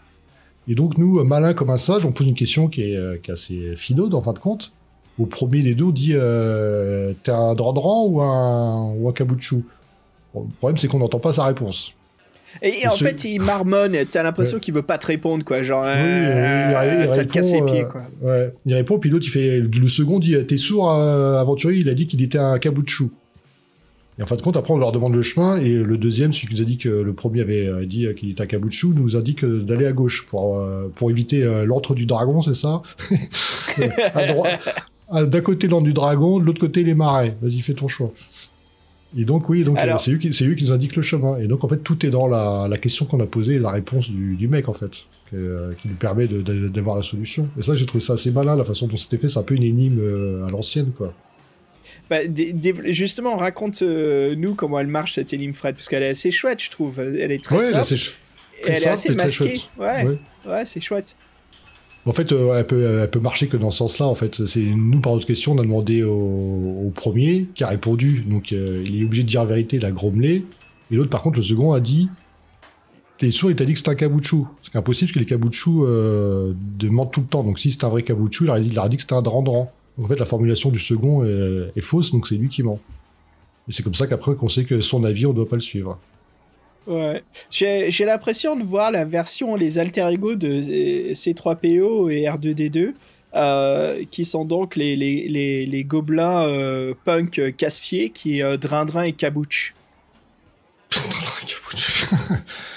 Et 0.68 0.74
donc, 0.74 0.98
nous, 0.98 1.22
malins 1.24 1.54
comme 1.54 1.70
un 1.70 1.76
sage, 1.78 2.04
on 2.04 2.12
pose 2.12 2.26
une 2.28 2.34
question 2.34 2.68
qui 2.68 2.82
est, 2.82 2.96
euh, 2.96 3.16
assez 3.28 3.74
finaude, 3.76 4.14
en 4.14 4.20
fin 4.22 4.32
de 4.34 4.38
compte. 4.38 4.72
Au 5.18 5.26
premier 5.26 5.62
des 5.62 5.74
deux, 5.74 5.84
on 5.84 5.90
dit 5.90 6.12
euh, 6.14 7.12
T'es 7.24 7.32
un 7.32 7.54
Drandran 7.54 8.06
ou 8.06 8.20
un, 8.20 8.92
ou 8.92 9.08
un 9.08 9.14
Le 9.18 10.40
problème, 10.58 10.76
c'est 10.76 10.86
qu'on 10.88 10.98
n'entend 10.98 11.18
pas 11.18 11.32
sa 11.32 11.44
réponse. 11.44 11.92
Et, 12.62 12.86
en 12.86 12.92
Ce- 12.92 13.04
fait, 13.04 13.24
il 13.24 13.40
marmonne, 13.40 13.96
t'as 14.10 14.22
l'impression 14.22 14.58
qu'il 14.58 14.72
veut 14.74 14.82
pas 14.82 14.96
te 14.98 15.06
répondre, 15.06 15.44
quoi. 15.44 15.62
Genre, 15.62 15.82
Oui, 15.84 15.90
euh, 15.90 16.96
il, 16.98 17.02
il 17.02 17.08
ça 17.08 17.24
te 17.24 17.32
casse 17.32 17.52
les 17.52 17.62
pieds, 17.62 17.82
euh, 17.82 17.84
quoi. 17.86 18.02
ouais. 18.22 18.52
il 18.64 18.74
répond, 18.74 18.98
puis 18.98 19.10
l'autre, 19.10 19.26
il 19.26 19.30
fait. 19.30 19.60
Le 19.60 19.88
second 19.88 20.18
dit 20.18 20.34
T'es 20.46 20.56
sourd, 20.56 20.90
euh, 20.92 21.38
aventurier? 21.40 21.80
Il 21.80 21.88
a 21.88 21.94
dit 21.94 22.06
qu'il 22.06 22.22
était 22.22 22.38
un 22.38 22.58
caboutchou. 22.58 23.10
Et 24.18 24.22
en 24.22 24.26
fin 24.26 24.34
de 24.36 24.42
compte, 24.42 24.56
après, 24.56 24.72
on 24.74 24.78
leur 24.78 24.90
demande 24.92 25.14
le 25.14 25.22
chemin, 25.22 25.58
et 25.58 25.68
le 25.74 25.96
deuxième, 25.96 26.32
celui 26.32 26.48
qui 26.48 26.54
nous 26.54 26.62
a 26.62 26.64
dit 26.64 26.76
que 26.76 26.88
le 26.88 27.12
premier 27.12 27.40
avait 27.42 27.66
euh, 27.68 27.86
dit 27.86 28.06
euh, 28.06 28.14
qu'il 28.14 28.30
était 28.30 28.42
un 28.42 28.46
caboutchou, 28.46 28.92
nous 28.92 29.16
indique 29.16 29.44
euh, 29.44 29.62
d'aller 29.62 29.86
à 29.86 29.92
gauche 29.92 30.26
pour, 30.26 30.58
euh, 30.58 30.88
pour 30.96 31.10
éviter 31.10 31.44
l'antre 31.64 31.94
du 31.94 32.04
dragon, 32.06 32.42
c'est 32.42 32.54
ça? 32.54 32.82
À 34.14 34.26
droite. 34.26 34.60
à- 35.08 35.24
D'un 35.24 35.40
côté, 35.40 35.68
l'antre 35.68 35.84
du 35.84 35.92
dragon, 35.92 36.40
de 36.40 36.44
l'autre 36.44 36.60
côté, 36.60 36.82
les 36.82 36.94
marais. 36.94 37.36
Vas-y, 37.40 37.60
fais 37.60 37.74
ton 37.74 37.86
choix. 37.88 38.12
Et 39.16 39.24
donc, 39.24 39.48
oui, 39.48 39.62
donc, 39.64 39.78
Alors- 39.78 40.00
c'est 40.00 40.10
lui, 40.10 40.18
qui- 40.18 40.32
c'est 40.32 40.44
lui 40.44 40.56
qui 40.56 40.64
nous 40.64 40.72
indique 40.72 40.96
le 40.96 41.02
chemin. 41.02 41.38
Et 41.38 41.46
donc, 41.46 41.62
en 41.64 41.68
fait, 41.68 41.78
tout 41.78 42.04
est 42.04 42.10
dans 42.10 42.26
la, 42.26 42.66
la 42.68 42.76
question 42.76 43.06
qu'on 43.06 43.20
a 43.20 43.26
posée 43.26 43.54
et 43.54 43.58
la 43.60 43.70
réponse 43.70 44.10
du, 44.10 44.34
du 44.36 44.48
mec, 44.48 44.68
en 44.68 44.74
fait, 44.74 44.90
euh, 45.32 45.72
qui 45.80 45.88
nous 45.88 45.94
permet 45.94 46.26
d'avoir 46.26 46.96
la 46.96 47.02
solution. 47.02 47.48
Et 47.58 47.62
ça, 47.62 47.74
j'ai 47.76 47.86
trouvé 47.86 48.02
ça 48.04 48.14
assez 48.14 48.30
malin, 48.32 48.56
la 48.56 48.64
façon 48.64 48.86
dont 48.88 48.96
c'était 48.96 49.16
fait. 49.18 49.28
C'est 49.28 49.38
un 49.38 49.42
peu 49.44 49.54
une 49.54 49.62
énigme 49.62 50.00
euh, 50.00 50.44
à 50.46 50.50
l'ancienne, 50.50 50.90
quoi. 50.96 51.14
Bah, 52.10 52.18
justement, 52.86 53.36
raconte-nous 53.36 54.54
comment 54.54 54.78
elle 54.80 54.86
marche, 54.86 55.14
cette 55.14 55.32
énigme 55.32 55.52
Fred, 55.52 55.74
parce 55.74 55.88
qu'elle 55.88 56.02
est 56.02 56.08
assez 56.10 56.30
chouette, 56.30 56.62
je 56.62 56.70
trouve. 56.70 56.98
Elle 57.00 57.32
est 57.32 57.42
très 57.42 57.56
Ouais, 57.56 57.62
simple. 57.84 57.94
et 57.94 58.62
très 58.62 58.72
elle 58.72 58.82
est 58.82 58.86
assez 58.86 59.14
masquée. 59.14 59.60
Ouais, 59.78 60.04
Ouais. 60.04 60.18
ouais, 60.46 60.64
c'est 60.64 60.80
chouette. 60.80 61.16
En 62.06 62.12
fait, 62.14 62.32
euh, 62.32 62.54
elle, 62.58 62.66
peut, 62.66 63.00
elle 63.02 63.10
peut 63.10 63.20
marcher 63.20 63.48
que 63.48 63.58
dans 63.58 63.70
ce 63.70 63.78
sens-là. 63.78 64.06
En 64.06 64.14
fait, 64.14 64.46
c'est 64.46 64.60
nous 64.60 65.00
par 65.00 65.12
notre 65.12 65.26
question, 65.26 65.52
on 65.52 65.58
a 65.58 65.62
demandé 65.62 66.02
au, 66.02 66.12
au 66.86 66.90
premier 66.94 67.46
qui 67.54 67.64
a 67.64 67.68
répondu. 67.68 68.24
Donc, 68.26 68.52
euh, 68.52 68.82
il 68.86 69.02
est 69.02 69.04
obligé 69.04 69.24
de 69.24 69.28
dire 69.28 69.40
la 69.40 69.46
vérité, 69.48 69.76
il 69.76 69.84
a 69.84 69.90
grommelé. 69.90 70.44
Et 70.90 70.94
l'autre, 70.94 71.10
par 71.10 71.20
contre, 71.20 71.36
le 71.36 71.42
second 71.42 71.72
a 71.72 71.80
dit 71.80 72.08
T'es 73.18 73.30
sûr, 73.32 73.50
il 73.50 73.56
t'a 73.56 73.64
dit 73.64 73.72
que 73.72 73.78
c'est 73.80 73.88
un 73.88 73.94
caboutchou. 73.96 74.48
C'est 74.62 74.76
impossible 74.78 75.08
parce 75.08 75.14
que 75.14 75.18
les 75.18 75.26
caboutchous 75.26 75.84
euh, 75.84 76.54
mentent 76.84 77.12
tout 77.12 77.20
le 77.20 77.26
temps. 77.26 77.42
Donc, 77.42 77.58
si 77.58 77.70
c'est 77.72 77.84
un 77.84 77.88
vrai 77.88 78.04
caboutchou, 78.04 78.44
il 78.44 78.50
aurait 78.50 78.60
dit, 78.62 78.68
il 78.70 78.78
aurait 78.78 78.88
dit 78.88 78.96
que 78.96 79.02
c'était 79.02 79.14
un 79.14 79.22
drandran. 79.22 79.70
Donc, 79.98 80.06
en 80.06 80.08
fait, 80.08 80.18
la 80.18 80.26
formulation 80.26 80.70
du 80.70 80.78
second 80.78 81.24
est, 81.24 81.72
est 81.76 81.80
fausse, 81.82 82.12
donc 82.12 82.26
c'est 82.26 82.36
lui 82.36 82.48
qui 82.48 82.62
ment. 82.62 82.80
Et 83.68 83.72
c'est 83.72 83.82
comme 83.82 83.94
ça 83.94 84.06
qu'après, 84.06 84.34
qu'on 84.34 84.48
sait 84.48 84.64
que 84.64 84.80
son 84.80 85.04
avis, 85.04 85.26
on 85.26 85.34
doit 85.34 85.48
pas 85.48 85.56
le 85.56 85.62
suivre. 85.62 85.98
Ouais. 86.86 87.22
J'ai 87.50 88.04
l'impression 88.06 88.56
de 88.56 88.62
voir 88.64 88.90
la 88.90 89.04
version, 89.04 89.54
les 89.56 89.78
alter 89.78 90.08
ego 90.10 90.36
de 90.36 90.48
euh, 90.48 91.12
C3PO 91.12 92.10
et 92.10 92.24
R2D2, 92.24 92.94
euh, 93.34 94.04
qui 94.10 94.24
sont 94.24 94.46
donc 94.46 94.74
les, 94.74 94.96
les, 94.96 95.28
les, 95.28 95.66
les 95.66 95.84
gobelins 95.84 96.44
euh, 96.44 96.94
punk 97.04 97.54
casse-pieds 97.56 98.08
qui 98.08 98.38
est 98.38 98.42
euh, 98.42 98.56
Drindrin 98.56 99.02
et 99.02 99.12
Kabouch. 99.12 99.74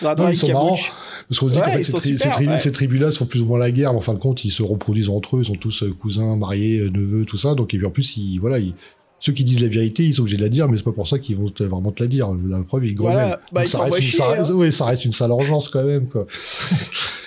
Drindrin 0.02 0.30
et 0.30 0.34
ils 0.34 0.38
sont 0.38 0.52
marrants. 0.52 0.76
Kabouch. 0.76 0.92
Parce 1.30 1.40
qu'on 1.40 1.48
se 1.48 1.54
dit 1.54 1.60
Ouais, 1.60 1.66
qu'en 1.66 1.72
fait, 1.72 1.80
ils 1.80 1.86
ces, 1.86 1.92
sont 1.92 1.98
tri- 1.98 2.18
super, 2.18 2.24
ces 2.24 2.30
tribus- 2.44 2.50
ouais. 2.54 2.60
ces 2.60 2.72
tribus-là 2.72 3.12
font 3.12 3.26
plus 3.26 3.42
ou 3.42 3.46
moins 3.46 3.60
la 3.60 3.72
guerre, 3.72 3.92
mais 3.94 3.98
en 4.00 4.02
fin 4.02 4.14
de 4.14 4.20
compte, 4.20 4.44
ils 4.46 4.52
se 4.52 4.64
reproduisent 4.64 5.10
entre 5.10 5.38
eux, 5.38 5.42
ils 5.42 5.46
sont 5.46 5.56
tous 5.56 5.84
euh, 5.84 5.94
cousins, 6.00 6.36
mariés, 6.36 6.80
euh, 6.80 6.90
neveux, 6.90 7.26
tout 7.26 7.38
ça. 7.38 7.56
Donc, 7.56 7.74
et 7.74 7.78
puis 7.78 7.86
en 7.88 7.92
plus, 7.92 8.18
ils, 8.18 8.38
voilà, 8.40 8.60
ils- 8.60 8.74
ceux 9.20 9.34
qui 9.34 9.44
disent 9.44 9.62
la 9.62 9.68
vérité, 9.68 10.04
ils 10.04 10.16
sont 10.16 10.22
obligés 10.22 10.38
de 10.38 10.42
la 10.42 10.50
dire, 10.50 10.68
mais 10.68 10.78
c'est 10.78 10.84
pas 10.84 10.92
pour 10.92 11.08
ça 11.08 11.20
qu'ils 11.20 11.36
vont 11.38 11.50
te- 11.50 11.64
vraiment 11.64 11.92
te 11.92 12.02
la 12.02 12.10
dire. 12.10 12.30
La 12.50 12.58
preuve, 12.60 12.86
ils 12.86 12.96
Voilà. 12.98 13.40
Bah, 13.52 13.64
ils 13.66 13.68
ça, 13.68 13.84
reste 13.84 13.98
une, 13.98 14.02
chier, 14.02 14.18
ça, 14.18 14.28
reste, 14.30 14.50
ouais, 14.52 14.72
ça 14.72 14.86
reste 14.86 15.06
une 15.06 15.14
sale 15.14 15.32
engeance 15.32 15.70
quand 15.70 15.84
même. 15.84 16.08
Quoi. 16.08 16.26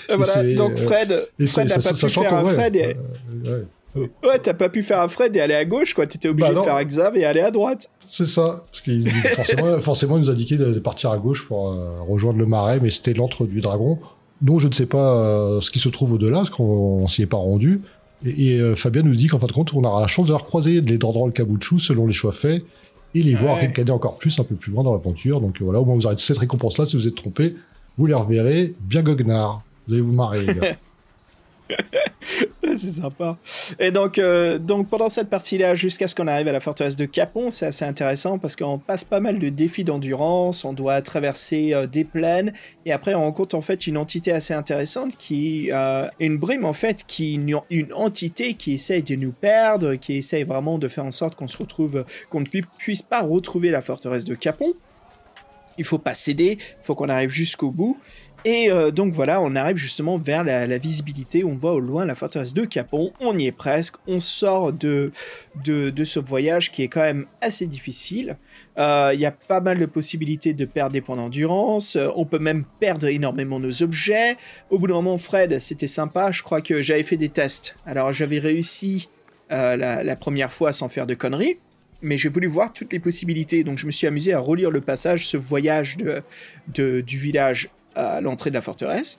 Voilà. 0.08 0.54
Donc 0.54 0.76
Fred, 0.76 1.28
Et 1.38 1.46
Fred 1.46 1.68
n'a 1.68 1.78
pas 1.78 1.92
pu 1.94 2.08
faire 2.10 2.34
un 2.34 2.44
Fred 2.44 2.76
et... 2.76 2.96
ouais. 3.96 4.38
T'as 4.42 4.54
pas 4.54 4.68
pu 4.68 4.82
faire 4.82 5.00
un 5.00 5.08
Fred 5.08 5.36
et 5.36 5.40
aller 5.40 5.54
à 5.54 5.64
gauche, 5.64 5.94
quoi. 5.94 6.06
T'étais 6.06 6.28
obligé 6.28 6.52
Bah 6.52 6.60
de 6.60 6.64
faire 6.64 6.76
un 6.76 6.84
Xav 6.84 7.16
et 7.16 7.24
aller 7.24 7.40
à 7.40 7.50
droite. 7.50 7.88
C'est 8.06 8.26
ça. 8.26 8.64
Parce 8.70 8.80
qu'il 8.80 9.08
forcément, 9.10 9.78
forcément, 9.80 10.16
il 10.16 10.20
nous 10.20 10.30
a 10.30 10.32
indiqué 10.32 10.56
de, 10.56 10.72
de 10.72 10.78
partir 10.78 11.10
à 11.10 11.18
gauche 11.18 11.46
pour 11.46 11.70
euh, 11.70 12.00
rejoindre 12.00 12.38
le 12.38 12.46
marais, 12.46 12.80
mais 12.80 12.90
c'était 12.90 13.14
l'antre 13.14 13.46
du 13.46 13.60
dragon, 13.60 13.98
dont 14.40 14.58
je 14.58 14.68
ne 14.68 14.72
sais 14.72 14.86
pas 14.86 15.16
euh, 15.16 15.60
ce 15.60 15.70
qui 15.70 15.78
se 15.78 15.88
trouve 15.88 16.12
au-delà, 16.12 16.38
parce 16.38 16.50
qu'on 16.50 16.64
on 16.64 17.08
s'y 17.08 17.22
est 17.22 17.26
pas 17.26 17.36
rendu. 17.36 17.82
Et, 18.24 18.54
et, 18.54 18.60
euh, 18.60 18.74
Fabien 18.74 19.02
nous 19.02 19.14
dit 19.14 19.26
qu'en 19.26 19.38
fin 19.38 19.46
de 19.46 19.52
compte, 19.52 19.72
on 19.74 19.84
aura 19.84 20.00
la 20.00 20.08
chance 20.08 20.30
recroiser, 20.30 20.80
de 20.80 20.90
les 20.90 20.98
dordre 20.98 21.26
le 21.26 21.32
caboutchou 21.32 21.78
selon 21.78 22.06
les 22.06 22.12
choix 22.12 22.32
faits, 22.32 22.64
et 23.14 23.22
les 23.22 23.34
voir 23.34 23.58
ricaner 23.58 23.92
encore 23.92 24.18
plus, 24.18 24.38
un 24.40 24.44
peu 24.44 24.56
plus 24.56 24.72
loin 24.72 24.82
dans 24.82 24.92
l'aventure. 24.92 25.40
Donc 25.40 25.60
voilà, 25.60 25.80
au 25.80 25.84
moins 25.84 25.94
vous 25.94 26.06
aurez 26.06 26.16
cette 26.18 26.38
récompense-là, 26.38 26.84
si 26.84 26.96
vous 26.96 27.06
êtes 27.06 27.14
trompé, 27.14 27.54
vous 27.96 28.06
les 28.06 28.14
reverrez 28.14 28.74
bien 28.80 29.02
goguenards. 29.02 29.62
Vous 29.86 29.94
allez 29.94 30.02
vous 30.02 30.12
marrer, 30.12 30.44
les 30.44 30.54
gars. 30.54 30.76
c'est 32.62 32.76
sympa. 32.76 33.38
Et 33.78 33.90
donc, 33.90 34.18
euh, 34.18 34.58
donc 34.58 34.88
pendant 34.88 35.08
cette 35.08 35.30
partie-là, 35.30 35.74
jusqu'à 35.74 36.08
ce 36.08 36.14
qu'on 36.14 36.26
arrive 36.26 36.48
à 36.48 36.52
la 36.52 36.60
forteresse 36.60 36.96
de 36.96 37.04
Capon, 37.06 37.50
c'est 37.50 37.66
assez 37.66 37.84
intéressant 37.84 38.38
parce 38.38 38.56
qu'on 38.56 38.78
passe 38.78 39.04
pas 39.04 39.20
mal 39.20 39.38
de 39.38 39.48
défis 39.48 39.84
d'endurance, 39.84 40.64
on 40.64 40.72
doit 40.72 41.00
traverser 41.02 41.72
euh, 41.74 41.86
des 41.86 42.04
plaines, 42.04 42.52
et 42.84 42.92
après 42.92 43.14
on 43.14 43.20
rencontre 43.20 43.54
en 43.54 43.60
fait 43.60 43.86
une 43.86 43.96
entité 43.96 44.32
assez 44.32 44.54
intéressante 44.54 45.16
qui 45.16 45.70
euh, 45.72 46.08
une 46.20 46.36
brume 46.36 46.64
en 46.64 46.72
fait, 46.72 47.04
qui 47.06 47.34
une, 47.34 47.92
entité 47.94 48.54
qui 48.54 48.74
essaye 48.74 49.02
de 49.02 49.14
nous 49.14 49.32
perdre, 49.32 49.94
qui 49.94 50.14
essaye 50.16 50.44
vraiment 50.44 50.78
de 50.78 50.88
faire 50.88 51.04
en 51.04 51.12
sorte 51.12 51.34
qu'on 51.34 51.48
se 51.48 51.56
retrouve, 51.56 52.04
qu'on 52.30 52.40
ne 52.40 52.46
pu- 52.46 52.64
puisse 52.78 53.02
pas 53.02 53.22
retrouver 53.22 53.70
la 53.70 53.82
forteresse 53.82 54.24
de 54.24 54.34
Capon. 54.34 54.74
Il 55.76 55.84
faut 55.84 55.98
pas 55.98 56.14
céder, 56.14 56.58
il 56.60 56.84
faut 56.84 56.94
qu'on 56.94 57.08
arrive 57.08 57.30
jusqu'au 57.30 57.70
bout. 57.70 57.98
Et 58.46 58.70
euh, 58.70 58.90
donc 58.90 59.14
voilà, 59.14 59.40
on 59.40 59.56
arrive 59.56 59.76
justement 59.76 60.18
vers 60.18 60.44
la, 60.44 60.76
visibilité, 60.76 61.44
on 61.44 61.54
voit 61.54 61.72
au 61.72 61.80
loin 61.80 62.04
la 62.04 62.14
forteresse 62.14 62.52
de 62.52 62.66
Capon, 62.66 63.10
on 63.18 63.38
y 63.38 63.46
est 63.46 63.52
presque, 63.52 63.94
on 64.06 64.20
sort 64.20 64.74
de, 64.74 65.12
de, 65.64 66.04
ce 66.04 66.20
voyage 66.20 66.70
qui 66.70 66.82
est 66.82 66.88
quand 66.88 67.00
même 67.00 67.24
assez 67.40 67.66
difficile. 67.66 68.36
Euh, 68.78 69.12
Il 69.14 69.20
y 69.20 69.24
a 69.24 69.30
pas 69.30 69.62
mal 69.62 69.78
de 69.78 69.86
possibilités 69.86 70.52
de 70.52 70.66
perdre 70.66 70.92
des 70.92 71.00
points 71.00 71.16
d'endurance, 71.16 71.96
euh, 71.96 72.10
on 72.16 72.26
peut 72.26 72.38
même 72.38 72.64
perdre 72.80 73.06
énormément 73.06 73.58
nos 73.58 73.82
objets. 73.82 74.36
Au 74.68 74.78
bout 74.78 74.88
d'un 74.88 74.94
moment, 74.94 75.16
Fred, 75.16 75.58
c'était 75.58 75.86
sympa, 75.86 76.30
je 76.30 76.42
crois 76.42 76.60
que 76.60 76.82
j'avais 76.82 77.02
fait 77.02 77.16
des 77.16 77.30
tests. 77.30 77.76
Alors 77.86 78.12
j'avais 78.12 78.40
réussi 78.40 79.08
la, 79.48 80.16
première 80.16 80.52
fois 80.52 80.72
sans 80.72 80.88
faire 80.88 81.06
de 81.06 81.14
conneries. 81.14 81.58
Mais 82.02 82.18
j'ai 82.18 82.28
voulu 82.28 82.48
voir 82.48 82.72
toutes 82.74 82.92
les 82.92 82.98
possibilités, 82.98 83.64
donc 83.64 83.78
je 83.78 83.86
me 83.86 83.90
suis 83.90 84.06
amusé 84.06 84.34
à 84.34 84.38
relire 84.38 84.70
le 84.70 84.82
passage, 84.82 85.26
ce 85.26 85.38
voyage 85.38 85.96
du 86.68 87.16
village 87.16 87.70
à 87.94 88.20
l'entrée 88.20 88.50
de 88.50 88.54
la 88.54 88.60
forteresse. 88.60 89.18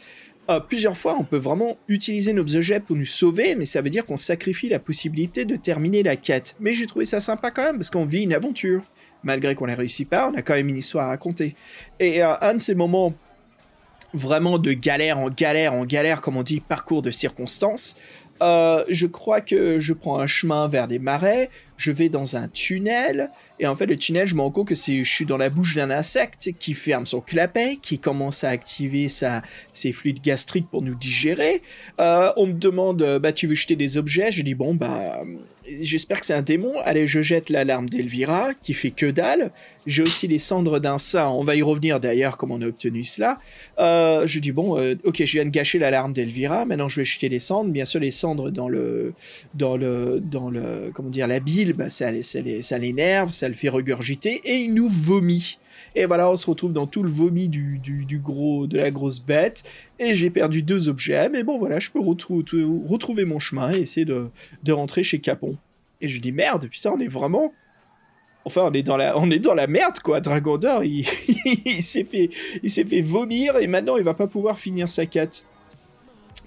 Euh, 0.50 0.60
plusieurs 0.60 0.96
fois, 0.96 1.16
on 1.20 1.24
peut 1.24 1.38
vraiment 1.38 1.78
utiliser 1.88 2.32
nos 2.32 2.56
objets 2.56 2.80
pour 2.80 2.96
nous 2.96 3.06
sauver, 3.06 3.56
mais 3.56 3.66
ça 3.66 3.82
veut 3.82 3.90
dire 3.90 4.06
qu'on 4.06 4.18
sacrifie 4.18 4.70
la 4.70 4.80
possibilité 4.80 5.44
de 5.44 5.56
terminer 5.56 6.04
la 6.04 6.16
quête. 6.16 6.56
Mais 6.60 6.74
j'ai 6.74 6.86
trouvé 6.86 7.06
ça 7.06 7.20
sympa 7.20 7.50
quand 7.50 7.64
même, 7.64 7.78
parce 7.78 7.90
qu'on 7.90 8.06
vit 8.06 8.24
une 8.24 8.34
aventure. 8.34 8.84
Malgré 9.24 9.56
qu'on 9.56 9.66
ne 9.66 9.76
réussit 9.76 10.08
pas, 10.08 10.30
on 10.30 10.36
a 10.36 10.44
quand 10.44 10.54
même 10.54 10.70
une 10.70 10.78
histoire 10.78 11.06
à 11.06 11.10
raconter. 11.10 11.56
Et 12.00 12.24
euh, 12.24 12.36
un 12.42 12.54
de 12.54 12.60
ces 12.60 12.76
moments 12.76 13.14
vraiment 14.14 14.60
de 14.60 14.72
galère 14.72 15.18
en 15.18 15.30
galère 15.30 15.74
en 15.74 15.84
galère, 15.84 16.22
comme 16.22 16.38
on 16.38 16.44
dit, 16.44 16.60
parcours 16.60 17.02
de 17.02 17.12
circonstances, 17.12 17.96
euh, 18.42 18.84
je 18.90 19.08
crois 19.08 19.42
que 19.42 19.80
je 19.80 19.94
prends 19.94 20.20
un 20.20 20.28
chemin 20.28 20.68
vers 20.68 20.88
des 20.88 21.00
marais, 21.00 21.50
je 21.78 21.92
vais 21.92 22.10
dans 22.10 22.36
un 22.36 22.48
tunnel, 22.48 23.32
et 23.60 23.68
en 23.68 23.76
fait 23.76 23.86
le 23.86 23.96
tunnel, 23.96 24.28
je 24.28 24.36
me 24.36 24.42
rends 24.42 24.52
compte 24.52 24.68
que 24.68 24.76
je 24.76 25.04
suis 25.04 25.26
dans 25.26 25.38
la 25.38 25.50
bouche 25.50 25.76
d'un 25.76 25.92
insecte 25.92 26.52
qui 26.60 26.74
ferme 26.74 27.06
son 27.06 27.22
clapet, 27.22 27.78
qui 27.82 28.00
commence 28.00 28.44
à 28.44 28.50
activer 28.50 29.08
ses 29.08 29.92
fluides 29.92 30.22
gastriques 30.22 30.70
pour 30.70 30.82
nous 30.82 30.96
digérer. 30.96 31.62
Euh, 32.00 32.32
on 32.38 32.48
me 32.48 32.54
demande, 32.54 33.20
bah 33.22 33.32
tu 33.32 33.48
veux 33.48 33.56
jeter 33.56 33.76
des 33.76 33.98
objets? 33.98 34.32
Je 34.32 34.42
dis 34.42 34.56
bon 34.56 34.76
bah 34.76 35.22
j'espère 35.68 36.20
que 36.20 36.26
c'est 36.26 36.34
un 36.34 36.42
démon. 36.42 36.74
Allez, 36.84 37.08
je 37.08 37.22
jette 37.22 37.50
l'alarme 37.50 37.90
d'Elvira 37.90 38.54
qui 38.62 38.74
fait 38.74 38.92
que 38.92 39.06
dalle. 39.06 39.52
J'ai 39.86 40.02
aussi 40.02 40.28
les 40.28 40.40
cendres 40.40 40.80
d'un 40.80 40.98
saint. 40.98 41.30
On 41.30 41.42
va 41.42 41.56
y 41.56 41.62
revenir 41.62 42.00
d'ailleurs 42.00 42.38
comment 42.38 42.56
on 42.56 42.62
a 42.62 42.68
obtenu 42.68 43.04
cela. 43.04 43.40
Euh, 43.80 44.26
je 44.26 44.40
dis 44.40 44.52
bon, 44.52 44.78
euh, 44.78 44.96
ok, 45.04 45.24
je 45.24 45.32
viens 45.32 45.46
de 45.46 45.50
gâcher 45.50 45.80
l'alarme 45.80 46.14
d'Elvira. 46.14 46.66
Maintenant, 46.66 46.90
je 46.90 47.02
vais 47.02 47.06
jeter 47.06 47.30
les 47.30 47.40
cendres. 47.40 47.72
Bien 47.72 47.86
sûr, 47.86 48.00
les 48.00 48.12
cendres 48.12 48.50
dans 48.50 48.70
le, 48.70 49.14
dans 49.54 49.78
le, 49.78 50.20
dans 50.20 50.50
le, 50.50 50.92
comment 50.94 51.10
dire, 51.10 51.28
la 51.28 51.40
bile, 51.40 51.74
bah, 51.74 51.90
ça, 51.90 52.12
ça, 52.24 52.40
ça 52.62 52.78
l'énerve, 52.78 53.30
ça 53.30 53.48
le 53.48 53.54
fait 53.54 53.70
regurgiter 53.70 54.42
et 54.44 54.58
il 54.58 54.74
nous 54.74 54.88
vomit. 54.88 55.58
Et 55.96 56.06
voilà, 56.06 56.30
on 56.30 56.36
se 56.36 56.50
retrouve 56.50 56.74
dans 56.74 56.88
tout 56.88 57.04
le 57.04 57.10
vomi 57.10 57.48
du, 57.48 57.80
du, 57.80 58.20
gros, 58.20 58.68
de 58.68 58.78
la 58.78 58.92
grosse 58.92 59.20
bête. 59.20 59.64
Et 59.98 60.14
j'ai 60.14 60.30
perdu 60.30 60.62
deux 60.62 60.90
objets, 60.90 61.30
mais 61.30 61.44
bon, 61.44 61.58
voilà, 61.58 61.80
je 61.80 61.90
peux 61.90 62.00
retrouver 62.00 63.26
mon 63.26 63.40
chemin 63.40 63.74
et 63.74 63.80
essayer 63.80 64.06
de, 64.06 64.30
de 64.64 64.72
rentrer 64.74 65.04
chez 65.04 65.20
Capon. 65.20 65.58
Et 66.02 66.08
je 66.08 66.20
dis 66.20 66.34
merde, 66.34 66.68
putain, 66.70 66.92
on 66.92 67.00
est 67.00 67.08
vraiment. 67.08 67.54
Enfin, 68.44 68.68
on 68.70 68.74
est 68.74 68.84
dans 68.84 68.98
la, 68.98 69.18
on 69.18 69.32
est 69.32 69.40
dans 69.40 69.56
la 69.56 69.68
merde, 69.68 70.00
quoi. 70.00 70.20
Dragon 70.20 70.58
d'Or, 70.58 70.84
il, 70.84 71.08
il 71.66 71.82
s'est 71.82 72.04
fait, 72.04 72.30
il 72.62 72.70
s'est 72.70 72.86
fait 72.86 73.02
vomir 73.02 73.56
et 73.58 73.68
maintenant 73.68 73.98
il 73.98 74.04
va 74.04 74.14
pas 74.14 74.28
pouvoir 74.28 74.60
finir 74.60 74.90
sa 74.90 75.06
quête. 75.06 75.46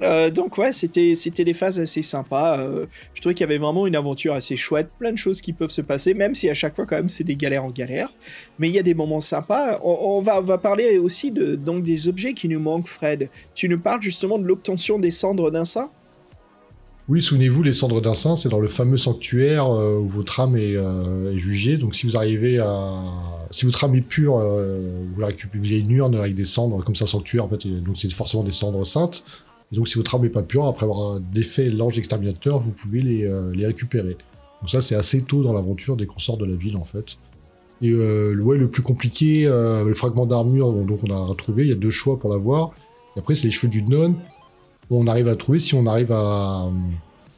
Euh, 0.03 0.31
donc 0.31 0.59
ouais, 0.59 0.73
c'était, 0.73 1.15
c'était 1.15 1.45
des 1.45 1.53
phases 1.53 1.81
assez 1.81 2.03
sympas. 2.03 2.61
Euh, 2.61 2.87
je 3.15 3.21
trouvais 3.21 3.35
qu'il 3.35 3.45
y 3.45 3.49
avait 3.49 3.59
vraiment 3.59 3.87
une 3.87 3.97
aventure 3.97 4.35
assez 4.35 4.57
chouette, 4.57 4.89
plein 4.99 5.13
de 5.13 5.19
choses 5.19 5.41
qui 5.41 5.53
peuvent 5.53 5.71
se 5.71 5.83
passer, 5.83 6.15
même 6.15 6.35
si 6.35 6.49
à 6.49 6.55
chaque 6.55 6.77
fois 6.77 6.87
quand 6.87 6.97
même 6.97 7.09
c'est 7.09 7.25
des 7.25 7.37
galères 7.37 7.65
en 7.65 7.71
galère. 7.71 8.11
Mais 8.59 8.69
il 8.69 8.75
y 8.75 8.79
a 8.79 8.83
des 8.83 8.95
moments 8.95 9.21
sympas. 9.21 9.81
On, 9.83 10.21
va, 10.21 10.39
on 10.39 10.43
va 10.43 10.59
parler 10.59 10.99
aussi 10.99 11.33
de, 11.33 11.57
donc 11.57 11.83
des 11.83 12.09
objets 12.09 12.33
qui 12.33 12.49
nous 12.49 12.61
manquent, 12.61 12.89
Fred. 12.89 13.29
Tu 13.55 13.69
nous 13.69 13.79
parles 13.79 14.03
justement 14.03 14.39
de 14.39 14.45
l'obtention 14.45 14.99
des 14.99 15.11
cendres 15.11 15.51
d'un 15.51 15.65
saint? 15.65 15.91
Oui, 17.09 17.23
souvenez-vous, 17.23 17.63
les 17.63 17.73
cendres 17.73 18.03
d'un 18.03 18.15
saint, 18.15 18.37
c'est 18.37 18.51
dans 18.51 18.61
le 18.61 18.69
fameux 18.69 18.99
sanctuaire 18.99 19.73
euh, 19.73 19.97
où 19.99 20.09
votre 20.09 20.41
âme 20.41 20.59
est, 20.59 20.77
jugée. 21.39 21.79
Donc, 21.79 21.95
si 21.95 22.07
vous 22.07 22.19
arrivez 22.19 22.59
à 22.59 22.93
si 23.51 23.65
votre 23.65 23.83
âme 23.83 23.95
est 23.95 24.03
pure, 24.03 24.37
vous 24.37 25.19
la 25.19 25.29
récupérez 25.29 25.59
via 25.59 25.79
une 25.79 25.91
urne 25.91 26.15
avec 26.17 26.35
des 26.35 26.45
cendres, 26.45 26.85
comme 26.85 26.95
ça 26.95 27.07
sanctuaire, 27.07 27.47
en 27.47 27.49
fait, 27.49 27.67
donc 27.67 27.97
c'est 27.97 28.13
forcément 28.13 28.45
des 28.45 28.53
cendres 28.53 28.87
saintes. 28.87 29.25
Et 29.73 29.77
donc 29.77 29.89
si 29.89 29.97
votre 29.97 30.15
âme 30.15 30.23
n'est 30.23 30.29
pas 30.29 30.43
pure, 30.43 30.67
après 30.67 30.85
avoir 30.85 31.21
défait 31.21 31.67
l'ange 31.67 31.99
exterminateur, 31.99 32.59
vous 32.59 32.73
pouvez 32.73 33.01
les, 33.01 33.25
euh, 33.25 33.53
les 33.55 33.67
récupérer. 33.67 34.17
Donc 34.61 34.71
ça, 34.71 34.81
c'est 34.81 34.95
assez 34.95 35.23
tôt 35.23 35.43
dans 35.43 35.53
l'aventure 35.53 35.97
dès 35.97 36.07
qu'on 36.07 36.19
sort 36.19 36.37
de 36.37 36.45
la 36.45 36.57
ville, 36.57 36.77
en 36.77 36.85
fait. 36.85 37.19
Et 37.81 37.91
euh, 37.91 38.33
le- 38.33 38.43
ouais, 38.43 38.59
le 38.59 38.69
plus 38.69 38.83
compliqué, 38.83 39.47
euh, 39.47 39.85
le 39.85 39.95
fragment 39.95 40.27
d'armure, 40.27 40.73
donc 40.73 41.01
on 41.05 41.11
a 41.13 41.19
retrouvé, 41.21 41.65
il 41.65 41.69
y 41.69 41.73
a 41.73 41.77
deux 41.77 41.91
choix 41.91 42.19
pour 42.19 42.31
l'avoir. 42.31 42.73
Et 43.15 43.21
après, 43.21 43.35
c'est 43.37 43.45
les 43.45 43.51
cheveux 43.53 43.71
du 43.71 43.83
nonne. 43.83 44.15
On 44.91 45.07
arrive 45.07 45.29
à 45.29 45.37
trouver 45.37 45.59
si 45.59 45.75
on 45.75 45.87
arrive 45.87 46.11
à... 46.13 46.69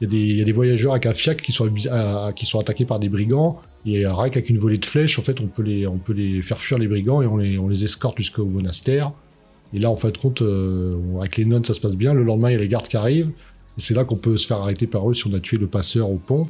Il 0.00 0.04
y, 0.04 0.06
a 0.06 0.10
des, 0.10 0.16
il 0.18 0.38
y 0.38 0.40
a 0.40 0.44
des 0.46 0.52
voyageurs 0.52 0.92
avec 0.92 1.04
un 1.04 1.12
fiac 1.12 1.42
qui 1.42 1.52
sont, 1.52 1.68
qui 2.34 2.46
sont 2.46 2.58
attaqués 2.58 2.86
par 2.86 2.98
des 3.00 3.10
brigands. 3.10 3.60
Et 3.84 4.06
euh, 4.06 4.14
rien 4.14 4.30
qu'avec 4.30 4.48
une 4.48 4.56
volée 4.56 4.78
de 4.78 4.86
flèches, 4.86 5.18
en 5.18 5.22
fait, 5.22 5.42
on 5.42 5.46
peut 5.46 5.62
les, 5.62 5.86
on 5.86 5.98
peut 5.98 6.14
les 6.14 6.40
faire 6.40 6.58
fuir 6.58 6.78
les 6.78 6.88
brigands 6.88 7.20
et 7.20 7.26
on 7.26 7.36
les, 7.36 7.58
on 7.58 7.68
les 7.68 7.84
escorte 7.84 8.16
jusqu'au 8.16 8.46
monastère. 8.46 9.12
Et 9.72 9.78
là, 9.78 9.90
en 9.90 9.96
fait, 9.96 10.18
compte, 10.18 10.42
euh, 10.42 10.96
avec 11.18 11.36
les 11.36 11.44
nonnes, 11.44 11.64
ça 11.64 11.74
se 11.74 11.80
passe 11.80 11.96
bien. 11.96 12.14
Le 12.14 12.24
lendemain, 12.24 12.50
il 12.50 12.54
y 12.54 12.56
a 12.56 12.60
les 12.60 12.68
gardes 12.68 12.88
qui 12.88 12.96
arrivent. 12.96 13.30
Et 13.78 13.80
c'est 13.80 13.94
là 13.94 14.04
qu'on 14.04 14.16
peut 14.16 14.36
se 14.36 14.46
faire 14.46 14.58
arrêter 14.58 14.86
par 14.86 15.08
eux 15.08 15.14
si 15.14 15.26
on 15.26 15.32
a 15.32 15.40
tué 15.40 15.56
le 15.56 15.66
passeur 15.66 16.10
au 16.10 16.18
pont. 16.18 16.48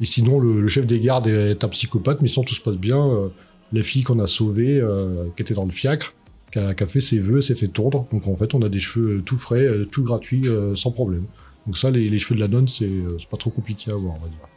Et 0.00 0.04
sinon, 0.04 0.38
le, 0.40 0.66
chef 0.68 0.86
des 0.86 1.00
gardes 1.00 1.26
est 1.26 1.62
un 1.62 1.68
psychopathe, 1.68 2.20
mais 2.22 2.28
sinon 2.28 2.44
tout 2.44 2.54
se 2.54 2.60
passe 2.60 2.76
bien. 2.76 2.98
Euh, 2.98 3.28
la 3.72 3.82
fille 3.82 4.02
qu'on 4.02 4.18
a 4.18 4.26
sauvée, 4.26 4.78
euh, 4.80 5.26
qui 5.36 5.42
était 5.42 5.54
dans 5.54 5.64
le 5.64 5.70
fiacre, 5.70 6.14
qui 6.52 6.58
a, 6.58 6.74
qui 6.74 6.82
a 6.82 6.86
fait 6.86 7.00
ses 7.00 7.18
vœux, 7.18 7.40
s'est 7.40 7.54
fait 7.54 7.68
tondre. 7.68 8.06
Donc 8.12 8.26
en 8.28 8.36
fait, 8.36 8.54
on 8.54 8.62
a 8.62 8.68
des 8.68 8.78
cheveux 8.78 9.22
tout 9.22 9.36
frais, 9.36 9.62
euh, 9.62 9.86
tout 9.90 10.02
gratuits, 10.02 10.48
euh, 10.48 10.76
sans 10.76 10.90
problème. 10.90 11.24
Donc 11.66 11.76
ça, 11.78 11.90
les, 11.90 12.18
cheveux 12.18 12.36
de 12.36 12.40
la 12.40 12.48
nonne, 12.48 12.68
c'est 12.68 12.84
euh, 12.84 13.16
c'est 13.18 13.28
pas 13.28 13.36
trop 13.36 13.50
compliqué 13.50 13.90
à 13.90 13.94
avoir, 13.94 14.14
on 14.14 14.18
va 14.18 14.28
dire. 14.28 14.48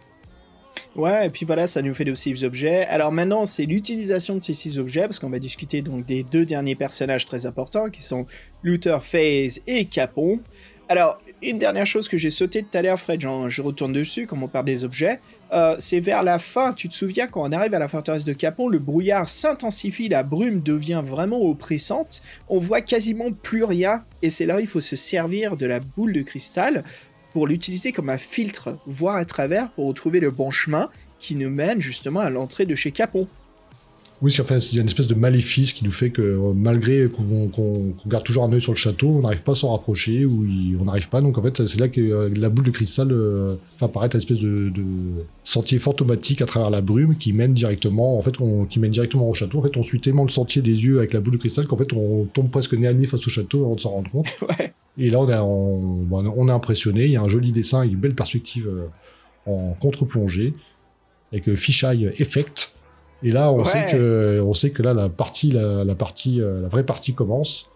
Ouais, 0.99 1.27
et 1.27 1.29
puis 1.29 1.45
voilà, 1.45 1.65
ça 1.65 1.81
nous 1.81 1.93
fait 1.93 2.03
de 2.03 2.13
six 2.13 2.43
objets. 2.43 2.83
Alors 2.87 3.13
maintenant, 3.13 3.45
c'est 3.45 3.63
l'utilisation 3.63 4.35
de 4.35 4.41
ces 4.41 4.53
six 4.53 4.79
objets, 4.79 5.03
parce 5.03 5.17
qu'on 5.17 5.29
va 5.29 5.39
discuter 5.39 5.81
donc 5.81 6.05
des 6.05 6.23
deux 6.23 6.45
derniers 6.45 6.75
personnages 6.75 7.25
très 7.25 7.45
importants, 7.45 7.89
qui 7.89 8.01
sont 8.01 8.25
Luther, 8.63 9.01
FaZe 9.01 9.61
et 9.65 9.85
Capon. 9.85 10.41
Alors, 10.89 11.21
une 11.41 11.57
dernière 11.57 11.85
chose 11.85 12.09
que 12.09 12.17
j'ai 12.17 12.31
sauté 12.31 12.63
tout 12.63 12.77
à 12.77 12.81
l'heure, 12.81 12.99
Fred, 12.99 13.21
je 13.21 13.61
retourne 13.61 13.93
dessus, 13.93 14.27
comme 14.27 14.43
on 14.43 14.49
parle 14.49 14.65
des 14.65 14.83
objets, 14.83 15.21
euh, 15.53 15.75
c'est 15.79 16.01
vers 16.01 16.21
la 16.21 16.37
fin, 16.37 16.73
tu 16.73 16.89
te 16.89 16.95
souviens, 16.95 17.27
quand 17.27 17.47
on 17.47 17.51
arrive 17.53 17.73
à 17.73 17.79
la 17.79 17.87
forteresse 17.87 18.25
de 18.25 18.33
Capon, 18.33 18.67
le 18.67 18.79
brouillard 18.79 19.29
s'intensifie, 19.29 20.09
la 20.09 20.23
brume 20.23 20.61
devient 20.61 21.01
vraiment 21.01 21.41
oppressante, 21.41 22.21
on 22.49 22.57
voit 22.57 22.81
quasiment 22.81 23.31
plus 23.31 23.63
rien, 23.63 24.03
et 24.21 24.31
c'est 24.31 24.45
là 24.45 24.57
où 24.57 24.59
il 24.59 24.67
faut 24.67 24.81
se 24.81 24.97
servir 24.97 25.55
de 25.55 25.65
la 25.65 25.79
boule 25.79 26.11
de 26.11 26.23
cristal 26.23 26.83
pour 27.33 27.47
l'utiliser 27.47 27.91
comme 27.91 28.09
un 28.09 28.17
filtre, 28.17 28.77
voir 28.85 29.15
à 29.15 29.25
travers, 29.25 29.69
pour 29.69 29.87
retrouver 29.87 30.19
le 30.19 30.31
bon 30.31 30.51
chemin 30.51 30.89
qui 31.19 31.35
nous 31.35 31.49
mène 31.49 31.81
justement 31.81 32.21
à 32.21 32.29
l'entrée 32.29 32.65
de 32.65 32.75
chez 32.75 32.91
Capon. 32.91 33.27
Oui, 34.21 34.31
parce 34.35 34.37
qu'en 34.49 34.53
fait, 34.55 34.71
il 34.73 34.75
y 34.75 34.79
a 34.79 34.81
une 34.81 34.87
espèce 34.89 35.07
de 35.07 35.15
maléfice 35.15 35.71
qui 35.71 35.85
nous 35.85 35.91
fait 35.91 36.09
que 36.09 36.21
euh, 36.21 36.51
malgré 36.53 37.07
qu'on 37.07 37.93
garde 38.05 38.25
toujours 38.25 38.43
un 38.43 38.51
œil 38.51 38.59
sur 38.59 38.73
le 38.73 38.77
château, 38.77 39.07
on 39.07 39.21
n'arrive 39.21 39.43
pas 39.43 39.53
à 39.53 39.55
s'en 39.55 39.71
rapprocher 39.71 40.25
ou 40.25 40.43
il- 40.43 40.75
on 40.81 40.83
n'arrive 40.85 41.07
pas. 41.07 41.21
Donc 41.21 41.37
en 41.37 41.41
fait, 41.41 41.65
c'est 41.67 41.79
là 41.79 41.87
que 41.87 42.01
euh, 42.01 42.29
la 42.35 42.49
boule 42.49 42.65
de 42.65 42.71
cristal 42.71 43.13
euh, 43.13 43.55
fait 43.77 43.85
apparaître 43.85 44.15
une 44.17 44.21
espèce 44.21 44.39
de, 44.39 44.69
de 44.75 44.83
sentier 45.45 45.79
fantomatique 45.79 46.41
à 46.41 46.45
travers 46.45 46.69
la 46.69 46.81
brume 46.81 47.15
qui 47.15 47.31
mène 47.31 47.53
directement, 47.53 48.17
en 48.17 48.21
fait, 48.21 48.41
on- 48.41 48.65
qui 48.65 48.79
mène 48.79 48.91
directement 48.91 49.29
au 49.29 49.33
château. 49.33 49.59
En 49.59 49.61
fait, 49.61 49.77
on 49.77 49.83
suit 49.83 50.01
tellement 50.01 50.23
le 50.25 50.29
sentier 50.31 50.61
des 50.61 50.71
yeux 50.83 50.97
avec 50.97 51.13
la 51.13 51.21
boule 51.21 51.35
de 51.35 51.39
cristal 51.39 51.65
qu'en 51.65 51.77
fait, 51.77 51.93
on 51.93 52.25
tombe 52.25 52.49
presque 52.51 52.73
nez 52.73 52.87
à 52.87 52.93
nez 52.93 53.05
face 53.05 53.25
au 53.25 53.29
château 53.29 53.63
avant 53.63 53.75
de 53.75 53.79
s'en 53.79 53.91
rendre 53.91 54.11
compte. 54.11 54.27
Ouais. 54.59 54.73
Et 54.97 55.09
là, 55.09 55.21
on, 55.21 55.29
a, 55.29 55.41
on, 55.41 56.47
est 56.49 56.51
impressionné. 56.51 57.05
Il 57.05 57.11
y 57.11 57.15
a 57.15 57.21
un 57.21 57.29
joli 57.29 57.53
dessin 57.53 57.83
et 57.85 57.87
une 57.87 57.95
belle 57.95 58.15
perspective 58.15 58.67
en 59.45 59.73
contre-plongée 59.79 60.53
avec 61.31 61.53
fisheye 61.55 62.09
effect. 62.19 62.75
Et 63.23 63.31
là, 63.31 63.51
on 63.51 63.59
Ouais. 63.59 63.65
sait 63.65 63.85
que, 63.91 64.41
on 64.45 64.53
sait 64.53 64.69
que 64.71 64.81
là, 64.81 64.93
la 64.93 65.09
partie, 65.09 65.51
la, 65.51 65.83
la 65.83 65.95
partie, 65.95 66.41
euh, 66.41 66.61
la 66.61 66.67
vraie 66.69 66.85
partie 66.85 67.13
commence. 67.13 67.67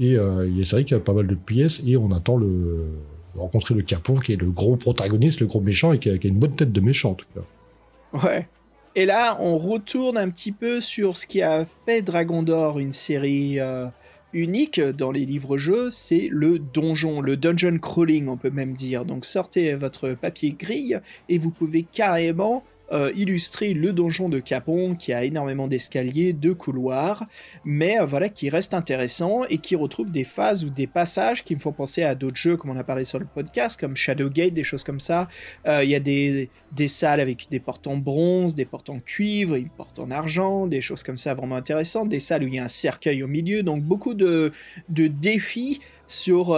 Et 0.00 0.16
euh, 0.16 0.48
c'est 0.64 0.76
vrai 0.76 0.84
qu'il 0.84 0.96
y 0.96 1.00
a 1.00 1.02
pas 1.02 1.12
mal 1.12 1.26
de 1.26 1.34
pièces 1.34 1.82
et 1.86 1.96
on 1.96 2.10
attend 2.12 2.36
le 2.36 2.86
de 3.34 3.40
rencontrer 3.40 3.74
le 3.74 3.80
Capon 3.82 4.14
qui 4.16 4.34
est 4.34 4.36
le 4.36 4.50
gros 4.50 4.76
protagoniste, 4.76 5.40
le 5.40 5.46
gros 5.46 5.60
méchant 5.62 5.94
et 5.94 5.98
qui 5.98 6.10
a, 6.10 6.18
qui 6.18 6.26
a 6.26 6.30
une 6.30 6.38
bonne 6.38 6.54
tête 6.54 6.70
de 6.70 6.80
méchant 6.82 7.12
en 7.12 7.14
tout 7.14 7.26
cas. 7.34 8.26
Ouais. 8.26 8.46
Et 8.94 9.06
là, 9.06 9.38
on 9.40 9.56
retourne 9.56 10.18
un 10.18 10.28
petit 10.28 10.52
peu 10.52 10.82
sur 10.82 11.16
ce 11.16 11.26
qui 11.26 11.40
a 11.40 11.64
fait 11.86 12.02
Dragon 12.02 12.42
d'Or 12.42 12.78
une 12.78 12.92
série 12.92 13.58
euh, 13.58 13.86
unique 14.34 14.80
dans 14.80 15.10
les 15.12 15.24
livres-jeux, 15.24 15.88
c'est 15.90 16.28
le 16.30 16.58
donjon, 16.58 17.22
le 17.22 17.38
dungeon 17.38 17.78
crawling, 17.78 18.28
on 18.28 18.36
peut 18.36 18.50
même 18.50 18.74
dire. 18.74 19.06
Donc 19.06 19.24
sortez 19.24 19.74
votre 19.76 20.10
papier 20.10 20.54
grille 20.58 21.00
et 21.30 21.38
vous 21.38 21.50
pouvez 21.50 21.84
carrément 21.90 22.64
euh, 22.92 23.10
illustrer 23.16 23.74
le 23.74 23.92
donjon 23.92 24.28
de 24.28 24.38
Capon 24.38 24.94
qui 24.94 25.12
a 25.12 25.24
énormément 25.24 25.66
d'escaliers, 25.66 26.32
de 26.32 26.52
couloirs, 26.52 27.26
mais 27.64 28.00
euh, 28.00 28.04
voilà 28.04 28.28
qui 28.28 28.50
reste 28.50 28.74
intéressant 28.74 29.44
et 29.48 29.58
qui 29.58 29.76
retrouve 29.76 30.10
des 30.10 30.24
phases 30.24 30.64
ou 30.64 30.70
des 30.70 30.86
passages 30.86 31.42
qui 31.42 31.54
me 31.54 31.60
font 31.60 31.72
penser 31.72 32.02
à 32.02 32.14
d'autres 32.14 32.36
jeux 32.36 32.56
comme 32.56 32.70
on 32.70 32.76
a 32.76 32.84
parlé 32.84 33.04
sur 33.04 33.18
le 33.18 33.24
podcast, 33.24 33.80
comme 33.80 33.96
Shadowgate, 33.96 34.52
des 34.52 34.64
choses 34.64 34.84
comme 34.84 35.00
ça. 35.00 35.28
Euh, 35.66 35.82
Il 35.84 35.90
y 35.90 35.94
a 35.94 36.00
des, 36.00 36.50
des 36.72 36.88
salles 36.88 37.20
avec 37.20 37.48
des 37.50 37.60
portes 37.60 37.86
en 37.86 37.96
bronze, 37.96 38.54
des 38.54 38.66
portes 38.66 38.90
en 38.90 39.00
cuivre, 39.00 39.54
une 39.54 39.70
porte 39.70 39.98
en 39.98 40.10
argent, 40.10 40.66
des 40.66 40.80
choses 40.80 41.02
comme 41.02 41.16
ça 41.16 41.34
vraiment 41.34 41.56
intéressantes, 41.56 42.08
des 42.08 42.20
salles 42.20 42.44
où 42.44 42.48
il 42.48 42.54
y 42.54 42.58
a 42.58 42.64
un 42.64 42.68
cercueil 42.68 43.22
au 43.22 43.28
milieu, 43.28 43.62
donc 43.62 43.82
beaucoup 43.82 44.14
de, 44.14 44.52
de 44.88 45.06
défis 45.06 45.80
sur, 46.06 46.54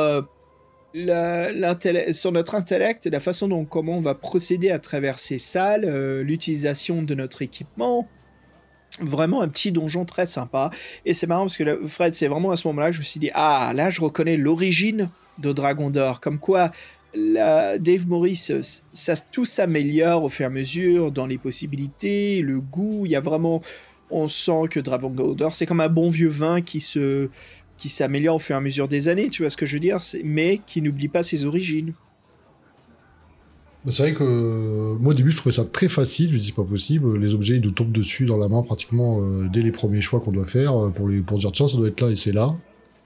sur 0.94 2.32
notre 2.32 2.54
intellect, 2.54 3.06
la 3.06 3.20
façon 3.20 3.48
dont 3.48 3.64
comment 3.64 3.96
on 3.96 4.00
va 4.00 4.14
procéder 4.14 4.70
à 4.70 4.78
travers 4.78 5.18
ces 5.18 5.38
salles, 5.38 5.84
euh, 5.84 6.22
l'utilisation 6.22 7.02
de 7.02 7.14
notre 7.14 7.42
équipement. 7.42 8.08
Vraiment 9.00 9.42
un 9.42 9.48
petit 9.48 9.72
donjon 9.72 10.04
très 10.04 10.24
sympa. 10.24 10.70
Et 11.04 11.14
c'est 11.14 11.26
marrant 11.26 11.42
parce 11.42 11.56
que 11.56 11.84
Fred, 11.86 12.14
c'est 12.14 12.28
vraiment 12.28 12.52
à 12.52 12.56
ce 12.56 12.68
moment-là 12.68 12.90
que 12.90 12.94
je 12.94 13.00
me 13.00 13.04
suis 13.04 13.18
dit, 13.18 13.30
ah 13.34 13.72
là 13.74 13.90
je 13.90 14.00
reconnais 14.00 14.36
l'origine 14.36 15.10
de 15.38 15.52
Dragon 15.52 15.90
d'Or. 15.90 16.20
Comme 16.20 16.38
quoi 16.38 16.70
Dave 17.14 18.06
Morris, 18.06 18.46
euh, 18.50 18.62
ça, 18.92 19.14
tout 19.16 19.44
s'améliore 19.44 20.22
au 20.22 20.28
fur 20.28 20.44
et 20.44 20.46
à 20.46 20.50
mesure 20.50 21.10
dans 21.10 21.26
les 21.26 21.38
possibilités, 21.38 22.40
le 22.40 22.60
goût. 22.60 23.04
Il 23.04 23.10
y 23.10 23.16
a 23.16 23.20
vraiment, 23.20 23.62
on 24.10 24.28
sent 24.28 24.68
que 24.70 24.78
Dragon 24.78 25.10
d'Or, 25.10 25.54
c'est 25.54 25.66
comme 25.66 25.80
un 25.80 25.88
bon 25.88 26.08
vieux 26.08 26.28
vin 26.28 26.60
qui 26.60 26.78
se, 26.78 27.30
qui 27.76 27.88
s'améliore 27.88 28.36
au 28.36 28.38
fur 28.38 28.54
et 28.54 28.58
à 28.58 28.60
mesure 28.60 28.88
des 28.88 29.08
années. 29.08 29.28
Tu 29.28 29.42
vois 29.42 29.50
ce 29.50 29.56
que 29.56 29.66
je 29.66 29.76
veux 29.76 29.80
dire 29.80 29.98
Mais 30.24 30.60
qui 30.66 30.80
n'oublie 30.82 31.08
pas 31.08 31.22
ses 31.22 31.44
origines. 31.44 31.92
Bah, 33.84 33.92
C'est 33.92 34.02
vrai 34.02 34.14
que 34.14 34.24
euh, 34.24 34.94
moi 34.98 35.12
au 35.12 35.14
début 35.14 35.30
je 35.30 35.36
trouvais 35.36 35.54
ça 35.54 35.64
très 35.64 35.88
facile, 35.88 36.28
je 36.30 36.34
me 36.34 36.38
dis 36.38 36.46
c'est 36.46 36.54
pas 36.54 36.64
possible, 36.64 37.18
les 37.18 37.34
objets 37.34 37.56
ils 37.56 37.62
nous 37.62 37.70
tombent 37.70 37.92
dessus 37.92 38.24
dans 38.24 38.38
la 38.38 38.48
main 38.48 38.62
pratiquement 38.62 39.18
euh, 39.20 39.46
dès 39.52 39.60
les 39.60 39.72
premiers 39.72 40.00
choix 40.00 40.20
qu'on 40.20 40.32
doit 40.32 40.46
faire 40.46 40.74
euh, 40.74 40.88
pour, 40.88 41.06
les, 41.08 41.20
pour 41.20 41.38
dire 41.38 41.52
tiens 41.52 41.68
ça 41.68 41.76
doit 41.76 41.88
être 41.88 42.00
là 42.00 42.08
et 42.10 42.16
c'est 42.16 42.32
là, 42.32 42.56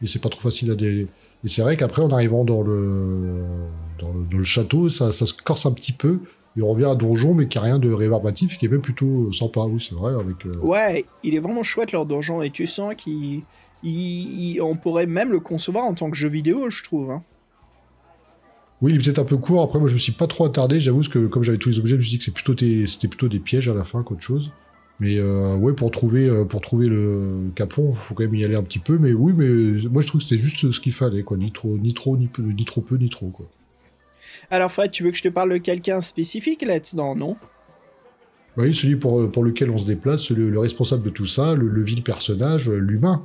et 0.03 0.07
c'est 0.07 0.21
pas 0.23 0.29
trop 0.29 0.41
facile 0.41 0.71
à 0.71 0.77
dé... 0.77 1.09
Et 1.45 1.49
c'est 1.49 1.63
vrai 1.63 1.77
qu'après 1.77 2.03
en 2.03 2.11
arrivant 2.11 2.45
dans 2.45 2.63
le, 2.63 3.43
dans 3.99 4.13
le, 4.13 4.25
dans 4.31 4.39
le 4.39 4.45
château 4.45 4.89
ça, 4.89 5.11
ça 5.11 5.27
se 5.27 5.33
corse 5.33 5.67
un 5.67 5.73
petit 5.73 5.93
peu, 5.93 6.21
et 6.57 6.63
on 6.63 6.69
revient 6.69 6.85
à 6.85 6.95
donjon 6.95 7.35
mais 7.35 7.49
qui 7.49 7.59
a 7.59 7.61
rien 7.61 7.81
de 7.81 7.91
rébarbatif, 7.93 8.57
qui 8.57 8.67
est 8.67 8.69
même 8.69 8.81
plutôt 8.81 9.33
sympa, 9.33 9.63
oui 9.63 9.85
c'est 9.85 9.97
vrai, 9.97 10.15
avec... 10.15 10.47
euh, 10.47 10.57
Ouais, 10.63 11.05
il 11.25 11.35
est 11.35 11.41
vraiment 11.41 11.65
chouette 11.65 11.91
leur 11.91 12.07
donjon 12.07 12.41
et 12.41 12.51
tu 12.51 12.69
sens 12.69 12.95
qu'il. 12.97 13.43
Il- 13.83 14.53
il- 14.55 14.61
on 14.63 14.77
pourrait 14.77 15.07
même 15.07 15.31
le 15.33 15.41
concevoir 15.41 15.85
en 15.85 15.95
tant 15.95 16.11
que 16.11 16.17
jeu 16.17 16.29
vidéo, 16.29 16.71
je 16.71 16.83
trouve. 16.83 17.11
hein. 17.11 17.23
Oui, 18.81 18.93
il 18.93 19.01
est 19.01 19.05
peut-être 19.05 19.19
un 19.19 19.25
peu 19.25 19.37
court. 19.37 19.63
Après, 19.63 19.79
moi, 19.81 19.89
je 19.89 19.95
me 19.95 19.99
suis 19.99 20.13
pas 20.13 20.29
trop 20.29 20.45
attardé. 20.45 20.79
J'avoue 20.79 20.99
parce 20.99 21.09
que 21.09 21.27
comme 21.27 21.43
j'avais 21.43 21.59
tous 21.59 21.69
les 21.71 21.79
objets, 21.81 21.95
je 21.95 21.97
me 21.97 22.03
suis 22.03 22.11
dit 22.13 22.19
que 22.19 22.25
c'est 22.25 22.31
plutôt 22.35 22.55
des- 22.55 22.87
c'était 22.87 23.09
plutôt 23.09 23.29
des 23.29 23.41
pièges 23.41 23.69
à 23.69 23.75
la 23.75 23.85
fin 23.85 24.03
qu'autre 24.05 24.23
chose. 24.23 24.53
Mais 25.01 25.19
euh, 25.19 25.57
ouais, 25.57 25.73
pour 25.73 25.91
trouver, 25.91 26.29
euh, 26.29 26.45
pour 26.45 26.61
trouver 26.61 26.89
le 26.89 27.51
capon, 27.55 27.93
faut 27.93 28.15
quand 28.15 28.25
même 28.25 28.35
y 28.35 28.45
aller 28.45 28.55
un 28.57 28.63
petit 28.63 28.79
peu. 28.79 28.99
Mais 28.99 29.13
oui, 29.13 29.33
mais 29.37 29.89
moi, 29.89 30.01
je 30.03 30.07
trouve 30.07 30.21
que 30.21 30.27
c'était 30.29 30.41
juste 30.43 30.71
ce 30.71 30.81
qu'il 30.81 30.93
fallait, 30.93 31.23
quoi. 31.23 31.37
Ni 31.37 31.51
trop, 31.53 31.77
ni 31.77 31.93
trop, 31.95 32.17
ni, 32.17 32.27
peu, 32.29 32.43
ni 32.43 32.65
trop 32.65 32.81
peu, 32.81 32.97
ni 32.97 33.09
trop, 33.09 33.29
quoi. 33.29 33.47
Alors 34.51 34.71
Fred, 34.71 34.91
tu 34.91 35.03
veux 35.05 35.11
que 35.11 35.17
je 35.17 35.23
te 35.23 35.29
parle 35.29 35.53
de 35.53 35.59
quelqu'un 35.59 36.01
spécifique 36.01 36.63
là-dedans, 36.63 37.17
non? 37.17 37.37
Oui, 38.57 38.75
celui 38.75 38.97
pour, 38.97 39.31
pour 39.31 39.45
lequel 39.45 39.71
on 39.71 39.79
se 39.79 39.87
déplace, 39.87 40.31
le, 40.31 40.51
le 40.51 40.59
responsable 40.59 41.03
de 41.05 41.11
tout 41.11 41.27
ça, 41.27 41.55
le, 41.55 41.69
le 41.69 41.83
vil 41.83 42.03
personnage, 42.03 42.69
euh, 42.69 42.77
l'humain. 42.79 43.25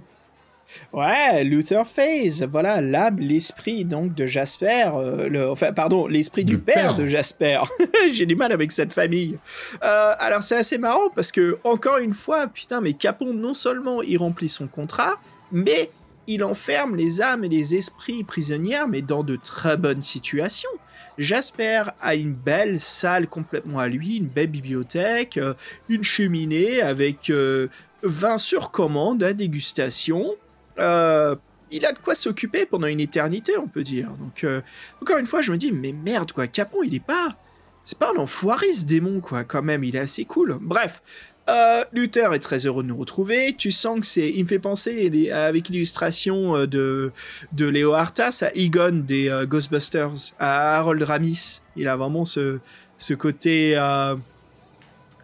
Ouais, 0.91 1.44
Luther 1.44 1.85
FaZe, 1.85 2.44
voilà, 2.44 2.81
l'âme, 2.81 3.18
l'esprit 3.19 3.85
donc 3.85 4.15
de 4.15 4.26
Jasper, 4.26 4.91
euh, 4.95 5.30
le, 5.30 5.49
enfin 5.49 5.72
pardon, 5.72 6.07
l'esprit 6.07 6.45
du 6.45 6.57
père. 6.57 6.95
de 6.95 7.06
Jasper. 7.06 7.61
J'ai 8.11 8.26
du 8.26 8.35
mal 8.35 8.52
avec 8.52 8.72
cette 8.72 8.94
famille. 8.94 9.38
Euh, 9.84 10.14
alors 10.19 10.44
c'est 10.44 10.57
assez 10.57 10.77
marrant 10.77 11.10
parce 11.15 11.31
que 11.31 11.57
encore 11.64 11.98
une 11.98 12.14
fois, 12.14 12.48
putain, 12.48 12.81
mais 12.81 12.94
Capon 12.94 13.34
non 13.34 13.53
seulement 13.53 14.02
il 14.02 14.18
remplit 14.18 14.49
son 14.49 14.68
contrat, 14.68 15.15
mais 15.52 15.90
il 16.27 16.44
enferme 16.44 16.95
les 16.95 17.22
âmes 17.22 17.44
et 17.44 17.49
les 17.49 17.76
esprits 17.76 18.23
prisonnières, 18.23 18.88
mais 18.88 19.02
dans 19.02 19.23
de 19.23 19.35
très 19.35 19.77
bonnes 19.77 20.02
situations. 20.02 20.69
Jasper 21.18 21.84
a 22.02 22.15
une 22.15 22.34
belle 22.34 22.80
salle 22.80 23.27
complètement 23.27 23.80
à 23.80 23.88
lui, 23.88 24.18
une 24.18 24.27
belle 24.27 24.48
bibliothèque, 24.48 25.38
euh, 25.38 25.53
une 25.90 26.03
cheminée 26.03 26.81
avec 26.81 27.30
euh, 27.30 27.68
vin 28.02 28.38
sur 28.38 28.72
commande 28.72 29.22
à 29.23 29.34
dégustation. 29.34 30.35
Euh, 30.80 31.36
il 31.72 31.86
a 31.86 31.91
de 31.91 31.98
quoi 32.00 32.16
s'occuper 32.16 32.66
pendant 32.66 32.88
une 32.88 33.00
éternité, 33.00 33.58
on 33.58 33.68
peut 33.68 33.84
dire. 33.84 34.10
Donc, 34.20 34.44
euh, 34.44 34.62
encore 35.02 35.18
une 35.18 35.26
fois, 35.26 35.41
je 35.41 35.52
me 35.52 35.58
dis, 35.58 35.72
mais 35.72 35.91
merde, 35.91 36.32
quoi, 36.32 36.48
Capon, 36.48 36.84
il 36.84 36.94
est 36.94 37.04
pas. 37.04 37.36
C'est 37.84 37.98
pas 37.98 38.12
un 38.16 38.20
enfoiré, 38.20 38.72
ce 38.74 38.86
démon, 38.86 39.20
quoi, 39.22 39.44
quand 39.44 39.62
même, 39.64 39.84
il 39.84 39.95
est 39.95 40.00
assez 40.00 40.26
cool. 40.26 40.58
Bref, 40.62 41.02
Euh, 41.50 41.84
Luther 41.91 42.34
est 42.34 42.40
très 42.40 42.66
heureux 42.66 42.84
de 42.84 42.88
nous 42.88 42.95
retrouver. 42.95 43.54
Tu 43.58 43.70
sens 43.70 44.00
que 44.00 44.06
c'est, 44.06 44.30
il 44.30 44.44
me 44.44 44.48
fait 44.48 44.60
penser 44.60 45.30
avec 45.34 45.68
l'illustration 45.68 46.66
de 46.66 47.12
de 47.52 47.66
Léo 47.68 47.91
Artas 47.91 48.44
à 48.44 48.54
Egon 48.56 49.04
des 49.06 49.30
Ghostbusters, 49.45 50.32
à 50.40 50.78
Harold 50.78 51.04
Ramis. 51.04 51.60
Il 51.76 51.90
a 51.90 51.98
vraiment 51.98 52.24
ce 52.24 52.60
ce 52.95 53.14
côté 53.14 53.76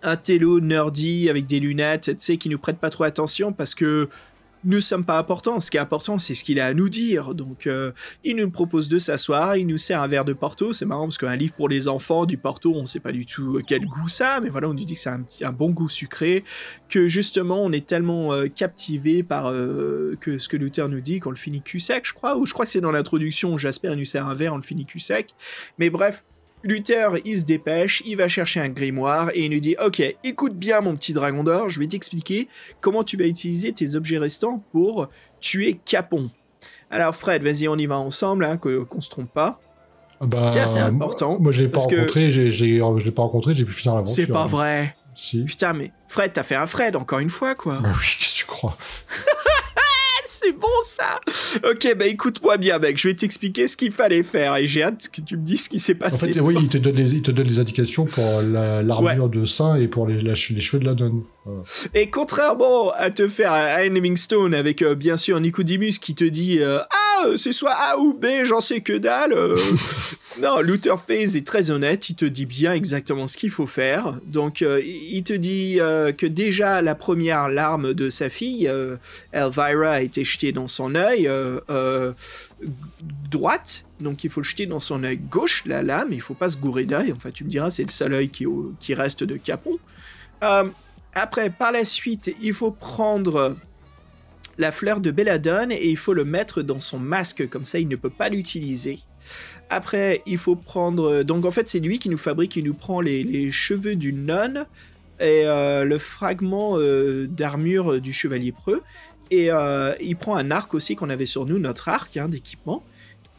intello 0.04 0.60
nerdy 0.60 1.30
avec 1.30 1.46
des 1.46 1.62
lunettes, 1.62 2.12
tu 2.12 2.16
sais, 2.20 2.36
qui 2.38 2.50
nous 2.50 2.60
prête 2.60 2.80
pas 2.80 2.90
trop 2.90 3.06
attention 3.06 3.54
parce 3.54 3.74
que 3.74 4.10
nous 4.64 4.82
sommes 4.82 5.06
pas 5.06 5.18
importants. 5.18 5.60
Ce 5.60 5.72
qui 5.72 5.78
est 5.78 5.80
important, 5.80 6.18
c'est 6.18 6.36
ce 6.36 6.44
qu'il 6.44 6.60
a 6.60 6.68
à 6.68 6.74
nous 6.74 6.90
dire. 6.90 7.34
Donc, 7.34 7.68
euh, 7.68 7.92
il 8.24 8.36
nous 8.36 8.50
propose 8.50 8.90
de 8.90 9.00
s'asseoir, 9.00 9.56
il 9.56 9.68
nous 9.68 9.78
sert 9.78 10.02
un 10.02 10.08
verre 10.08 10.26
de 10.26 10.34
Porto. 10.34 10.74
C'est 10.74 10.86
marrant 10.86 11.04
parce 11.04 11.18
qu'un 11.18 11.36
livre 11.36 11.54
pour 11.54 11.70
les 11.70 11.88
enfants, 11.88 12.26
du 12.26 12.38
Porto, 12.38 12.74
on 12.76 12.86
sait 12.86 13.00
pas 13.00 13.12
du 13.12 13.26
tout 13.26 13.62
quel 13.66 13.86
goût 13.86 14.08
ça, 14.08 14.36
a, 14.36 14.40
mais 14.42 14.50
voilà, 14.50 14.70
on 14.70 14.74
nous 14.74 14.84
dit 14.84 14.94
que 14.94 15.00
c'est 15.00 15.10
un, 15.10 15.24
un 15.42 15.52
bon 15.52 15.70
goût 15.70 15.90
sucré, 15.90 16.44
que 16.90 17.08
justement, 17.08 17.62
on 17.64 17.72
est 17.72 17.86
tellement 17.86 18.34
euh, 18.34 18.48
captivé 18.48 19.24
par 19.24 19.48
euh, 19.48 20.16
que 20.20 20.38
ce 20.38 20.50
que 20.50 20.58
Luther 20.58 20.90
nous 20.90 21.02
dit 21.02 21.20
qu'on 21.20 21.32
le 21.32 21.36
finit 21.36 21.62
cul 21.62 21.80
sec, 21.80 22.06
je 22.06 22.14
crois, 22.14 22.38
ou 22.38 22.46
je 22.46 22.54
crois 22.54 22.66
que 22.66 22.72
c'est 22.72 22.82
dans 22.82 22.92
l'introduction, 22.92 23.58
Jasper 23.58 23.96
nous 23.96 24.06
sert 24.06 24.28
un 24.28 24.34
verre, 24.34 24.54
on 24.54 24.58
le 24.58 24.64
finit 24.64 24.86
cul 24.86 25.00
sec. 25.00 25.34
Mais 25.78 25.90
bref, 25.90 26.24
Luther, 26.64 27.18
il 27.26 27.38
se 27.40 27.46
dépêche, 27.46 28.04
il 28.06 28.18
va 28.18 28.28
chercher 28.28 28.60
un 28.60 28.70
grimoire 28.70 29.30
et 29.34 29.46
il 29.46 29.52
nous 29.52 29.60
dit 29.60 29.76
Ok, 29.86 30.02
écoute 30.24 30.56
bien, 30.56 30.82
mon 30.82 30.96
petit 30.96 31.14
dragon 31.14 31.44
d'or, 31.44 31.70
je 31.70 31.80
vais 31.80 31.88
t'expliquer 31.88 32.48
comment 32.82 33.04
tu 33.04 33.16
vas 33.18 33.26
utiliser 33.26 33.72
tes 33.72 33.96
objets 33.96 34.18
restants 34.18 34.64
pour 34.72 35.08
tuer 35.40 35.80
Capon. 35.86 36.30
Alors, 36.92 37.16
Fred, 37.16 37.44
vas-y, 37.44 37.68
on 37.68 37.78
y 37.78 37.86
va 37.86 37.98
ensemble, 37.98 38.44
hein, 38.44 38.58
que- 38.58 38.84
qu'on 38.84 39.00
se 39.00 39.10
trompe 39.10 39.32
pas. 39.34 39.62
Ah 40.20 40.26
bah, 40.26 40.48
C'est 40.48 40.60
assez 40.60 40.80
important, 40.80 41.40
Moi, 41.40 41.52
je 41.54 41.62
l'ai 41.62 41.68
pas 41.70 41.74
parce 41.76 41.88
que- 41.88 41.96
rencontré, 41.96 42.30
j'ai- 42.32 42.52
j'ai- 42.52 42.80
je 42.80 43.06
l'ai 43.06 43.12
pas 43.12 43.22
rencontré, 43.22 43.54
j'ai 43.54 43.64
pu 43.64 43.72
finir 43.72 43.96
l'aventure. 43.96 44.14
C'est 44.16 44.28
pas 44.28 44.48
vrai. 44.48 44.96
Si. 45.16 45.44
Putain, 45.44 45.74
mais 45.74 45.92
Fred, 46.08 46.32
t'as 46.34 46.44
fait 46.44 46.56
un 46.56 46.66
Fred, 46.66 46.96
encore 46.96 47.20
une 47.20 47.30
fois, 47.30 47.56
quoi. 47.56 47.80
Bah 47.82 47.90
oui, 47.94 48.06
qu'est-ce 48.20 48.34
que 48.34 48.40
tu 48.40 48.46
crois? 48.46 48.78
C'est 50.42 50.52
bon, 50.54 50.68
ça 50.84 51.20
Ok, 51.70 51.96
bah 51.98 52.06
écoute-moi 52.08 52.58
bien, 52.58 52.80
mec, 52.80 52.98
je 52.98 53.08
vais 53.10 53.14
t'expliquer 53.14 53.68
ce 53.68 53.76
qu'il 53.76 53.92
fallait 53.92 54.24
faire 54.24 54.56
et 54.56 54.68
j'ai 54.68 54.84
hâte 54.84 55.10
que 55.12 55.22
tu 55.22 55.36
me 55.36 55.44
dises 55.44 55.64
ce 55.66 55.70
qui 55.70 55.80
s'est 55.80 55.96
En 55.96 56.00
passé. 56.00 56.32
fait, 56.32 56.40
oui, 56.42 56.56
il 56.62 56.70
te 56.70 56.78
donne 56.78 56.96
les, 56.96 57.14
il 57.14 57.22
te 57.22 57.32
donne 57.32 57.48
les 57.48 57.60
indications 57.60 58.06
pour 58.06 58.42
la- 58.52 58.82
l'armure 58.82 59.26
Ouais. 59.26 59.30
de 59.30 59.44
Saint 59.46 59.76
et 59.76 59.88
pour 59.88 60.08
les, 60.08 60.22
la- 60.22 60.34
les 60.34 60.62
cheveux 60.62 60.80
de 60.80 60.86
la 60.86 60.94
nonne. 60.94 61.24
Et 61.94 62.10
contrairement 62.10 62.92
à 62.92 63.10
te 63.10 63.28
faire 63.28 63.54
un 63.54 63.88
Livingstone 63.88 64.54
avec 64.54 64.82
euh, 64.82 64.94
bien 64.94 65.18
sûr 65.18 65.40
Nicodemus 65.40 65.94
qui 66.00 66.14
te 66.14 66.24
dit 66.24 66.60
euh, 66.60 66.80
Ah, 66.92 67.26
c'est 67.38 67.52
soit 67.52 67.74
A 67.74 67.98
ou 67.98 68.14
B, 68.14 68.26
j'en 68.44 68.62
sais 68.62 68.82
que 68.82 68.94
dalle. 68.94 69.34
euh. 69.34 69.56
non, 70.42 70.60
Luther 70.62 71.00
Faze 71.00 71.36
est 71.36 71.46
très 71.46 71.72
honnête, 71.72 72.10
il 72.10 72.16
te 72.16 72.26
dit 72.26 72.46
bien 72.46 72.74
exactement 72.74 73.26
ce 73.26 73.38
qu'il 73.38 73.50
faut 73.50 73.66
faire. 73.66 74.20
Donc, 74.26 74.62
il 74.62 75.24
te 75.24 75.34
dit 75.34 75.80
que 76.18 76.26
déjà 76.26 76.82
la 76.82 76.96
première 76.96 77.50
larme 77.50 77.94
de 77.94 78.10
sa 78.10 78.30
fille, 78.30 78.72
Elvira, 79.32 79.92
a 79.92 80.02
été 80.02 80.24
jetée 80.24 80.52
dans 80.52 80.68
son 80.68 80.96
œil 80.96 81.30
droite. 83.32 83.86
Donc, 84.00 84.24
il 84.24 84.30
faut 84.30 84.42
le 84.42 84.46
jeter 84.46 84.66
dans 84.66 84.80
son 84.80 85.04
œil 85.04 85.18
gauche, 85.18 85.64
la 85.66 85.82
lame, 85.82 86.10
il 86.12 86.22
faut 86.22 86.34
pas 86.34 86.50
se 86.50 86.58
gourer 86.58 86.86
d'œil. 86.86 87.12
Enfin, 87.16 87.32
tu 87.32 87.44
me 87.44 87.50
diras, 87.50 87.72
c'est 87.72 87.84
le 87.84 87.92
seul 87.92 88.14
œil 88.14 88.30
qui, 88.30 88.46
qui 88.80 88.94
reste 88.94 89.24
de 89.24 89.36
Capon. 89.36 89.78
Après, 91.14 91.50
par 91.50 91.72
la 91.72 91.86
suite, 91.86 92.34
il 92.42 92.54
faut 92.54 92.72
prendre 92.72 93.56
la 94.58 94.72
fleur 94.72 95.00
de 95.00 95.10
belladone 95.10 95.72
et 95.72 95.90
il 95.90 95.98
faut 95.98 96.14
le 96.14 96.26
mettre 96.26 96.62
dans 96.62 96.80
son 96.80 97.00
masque, 97.00 97.48
comme 97.50 97.66
ça 97.66 97.80
il 97.80 97.88
ne 97.88 97.96
peut 97.96 98.10
pas 98.10 98.30
l'utiliser. 98.30 99.00
Après, 99.70 100.22
il 100.26 100.38
faut 100.38 100.56
prendre... 100.56 101.24
Donc 101.24 101.46
en 101.46 101.52
fait, 101.52 101.68
c'est 101.70 101.80
lui 101.80 101.98
qui 101.98 102.10
nous 102.10 102.18
fabrique, 102.18 102.52
qui 102.52 102.64
nous 102.64 102.74
prend 102.74 103.02
les, 103.02 103.52
cheveux 103.52 103.96
du 103.96 104.14
nonne 104.14 104.66
et 105.20 105.44
euh, 105.46 105.84
le 105.84 105.98
fragment 105.98 106.78
euh, 106.78 107.28
d'armure 107.28 108.02
du 108.02 108.14
chevalier 108.14 108.52
preux. 108.52 108.82
Et 109.32 109.52
euh, 109.52 109.94
il 110.02 110.16
prend 110.16 110.36
un 110.36 110.52
arc 110.52 110.74
aussi 110.74 110.96
qu'on 110.96 111.10
avait 111.10 111.26
sur 111.26 111.46
nous, 111.46 111.60
notre 111.60 111.88
arc 111.88 112.18
hein, 112.18 112.28
d'équipement. 112.28 112.84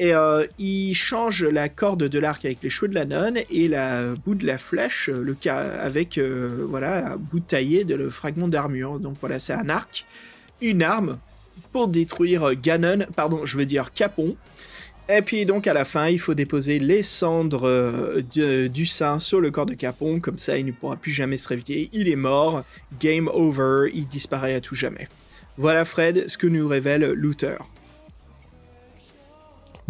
Et 0.03 0.15
euh, 0.15 0.47
il 0.59 0.95
change 0.95 1.45
la 1.45 1.69
corde 1.69 2.05
de 2.05 2.19
l'arc 2.19 2.43
avec 2.47 2.63
les 2.63 2.71
cheveux 2.71 2.89
de 2.89 2.95
la 2.95 3.05
nonne 3.05 3.39
et 3.51 3.69
la 3.69 4.15
bout 4.15 4.35
de 4.35 4.47
la 4.47 4.57
flèche 4.57 5.11
euh, 5.11 5.23
le 5.23 5.37
ca- 5.39 5.79
avec 5.79 6.17
euh, 6.17 6.65
voilà 6.67 7.13
un 7.13 7.17
bout 7.17 7.41
taillé 7.41 7.85
de 7.85 7.95
le 7.95 8.09
fragment 8.09 8.49
d'armure. 8.49 8.99
Donc 8.99 9.19
voilà, 9.21 9.39
c'est 9.39 9.53
un 9.53 9.69
arc, 9.69 10.07
une 10.63 10.83
arme 10.83 11.19
pour 11.71 11.87
détruire 11.87 12.55
Ganon, 12.55 13.05
pardon, 13.15 13.45
je 13.45 13.59
veux 13.59 13.67
dire 13.67 13.93
Capon. 13.93 14.37
Et 15.11 15.21
puis 15.21 15.45
donc 15.45 15.67
à 15.67 15.75
la 15.75 15.85
fin, 15.85 16.09
il 16.09 16.19
faut 16.19 16.33
déposer 16.33 16.79
les 16.79 17.03
cendres 17.03 17.69
du 18.33 18.87
saint 18.87 19.19
sur 19.19 19.43
le 19.43 19.51
corps 19.51 19.67
de 19.67 19.75
Capon, 19.75 20.19
comme 20.19 20.39
ça 20.39 20.57
il 20.57 20.65
ne 20.65 20.73
pourra 20.73 20.97
plus 20.97 21.13
jamais 21.13 21.37
se 21.37 21.49
réveiller. 21.49 21.91
Il 21.93 22.09
est 22.09 22.17
mort, 22.17 22.65
game 23.01 23.29
over, 23.35 23.91
il 23.93 24.07
disparaît 24.07 24.55
à 24.55 24.63
tout 24.63 24.75
jamais. 24.75 25.09
Voilà 25.59 25.85
Fred, 25.85 26.25
ce 26.27 26.39
que 26.39 26.47
nous 26.47 26.67
révèle 26.67 27.11
Luther. 27.11 27.59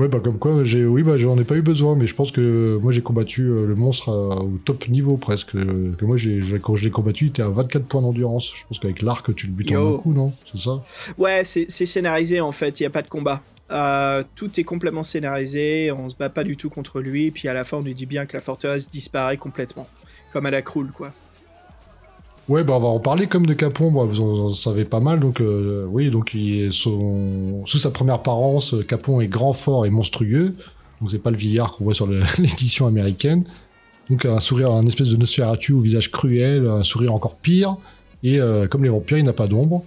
Ouais, 0.01 0.09
bah 0.09 0.19
comme 0.19 0.39
quoi, 0.39 0.65
j'ai, 0.65 0.85
oui, 0.87 1.03
bah 1.03 1.19
j'en 1.19 1.39
ai 1.39 1.45
pas 1.45 1.57
eu 1.57 1.63
besoin, 1.63 1.95
mais 1.95 2.07
je 2.07 2.15
pense 2.15 2.33
que 2.33 2.79
moi 2.83 2.91
j'ai 2.91 3.03
combattu 3.03 3.43
euh, 3.43 3.67
le 3.67 3.75
monstre 3.75 4.09
à- 4.09 4.43
au 4.43 4.59
top 4.65 4.89
niveau 4.89 5.17
presque. 5.19 5.55
euh, 5.55 5.93
que 5.99 6.05
moi, 6.07 6.17
j'ai, 6.17 6.41
j'ai- 6.41 6.59
quand 6.59 6.75
je 6.75 6.85
l'ai 6.85 6.91
combattu, 6.91 7.27
il 7.27 7.29
était 7.29 7.43
à 7.43 7.49
24 7.51 7.85
points 7.85 8.01
d'endurance. 8.01 8.51
Je 8.57 8.63
pense 8.67 8.79
qu'avec 8.79 9.03
l'arc, 9.03 9.35
tu 9.35 9.47
le 9.47 9.53
butes 9.53 9.71
en 9.73 9.75
Yo. 9.75 9.95
un 9.95 9.99
coup, 9.99 10.13
non? 10.15 10.33
C'est 10.51 10.59
ça? 10.61 10.83
Ouais, 11.19 11.45
c'est 11.45 11.67
c'est 11.69 11.87
scénarisé 11.87 12.41
en 12.41 12.51
fait, 12.51 12.81
il 12.81 12.83
n'y 12.83 12.87
a 12.87 12.91
pas 12.91 13.03
de 13.03 13.09
combat. 13.09 13.43
Euh, 13.73 14.25
tout 14.35 14.59
est 14.59 14.65
complètement 14.65 15.03
scénarisé, 15.03 15.93
on 15.93 16.09
se 16.09 16.17
bat 16.17 16.29
pas 16.31 16.43
du 16.45 16.57
tout 16.57 16.71
contre 16.71 17.01
lui, 17.01 17.31
puis 17.31 17.47
à 17.47 17.53
la 17.55 17.65
fin 17.65 17.77
on 17.77 17.83
lui 17.83 17.95
dit 17.95 18.07
bien 18.07 18.27
que 18.27 18.33
la 18.37 18.41
forteresse 18.41 18.89
disparaît 18.89 19.37
complètement. 19.37 19.87
Comme 20.33 20.47
à 20.47 20.51
la 20.51 20.63
croule, 20.63 20.91
quoi. 20.93 21.13
Ouais, 22.51 22.65
bah 22.65 22.75
on 22.75 22.81
va 22.81 22.89
en 22.89 22.99
parler 22.99 23.29
comme 23.29 23.47
de 23.47 23.55
Capon, 23.55 23.93
vous 23.93 24.21
en, 24.21 24.49
savez 24.49 24.85
pas 24.85 24.99
mal, 24.99 25.21
donc 25.21 25.41
euh, 25.41 25.87
oui, 25.89 26.11
donc 26.11 26.37
sous 26.73 27.79
sa 27.79 27.93
première 27.93 28.17
apparence, 28.17 28.75
euh, 28.75 28.83
Capon 28.83 29.21
est 29.21 29.29
grand, 29.29 29.53
fort 29.53 29.87
et 29.87 29.91
monstrueux, 29.91 30.57
donc 31.01 31.13
c'est 31.13 31.21
pas 31.21 31.31
le 31.31 31.37
vieillard 31.37 31.71
qu'on 31.71 31.85
voit 31.85 31.95
sur 31.95 32.09
l'édition 32.39 32.89
américaine. 32.89 33.45
Donc 34.11 34.25
un 34.25 34.41
sourire, 34.41 34.73
un 34.73 34.85
espèce 34.85 35.11
de 35.11 35.17
Nosferatu 35.17 35.75
au 35.75 35.81
visage 35.81 36.11
cruel, 36.11 36.67
un 36.67 36.83
sourire 36.83 37.15
encore 37.15 37.37
pire, 37.37 37.77
et 38.25 38.41
euh, 38.41 38.67
comme 38.67 38.83
les 38.83 38.91
vampires, 38.91 39.19
il 39.19 39.25
n'a 39.25 39.33
pas 39.33 39.47
d'ombre. 39.47 39.85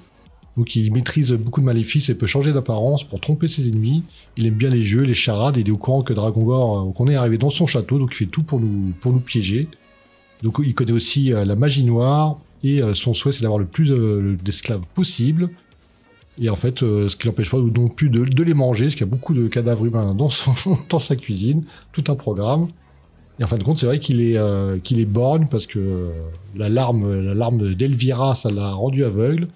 Donc 0.55 0.77
il 0.77 0.93
maîtrise 0.93 1.33
beaucoup 1.33 1.59
de 1.59 1.65
maléfices 1.65 2.07
et 2.07 2.17
peut 2.17 2.27
changer 2.27 2.53
d'apparence 2.53 3.03
pour 3.03 3.19
tromper 3.19 3.49
ses 3.49 3.67
ennemis. 3.67 4.03
Il 4.37 4.47
aime 4.47 4.53
bien 4.53 4.69
les 4.69 4.83
jeux, 4.83 5.01
les 5.01 5.13
charades, 5.13 5.57
il 5.57 5.67
est 5.67 5.71
au 5.71 5.75
courant 5.75 6.01
que 6.01 6.13
Dragongor, 6.13 6.79
euh, 6.79 6.93
qu'on 6.93 7.09
est 7.09 7.15
arrivé 7.15 7.37
dans 7.37 7.49
son 7.49 7.67
château, 7.67 7.99
donc 7.99 8.11
il 8.13 8.15
fait 8.15 8.25
tout 8.25 8.43
pour 8.43 8.61
nous, 8.61 8.93
pour 9.01 9.11
nous 9.11 9.19
piéger. 9.19 9.67
Donc 10.43 10.61
il 10.63 10.73
connaît 10.73 10.93
aussi 10.93 11.29
la 11.29 11.55
magie 11.55 11.85
noire, 11.85 12.37
et 12.63 12.81
euh, 12.81 12.93
son 12.93 13.13
souhait 13.13 13.33
c'est 13.33 13.41
d'avoir 13.41 13.59
le 13.59 13.65
plus 13.65 13.91
euh, 13.91 14.37
d'esclaves 14.43 14.83
possible. 14.95 15.49
Et 16.39 16.49
en 16.49 16.55
fait, 16.55 16.81
euh, 16.81 17.09
ce 17.09 17.15
qui 17.15 17.27
l'empêche 17.27 17.51
pas 17.51 17.59
non 17.59 17.89
plus 17.89 18.09
de, 18.09 18.43
les 18.43 18.53
manger, 18.55 18.85
parce 18.85 18.95
qu'il 18.95 19.05
y 19.05 19.09
a 19.09 19.11
beaucoup 19.11 19.35
de 19.35 19.47
cadavres 19.47 19.85
humains 19.85 20.15
dans, 20.15 20.29
son, 20.29 20.53
dans 20.89 20.99
sa 20.99 21.15
cuisine, 21.15 21.63
tout 21.91 22.05
un 22.07 22.15
programme. 22.15 22.69
Et 23.39 23.43
en 23.43 23.47
fin 23.47 23.57
de 23.57 23.63
compte, 23.63 23.77
c'est 23.77 23.85
vrai 23.85 23.99
qu'il 23.99 24.21
est, 24.21 24.37
euh, 24.37 24.79
qu'il 24.79 24.99
est 24.99 25.05
borgne 25.05 25.47
parce 25.49 25.67
que 25.67 26.09
la 26.55 26.69
larme, 26.69 27.21
la 27.21 27.33
larme 27.33 27.73
d'Elvira, 27.75 28.35
ça 28.35 28.49
l'a 28.49 28.71
rendu 28.71 29.03
aveugle. 29.03 29.47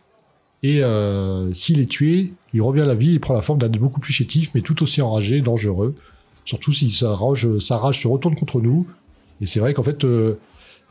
Et 0.63 0.81
s'il 1.53 1.79
est 1.79 1.89
tué, 1.89 2.33
il 2.53 2.61
revient 2.63 2.81
à 2.81 2.87
la 2.87 2.95
vie, 2.95 3.11
il 3.11 3.19
prend 3.19 3.35
la 3.35 3.43
forme 3.43 3.59
d'un 3.59 3.69
beaucoup 3.69 3.99
plus 3.99 4.11
chétif, 4.11 4.49
mais 4.55 4.61
tout 4.61 4.81
aussi 4.81 5.03
enragé, 5.03 5.39
dangereux. 5.39 5.95
Surtout 6.45 6.73
si 6.73 6.89
sa 6.89 7.15
rage, 7.15 7.47
sa 7.59 7.77
rage 7.77 8.01
se 8.01 8.07
retourne 8.07 8.35
contre 8.35 8.59
nous. 8.59 8.87
Et 9.39 9.45
c'est 9.45 9.59
vrai 9.59 9.75
qu'en 9.75 9.83
fait, 9.83 10.03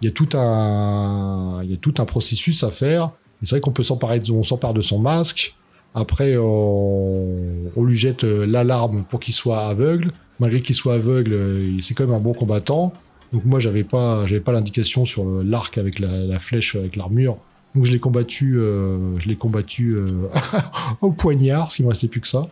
il 0.00 0.06
y 0.06 0.08
a 0.08 0.10
tout 0.10 0.28
un, 0.36 1.60
il 1.62 1.70
y 1.70 1.74
a 1.74 1.76
tout 1.76 1.94
un 1.98 2.04
processus 2.04 2.62
à 2.64 2.70
faire. 2.70 3.10
C'est 3.42 3.50
vrai 3.50 3.60
qu'on 3.60 3.72
peut 3.72 3.82
s'emparer, 3.82 4.20
on 4.30 4.42
s'empare 4.42 4.74
de 4.74 4.80
son 4.80 4.98
masque. 4.98 5.56
Après, 5.94 6.36
on, 6.38 7.70
lui 7.76 7.96
jette 7.96 8.24
euh, 8.24 8.44
l'alarme 8.44 9.04
pour 9.04 9.20
qu'il 9.20 9.32
soit 9.32 9.66
aveugle. 9.66 10.10
Malgré 10.40 10.60
qu'il 10.60 10.74
soit 10.74 10.94
aveugle, 10.94 11.32
euh, 11.32 11.80
c'est 11.80 11.94
quand 11.94 12.04
même 12.04 12.14
un 12.14 12.20
bon 12.20 12.34
combattant. 12.34 12.92
Donc 13.32 13.44
moi, 13.44 13.60
j'avais 13.60 13.84
pas, 13.84 14.26
j'avais 14.26 14.40
pas 14.40 14.52
l'indication 14.52 15.04
sur 15.04 15.24
le- 15.24 15.42
l'arc 15.42 15.78
avec 15.78 15.98
la, 15.98 16.38
flèche, 16.38 16.76
avec 16.76 16.96
l'armure. 16.96 17.38
Donc 17.74 17.84
je 17.86 17.92
l'ai 17.92 17.98
combattu, 17.98 18.58
euh, 18.58 19.18
je 19.18 19.28
l'ai 19.28 19.36
combattu 19.36 19.94
euh, 19.96 20.28
au 21.00 21.12
poignard, 21.12 21.64
parce 21.64 21.76
qu'il 21.76 21.84
me 21.84 21.90
restait 21.90 22.08
plus 22.08 22.20
que 22.20 22.28
ça. 22.28 22.48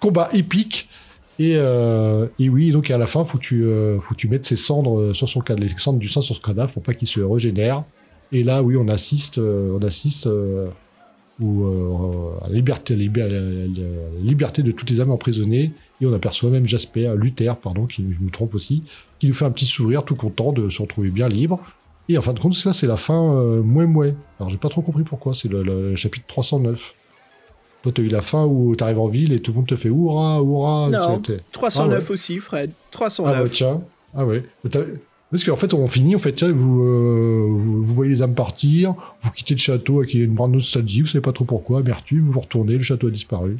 Combat 0.00 0.28
épique. 0.32 0.88
Et, 1.38 1.54
euh, 1.56 2.26
et 2.38 2.48
oui, 2.48 2.70
donc 2.70 2.90
à 2.90 2.98
la 2.98 3.06
fin, 3.06 3.24
faut 3.24 3.38
que 3.38 3.42
tu, 3.42 3.64
euh, 3.64 3.98
faut 4.00 4.14
que 4.14 4.18
tu 4.20 4.28
mettes 4.28 4.46
ses 4.46 4.56
cendres 4.56 5.00
euh, 5.00 5.14
sur 5.14 5.28
son 5.28 5.40
cadavre, 5.40 5.66
les 5.68 5.78
cendres 5.78 5.98
du 5.98 6.08
sang 6.08 6.20
sur 6.20 6.36
son 6.36 6.40
cadavre 6.42 6.72
pour 6.72 6.82
pas 6.82 6.94
qu'il 6.94 7.08
se 7.08 7.20
régénère. 7.20 7.84
Et 8.32 8.44
là, 8.44 8.62
oui, 8.62 8.76
on 8.76 8.88
assiste, 8.88 9.38
euh, 9.38 9.76
on 9.80 9.84
assiste 9.84 10.26
au, 10.26 11.64
euh, 11.64 12.44
à 12.44 12.48
la 12.48 12.54
liberté, 12.54 12.94
à 12.94 12.96
la, 12.96 13.24
à 13.24 13.28
la- 13.28 13.34
à 13.34 13.38
la 14.18 14.20
liberté 14.22 14.62
de 14.62 14.70
toutes 14.70 14.90
les 14.90 15.00
âmes 15.00 15.10
emprisonnées. 15.10 15.72
Et 16.00 16.06
on 16.06 16.12
aperçoit 16.12 16.50
même 16.50 16.66
Jasper, 16.66 17.12
Luther, 17.16 17.56
pardon, 17.56 17.86
qui 17.86 18.04
je 18.12 18.24
me 18.24 18.30
trompe 18.30 18.54
aussi, 18.54 18.82
qui 19.18 19.26
nous 19.28 19.34
fait 19.34 19.44
un 19.44 19.50
petit 19.50 19.66
sourire, 19.66 20.04
tout 20.04 20.16
content 20.16 20.52
de 20.52 20.68
se 20.70 20.82
retrouver 20.82 21.10
bien 21.10 21.26
libre. 21.26 21.60
Et 22.08 22.18
en 22.18 22.22
fin 22.22 22.32
de 22.34 22.40
compte, 22.40 22.54
ça, 22.54 22.72
c'est 22.72 22.86
la 22.86 22.96
fin 22.96 23.34
euh, 23.36 23.62
mouais. 23.62 24.14
Alors, 24.38 24.50
j'ai 24.50 24.58
pas 24.58 24.68
trop 24.68 24.82
compris 24.82 25.04
pourquoi. 25.04 25.32
C'est 25.34 25.48
le 25.48 25.96
chapitre 25.96 26.26
309. 26.26 26.94
Toi, 27.84 27.92
t'as 27.94 28.02
eu 28.02 28.08
la 28.08 28.22
fin 28.22 28.46
où 28.46 28.74
t'arrives 28.74 28.98
en 28.98 29.08
ville 29.08 29.34
et 29.34 29.40
tout 29.40 29.50
le 29.52 29.56
monde 29.56 29.66
te 29.66 29.76
fait 29.76 29.90
hurrah, 29.90 30.40
hurrah. 30.42 30.88
Non. 30.90 31.16
c'était- 31.16 31.42
309 31.52 32.06
Ah 32.08 32.12
aussi, 32.14 32.38
Fred. 32.38 32.70
Ah 32.74 32.88
309. 32.90 33.42
bah 33.44 33.48
tiens. 33.52 33.80
Ah 34.16 34.24
ouais. 34.24 34.42
Parce 35.30 35.44
qu'en 35.44 35.56
fait, 35.56 35.74
on 35.74 35.86
finit, 35.86 36.16
en 36.16 36.18
fait, 36.18 36.32
tiens, 36.32 36.50
vous, 36.50 36.80
euh, 36.82 37.46
vous, 37.46 37.82
vous 37.84 37.94
voyez 37.94 38.10
les 38.10 38.22
âmes 38.22 38.34
partir, 38.34 38.94
vous 39.20 39.30
quittez 39.32 39.52
le 39.54 39.58
château 39.60 39.98
avec 39.98 40.14
une 40.14 40.32
grande 40.34 40.52
nostalgie, 40.52 41.02
vous 41.02 41.08
savez 41.08 41.20
pas 41.20 41.32
trop 41.32 41.44
pourquoi, 41.44 41.80
amertume, 41.80 42.26
vous 42.30 42.40
retournez, 42.40 42.74
le 42.78 42.82
château 42.82 43.08
a 43.08 43.10
disparu. 43.10 43.58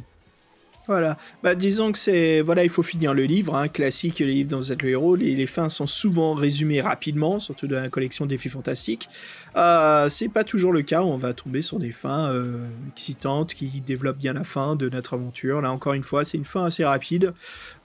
Voilà. 0.87 1.17
Bah, 1.43 1.55
disons 1.55 1.91
que 1.91 1.97
c'est. 1.97 2.41
Voilà, 2.41 2.63
il 2.63 2.69
faut 2.69 2.83
finir 2.83 3.13
le 3.13 3.23
livre. 3.23 3.55
Hein. 3.55 3.67
Classique, 3.67 4.19
les 4.19 4.27
livres 4.27 4.49
dont 4.49 4.57
vous 4.57 4.71
êtes 4.71 4.81
le. 4.81 5.15
Les, 5.15 5.35
les 5.35 5.47
fins 5.47 5.69
sont 5.69 5.87
souvent 5.87 6.33
résumées 6.33 6.81
rapidement, 6.81 7.39
surtout 7.39 7.67
dans 7.67 7.81
la 7.81 7.89
collection 7.89 8.25
Défis 8.25 8.49
Fantastiques. 8.49 9.09
Euh, 9.57 10.09
c'est 10.09 10.29
pas 10.29 10.43
toujours 10.43 10.71
le 10.71 10.81
cas. 10.81 11.01
On 11.01 11.17
va 11.17 11.33
tomber 11.33 11.61
sur 11.61 11.79
des 11.79 11.91
fins 11.91 12.29
euh, 12.31 12.65
excitantes 12.89 13.53
qui 13.53 13.67
développent 13.81 14.17
bien 14.17 14.33
la 14.33 14.43
fin 14.43 14.75
de 14.75 14.89
notre 14.89 15.15
aventure. 15.15 15.61
Là, 15.61 15.71
encore 15.71 15.93
une 15.93 16.03
fois, 16.03 16.25
c'est 16.25 16.37
une 16.37 16.45
fin 16.45 16.65
assez 16.65 16.85
rapide. 16.85 17.33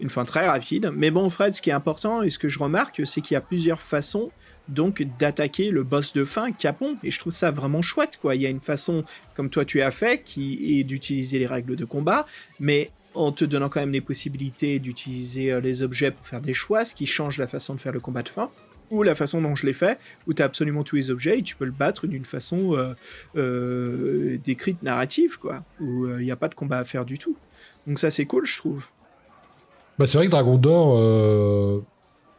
Une 0.01 0.11
fin 0.11 0.25
très 0.25 0.47
rapide. 0.47 0.93
Mais 0.95 1.11
bon, 1.11 1.29
Fred, 1.31 1.55
ce 1.55 1.63
qui 1.63 1.71
est 1.71 1.75
important 1.75 2.23
et 2.23 2.31
ce 2.31 2.39
que 2.39 2.49
je 2.49 2.59
remarque, 2.59 3.03
c'est 3.05 3.21
qu'il 3.21 3.35
y 3.35 3.39
a 3.39 3.41
plusieurs 3.41 3.81
façons 3.81 4.31
donc 4.71 5.07
d'attaquer 5.19 5.71
le 5.71 5.83
boss 5.83 6.13
de 6.13 6.25
fin, 6.25 6.53
Capon, 6.53 6.97
et 7.03 7.11
je 7.11 7.19
trouve 7.19 7.33
ça 7.33 7.51
vraiment 7.51 7.83
chouette, 7.83 8.19
quoi. 8.21 8.35
Il 8.35 8.43
y 8.43 8.47
a 8.47 8.49
une 8.49 8.61
façon, 8.61 9.05
comme 9.35 9.51
toi 9.51 9.65
tu 9.65 9.83
as 9.83 9.91
fait, 9.91 10.23
qui 10.23 10.79
est 10.81 10.85
d'utiliser 10.85 11.39
les 11.39 11.47
règles 11.47 11.77
de 11.77 11.85
combat, 11.85 12.27
mais 12.59 12.91
en 13.15 13.33
te 13.33 13.45
donnant 13.45 13.69
quand 13.69 13.81
même 13.81 13.93
les 13.93 14.01
possibilités 14.01 14.79
d'utiliser 14.79 15.51
euh, 15.51 15.61
les 15.61 15.83
objets 15.83 16.13
pour 16.13 16.25
faire 16.25 16.41
des 16.41 16.55
choix, 16.55 16.85
ce 16.85 16.95
qui 16.95 17.07
change 17.07 17.39
la 17.39 17.49
façon 17.49 17.75
de 17.75 17.81
faire 17.81 17.93
le 17.93 18.01
combat 18.01 18.23
de 18.23 18.29
fin, 18.29 18.51
ou 18.91 19.03
la 19.03 19.15
façon 19.15 19.43
dont 19.43 19.55
je 19.55 19.67
l'ai 19.67 19.73
fait, 19.73 19.99
où 20.27 20.35
tu 20.35 20.43
as 20.43 20.45
absolument 20.45 20.85
tous 20.85 20.97
les 20.97 21.11
objets 21.11 21.39
et 21.39 21.43
tu 21.43 21.57
peux 21.57 21.65
le 21.65 21.73
battre 21.73 22.07
d'une 22.07 22.25
façon 22.25 22.77
euh, 22.77 22.95
euh, 23.37 24.39
décrite 24.45 24.83
narrative, 24.83 25.39
quoi, 25.39 25.65
où 25.81 26.09
il 26.09 26.25
n'y 26.25 26.31
a 26.31 26.37
pas 26.37 26.49
de 26.49 26.55
combat 26.55 26.79
à 26.79 26.85
faire 26.85 27.05
du 27.05 27.19
tout. 27.19 27.37
Donc 27.87 27.99
ça 27.99 28.11
c'est 28.11 28.27
cool, 28.27 28.47
je 28.47 28.59
trouve. 28.59 28.91
Bah, 30.01 30.07
c'est 30.07 30.17
vrai 30.17 30.29
que 30.29 30.31
Dragon 30.31 30.57
d'Or, 30.57 30.99
euh, 30.99 31.85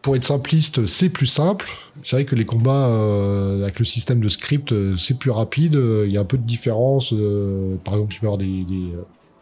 pour 0.01 0.15
être 0.15 0.23
simpliste, 0.23 0.85
c'est 0.87 1.09
plus 1.09 1.27
simple. 1.27 1.69
C'est 2.03 2.15
vrai 2.15 2.25
que 2.25 2.35
les 2.35 2.45
combats 2.45 2.87
euh, 2.89 3.63
avec 3.63 3.77
le 3.79 3.85
système 3.85 4.19
de 4.19 4.29
script, 4.29 4.71
euh, 4.71 4.97
c'est 4.97 5.17
plus 5.17 5.29
rapide. 5.31 5.75
Euh, 5.75 6.05
Il 6.07 6.13
y 6.13 6.17
a 6.17 6.21
un 6.21 6.25
peu 6.25 6.37
de 6.37 6.45
différence. 6.45 7.13
euh, 7.13 7.75
par 7.83 7.93
exemple, 7.95 8.13
tu 8.13 8.19
peux 8.19 8.25
avoir 8.27 8.39
des, 8.39 8.63
des, 8.63 8.89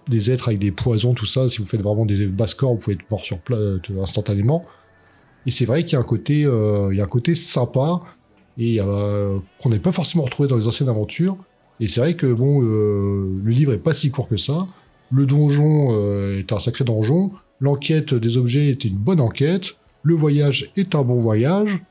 des 0.10 0.31
êtres 0.31 0.49
avec 0.49 0.60
des 0.60 0.72
poisons, 0.72 1.14
tout 1.14 1.26
ça. 1.26 1.48
Si 1.48 1.60
vous 1.60 1.65
faites 1.65 1.81
vraiment 1.81 2.06
des 2.06 2.26
bas 2.27 2.48
scores, 2.48 2.73
vous 2.73 2.80
pouvez 2.80 2.95
être 2.95 3.10
mort 3.10 3.23
sur 3.23 3.40
place 3.40 3.60
instantanément. 4.02 4.65
Et 5.45 5.52
c'est 5.52 5.65
vrai 5.65 5.84
qu'il 5.84 5.94
y 5.94 5.95
a 5.95 5.99
un 5.99 6.03
côté, 6.03 6.41
il 6.41 6.98
y 6.98 7.02
a 7.02 7.03
un 7.03 7.07
côté 7.07 7.34
sympa 7.34 8.02
et 8.57 8.80
qu'on 8.80 9.69
n'avait 9.69 9.81
pas 9.81 9.94
forcément 9.94 10.26
retrouvé 10.26 10.49
dans 10.49 10.57
les 10.57 10.68
anciennes 10.68 10.90
aventures. 10.90 11.38
Et 11.80 11.88
c'est 11.88 12.02
vrai 12.02 12.15
que 12.15 12.27
bon, 12.34 12.60
le 12.60 13.49
livre 13.49 13.72
est 13.72 13.77
pas 13.77 13.94
si 13.94 14.11
court 14.11 14.27
que 14.27 14.36
ça. 14.36 14.68
Le 15.11 15.26
donjon 15.26 15.91
est 16.38 16.52
un 16.52 16.60
sacré 16.60 16.84
donjon. 16.84 17.31
L'enquête 17.61 18.14
des 18.14 18.38
objets 18.38 18.68
était 18.68 18.90
une 18.90 18.98
bonne 18.98 19.22
enquête. 19.22 19.77
Le 20.04 20.16
voyage 20.16 20.72
est 20.76 20.96
un 20.96 21.02
bon 21.02 21.20
voyage. 21.20 21.82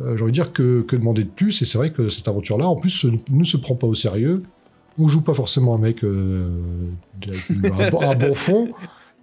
Euh, 0.00 0.16
J'ai 0.16 0.22
envie 0.22 0.32
de 0.32 0.36
dire 0.36 0.52
que, 0.52 0.82
que 0.82 0.96
demander 0.96 1.24
de 1.24 1.28
plus. 1.28 1.62
Et 1.62 1.64
c'est 1.64 1.78
vrai 1.78 1.90
que 1.90 2.08
cette 2.08 2.28
aventure-là, 2.28 2.68
en 2.68 2.76
plus, 2.76 3.06
ne 3.30 3.44
se 3.44 3.56
prend 3.56 3.74
pas 3.74 3.86
au 3.86 3.94
sérieux. 3.94 4.42
On 4.98 5.08
joue 5.08 5.20
pas 5.20 5.34
forcément 5.34 5.74
un 5.74 5.78
mec 5.78 6.04
euh, 6.04 6.48
un, 7.30 8.14
bon- 8.16 8.34
fond. 8.34 8.70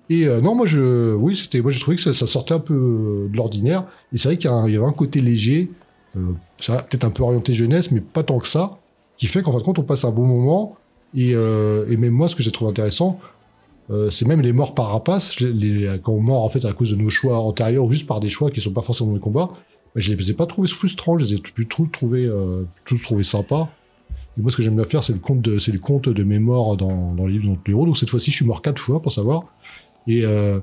Et 0.10 0.28
euh, 0.28 0.42
non, 0.42 0.54
moi 0.54 0.68
je, 0.68 1.14
oui, 1.16 1.36
c'était, 1.36 1.62
moi 1.62 1.72
j'ai 1.72 1.80
trouvé 1.80 1.98
que 1.98 2.14
ça, 2.14 2.28
sortait 2.28 2.54
un 2.54 2.60
peu 2.60 3.28
de 3.32 3.36
l'ordinaire. 3.36 3.86
Et 4.14 4.18
c'est 4.18 4.28
vrai 4.28 4.38
qu'il 4.38 4.52
y, 4.52 4.54
avait 4.54 4.86
un 4.86 4.92
côté 4.92 5.22
léger, 5.22 5.72
euh, 6.16 6.34
peut-être 6.60 7.06
un 7.06 7.10
peu 7.10 7.24
orienté 7.24 7.54
jeunesse, 7.54 7.90
mais 7.90 8.02
pas 8.02 8.22
tant 8.22 8.38
que 8.38 8.48
ça, 8.48 8.78
qui 9.18 9.28
fait 9.28 9.42
qu'en 9.42 9.52
fin 9.52 9.60
de 9.60 9.64
compte 9.64 9.80
on 9.80 9.84
passe 9.84 10.06
un 10.06 10.12
bon 10.12 10.26
moment. 10.26 10.78
Et, 11.16 11.34
euh, 11.36 11.86
et 11.90 11.98
même 11.98 12.12
moi, 12.12 12.28
ce 12.28 12.36
que 12.36 12.44
j'ai 12.44 12.52
trouvé 12.52 12.72
intéressant, 12.72 13.20
euh, 13.92 14.10
c'est 14.10 14.26
même 14.28 14.42
les 14.42 14.54
morts 14.54 14.74
par 14.74 14.88
rapace. 14.92 15.36
Je- 15.38 15.48
Les, 15.48 16.00
quand 16.04 16.14
on 16.14 16.22
meurt 16.22 16.40
en 16.40 16.50
fait 16.50 16.66
à 16.66 16.74
cause 16.74 16.92
de 16.92 16.96
nos 16.96 17.10
choix 17.10 17.40
antérieurs 17.40 17.86
ou 17.86 17.92
juste 17.92 18.08
par 18.08 18.20
des 18.20 18.30
choix 18.30 18.50
qui 18.52 18.62
sont 18.62 18.72
pas 18.72 18.82
forcément 18.82 19.10
dans 19.10 19.16
le 19.16 19.20
combat, 19.22 19.50
bah, 19.52 20.02
je 20.02 20.14
les 20.14 20.32
ai 20.32 20.34
pas 20.34 20.46
trouvés 20.46 20.68
frustrants, 20.68 21.18
je 21.18 21.26
les 21.26 21.34
ai 21.36 21.38
plutôt 21.38 21.86
trouvés, 21.88 22.26
euh, 22.26 22.64
trouvés 23.04 23.24
sympas. 23.24 23.70
Et 24.38 24.42
moi, 24.42 24.50
ce 24.52 24.58
que 24.58 24.64
j'aime 24.64 24.76
bien 24.76 24.86
faire, 24.86 25.04
c'est 25.04 25.14
le 25.14 25.20
compte 25.20 25.42
de, 25.42 25.60
c'est 25.60 25.72
le 25.72 25.80
compte 25.80 26.10
de 26.10 26.24
mes 26.24 26.40
morts 26.40 26.76
dans, 26.78 27.14
dans 27.14 27.26
le 27.26 27.32
livre 27.32 27.46
dont 27.46 27.58
le 27.64 27.72
héros. 27.72 27.86
Donc 27.86 27.98
cette 27.98 28.10
fois-ci, 28.10 28.32
je 28.32 28.38
suis 28.38 28.46
mort 28.46 28.62
quatre 28.62 28.80
fois 28.82 29.02
pour 29.02 29.12
savoir. 29.12 29.44
Et 30.08 30.26
euh, 30.26 30.60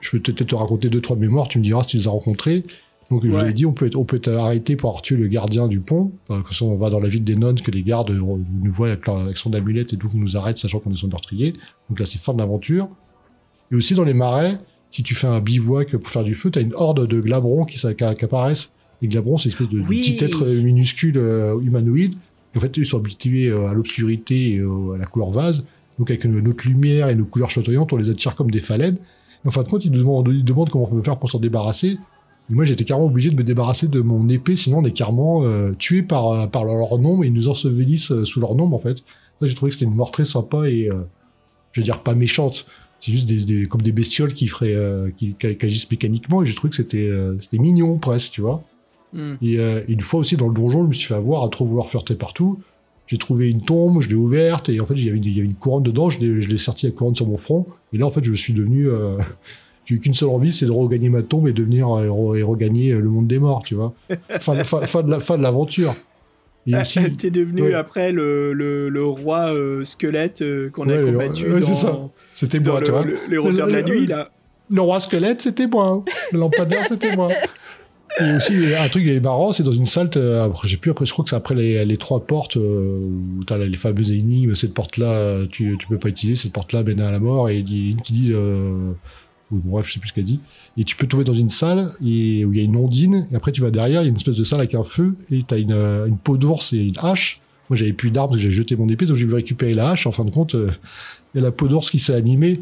je 0.00 0.10
peux 0.10 0.20
peut-être 0.20 0.48
te 0.48 0.54
raconter 0.54 0.90
deux, 0.90 1.00
trois 1.00 1.16
de 1.16 1.22
mes 1.22 1.28
morts, 1.28 1.48
tu 1.48 1.58
me 1.58 1.62
diras 1.62 1.82
si 1.82 1.88
tu 1.88 1.96
les 1.96 2.06
as 2.08 2.10
rencontrés. 2.10 2.64
Donc 3.10 3.24
je 3.24 3.28
vous 3.30 3.38
ai 3.44 3.52
dit, 3.52 3.66
on 3.66 3.72
peut 3.72 3.86
être, 3.86 3.94
on 3.96 4.04
peut 4.04 4.16
être 4.16 4.32
arrêté 4.32 4.74
pour 4.74 4.90
avoir 4.90 5.02
tué 5.02 5.16
le 5.16 5.28
gardien 5.28 5.68
du 5.68 5.78
pont. 5.78 6.10
Enfin, 6.28 6.42
Quand 6.44 6.66
on 6.66 6.76
va 6.76 6.90
dans 6.90 6.98
la 6.98 7.08
ville 7.08 7.22
des 7.22 7.36
nonnes, 7.36 7.60
que 7.60 7.70
les 7.70 7.82
gardes 7.82 8.10
euh, 8.10 8.20
nous 8.20 8.72
voient 8.72 8.88
avec, 8.88 9.06
leur- 9.06 9.18
avec 9.20 9.36
son 9.36 9.52
amulette 9.52 9.92
et 9.92 9.96
donc 9.96 10.12
nous 10.14 10.36
arrêtent, 10.36 10.58
sachant 10.58 10.80
qu'on 10.80 10.92
est 10.92 10.96
son 10.96 11.06
meurtrier. 11.08 11.52
Donc 11.88 12.00
là, 12.00 12.06
c'est 12.06 12.18
fin 12.20 12.32
de 12.32 12.38
l'aventure. 12.38 12.88
Et 13.70 13.76
aussi 13.76 13.94
dans 13.94 14.02
les 14.04 14.14
marais, 14.14 14.58
si 14.90 15.02
tu 15.04 15.14
fais 15.14 15.28
un 15.28 15.40
bivouac 15.40 15.92
pour 15.96 16.10
faire 16.10 16.24
du 16.24 16.34
feu, 16.34 16.50
t'as 16.50 16.60
une 16.62 16.74
horde 16.74 17.06
de 17.06 17.20
glabrons 17.20 17.64
qui, 17.64 17.80
apparaissent. 17.86 18.72
Les 19.02 19.08
glabrons, 19.08 19.38
c'est 19.38 19.50
une 19.50 19.52
espèce 19.52 19.68
de, 19.68 19.80
Oui. 19.88 20.00
petit 20.00 20.24
être 20.24 20.44
minuscule 20.46 21.18
euh, 21.18 21.60
humanoïde. 21.60 22.14
En 22.56 22.60
fait, 22.60 22.76
ils 22.76 22.86
sont 22.86 22.98
habitués 22.98 23.48
euh, 23.48 23.68
à 23.68 23.74
l'obscurité 23.74 24.54
et 24.54 24.60
à 24.60 24.98
la 24.98 25.06
couleur 25.06 25.30
vase. 25.30 25.64
Donc 25.98 26.10
avec 26.10 26.24
no- 26.24 26.40
notre 26.40 26.66
lumière 26.66 27.08
et 27.08 27.14
nos 27.14 27.24
couleurs 27.24 27.50
chatoyantes, 27.50 27.92
on 27.92 27.96
les 27.98 28.08
attire 28.10 28.34
comme 28.34 28.50
des 28.50 28.60
phalènes. 28.60 28.96
Et 29.44 29.48
en 29.48 29.50
fin 29.52 29.62
de 29.62 29.68
compte, 29.68 29.84
ils 29.84 29.92
nous 29.92 29.98
demandent, 29.98 30.28
ils 30.32 30.44
demandent 30.44 30.70
comment 30.70 30.88
on 30.90 30.94
peut 30.96 31.02
faire 31.02 31.18
pour 31.18 31.30
s'en 31.30 31.38
débarrasser. 31.38 31.98
Et 32.50 32.54
moi, 32.54 32.64
j'étais 32.64 32.84
carrément 32.84 33.06
obligé 33.08 33.30
de 33.30 33.36
me 33.36 33.42
débarrasser 33.42 33.88
de 33.88 34.00
mon 34.00 34.28
épée, 34.28 34.54
sinon 34.56 34.78
on 34.78 34.84
est 34.84 34.92
carrément 34.92 35.42
euh, 35.44 35.72
tué 35.78 36.02
par, 36.02 36.28
euh, 36.28 36.46
par 36.46 36.64
leur 36.64 36.96
nombre 36.98 37.24
et 37.24 37.26
ils 37.26 37.32
nous 37.32 37.48
ensevelissent 37.48 38.12
euh, 38.12 38.24
sous 38.24 38.40
leur 38.40 38.54
nombre, 38.54 38.76
en 38.76 38.78
fait. 38.78 38.98
Ça, 39.40 39.46
j'ai 39.48 39.54
trouvé 39.54 39.70
que 39.70 39.74
c'était 39.74 39.86
une 39.90 39.96
mort 39.96 40.12
très 40.12 40.24
sympa 40.24 40.68
et, 40.68 40.88
euh, 40.88 41.02
je 41.72 41.80
veux 41.80 41.84
dire, 41.84 42.00
pas 42.00 42.14
méchante. 42.14 42.66
C'est 43.00 43.12
juste 43.12 43.26
des, 43.26 43.44
des- 43.44 43.66
comme 43.66 43.82
des 43.82 43.92
bestioles 43.92 44.32
qui, 44.32 44.46
feraient, 44.48 44.74
euh, 44.74 45.10
qui, 45.18 45.34
qui- 45.38 45.56
qui 45.56 45.66
agissent 45.66 45.90
mécaniquement 45.90 46.42
et 46.42 46.46
j'ai 46.46 46.54
trouvé 46.54 46.70
que 46.70 46.76
c'était 46.76 47.10
c'était 47.40 47.58
mignon, 47.58 47.98
presque, 47.98 48.30
tu 48.32 48.40
vois. 48.40 48.62
Hmm. 49.12 49.34
Et 49.42 49.58
une 49.88 50.00
fois 50.00 50.20
aussi 50.20 50.36
dans 50.36 50.48
le 50.48 50.54
donjon, 50.54 50.82
je 50.82 50.88
me 50.88 50.92
suis 50.92 51.06
fait 51.06 51.14
avoir 51.14 51.42
à 51.44 51.48
trop 51.48 51.64
vouloir 51.66 51.88
fureter 51.88 52.14
partout. 52.14 52.58
J'ai 53.06 53.18
trouvé 53.18 53.50
une 53.50 53.62
tombe, 53.62 54.00
je 54.00 54.08
l'ai 54.08 54.14
ouverte, 54.14 54.68
et 54.68 54.80
en 54.80 54.86
fait, 54.86 54.94
il 54.94 55.04
y 55.04 55.08
avait 55.10 55.18
une, 55.18 55.54
couronne 55.54 55.82
dedans, 55.84 56.10
je 56.10 56.18
l'ai 56.20 56.40
je 56.40 56.50
l'ai 56.50 56.56
sorti 56.56 56.86
la 56.86 56.92
couronne 56.92 57.14
sur 57.14 57.26
mon 57.26 57.36
front. 57.36 57.66
Et 57.92 57.98
là, 57.98 58.06
en 58.06 58.10
fait, 58.10 58.24
je 58.24 58.30
me 58.30 58.36
suis 58.36 58.52
devenu. 58.52 58.88
Euh, 59.86 59.88
J'ai 59.88 59.94
eu 59.94 60.00
qu'une 60.00 60.14
seule 60.14 60.28
envie, 60.30 60.52
c'est 60.52 60.66
de 60.66 60.70
regagner 60.72 61.08
ma 61.08 61.22
tombe 61.22 61.48
et 61.48 61.52
devenir 61.52 61.88
euh, 61.96 62.04
et, 62.04 62.08
re- 62.08 62.36
et 62.38 62.42
regagner 62.42 62.90
euh, 62.92 63.00
le 63.00 63.08
monde 63.08 63.26
des 63.26 63.38
morts, 63.38 63.62
tu 63.64 63.74
vois. 63.74 63.94
Fin, 64.40 64.62
fin, 64.64 64.86
fin 64.86 65.02
de 65.02 65.10
la 65.10 65.20
fin 65.20 65.38
de 65.38 65.42
l'aventure. 65.42 65.94
Aussi, 66.80 66.98
T'es 67.16 67.30
devenu 67.30 67.62
ouais. 67.62 67.74
après 67.74 68.10
le, 68.10 68.52
le, 68.52 68.88
le 68.88 69.04
roi 69.04 69.54
euh, 69.54 69.84
squelette 69.84 70.42
euh, 70.42 70.68
qu'on 70.70 70.88
Ouais, 70.88 70.98
a 70.98 71.02
combattu 71.12 71.44
ouais, 71.44 71.60
dans, 71.60 72.10
c'était 72.34 72.58
moi, 72.58 72.80
le, 72.80 72.86
tu 72.86 72.90
vois. 72.90 73.02
le- 73.04 73.18
les 73.30 73.38
hauteurs 73.38 73.68
de 73.68 73.72
la 73.72 73.82
nuit, 73.82 74.06
là. 74.06 74.30
Le 74.68 74.80
roi 74.80 74.98
squelette, 74.98 75.42
c'était 75.42 75.68
moi. 75.68 76.04
Le 76.32 76.40
lampadaire, 76.40 76.82
c'était 76.88 77.14
moi. 77.14 77.28
Et 78.18 78.32
aussi, 78.34 78.52
un 78.76 78.88
truc 78.88 79.04
qui 79.04 79.10
est 79.12 79.20
marrant, 79.20 79.52
c'est 79.52 79.62
dans 79.62 79.70
une 79.70 79.86
salle, 79.86 80.10
j'ai 80.64 80.76
plus 80.78 80.90
après, 80.90 81.06
je 81.06 81.12
crois 81.12 81.22
que 81.24 81.28
c'est 81.30 81.36
après 81.36 81.54
les, 81.54 81.84
les 81.84 81.96
trois 81.98 82.18
portes, 82.26 82.56
euh, 82.56 82.98
où 83.38 83.44
t'as 83.44 83.58
les 83.58 83.76
fameuses 83.76 84.10
énigmes, 84.10 84.56
cette 84.56 84.74
porte-là, 84.74 85.12
euh, 85.12 85.46
tu, 85.48 85.76
tu 85.78 85.86
peux 85.86 85.98
pas 85.98 86.08
utiliser, 86.08 86.34
cette 86.42 86.52
porte-là 86.52 86.82
mène 86.82 87.00
à 87.00 87.12
la 87.12 87.20
mort, 87.20 87.48
et 87.48 87.58
une 87.60 88.00
qui 88.02 88.12
dit, 88.12 88.30
euh, 88.32 88.90
ou 89.52 89.58
bon, 89.58 89.70
bref, 89.72 89.86
je 89.86 89.92
sais 89.94 90.00
plus 90.00 90.08
ce 90.08 90.14
qu'elle 90.14 90.24
dit, 90.24 90.40
et 90.76 90.84
tu 90.84 90.96
peux 90.96 91.06
tomber 91.06 91.24
dans 91.24 91.34
une 91.34 91.50
salle, 91.50 91.92
et, 92.04 92.44
où 92.44 92.52
il 92.52 92.58
y 92.58 92.60
a 92.60 92.64
une 92.64 92.76
ondine, 92.76 93.26
et 93.32 93.36
après 93.36 93.52
tu 93.52 93.60
vas 93.62 93.70
derrière, 93.70 94.02
il 94.02 94.04
y 94.04 94.08
a 94.08 94.10
une 94.10 94.16
espèce 94.16 94.36
de 94.36 94.44
salle 94.44 94.60
avec 94.60 94.74
un 94.74 94.82
feu, 94.84 95.14
et 95.30 95.42
t'as 95.46 95.58
une, 95.58 95.72
euh, 95.72 96.06
une 96.06 96.18
peau 96.18 96.36
d'ours 96.36 96.72
et 96.72 96.78
une 96.78 96.98
hache. 96.98 97.40
Moi, 97.70 97.76
j'avais 97.76 97.92
plus 97.92 98.10
d'armes, 98.10 98.36
j'ai 98.36 98.50
jeté 98.50 98.76
mon 98.76 98.88
épée, 98.88 99.06
donc 99.06 99.16
j'ai 99.16 99.24
voulu 99.24 99.36
récupérer 99.36 99.72
la 99.74 99.90
hache, 99.90 100.06
en 100.06 100.12
fin 100.12 100.24
de 100.24 100.30
compte, 100.30 100.54
euh, 100.54 100.70
il 101.34 101.38
y 101.38 101.40
a 101.40 101.44
la 101.44 101.52
peau 101.52 101.66
d'ours 101.68 101.90
qui 101.90 101.98
s'est 101.98 102.14
animée, 102.14 102.60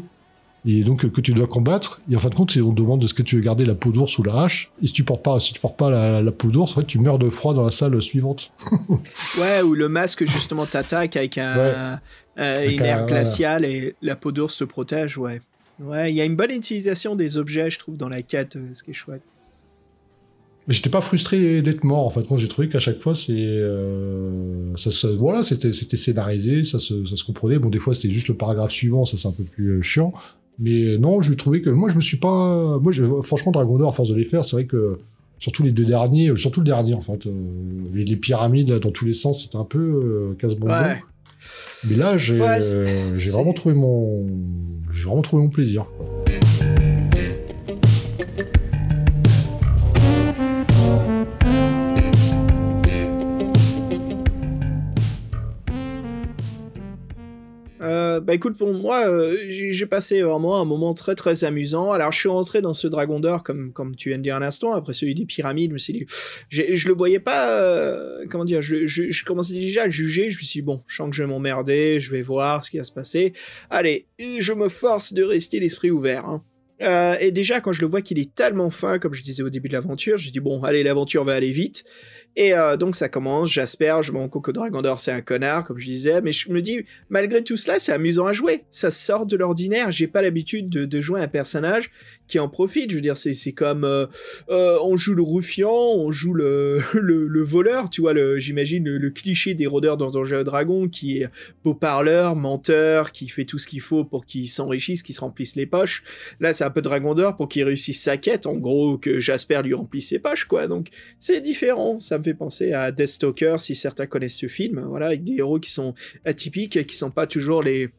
et 0.67 0.83
donc 0.83 1.05
euh, 1.05 1.09
que 1.09 1.21
tu 1.21 1.31
dois 1.33 1.45
combattre. 1.45 2.01
Et 2.09 2.15
en 2.15 2.19
fin 2.19 2.29
de 2.29 2.33
compte, 2.35 2.57
on 2.57 2.71
te 2.71 2.81
demande 2.81 3.03
est-ce 3.03 3.13
que 3.13 3.21
tu 3.21 3.35
veux 3.35 3.41
garder 3.43 3.65
la 3.65 3.75
peau 3.75 3.91
d'ours 3.91 4.17
ou 4.17 4.23
la 4.23 4.41
hache. 4.43 4.71
Et 4.81 4.87
si 4.87 4.93
tu 4.93 5.03
portes 5.03 5.21
pas, 5.21 5.39
si 5.39 5.53
tu 5.53 5.59
portes 5.59 5.77
pas 5.77 5.91
la, 5.91 6.23
la 6.23 6.31
peau 6.31 6.47
d'ours, 6.49 6.71
en 6.71 6.81
fait, 6.81 6.87
tu 6.87 6.97
meurs 6.97 7.19
de 7.19 7.29
froid 7.29 7.53
dans 7.53 7.61
la 7.63 7.69
salle 7.71 8.01
suivante. 8.01 8.51
Ouais, 9.39 9.61
où 9.61 9.73
le 9.75 9.89
masque, 9.89 10.25
justement, 10.25 10.65
t'attaque 10.65 11.17
avec 11.17 11.37
un, 11.37 11.55
Ouais. 11.55 11.73
euh, 11.75 11.95
Avec 12.37 12.71
une 12.79 12.81
un- 12.81 12.85
air 12.85 13.05
glaciale 13.05 13.63
et 13.65 13.95
la 14.01 14.15
peau 14.15 14.31
d'ours 14.31 14.57
te 14.57 14.63
protège, 14.63 15.17
ouais. 15.19 15.41
Ouais, 15.81 16.11
il 16.11 16.15
y 16.15 16.21
a 16.21 16.25
une 16.25 16.35
bonne 16.35 16.51
utilisation 16.51 17.15
des 17.15 17.37
objets, 17.37 17.69
je 17.69 17.79
trouve, 17.79 17.97
dans 17.97 18.09
la 18.09 18.21
quête, 18.21 18.55
euh, 18.55 18.69
ce 18.73 18.83
qui 18.83 18.91
est 18.91 18.93
chouette. 18.93 19.21
Mais 20.67 20.73
j'étais 20.73 20.89
pas 20.89 21.01
frustré 21.01 21.61
d'être 21.61 21.83
mort. 21.83 22.07
En 22.07 22.09
fait, 22.09 22.25
j'ai 22.37 22.47
trouvé 22.47 22.69
qu'à 22.69 22.79
chaque 22.79 22.99
fois, 22.99 23.13
c'est, 23.13 23.33
euh, 23.33 24.75
ça, 24.77 24.89
ça- 24.89 25.11
voilà, 25.11 25.43
c'était, 25.43 25.73
c'était 25.73 25.97
scénarisé, 25.97 26.63
ça 26.63 26.79
se, 26.79 27.05
ça 27.05 27.15
se 27.15 27.23
comprenait. 27.23 27.59
Bon, 27.59 27.69
des 27.69 27.77
fois, 27.79 27.93
c'était 27.93 28.09
juste 28.09 28.29
le 28.29 28.35
paragraphe 28.35 28.71
suivant, 28.71 29.05
ça 29.05 29.17
c'est 29.17 29.27
un 29.27 29.31
peu 29.31 29.43
plus 29.43 29.67
euh, 29.77 29.81
chiant. 29.81 30.13
Mais 30.57 30.97
non, 30.97 31.21
je 31.21 31.33
trouvais 31.33 31.61
que 31.61 31.69
moi, 31.69 31.89
je 31.89 31.95
me 31.95 32.01
suis 32.01 32.17
pas, 32.17 32.79
moi, 32.79 32.91
je- 32.93 33.03
franchement, 33.21 33.51
Dragon 33.51 33.77
d'Or, 33.77 33.89
à 33.89 33.93
force 33.93 34.09
de 34.09 34.15
les 34.15 34.23
faire, 34.23 34.43
c'est 34.45 34.55
vrai 34.55 34.65
que 34.65 34.97
surtout 35.37 35.61
les 35.63 35.71
deux 35.71 35.85
derniers, 35.85 36.35
surtout 36.37 36.61
le 36.61 36.65
dernier 36.65 36.93
en 36.93 37.01
fait, 37.01 37.27
euh, 37.27 37.31
les, 37.93 38.05
les 38.05 38.15
pyramides 38.15 38.69
là, 38.69 38.79
dans 38.79 38.91
tous 38.91 39.05
les 39.05 39.13
sens, 39.13 39.43
c'était 39.43 39.57
un 39.57 39.65
peu 39.65 40.33
casse-bonbon. 40.39 40.73
Ouais. 40.73 41.03
Mais 41.87 41.95
là, 41.95 42.17
j'ai, 42.17 42.39
Ouais, 42.39 42.57
euh, 42.73 43.17
vraiment 43.31 43.53
trouvé 43.53 43.75
mon, 43.75 44.25
j'ai 44.93 45.03
vraiment 45.05 45.21
trouvé 45.21 45.43
mon 45.43 45.49
plaisir. 45.49 45.85
quoi. 45.97 46.24
Bah 58.25 58.33
écoute, 58.33 58.57
pour 58.57 58.73
moi, 58.73 59.07
euh, 59.07 59.37
j'ai 59.49 59.85
passé 59.85 60.23
vraiment 60.23 60.59
un 60.59 60.65
moment 60.65 60.95
très 60.95 61.13
très 61.13 61.43
amusant. 61.43 61.91
Alors, 61.91 62.11
je 62.11 62.19
suis 62.19 62.29
rentré 62.29 62.59
dans 62.59 62.73
ce 62.73 62.87
Dragon 62.87 63.19
d'Or, 63.19 63.43
comme, 63.43 63.71
comme 63.71 63.95
tu 63.95 64.09
viens 64.09 64.17
de 64.17 64.23
dire 64.23 64.35
un 64.35 64.41
instant, 64.41 64.73
après 64.73 64.93
celui 64.93 65.13
des 65.13 65.25
pyramides, 65.25 65.69
je 65.69 65.73
me 65.73 65.77
suis 65.77 65.93
dit, 65.93 66.05
je 66.49 66.87
le 66.87 66.93
voyais 66.95 67.19
pas, 67.19 67.51
euh, 67.51 68.25
comment 68.27 68.43
dire, 68.43 68.63
je, 68.63 69.23
commençais 69.25 69.53
déjà 69.53 69.83
à 69.83 69.89
juger, 69.89 70.31
je 70.31 70.39
me 70.39 70.43
suis 70.43 70.61
dit, 70.61 70.65
bon, 70.65 70.81
je 70.87 70.95
sens 70.95 71.07
que 71.07 71.15
je 71.15 71.21
vais 71.21 71.29
m'emmerder, 71.29 71.99
je 71.99 72.09
vais 72.11 72.23
voir 72.23 72.65
ce 72.65 72.71
qui 72.71 72.77
va 72.77 72.83
se 72.83 72.91
passer. 72.91 73.33
Allez, 73.69 74.07
je 74.17 74.53
me 74.53 74.69
force 74.69 75.13
de 75.13 75.21
rester 75.21 75.59
l'esprit 75.59 75.91
ouvert. 75.91 76.25
Hein. 76.25 76.43
Euh, 76.81 77.15
et 77.19 77.31
déjà, 77.31 77.61
quand 77.61 77.71
je 77.71 77.81
le 77.81 77.87
vois 77.87 78.01
qu'il 78.01 78.19
est 78.19 78.33
tellement 78.33 78.69
fin, 78.69 78.99
comme 78.99 79.13
je 79.13 79.23
disais 79.23 79.43
au 79.43 79.49
début 79.49 79.69
de 79.69 79.73
l'aventure, 79.73 80.17
je 80.17 80.31
dis 80.31 80.39
bon, 80.39 80.63
allez, 80.63 80.83
l'aventure 80.83 81.23
va 81.23 81.33
aller 81.33 81.51
vite. 81.51 81.83
Et 82.35 82.53
euh, 82.53 82.75
donc 82.75 82.95
ça 82.95 83.07
commence, 83.07 83.51
j'asperge, 83.51 84.11
mon 84.11 84.27
Coco 84.27 84.51
Dragon 84.51 84.81
d'Or 84.81 84.99
c'est 84.99 85.11
un 85.11 85.21
connard, 85.21 85.63
comme 85.63 85.77
je 85.77 85.85
disais, 85.85 86.21
mais 86.21 86.33
je 86.33 86.51
me 86.51 86.61
dis, 86.61 86.85
malgré 87.09 87.43
tout 87.43 87.55
cela, 87.55 87.79
c'est 87.79 87.93
amusant 87.93 88.25
à 88.25 88.33
jouer. 88.33 88.65
Ça 88.69 88.91
sort 88.91 89.25
de 89.25 89.37
l'ordinaire, 89.37 89.91
j'ai 89.91 90.07
pas 90.07 90.21
l'habitude 90.21 90.69
de, 90.69 91.01
jouer 91.01 91.21
un 91.21 91.27
personnage 91.27 91.91
qui 92.27 92.39
en 92.39 92.49
profite. 92.49 92.89
Je 92.89 92.95
veux 92.95 93.01
dire, 93.01 93.17
c'est 93.17 93.51
comme 93.51 93.83
euh, 93.83 94.07
euh, 94.49 94.77
on 94.81 94.97
joue 94.97 95.13
le 95.13 95.23
ruffian, 95.23 95.71
on 95.71 96.11
joue 96.11 96.33
le, 96.33 96.81
le, 96.93 97.27
le 97.27 97.43
voleur, 97.43 97.89
tu 97.89 98.01
vois, 98.01 98.13
j'imagine 98.37 98.83
le, 98.83 99.09
cliché 99.11 99.53
des 99.53 99.67
rôdeurs 99.67 99.95
dans 99.97 100.09
Donjons 100.09 100.43
Dragon 100.43 100.89
qui 100.89 101.19
est 101.19 101.29
beau 101.63 101.73
parleur, 101.73 102.35
menteur, 102.35 103.11
qui 103.11 103.29
fait 103.29 103.45
tout 103.45 103.59
ce 103.59 103.67
qu'il 103.67 103.79
faut 103.79 104.03
pour 104.03 104.25
qu'il 104.25 104.49
s'enrichisse, 104.49 105.03
qu'il 105.03 105.15
se 105.15 105.21
remplisse 105.21 105.55
les 105.55 105.65
poches. 105.65 106.03
Là, 106.41 106.51
c'est 106.51 106.63
un 106.65 106.69
peu 106.69 106.81
Dragon 106.81 107.13
d'Or 107.13 107.37
pour 107.37 107.47
qu'il 107.47 107.63
réussisse 107.63 108.01
sa 108.01 108.17
quête, 108.17 108.45
en 108.45 108.55
gros, 108.55 108.97
que 108.97 109.19
Jasper 109.19 109.61
lui 109.63 109.73
remplisse 109.73 110.09
ses 110.09 110.19
poches, 110.19 110.45
quoi. 110.45 110.67
Donc, 110.67 110.87
c'est 111.19 111.39
différent. 111.39 111.97
Ça 111.99 112.17
fait 112.25 112.33
penser 112.33 112.73
à 112.73 112.91
Deathstalker, 112.91 113.55
si 113.59 113.75
certains 113.75 114.07
connaissent 114.07 114.37
ce 114.37 114.47
film, 114.47 114.81
voilà, 114.81 115.07
avec 115.07 115.23
des 115.23 115.35
héros 115.37 115.59
qui 115.59 115.71
sont 115.71 115.93
atypiques, 116.25 116.85
qui 116.85 116.95
sont 116.95 117.11
pas 117.11 117.27
toujours 117.27 117.63
les 117.63 117.89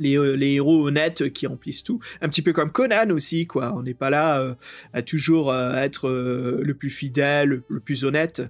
euh, 0.00 0.36
les, 0.36 0.54
héros 0.54 0.86
honnêtes 0.86 1.32
qui 1.32 1.46
remplissent 1.46 1.82
tout. 1.82 2.00
Un 2.20 2.28
petit 2.28 2.42
peu 2.42 2.52
comme 2.52 2.70
Conan 2.70 3.10
aussi, 3.10 3.46
quoi. 3.46 3.74
On 3.76 3.82
n'est 3.82 3.94
pas 3.94 4.10
là 4.10 4.40
euh, 4.40 4.54
à 4.92 5.02
toujours 5.02 5.50
euh, 5.50 5.74
être 5.76 6.08
le 6.08 6.74
plus 6.74 6.90
fidèle, 6.90 7.62
le, 7.68 7.80
plus 7.80 8.04
honnête. 8.04 8.42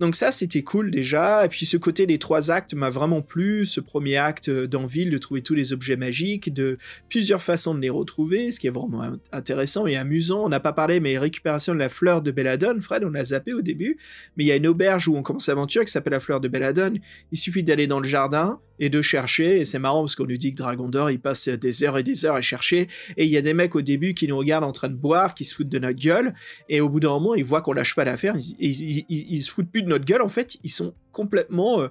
Donc 0.00 0.14
ça, 0.14 0.30
c'était 0.30 0.62
cool 0.62 0.90
déjà. 0.90 1.44
Et 1.44 1.48
puis 1.48 1.66
ce 1.66 1.76
côté 1.76 2.06
des 2.06 2.18
trois 2.18 2.50
actes 2.50 2.74
m'a 2.74 2.90
vraiment 2.90 3.22
plu. 3.22 3.66
Ce 3.66 3.80
premier 3.80 4.16
acte 4.16 4.50
d'Enville, 4.50 5.10
de 5.10 5.18
trouver 5.18 5.42
tous 5.42 5.54
les 5.54 5.72
objets 5.72 5.96
magiques, 5.96 6.52
de 6.52 6.78
plusieurs 7.08 7.42
façons 7.42 7.74
de 7.74 7.80
les 7.80 7.90
retrouver, 7.90 8.50
ce 8.50 8.60
qui 8.60 8.66
est 8.66 8.70
vraiment 8.70 9.02
intéressant 9.32 9.86
et 9.86 9.96
amusant. 9.96 10.44
On 10.44 10.48
n'a 10.48 10.60
pas 10.60 10.72
parlé, 10.72 11.00
mais 11.00 11.18
récupération 11.18 11.74
de 11.74 11.78
la 11.78 11.88
fleur 11.88 12.22
de 12.22 12.30
Belladone. 12.30 12.80
Fred, 12.80 13.04
on 13.04 13.14
a 13.14 13.24
zappé 13.24 13.52
au 13.52 13.62
début. 13.62 13.98
Mais 14.36 14.44
il 14.44 14.46
y 14.46 14.52
a 14.52 14.56
une 14.56 14.66
auberge 14.66 15.08
où 15.08 15.16
on 15.16 15.22
commence 15.22 15.48
l'aventure 15.48 15.84
qui 15.84 15.90
s'appelle 15.90 16.12
la 16.12 16.20
fleur 16.20 16.40
de 16.40 16.48
Belladone. 16.48 16.98
Il 17.32 17.38
suffit 17.38 17.62
d'aller 17.62 17.86
dans 17.86 18.00
le 18.00 18.08
jardin 18.08 18.60
et 18.78 18.88
de 18.88 19.02
chercher. 19.02 19.60
Et 19.60 19.64
c'est 19.64 19.78
marrant 19.78 20.02
parce 20.02 20.16
qu'on 20.16 20.26
nous 20.26 20.36
dit 20.36 20.50
que 20.50 20.56
Dragon 20.56 20.88
d'Or, 20.88 21.10
il 21.10 21.20
passe 21.20 21.48
des 21.48 21.84
heures 21.84 21.98
et 21.98 22.02
des 22.02 22.24
heures 22.24 22.34
à 22.34 22.40
chercher. 22.40 22.88
Et 23.16 23.24
il 23.24 23.30
y 23.30 23.36
a 23.36 23.42
des 23.42 23.54
mecs 23.54 23.74
au 23.74 23.82
début 23.82 24.14
qui 24.14 24.26
nous 24.26 24.36
regardent 24.36 24.64
en 24.64 24.72
train 24.72 24.88
de 24.88 24.94
boire, 24.94 25.34
qui 25.34 25.44
se 25.44 25.54
foutent 25.54 25.68
de 25.68 25.78
notre 25.78 25.98
gueule. 25.98 26.34
Et 26.68 26.80
au 26.80 26.88
bout 26.88 27.00
d'un 27.00 27.10
moment, 27.10 27.34
ils 27.34 27.44
voient 27.44 27.62
qu'on 27.62 27.72
lâche 27.72 27.94
pas 27.94 28.04
l'affaire. 28.04 28.36
Ils, 28.58 29.04
ils, 29.08 29.40
se 29.40 29.50
foutent 29.50 29.70
plus 29.70 29.82
de 29.82 29.88
notre 29.88 30.04
gueule. 30.04 30.22
En 30.22 30.28
fait, 30.28 30.56
ils 30.62 30.70
sont 30.70 30.94
complètement 31.12 31.80
euh, 31.80 31.88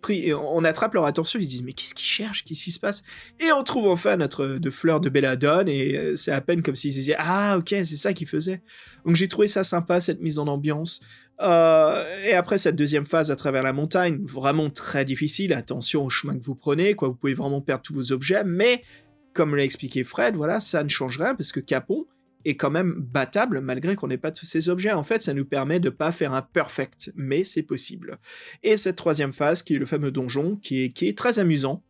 pris. 0.00 0.32
On 0.34 0.64
attrape 0.64 0.94
leur 0.94 1.04
attention. 1.04 1.38
Ils 1.38 1.44
se 1.44 1.48
disent 1.48 1.62
mais 1.62 1.72
qu'est-ce 1.72 1.94
qu'ils 1.94 2.06
cherchent? 2.06 2.44
Qu'est-ce 2.44 2.64
qui 2.64 2.72
se 2.72 2.80
passe? 2.80 3.02
Et 3.40 3.52
on 3.52 3.62
trouve 3.62 3.88
enfin 3.88 4.16
notre 4.16 4.46
de 4.46 4.70
fleur 4.70 5.00
de 5.00 5.08
belladone. 5.08 5.68
Et 5.68 5.96
euh, 5.96 6.16
c'est 6.16 6.32
à 6.32 6.40
peine 6.40 6.62
comme 6.62 6.74
s'ils 6.74 6.92
disaient 6.92 7.16
ah 7.18 7.56
ok 7.58 7.68
c'est 7.70 7.84
ça 7.96 8.12
qu'ils 8.12 8.28
faisaient. 8.28 8.62
Donc 9.06 9.16
j'ai 9.16 9.28
trouvé 9.28 9.46
ça 9.46 9.64
sympa 9.64 10.00
cette 10.00 10.20
mise 10.20 10.38
en 10.38 10.46
ambiance. 10.46 11.00
Euh, 11.40 12.04
et 12.24 12.34
après 12.34 12.58
cette 12.58 12.76
deuxième 12.76 13.04
phase 13.04 13.30
à 13.30 13.36
travers 13.36 13.62
la 13.62 13.72
montagne, 13.72 14.18
vraiment 14.24 14.70
très 14.70 15.04
difficile, 15.04 15.52
attention 15.52 16.04
au 16.04 16.10
chemin 16.10 16.38
que 16.38 16.44
vous 16.44 16.54
prenez, 16.54 16.94
quoi, 16.94 17.08
vous 17.08 17.14
pouvez 17.14 17.34
vraiment 17.34 17.60
perdre 17.60 17.82
tous 17.82 17.94
vos 17.94 18.12
objets, 18.12 18.44
mais 18.44 18.82
comme 19.32 19.56
l'a 19.56 19.64
expliqué 19.64 20.04
Fred, 20.04 20.36
voilà, 20.36 20.60
ça 20.60 20.84
ne 20.84 20.88
change 20.88 21.18
rien 21.18 21.34
parce 21.34 21.52
que 21.52 21.60
Capon 21.60 22.06
est 22.44 22.56
quand 22.56 22.70
même 22.70 22.94
battable 22.98 23.60
malgré 23.60 23.96
qu'on 23.96 24.08
n'ait 24.08 24.18
pas 24.18 24.30
tous 24.30 24.46
ces 24.46 24.68
objets. 24.68 24.92
En 24.92 25.02
fait, 25.02 25.22
ça 25.22 25.34
nous 25.34 25.44
permet 25.44 25.80
de 25.80 25.90
pas 25.90 26.12
faire 26.12 26.34
un 26.34 26.42
perfect, 26.42 27.12
mais 27.16 27.42
c'est 27.42 27.62
possible. 27.62 28.18
Et 28.62 28.76
cette 28.76 28.96
troisième 28.96 29.32
phase, 29.32 29.62
qui 29.62 29.74
est 29.74 29.78
le 29.78 29.86
fameux 29.86 30.10
donjon, 30.10 30.56
qui 30.56 30.84
est, 30.84 30.88
qui 30.90 31.08
est 31.08 31.16
très 31.16 31.38
amusant, 31.38 31.82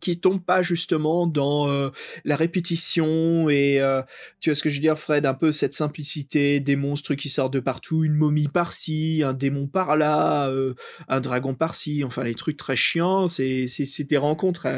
qui 0.00 0.18
tombe 0.18 0.42
pas 0.42 0.62
justement 0.62 1.26
dans 1.26 1.68
euh, 1.68 1.90
la 2.24 2.36
répétition 2.36 3.48
et 3.48 3.80
euh, 3.80 4.02
tu 4.40 4.50
vois 4.50 4.54
ce 4.54 4.62
que 4.62 4.68
je 4.68 4.76
veux 4.76 4.80
dire 4.80 4.98
Fred? 4.98 5.26
Un 5.26 5.34
peu 5.34 5.52
cette 5.52 5.74
simplicité 5.74 6.60
des 6.60 6.76
monstres 6.76 7.14
qui 7.14 7.28
sortent 7.28 7.52
de 7.52 7.60
partout 7.60 8.04
une 8.04 8.14
momie 8.14 8.48
par-ci 8.48 9.22
un 9.24 9.32
démon 9.32 9.66
par-là 9.66 10.48
euh, 10.50 10.74
un 11.08 11.20
dragon 11.20 11.54
par-ci 11.54 12.04
enfin 12.04 12.24
les 12.24 12.34
trucs 12.34 12.56
très 12.56 12.76
chiants 12.76 13.28
c'est 13.28 13.66
c'est 13.66 14.04
des 14.04 14.16
rencontres 14.16 14.68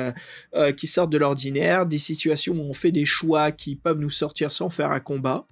qui 0.77 0.87
sortent 0.87 1.11
de 1.11 1.19
l'ordinaire 1.19 1.87
des 1.87 1.99
situations 1.99 2.55
où 2.55 2.61
on 2.61 2.73
fait 2.73 2.93
des 2.93 3.05
choix 3.05 3.53
qui 3.53 3.77
peuvent 3.77 3.99
nous 3.99 4.11
sortir 4.11 4.53
sans 4.53 4.71
faire 4.71 4.91
un 4.91 5.01
combat. 5.01 5.47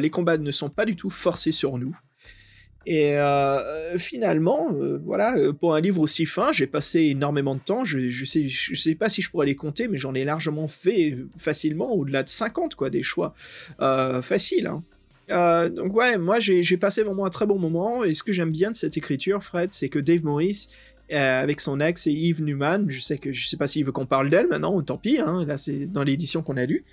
Les 0.00 0.10
combats 0.10 0.38
ne 0.38 0.50
sont 0.50 0.70
pas 0.70 0.84
du 0.84 0.96
tout 0.96 1.10
forcés 1.10 1.52
sur 1.52 1.78
nous 1.78 1.96
et 2.90 3.18
euh, 3.18 3.98
finalement, 3.98 4.70
euh, 4.72 4.98
voilà, 5.04 5.36
euh, 5.36 5.52
pour 5.52 5.74
un 5.74 5.80
livre 5.82 6.00
aussi 6.00 6.24
fin, 6.24 6.52
j'ai 6.52 6.66
passé 6.66 7.00
énormément 7.00 7.54
de 7.54 7.60
temps. 7.60 7.84
Je, 7.84 8.08
je 8.08 8.24
sais, 8.24 8.48
je 8.48 8.74
sais 8.74 8.94
pas 8.94 9.10
si 9.10 9.20
je 9.20 9.30
pourrais 9.30 9.44
les 9.44 9.56
compter, 9.56 9.88
mais 9.88 9.98
j'en 9.98 10.14
ai 10.14 10.24
largement 10.24 10.68
fait 10.68 11.14
facilement 11.36 11.92
au-delà 11.92 12.22
de 12.22 12.30
50, 12.30 12.76
quoi, 12.76 12.88
des 12.88 13.02
choix 13.02 13.34
faciles. 14.22 14.70
Hein. 15.28 15.68
donc 15.68 15.94
ouais, 15.94 16.16
moi 16.16 16.40
j'ai 16.40 16.78
passé 16.78 17.02
vraiment 17.02 17.26
un 17.26 17.30
très 17.30 17.44
bon 17.44 17.58
moment. 17.58 18.04
Et 18.04 18.14
ce 18.14 18.22
que 18.22 18.32
j'aime 18.32 18.52
bien 18.52 18.70
de 18.70 18.76
cette 18.76 18.96
écriture, 18.96 19.42
Fred, 19.42 19.74
c'est 19.74 19.90
que 19.90 19.98
Dave 19.98 20.24
Morris, 20.24 20.68
avec 21.10 21.60
son 21.60 21.80
ex 21.80 22.06
et 22.06 22.12
Yves 22.12 22.42
Newman, 22.42 22.86
je 22.88 23.02
sais 23.02 23.18
que 23.18 23.34
je 23.34 23.48
sais 23.48 23.58
pas 23.58 23.66
s'il 23.66 23.84
veut 23.84 23.92
qu'on 23.92 24.06
parle 24.06 24.30
d'elle 24.30 24.46
maintenant, 24.46 24.80
tant 24.80 24.96
pis. 24.96 25.18
Hein, 25.18 25.44
là 25.46 25.58
c'est 25.58 25.84
dans 25.84 26.04
l'édition 26.04 26.40
qu'on 26.40 26.56
a 26.56 26.64
lue 26.64 26.84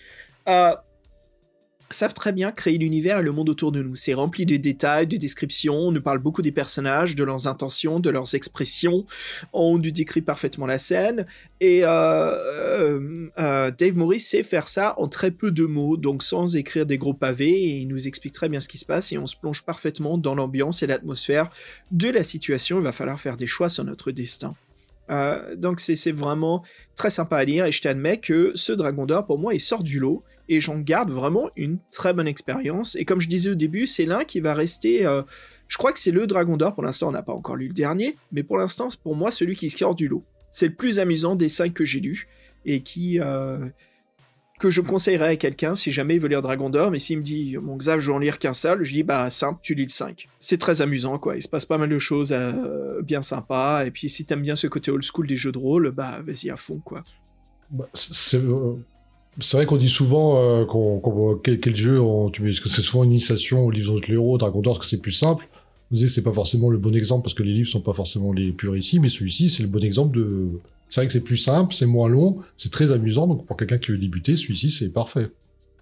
savent 1.90 2.14
très 2.14 2.32
bien 2.32 2.52
créer 2.52 2.78
l'univers 2.78 3.20
et 3.20 3.24
le 3.24 3.32
monde 3.32 3.50
autour 3.50 3.72
de 3.72 3.82
nous. 3.82 3.96
C'est 3.96 4.14
rempli 4.14 4.46
de 4.46 4.58
détails, 4.58 5.08
de 5.08 5.18
descriptions, 5.18 5.76
on 5.76 5.92
nous 5.92 6.02
parle 6.02 6.20
beaucoup 6.20 6.42
des 6.42 6.52
personnages, 6.52 7.16
de 7.16 7.24
leurs 7.24 7.48
intentions, 7.48 8.00
de 8.00 8.10
leurs 8.10 8.36
expressions, 8.36 9.06
on 9.54 9.78
nous 9.78 9.92
décrit 9.92 10.22
parfaitement 10.22 10.66
la 10.66 10.78
scène, 10.78 11.26
et 11.60 11.84
euh, 11.84 11.88
euh, 11.90 13.30
euh, 13.40 13.72
Dave 13.72 13.96
Morris 13.96 14.20
sait 14.20 14.44
faire 14.44 14.68
ça 14.68 14.96
en 14.98 15.08
très 15.08 15.32
peu 15.32 15.52
de 15.52 15.66
mots, 15.66 15.98
donc 15.98 16.24
sans 16.24 16.56
écrire 16.56 16.86
des 16.86 16.98
gros 16.98 17.14
pavés, 17.14 17.52
et 17.52 17.78
il 17.78 17.88
nous 17.88 18.08
explique 18.08 18.34
très 18.34 18.50
bien 18.50 18.60
ce 18.60 18.68
qui 18.68 18.78
se 18.78 18.86
passe, 18.86 19.12
et 19.12 19.18
on 19.18 19.28
se 19.28 19.36
plonge 19.36 19.64
parfaitement 19.64 20.18
dans 20.18 20.36
l'ambiance 20.36 20.82
et 20.82 20.88
l'atmosphère 20.88 21.50
de 21.92 22.10
la 22.10 22.24
situation, 22.24 22.78
il 22.78 22.84
va 22.84 22.92
falloir 22.92 23.20
faire 23.20 23.38
des 23.38 23.48
choix 23.48 23.70
sur 23.70 23.84
notre 23.84 24.12
destin. 24.12 24.56
donc 25.58 25.80
c'est 25.80 26.12
vraiment 26.12 26.64
très 26.96 27.12
sympa 27.12 27.38
à 27.38 27.44
lire, 27.46 27.66
et 27.66 27.72
je 27.72 27.82
t'admets 27.82 28.18
que 28.18 28.54
ce 28.56 28.74
Dragon 28.74 29.06
d'Or, 29.06 29.26
pour 29.28 29.38
moi, 29.38 29.54
il 29.54 29.62
sort 29.62 29.84
du 29.84 30.00
lot, 30.00 30.24
et 30.50 30.60
j'en 30.60 30.80
garde 30.80 31.10
vraiment 31.10 31.50
une 31.56 31.80
très 31.92 32.14
bonne 32.14 32.28
expérience. 32.28 32.96
Et 32.96 33.06
comme 33.06 33.20
je 33.20 33.28
disais 33.28 33.50
au 33.50 33.56
début, 33.56 33.88
c'est 33.88 34.06
l'un 34.06 34.24
qui 34.24 34.40
va 34.40 34.54
rester. 34.54 35.06
Euh, 35.06 35.22
je 35.68 35.78
crois 35.78 35.92
que 35.92 36.00
c'est 36.00 36.12
le 36.12 36.28
Dragon 36.28 36.58
d'Or. 36.58 36.74
Pour 36.76 36.84
l'instant, 36.84 37.10
on 37.10 37.12
n'a 37.12 37.24
pas 37.24 37.34
encore 37.34 37.56
lu 37.56 37.68
le 37.68 37.74
dernier, 37.74 38.18
mais 38.32 38.44
pour 38.44 38.58
l'instant, 38.58 38.90
c'est 38.90 39.00
pour 39.00 39.16
moi 39.16 39.32
celui 39.32 39.56
qui 39.56 39.70
sort 39.70 39.96
du 39.96 40.08
lot. 40.08 40.24
C'est 40.52 40.68
le 40.68 40.76
plus 40.76 41.00
amusant 41.00 41.36
des 41.36 41.50
cinq 41.50 41.74
que 41.74 41.86
j'ai 41.86 42.00
lus 42.00 42.28
et 42.66 42.82
qui. 42.82 43.20
Euh, 43.20 43.66
que 44.60 44.70
je 44.70 44.82
conseillerais 44.82 45.32
à 45.32 45.36
quelqu'un 45.36 45.76
si 45.76 45.92
jamais 45.92 46.16
il 46.16 46.22
veut 46.22 46.30
lire 46.30 46.42
Dragon 46.42 46.70
d'Or, 46.70 46.90
mais 46.92 47.00
s'il 47.00 47.18
me 47.18 47.24
dit, 47.24 47.58
mon 47.62 47.76
Xav, 47.76 48.00
je 48.00 48.08
vais 48.10 48.16
en 48.16 48.20
lire 48.20 48.40
qu'un 48.40 48.54
seul, 48.54 48.84
je 48.84 48.94
dis, 48.94 49.04
bah, 49.04 49.30
simple, 49.30 49.60
tu 49.62 49.76
lis 49.76 49.84
le 49.84 49.90
5. 49.90 50.30
C'est 50.40 50.58
très 50.58 50.82
amusant, 50.82 51.20
quoi. 51.20 51.36
Il 51.36 51.42
se 51.42 51.50
passe 51.50 51.66
pas 51.66 51.78
mal 51.78 51.90
de 51.90 52.00
choses 52.00 52.32
euh, 52.32 53.02
bien 53.02 53.22
sympas, 53.22 53.86
et 53.86 53.92
puis 53.92 54.10
si 54.10 54.26
t'aimes 54.26 54.42
bien 54.42 54.56
ce 54.56 54.68
côté 54.68 54.92
old 54.92 55.04
school 55.04 55.28
des 55.28 55.36
jeux 55.36 55.52
de 55.52 55.58
rôle, 55.58 55.92
bah, 55.92 56.22
vas-y 56.26 56.50
à 56.50 56.56
fond, 56.56 56.80
quoi. 56.80 57.04
Bah, 57.70 57.90
c'est 57.94 58.42
c'est 59.42 59.58
vrai 59.58 59.66
qu'on 59.66 59.78
dit 59.78 59.90
souvent 59.90 60.40
euh, 60.40 60.66
qu'on, 60.66 61.40
quel, 61.44 61.76
jeu 61.76 62.00
on, 62.00 62.30
tu 62.30 62.42
que 62.42 62.70
c'est 62.70 62.82
souvent 62.82 63.04
une 63.04 63.12
initiation 63.12 63.66
au 63.66 63.72
livre 63.72 64.00
de 64.00 64.06
l'héros, 64.06 64.38
Dragon 64.38 64.62
d'Or, 64.62 64.76
parce 64.76 64.86
que 64.86 64.90
c'est 64.90 65.02
plus 65.02 65.12
simple. 65.12 65.48
Vous 65.92 65.98
disiez 65.98 66.10
c'est 66.10 66.24
pas 66.24 66.34
forcément 66.34 66.70
le 66.70 66.78
bon 66.78 66.96
exemple 66.96 67.24
parce 67.24 67.34
que 67.34 67.44
les 67.44 67.54
livres 67.54 67.70
sont 67.70 67.82
pas 67.82 67.94
forcément 67.94 68.32
les 68.32 68.52
plus 68.52 68.70
réussis, 68.70 69.00
mais 69.00 69.10
celui-ci 69.10 69.50
c'est 69.50 69.64
le 69.64 69.70
bon 69.70 69.84
exemple 69.84 70.18
de. 70.18 70.48
C'est 70.90 71.02
vrai 71.02 71.08
que 71.08 71.14
c'est 71.14 71.24
plus 71.24 71.38
simple, 71.38 71.74
c'est 71.74 71.86
moins 71.86 72.08
long, 72.08 72.38
c'est 72.58 72.72
très 72.72 72.92
amusant, 72.92 73.28
donc 73.28 73.46
pour 73.46 73.58
quelqu'un 73.58 73.78
qui 73.78 73.92
veut 73.92 73.98
débuter, 73.98 74.36
celui-ci 74.36 74.72
c'est 74.72 74.90
parfait. 74.90 75.28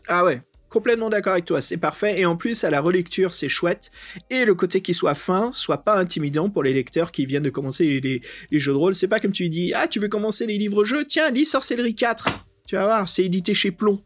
Ah 0.07 0.25
ouais, 0.25 0.41
complètement 0.69 1.09
d'accord 1.09 1.34
avec 1.34 1.45
toi, 1.45 1.61
c'est 1.61 1.77
parfait. 1.77 2.19
Et 2.19 2.25
en 2.25 2.35
plus, 2.35 2.63
à 2.63 2.69
la 2.69 2.81
relecture, 2.81 3.34
c'est 3.34 3.47
chouette. 3.47 3.91
Et 4.30 4.43
le 4.43 4.55
côté 4.55 4.81
qui 4.81 4.93
soit 4.93 5.15
fin, 5.15 5.51
soit 5.51 5.77
pas 5.77 5.97
intimidant 5.97 6.49
pour 6.49 6.63
les 6.63 6.73
lecteurs 6.73 7.11
qui 7.11 7.25
viennent 7.25 7.43
de 7.43 7.49
commencer 7.49 7.99
les, 8.01 8.21
les 8.51 8.59
jeux 8.59 8.73
de 8.73 8.77
rôle. 8.77 8.95
C'est 8.95 9.07
pas 9.07 9.19
comme 9.19 9.31
tu 9.31 9.47
dis, 9.49 9.73
ah, 9.73 9.88
tu 9.88 9.99
veux 9.99 10.09
commencer 10.09 10.45
les 10.45 10.57
livres-jeux? 10.57 11.05
Tiens, 11.05 11.31
lis 11.31 11.45
Sorcellerie 11.45 11.95
4. 11.95 12.27
Tu 12.73 12.79
voir, 12.79 13.07
c'est 13.07 13.25
édité 13.25 13.53
chez 13.53 13.69
Plomb. 13.69 14.01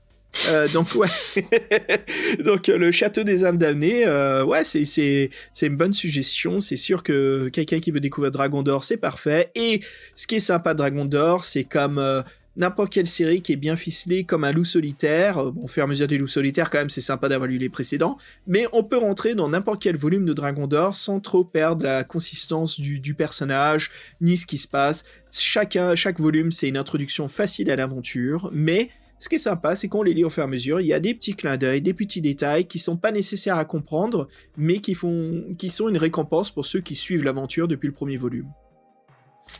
Euh, 0.50 0.68
donc 0.68 0.94
ouais, 0.96 1.08
donc 2.44 2.68
euh, 2.68 2.78
le 2.78 2.92
château 2.92 3.24
des 3.24 3.46
âmes 3.46 3.56
damnées, 3.56 4.06
euh, 4.06 4.44
ouais, 4.44 4.66
c'est 4.66 4.84
c'est 4.84 5.30
c'est 5.54 5.68
une 5.68 5.78
bonne 5.78 5.94
suggestion. 5.94 6.60
C'est 6.60 6.76
sûr 6.76 7.02
que 7.02 7.48
quelqu'un 7.48 7.80
qui 7.80 7.92
veut 7.92 8.02
découvrir 8.02 8.30
Dragon 8.32 8.64
d'or, 8.64 8.84
c'est 8.84 8.98
parfait. 8.98 9.52
Et 9.56 9.80
ce 10.18 10.28
qui 10.28 10.36
est 10.36 10.40
sympa 10.40 10.74
de 10.74 10.80
Dragon 10.80 11.06
d'or, 11.06 11.46
c'est 11.46 11.64
comme 11.64 12.24
n'importe 12.58 12.92
quelle 12.92 13.08
série 13.08 13.42
qui 13.42 13.54
est 13.54 13.58
bien 13.58 13.76
ficelée 13.76 14.24
comme 14.24 14.44
un 14.44 14.52
loup 14.52 14.66
solitaire. 14.66 15.38
Euh, 15.38 15.52
bon, 15.52 15.64
au 15.64 15.68
fur 15.68 15.82
et 15.82 15.86
à 15.86 15.88
mesure 15.88 16.08
des 16.08 16.18
loups 16.18 16.28
solitaires, 16.28 16.70
quand 16.70 16.80
même, 16.80 16.90
c'est 16.90 17.02
sympa 17.02 17.30
d'avoir 17.30 17.48
lu 17.48 17.58
les 17.58 17.70
précédents. 17.70 18.18
Mais 18.48 18.66
on 18.74 18.84
peut 18.84 18.98
rentrer 18.98 19.36
dans 19.36 19.48
n'importe 19.48 19.82
quel 19.82 19.96
volume 19.96 20.26
de 20.26 20.34
Dragon 20.34 20.68
d'Or 20.68 20.96
sans 20.96 21.20
trop 21.20 21.44
perdre 21.44 21.84
la 21.84 22.04
consistance 22.04 22.80
du, 22.80 23.14
personnage, 23.14 23.92
ni 24.20 24.36
ce 24.36 24.46
qui 24.46 24.58
se 24.58 24.68
passe. 24.68 25.06
Chacun, 25.32 25.96
chaque 25.96 26.20
volume, 26.20 26.52
c'est 26.52 26.68
une 26.68 26.78
introduction 26.78 27.28
facile 27.28 27.72
à 27.72 27.76
l'aventure, 27.76 28.50
mais 28.54 28.90
ce 29.20 29.30
qui 29.30 29.36
est 29.36 29.40
sympa, 29.40 29.76
c'est 29.76 29.88
qu'on 29.88 30.04
les 30.04 30.14
lit 30.14 30.24
au 30.24 30.30
fur 30.30 30.44
et 30.44 30.46
à 30.46 30.48
mesure. 30.48 30.80
Il 30.80 30.88
y 30.88 30.94
a 30.94 31.00
des 31.00 31.14
petits 31.14 31.34
clins 31.34 31.58
d'œil, 31.58 31.82
des 31.82 31.94
petits 31.94 32.22
détails 32.22 32.66
qui 32.66 32.80
sont 32.80 32.98
pas 32.98 33.12
nécessaires 33.12 33.58
à 33.58 33.66
comprendre, 33.66 34.28
mais 34.58 34.80
qui, 34.80 34.94
font, 34.94 35.44
qui 35.58 35.70
sont 35.70 35.90
une 35.90 35.98
récompense 35.98 36.52
pour 36.52 36.66
ceux 36.66 36.82
qui 36.82 36.96
suivent 36.96 37.24
l'aventure 37.24 37.68
depuis 37.68 37.88
le 37.88 37.94
premier 37.94 38.18
volume. 38.18 38.48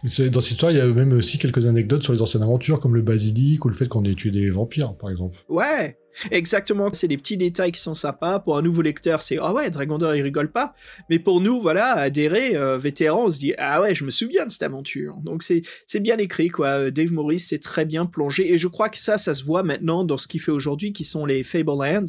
Dans 0.04 0.10
cette 0.10 0.52
histoire, 0.52 0.72
il 0.72 0.78
y 0.78 0.82
a 0.82 0.86
même 0.86 1.14
aussi 1.14 1.38
quelques 1.40 1.66
anecdotes 1.66 2.04
sur 2.04 2.14
les 2.14 2.22
anciennes 2.22 2.44
aventures, 2.44 2.80
comme 2.80 2.96
le 2.96 3.02
basilic 3.02 3.66
ou 3.66 3.70
le 3.70 3.76
fait 3.76 3.88
qu'on 3.88 4.04
ait 4.04 4.14
tué 4.14 4.32
des 4.32 4.50
vampires, 4.50 4.94
par 4.94 5.10
exemple. 5.10 5.40
Ouais, 5.50 5.98
Exactement, 6.32 6.90
c'est 6.94 7.08
des 7.08 7.18
petits 7.18 7.38
détails 7.38 7.72
qui 7.72 7.82
sont 7.82 7.94
sympas. 7.94 8.40
Pour 8.40 8.58
un 8.58 8.62
nouveau 8.62 8.82
lecteur, 8.82 9.22
c'est 9.22 9.38
ah 9.42 9.54
ouais, 9.54 9.70
Dragon 9.70 9.98
Door, 9.98 10.16
il 10.16 10.22
rigole 10.22 10.52
pas. 10.52 10.74
Mais 11.10 11.20
pour 11.20 11.42
nous, 11.42 11.62
voilà, 11.62 11.94
adhérés, 11.94 12.56
euh, 12.56 12.78
vétérans, 12.78 13.26
on 13.26 13.32
se 13.32 13.40
dit 13.40 13.54
ah 13.58 13.82
ouais, 13.82 13.96
je 13.96 14.04
me 14.04 14.10
souviens 14.10 14.46
de 14.46 14.52
cette 14.52 14.64
aventure. 14.64 15.18
Donc 15.24 15.44
c'est 15.44 15.62
c'est 15.86 16.00
bien 16.00 16.18
écrit 16.18 16.50
quoi. 16.50 16.68
Euh, 16.68 16.92
Dave 16.92 17.12
Morris 17.12 17.40
c'est 17.40 17.60
très 17.60 17.86
bien 17.86 18.06
plongé 18.06 18.54
et 18.54 18.58
je 18.58 18.68
crois 18.68 18.90
que 18.90 18.98
ça, 18.98 19.18
ça 19.18 19.34
se 19.34 19.44
voit 19.44 19.64
maintenant 19.64 20.04
dans 20.04 20.18
ce 20.18 20.28
qu'il 20.28 20.42
fait 20.42 20.52
aujourd'hui, 20.52 20.94
qui 20.94 21.04
sont 21.04 21.26
les 21.26 21.44
Fablelands, 21.44 22.06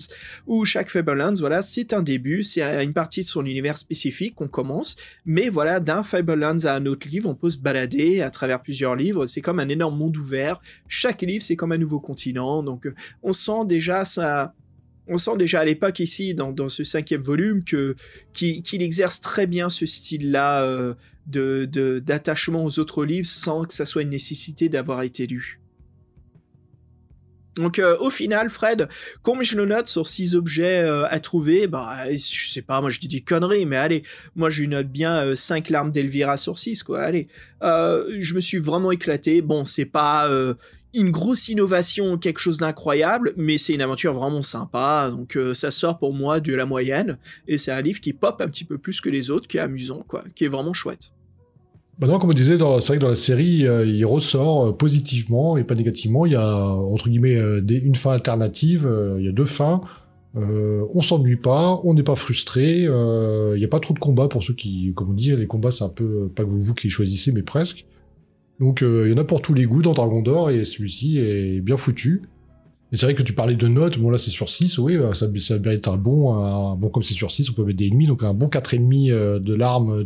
où 0.47 0.65
chaque 0.65 0.91
Fablelands, 0.91 1.35
voilà, 1.39 1.63
c'est 1.63 1.93
un 1.93 2.03
début, 2.03 2.43
c'est 2.43 2.63
une 2.83 2.93
partie 2.93 3.21
de 3.21 3.27
son 3.27 3.45
univers 3.45 3.79
spécifique 3.79 4.35
qu'on 4.35 4.49
commence. 4.49 4.97
Mais 5.25 5.49
voilà, 5.49 5.81
d'un 5.81 6.03
Fablelands 6.03 6.65
à 6.65 6.75
un 6.75 6.87
autre 6.87 7.09
livre, 7.09 7.29
on 7.29 7.35
peut 7.35 7.51
se 7.51 7.59
balader 7.59 8.21
à 8.21 8.31
travers 8.31 8.63
plusieurs 8.63 8.97
livres. 8.97 9.27
C'est 9.27 9.41
comme 9.41 9.61
un 9.61 9.69
énorme 9.69 9.97
monde 9.97 10.17
ouvert. 10.17 10.61
Chaque 10.89 11.23
livre, 11.23 11.45
c'est 11.45 11.57
comme 11.57 11.73
un 11.73 11.79
nouveau 11.79 12.01
continent. 12.01 12.63
Donc 12.63 12.87
euh, 12.87 12.95
on 13.23 13.33
sent 13.33 13.67
déjà 13.67 13.98
on 15.09 15.19
sent 15.19 15.37
déjà 15.39 15.61
à 15.61 15.65
l'époque 15.65 16.01
ici, 16.01 16.35
dans, 16.35 16.69
ce 16.69 16.85
cinquième 16.85 17.23
volume, 17.23 17.65
qu'il 17.65 18.83
exerce 18.83 19.21
très 19.21 19.47
bien 19.47 19.69
ce 19.69 19.87
style-là 19.87 20.63
euh, 20.63 20.95
de 21.27 21.67
d'attachement 21.99 22.65
aux 22.65 22.79
autres 22.79 23.05
livres 23.05 23.27
sans 23.27 23.65
que 23.65 23.75
ça 23.75 23.85
soit 23.85 24.03
une 24.03 24.11
nécessité 24.11 24.69
d'avoir 24.69 25.03
été 25.03 25.27
lu. 25.27 25.61
Donc 27.57 27.81
euh, 27.81 27.97
au 27.99 28.09
final, 28.09 28.51
Fred, 28.51 28.89
combien 29.23 29.43
je 29.43 29.57
le 29.57 29.67
note 29.67 29.89
sur 29.89 30.07
six 30.07 30.37
objets 30.37 30.85
euh, 30.85 31.07
à 31.09 31.19
trouver 31.19 31.67
Bah 31.67 32.05
je 32.09 32.49
sais 32.49 32.63
pas, 32.63 32.81
moi 32.81 32.89
je 32.89 33.01
dis 33.01 33.09
des 33.09 33.21
conneries, 33.21 33.67
mais 33.67 33.77
allez, 33.77 34.05
moi 34.37 34.49
je 34.49 34.65
note 34.65 34.87
bien 34.87 35.35
5 35.35 35.71
larmes 35.71 35.91
d'Elvira 35.91 36.37
sur 36.37 36.59
6, 36.59 36.85
quoi. 36.85 37.01
Allez, 37.01 37.29
je 37.63 38.35
me 38.35 38.41
suis 38.41 38.59
vraiment 38.59 38.93
éclaté. 38.93 39.43
Bon, 39.43 39.65
c'est 39.65 39.87
pas 39.87 40.31
une 40.95 41.11
grosse 41.11 41.49
innovation, 41.49 42.17
quelque 42.17 42.39
chose 42.39 42.59
d'incroyable, 42.59 43.35
mais 43.37 43.59
c'est 43.59 43.75
une 43.75 43.83
aventure 43.83 44.15
vraiment 44.15 44.43
sympa, 44.43 45.11
donc 45.11 45.37
euh, 45.37 45.53
ça 45.55 45.71
sort 45.71 45.99
pour 45.99 46.15
moi 46.15 46.41
de 46.41 46.55
la 46.55 46.67
moyenne, 46.67 47.19
et 47.47 47.59
c'est 47.59 47.73
un 47.73 47.83
livre 47.83 48.01
qui 48.01 48.13
pop 48.13 48.41
un 48.41 48.49
petit 48.49 48.65
peu 48.65 48.79
plus 48.79 49.01
que 49.01 49.11
les 49.11 49.31
autres, 49.31 49.49
qui 49.49 49.59
est 49.59 49.61
amusant, 49.61 50.05
quoi, 50.09 50.25
qui 50.35 50.45
est 50.45 50.49
vraiment 50.49 50.73
chouette. 50.73 51.13
Maintenant, 52.01 52.19
comme 52.19 52.31
on 52.31 52.35
disait, 52.35 52.57
c'est 52.59 52.87
vrai 52.87 52.97
que 52.97 53.03
dans 53.03 53.09
la 53.09 53.17
série, 53.17 53.67
euh, 53.67 53.85
il 53.85 54.05
ressort 54.07 54.69
euh, 54.69 54.73
positivement 54.73 55.57
et 55.57 55.65
pas 55.65 55.75
négativement. 55.75 56.27
Il 56.27 56.33
y 56.33 56.37
a, 56.37 56.57
entre 56.57 57.09
guillemets, 57.09 57.37
une 57.37 57.97
fin 57.97 58.13
alternative, 58.13 58.89
il 59.19 59.25
y 59.25 59.29
a 59.29 59.33
deux 59.33 59.45
fins. 59.45 59.81
on 60.37 61.01
s'ennuie 61.01 61.37
pas, 61.37 61.81
on 61.83 61.95
n'est 61.95 62.05
pas 62.05 62.15
frustré, 62.15 62.83
il 62.83 63.59
n'y 63.59 63.65
a 63.65 63.69
pas 63.69 63.81
trop 63.81 63.95
de 63.95 63.99
combats 63.99 64.29
pour 64.29 64.45
ceux 64.45 64.55
qui, 64.55 64.93
comme 64.95 65.11
on 65.11 65.15
dit, 65.15 65.35
les 65.35 65.49
combats 65.49 65.73
c'est 65.73 65.85
un 65.85 65.89
peu, 65.89 66.29
pas 66.35 66.45
vous 66.45 66.73
qui 66.75 66.87
les 66.87 66.91
choisissez, 66.91 67.33
mais 67.33 67.43
presque. 67.43 67.85
Donc 68.61 68.83
euh, 68.83 69.07
il 69.07 69.13
y 69.13 69.15
en 69.15 69.19
a 69.19 69.25
pour 69.25 69.41
tous 69.41 69.55
les 69.55 69.67
goûts 69.67 69.83
dans 69.83 69.93
Dragon 69.93 70.23
d'Or 70.23 70.51
et 70.51 70.65
celui-ci 70.65 71.19
est 71.19 71.61
bien 71.61 71.77
foutu. 71.77 72.23
Et 72.91 72.97
c'est 72.97 73.05
vrai 73.05 73.15
que 73.15 73.23
tu 73.23 73.35
parlais 73.35 73.55
de 73.55 73.69
notes, 73.69 73.99
bon 73.99 74.09
là 74.09 74.17
c'est 74.17 74.31
sur 74.31 74.49
6, 74.49 74.79
oui, 74.79 74.97
euh, 74.97 75.13
ça, 75.13 75.27
ça 75.41 75.59
mérite 75.59 75.87
un 75.89 75.99
bon, 75.99 76.33
un, 76.33 76.75
bon 76.75 76.89
comme 76.89 77.03
c'est 77.03 77.15
sur 77.15 77.31
6, 77.31 77.51
on 77.51 77.53
peut 77.53 77.65
mettre 77.65 77.77
des 77.79 77.89
ennemis, 77.89 78.07
donc 78.07 78.23
un 78.23 78.33
bon 78.33 78.47
4,5 78.47 79.11
euh, 79.11 79.39
de 79.39 79.55
l'arme 79.55 80.03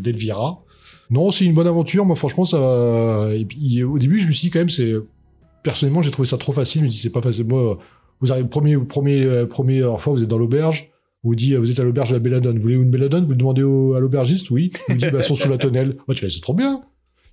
d'Elvira. 0.00 0.62
Non, 1.08 1.30
c'est 1.30 1.46
une 1.46 1.54
bonne 1.54 1.66
aventure, 1.66 2.04
moi 2.04 2.16
franchement 2.16 2.44
ça... 2.44 3.30
Et 3.34 3.46
puis, 3.46 3.82
au 3.82 3.98
début 3.98 4.18
je 4.20 4.26
me 4.26 4.32
suis 4.32 4.48
dit 4.48 4.50
quand 4.50 4.58
même, 4.58 4.68
c'est... 4.68 4.94
Personnellement 5.62 6.02
j'ai 6.02 6.10
trouvé 6.10 6.28
ça 6.28 6.36
trop 6.36 6.52
facile, 6.52 6.82
je 6.82 6.86
me 6.86 6.90
dis 6.90 6.98
c'est 6.98 7.10
pas 7.10 7.22
facile, 7.22 7.46
moi, 7.46 7.78
vous 8.20 8.32
arrivez, 8.32 8.48
premier, 8.48 8.76
premier, 8.76 9.46
première 9.48 9.98
fois 9.98 10.12
vous 10.12 10.22
êtes 10.22 10.28
dans 10.28 10.38
l'auberge, 10.38 10.90
vous 11.24 11.34
dit 11.34 11.54
vous 11.54 11.70
êtes 11.70 11.80
à 11.80 11.84
l'auberge 11.84 12.10
de 12.10 12.14
la 12.14 12.20
Belladone, 12.20 12.56
vous 12.56 12.62
voulez 12.62 12.74
une 12.74 12.90
Belladone, 12.90 13.24
vous 13.24 13.34
demandez 13.34 13.62
à 13.62 13.98
l'aubergiste, 13.98 14.50
oui, 14.50 14.72
il 14.88 14.94
vous 14.94 15.00
dit 15.00 15.10
bah, 15.10 15.22
sont 15.22 15.34
sous 15.34 15.48
la 15.48 15.58
tonnelle. 15.58 15.96
Moi 16.06 16.14
tu 16.14 16.20
fais 16.20 16.30
c'est 16.30 16.40
trop 16.40 16.54
bien 16.54 16.82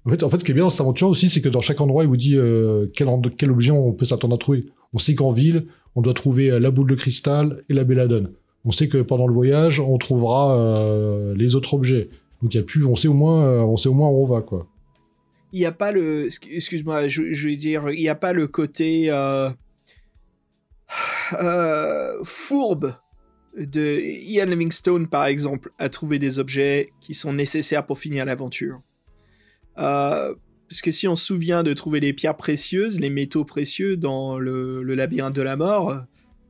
en 0.07 0.09
fait, 0.09 0.23
en 0.23 0.29
fait, 0.29 0.39
ce 0.39 0.45
qui 0.45 0.51
est 0.51 0.53
bien 0.53 0.63
dans 0.63 0.69
cette 0.69 0.79
aventure 0.79 1.09
aussi, 1.09 1.29
c'est 1.29 1.41
que 1.41 1.49
dans 1.49 1.59
chaque 1.59 1.81
endroit, 1.81 2.03
il 2.03 2.07
vous 2.07 2.15
dit 2.15 2.37
euh, 2.37 2.87
quel, 2.93 3.09
objet 3.51 3.71
on 3.71 3.91
peut 3.91 4.05
s'attendre 4.05 4.35
à 4.35 4.37
trouver. 4.37 4.67
On 4.93 4.99
sait 4.99 5.15
qu'en 5.15 5.31
ville, 5.31 5.65
on 5.95 6.01
doit 6.01 6.13
trouver 6.13 6.49
euh, 6.49 6.59
la 6.59 6.71
boule 6.71 6.89
de 6.89 6.95
cristal 6.95 7.61
et 7.67 7.73
la 7.73 7.83
belladone. 7.83 8.31
On 8.63 8.71
sait 8.71 8.87
que 8.87 8.99
pendant 8.99 9.27
le 9.27 9.33
voyage, 9.33 9.81
on 9.81 9.97
trouvera 9.97 10.57
euh, 10.57 11.35
les 11.35 11.55
autres 11.55 11.73
objets. 11.73 12.09
Donc 12.41 12.53
il 12.53 12.57
y 12.57 12.59
a 12.61 12.63
plus, 12.63 12.85
on 12.85 12.95
sait 12.95 13.09
au 13.09 13.13
moins, 13.13 13.63
on 13.63 13.75
sait 13.75 13.89
au 13.89 13.93
moins 13.93 14.07
où 14.07 14.23
on 14.23 14.25
va, 14.25 14.41
quoi. 14.41 14.67
Il 15.51 15.59
n'y 15.59 15.65
a 15.65 15.73
pas 15.73 15.91
le, 15.91 16.29
excuse-moi, 16.51 17.09
je, 17.09 17.33
je, 17.33 17.49
dire, 17.49 17.89
il 17.89 17.99
n'y 17.99 18.09
a 18.09 18.15
pas 18.15 18.31
le 18.31 18.47
côté 18.47 19.11
fourbe 22.23 22.93
de 23.57 23.99
Ian 24.23 24.45
Livingstone, 24.45 25.07
par 25.07 25.25
exemple, 25.25 25.71
à 25.79 25.89
trouver 25.89 26.17
des 26.17 26.39
objets 26.39 26.91
qui 27.01 27.13
sont 27.13 27.33
nécessaires 27.33 27.85
pour 27.85 27.97
finir 27.99 28.23
l'aventure. 28.23 28.81
Euh, 29.79 30.33
parce 30.69 30.81
que 30.81 30.91
si 30.91 31.07
on 31.07 31.15
se 31.15 31.25
souvient 31.25 31.63
de 31.63 31.73
trouver 31.73 31.99
les 31.99 32.13
pierres 32.13 32.35
précieuses, 32.35 32.99
les 32.99 33.09
métaux 33.09 33.45
précieux 33.45 33.95
dans 33.95 34.37
le, 34.37 34.83
labyrinthe 34.83 35.35
de 35.35 35.41
la 35.41 35.55
mort, 35.55 35.91
euh, 35.91 35.99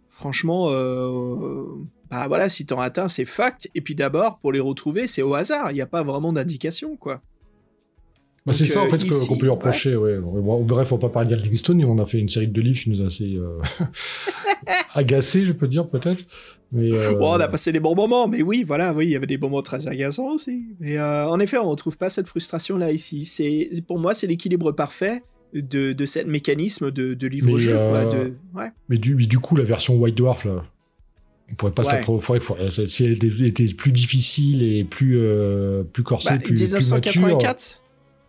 franchement, 0.10 0.70
euh, 0.72 1.66
bah 2.10 2.28
voilà, 2.28 2.50
si 2.50 2.66
t'en 2.66 2.80
atteins, 2.80 3.08
c'est 3.08 3.26
fact. 3.26 3.70
Et 3.76 3.82
puis 3.82 3.96
d'abord, 3.96 4.40
pour 4.40 4.52
les 4.52 4.60
retrouver, 4.60 5.08
c'est 5.08 5.22
au 5.22 5.36
hasard. 5.36 5.72
Il 5.72 5.76
n'y 5.76 5.82
a 5.82 5.88
pas 5.88 6.04
vraiment 6.04 6.34
d'indication, 6.34 6.98
quoi. 6.98 7.22
Bah, 8.46 8.54
c'est 8.54 8.66
ça 8.66 8.82
en 8.82 8.88
fait 8.88 9.06
qu'on 9.06 9.36
peut 9.36 9.46
lui 9.46 9.52
reprocher. 9.52 9.96
Ouais. 9.98 10.18
Ouais. 10.18 10.64
bref, 10.64 10.88
faut 10.88 10.98
pas 10.98 11.10
parler 11.10 11.30
de 11.30 11.36
Livingstone. 11.36 11.84
On 11.84 12.00
a 12.00 12.06
fait 12.06 12.18
une 12.18 12.30
série 12.30 12.48
de 12.48 12.62
livres 12.62 12.80
qui 12.80 12.90
nous 12.90 13.02
a 13.02 13.08
assez 13.08 13.38
agacés, 14.94 15.44
je 15.44 15.52
peux 15.52 15.68
dire 15.68 15.90
peut-être. 15.90 16.24
Mais 16.72 16.92
euh, 16.92 17.16
bon, 17.16 17.32
on 17.36 17.40
a 17.40 17.48
passé 17.48 17.72
des 17.72 17.80
bons 17.80 17.96
moments, 17.96 18.28
mais 18.28 18.42
oui, 18.42 18.64
voilà, 18.64 18.94
oui, 18.94 19.06
il 19.06 19.12
y 19.12 19.16
avait 19.16 19.28
des 19.28 19.38
moments 19.38 19.62
très 19.62 19.88
agaçants 19.88 20.32
aussi. 20.32 20.66
Mais 20.80 20.98
euh, 20.98 21.28
en 21.28 21.40
effet, 21.40 21.58
on 21.58 21.70
retrouve 21.70 21.98
pas 21.98 22.10
cette 22.10 22.28
frustration 22.28 22.78
là 22.78 22.92
ici. 22.92 23.26
C'est 23.26 23.70
pour 23.88 24.00
moi, 24.00 24.14
c'est 24.14 24.28
l'équilibre 24.28 24.72
parfait 24.72 25.24
de, 25.54 25.94
de 25.94 26.06
ce 26.06 26.20
mécanisme 26.26 26.92
de, 26.92 27.14
de 27.14 27.28
livre-jeu. 27.28 27.76
Euh, 27.76 28.30
ouais. 28.54 28.70
Mais 28.90 28.98
du, 28.98 29.16
du 29.16 29.40
coup, 29.40 29.56
la 29.56 29.64
version 29.64 29.96
White 29.96 30.16
Dwarf 30.16 30.44
là, 30.44 30.64
on 31.50 31.56
pourrait 31.56 31.72
pas 31.72 31.84
se 31.86 32.02
trop. 32.02 32.22
si 32.88 33.06
elle 33.06 33.46
était 33.46 33.68
plus 33.68 33.94
difficile 33.94 34.64
et 34.64 34.84
plus 34.84 35.18
plus 35.94 36.04
corsée, 36.04 36.32
bah, 36.32 36.38
plus, 36.38 36.54
1984 36.62 37.82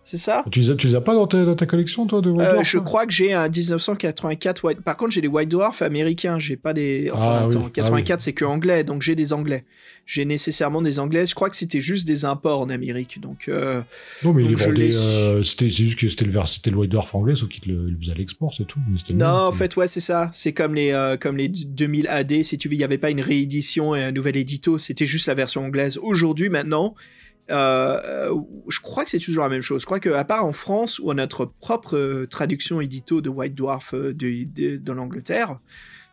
c'est 0.09 0.17
ça? 0.17 0.43
Tu 0.51 0.61
les, 0.61 0.71
as, 0.71 0.75
tu 0.75 0.87
les 0.87 0.95
as 0.95 1.03
pas 1.03 1.13
dans 1.13 1.27
ta, 1.27 1.67
collection, 1.67 2.07
toi, 2.07 2.23
de 2.23 2.31
White 2.31 2.49
euh, 2.49 2.63
Je 2.63 2.79
crois 2.79 3.05
que 3.05 3.13
j'ai 3.13 3.35
un 3.35 3.47
1984 3.47 4.65
White... 4.65 4.81
Par 4.81 4.97
contre, 4.97 5.11
j'ai 5.13 5.21
des 5.21 5.29
White 5.29 5.51
Dwarf 5.51 5.83
américains, 5.83 6.39
j'ai 6.39 6.57
pas 6.57 6.73
des... 6.73 7.11
Enfin, 7.13 7.41
ah 7.43 7.45
attends, 7.45 7.69
84, 7.69 8.11
ah 8.11 8.19
c'est 8.19 8.33
que 8.33 8.47
anglais, 8.47 8.85
donc 8.85 9.03
j'ai 9.03 9.15
des 9.15 9.35
anglais. 9.35 9.67
J'ai 10.07 10.25
nécessairement 10.25 10.81
des 10.81 10.99
anglais. 10.99 11.27
Je 11.27 11.35
crois 11.35 11.51
que 11.51 11.57
c'était 11.57 11.81
juste 11.81 12.07
des 12.07 12.25
imports 12.25 12.61
en 12.61 12.71
Amérique, 12.71 13.21
donc... 13.21 13.51
Euh, 13.51 13.83
non, 14.25 14.33
mais 14.33 14.45
il 14.45 14.55
les 14.55 14.97
euh, 14.97 15.43
c'était 15.43 15.69
juste 15.69 15.99
que 15.99 16.09
c'était 16.09 16.25
le, 16.25 16.33
c'était 16.47 16.71
le 16.71 16.79
White 16.79 16.91
Dwarf 16.91 17.15
anglais, 17.15 17.35
sauf 17.35 17.51
qu'il 17.51 17.71
le, 17.71 17.95
faisait 18.01 18.13
à 18.13 18.15
l'export, 18.15 18.55
c'est 18.57 18.65
tout. 18.65 18.81
non, 19.11 19.27
en 19.27 19.53
fait, 19.53 19.77
ouais, 19.77 19.89
c'est 19.89 20.01
ça. 20.01 20.31
C'est 20.33 20.55
comme 20.55 20.75
les, 20.75 21.17
comme 21.21 21.37
les 21.37 21.49
2000 21.49 22.09
AD, 22.09 22.45
si 22.45 22.57
tu 22.57 22.69
veux, 22.69 22.75
il 22.75 22.79
n'y 22.79 22.85
avait 22.85 22.97
pas 22.97 23.11
une 23.11 23.21
réédition 23.21 23.95
et 23.95 24.05
un 24.05 24.13
nouvel 24.13 24.39
édito, 24.39 24.79
c'était 24.79 25.05
juste 25.05 25.27
la 25.27 25.35
version 25.35 25.67
anglaise. 25.67 25.99
Aujourd'hui, 26.03 26.49
maintenant 26.49 26.95
euh, 27.51 28.01
euh, 28.05 28.41
je 28.69 28.81
crois 28.81 29.05
que 29.05 29.11
c'est 29.11 29.19
toujours 29.19 29.45
la 29.45 29.49
même 29.49 29.63
chose. 29.63 29.81
Je 29.81 29.87
crois 29.87 30.01
qu'à 30.01 30.25
part 30.25 30.45
en 30.45 30.53
France, 30.53 31.01
on 31.03 31.11
a 31.11 31.15
notre 31.15 31.47
propre 31.47 31.97
euh, 31.97 32.27
traduction 32.27 32.81
édito 32.81 33.21
de 33.21 33.29
White 33.29 33.55
Dwarf 33.55 33.95
de, 33.95 34.77
dans 34.77 34.95
l'Angleterre, 34.95 35.59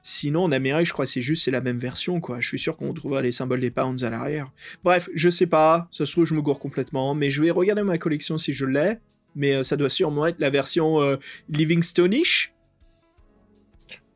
sinon 0.01 0.43
en 0.43 0.51
Amérique, 0.51 0.87
je 0.87 0.93
crois 0.93 1.05
que 1.05 1.11
c'est 1.11 1.21
juste 1.21 1.43
c'est 1.43 1.51
la 1.51 1.61
même 1.61 1.77
version. 1.77 2.21
quoi. 2.21 2.39
Je 2.39 2.47
suis 2.47 2.59
sûr 2.59 2.77
qu'on 2.77 2.93
trouvera 2.93 3.21
les 3.21 3.31
symboles 3.31 3.59
des 3.59 3.71
pounds 3.71 4.03
à 4.03 4.09
l'arrière. 4.09 4.51
Bref, 4.83 5.09
je 5.13 5.29
sais 5.29 5.47
pas, 5.47 5.89
ça 5.91 6.05
se 6.05 6.11
trouve, 6.13 6.25
je 6.25 6.35
me 6.35 6.41
gourre 6.41 6.59
complètement, 6.59 7.15
mais 7.15 7.29
je 7.29 7.41
vais 7.41 7.51
regarder 7.51 7.83
ma 7.83 7.97
collection 7.97 8.37
si 8.37 8.53
je 8.53 8.65
l'ai. 8.65 8.97
Mais 9.37 9.65
ça 9.65 9.75
doit 9.75 9.89
sûrement 9.89 10.27
être 10.27 10.39
la 10.39 10.49
version 10.49 11.17
Livingstone-ish. 11.49 12.53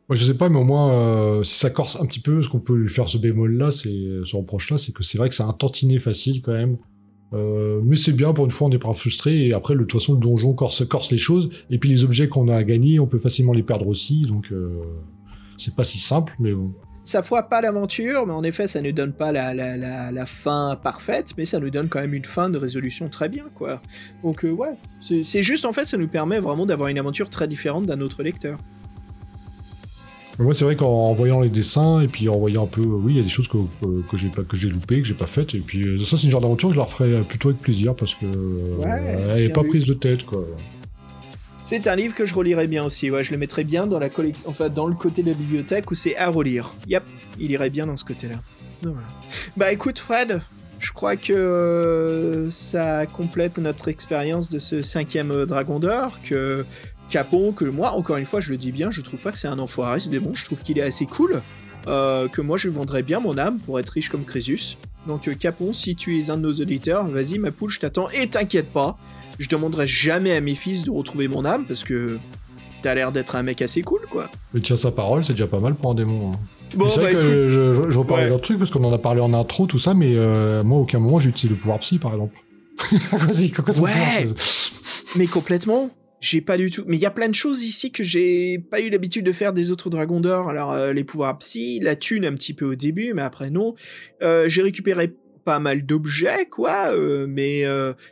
Moi, 0.07 0.15
je 0.15 0.23
sais 0.23 0.33
pas, 0.33 0.47
mais 0.47 0.59
au 0.59 0.63
moins, 0.63 1.43
si 1.43 1.59
ça 1.59 1.69
corse 1.69 1.99
un 1.99 2.05
petit 2.05 2.21
peu, 2.21 2.41
ce 2.41 2.47
qu'on 2.47 2.61
peut 2.61 2.77
lui 2.77 2.87
faire 2.87 3.09
ce 3.09 3.17
bémol-là, 3.17 3.71
ce 3.71 4.35
reproche-là, 4.37 4.77
c'est 4.77 4.93
que 4.93 5.03
c'est 5.03 5.17
vrai 5.17 5.27
que 5.27 5.35
c'est 5.35 5.43
un 5.43 5.51
tantinet 5.51 5.99
facile 5.99 6.41
quand 6.41 6.53
même. 6.53 6.77
Euh, 7.33 7.79
mais 7.83 7.95
c'est 7.95 8.11
bien, 8.11 8.33
pour 8.33 8.45
une 8.45 8.51
fois, 8.51 8.67
on 8.67 8.69
n'est 8.69 8.79
pas 8.79 8.93
frustré. 8.93 9.47
Et 9.47 9.53
après, 9.53 9.75
de 9.75 9.79
toute 9.79 9.93
façon, 9.93 10.13
le 10.13 10.19
donjon 10.19 10.53
corse, 10.53 10.85
corse 10.87 11.11
les 11.11 11.17
choses. 11.17 11.49
Et 11.69 11.77
puis 11.77 11.89
les 11.89 12.03
objets 12.03 12.27
qu'on 12.27 12.47
a 12.47 12.55
à 12.55 12.63
gagner, 12.63 12.99
on 12.99 13.07
peut 13.07 13.19
facilement 13.19 13.53
les 13.53 13.63
perdre 13.63 13.87
aussi. 13.87 14.23
Donc, 14.23 14.51
euh, 14.51 14.81
c'est 15.57 15.75
pas 15.75 15.83
si 15.83 15.99
simple, 15.99 16.33
mais 16.39 16.53
bon. 16.53 16.73
ça 17.03 17.21
foire 17.21 17.47
pas 17.47 17.61
l'aventure, 17.61 18.25
mais 18.25 18.33
en 18.33 18.43
effet, 18.43 18.67
ça 18.67 18.81
ne 18.81 18.91
donne 18.91 19.13
pas 19.13 19.31
la, 19.31 19.53
la, 19.53 19.77
la, 19.77 20.11
la, 20.11 20.25
fin 20.25 20.79
parfaite, 20.81 21.33
mais 21.37 21.45
ça 21.45 21.59
nous 21.59 21.69
donne 21.69 21.89
quand 21.89 21.99
même 21.99 22.13
une 22.13 22.25
fin 22.25 22.49
de 22.49 22.57
résolution 22.57 23.09
très 23.09 23.29
bien, 23.29 23.45
quoi. 23.55 23.81
Donc, 24.23 24.45
euh, 24.45 24.51
ouais, 24.51 24.75
c'est 25.01 25.41
juste, 25.41 25.65
en 25.65 25.73
fait, 25.73 25.85
ça 25.85 25.97
nous 25.97 26.07
permet 26.07 26.39
vraiment 26.39 26.65
d'avoir 26.65 26.89
une 26.89 26.97
aventure 26.97 27.29
très 27.29 27.47
différente 27.47 27.85
d'un 27.85 28.01
autre 28.01 28.23
lecteur. 28.23 28.57
Moi, 30.39 30.53
c'est 30.53 30.63
vrai 30.63 30.77
qu'en 30.77 31.13
voyant 31.13 31.41
les 31.41 31.49
dessins 31.49 31.99
et 31.99 32.07
puis 32.07 32.29
en 32.29 32.37
voyant 32.37 32.63
un 32.63 32.67
peu, 32.67 32.81
oui, 32.81 33.13
il 33.13 33.17
y 33.17 33.19
a 33.19 33.23
des 33.23 33.29
choses 33.29 33.49
que, 33.49 33.57
que, 34.09 34.15
j'ai 34.15 34.29
pas, 34.29 34.43
que 34.43 34.55
j'ai 34.55 34.69
loupées, 34.69 35.01
que 35.01 35.07
j'ai 35.07 35.13
pas 35.13 35.25
faites. 35.25 35.53
Et 35.53 35.59
puis 35.59 35.85
euh, 35.85 36.05
ça, 36.05 36.15
c'est 36.15 36.23
une 36.23 36.29
genre 36.29 36.39
d'aventure 36.39 36.69
que 36.69 36.75
je 36.75 36.79
leur 36.79 36.89
ferai 36.89 37.21
plutôt 37.23 37.49
avec 37.49 37.61
plaisir 37.61 37.93
parce 37.93 38.15
que 38.15 38.25
euh, 38.25 39.33
elle 39.35 39.43
est 39.43 39.49
pas 39.49 39.65
prise 39.65 39.85
de 39.85 39.93
tête, 39.93 40.23
quoi. 40.23 40.45
C'est 41.61 41.87
un 41.87 41.95
livre 41.97 42.15
que 42.15 42.25
je 42.25 42.33
relirai 42.33 42.67
bien 42.67 42.85
aussi. 42.85 43.11
Ouais, 43.11 43.21
je 43.21 43.31
le 43.31 43.37
mettrais 43.37 43.65
bien 43.65 43.85
dans 43.85 43.99
la 43.99 44.07
enfin 44.45 44.69
dans 44.69 44.87
le 44.87 44.95
côté 44.95 45.23
de 45.23 45.27
la 45.27 45.35
bibliothèque 45.35 45.91
où 45.91 45.95
c'est 45.95 46.15
à 46.15 46.29
relire. 46.29 46.73
Yep, 46.87 47.03
il 47.37 47.51
irait 47.51 47.69
bien 47.69 47.85
dans 47.85 47.97
ce 47.97 48.05
côté-là. 48.05 48.35
Bah 49.57 49.73
écoute, 49.73 49.99
Fred, 49.99 50.39
je 50.79 50.93
crois 50.93 51.17
que 51.17 51.33
euh, 51.33 52.49
ça 52.49 53.05
complète 53.07 53.57
notre 53.57 53.89
expérience 53.89 54.49
de 54.49 54.57
ce 54.57 54.81
cinquième 54.81 55.45
Dragon 55.45 55.79
d'or. 55.79 56.19
Que 56.23 56.65
Capon, 57.09 57.51
que 57.51 57.65
moi, 57.65 57.91
encore 57.91 58.17
une 58.17 58.25
fois, 58.25 58.39
je 58.39 58.51
le 58.51 58.57
dis 58.57 58.71
bien, 58.71 58.91
je 58.91 59.01
trouve 59.01 59.19
pas 59.19 59.31
que 59.31 59.37
c'est 59.37 59.47
un 59.47 59.59
enfoiré, 59.59 59.99
c'est 59.99 60.19
bon, 60.19 60.33
je 60.33 60.45
trouve 60.45 60.61
qu'il 60.61 60.77
est 60.77 60.83
assez 60.83 61.05
cool. 61.05 61.41
Euh, 61.87 62.27
que 62.27 62.41
moi, 62.41 62.57
je 62.57 62.69
vendrais 62.69 63.03
bien 63.03 63.19
mon 63.19 63.37
âme 63.37 63.57
pour 63.59 63.79
être 63.79 63.89
riche 63.89 64.09
comme 64.09 64.23
Crésus. 64.23 64.77
Donc, 65.07 65.27
euh, 65.27 65.33
Capon, 65.33 65.73
si 65.73 65.95
tu 65.95 66.19
es 66.19 66.29
un 66.29 66.37
de 66.37 66.41
nos 66.41 66.53
auditeurs, 66.53 67.07
vas-y, 67.07 67.39
ma 67.39 67.51
poule, 67.51 67.69
je 67.69 67.79
t'attends 67.79 68.09
et 68.09 68.27
t'inquiète 68.27 68.69
pas, 68.69 68.97
je 69.39 69.47
demanderai 69.47 69.87
jamais 69.87 70.33
à 70.33 70.41
mes 70.41 70.55
fils 70.55 70.83
de 70.83 70.91
retrouver 70.91 71.27
mon 71.27 71.45
âme 71.45 71.65
parce 71.65 71.83
que 71.83 72.19
t'as 72.81 72.93
l'air 72.95 73.11
d'être 73.11 73.35
un 73.35 73.43
mec 73.43 73.61
assez 73.61 73.81
cool, 73.81 74.01
quoi. 74.09 74.29
Mais 74.53 74.59
tiens, 74.59 74.75
sa 74.75 74.91
parole, 74.91 75.23
c'est 75.25 75.33
déjà 75.33 75.47
pas 75.47 75.59
mal 75.59 75.75
pour 75.75 75.91
un 75.91 75.95
démon. 75.95 76.33
Hein. 76.33 76.39
Bon, 76.75 76.89
c'est 76.89 77.01
bah, 77.01 77.11
que 77.11 77.47
je, 77.47 77.89
je, 77.89 77.97
reparle 77.97 78.29
d'un 78.29 78.37
truc 78.37 78.59
parce 78.59 78.69
qu'on 78.69 78.83
en 78.83 78.93
a 78.93 78.99
parlé 78.99 79.21
en 79.21 79.33
intro, 79.33 79.65
tout 79.65 79.79
ça, 79.79 79.93
mais 79.93 80.15
euh, 80.15 80.63
moi, 80.63 80.77
à 80.77 80.81
aucun 80.81 80.99
moment, 80.99 81.19
j'utilise 81.19 81.51
le 81.51 81.57
pouvoir 81.57 81.79
psy, 81.79 81.97
par 81.97 82.11
exemple. 82.11 82.35
ouais, 82.91 84.27
mais 85.15 85.27
complètement. 85.27 85.89
J'ai 86.21 86.41
pas 86.41 86.57
du 86.57 86.69
tout. 86.69 86.83
Mais 86.85 86.97
il 86.97 87.01
y 87.01 87.05
a 87.05 87.11
plein 87.11 87.29
de 87.29 87.35
choses 87.35 87.63
ici 87.63 87.91
que 87.91 88.03
j'ai 88.03 88.59
pas 88.59 88.81
eu 88.81 88.89
l'habitude 88.89 89.25
de 89.25 89.31
faire 89.31 89.53
des 89.53 89.71
autres 89.71 89.89
dragons 89.89 90.19
d'or. 90.19 90.49
Alors, 90.49 90.73
euh, 90.73 90.91
les 90.91 91.03
pouvoirs 91.03 91.37
psy, 91.39 91.79
la 91.81 91.95
thune 91.95 92.25
un 92.25 92.33
petit 92.33 92.53
peu 92.53 92.65
au 92.65 92.75
début, 92.75 93.13
mais 93.13 93.21
après, 93.21 93.49
non. 93.49 93.75
Euh, 94.21 94.49
j'ai 94.49 94.61
récupéré 94.61 95.13
pas 95.45 95.59
mal 95.59 95.85
d'objets, 95.85 96.47
quoi, 96.51 96.91
euh, 96.91 97.25
mais 97.27 97.63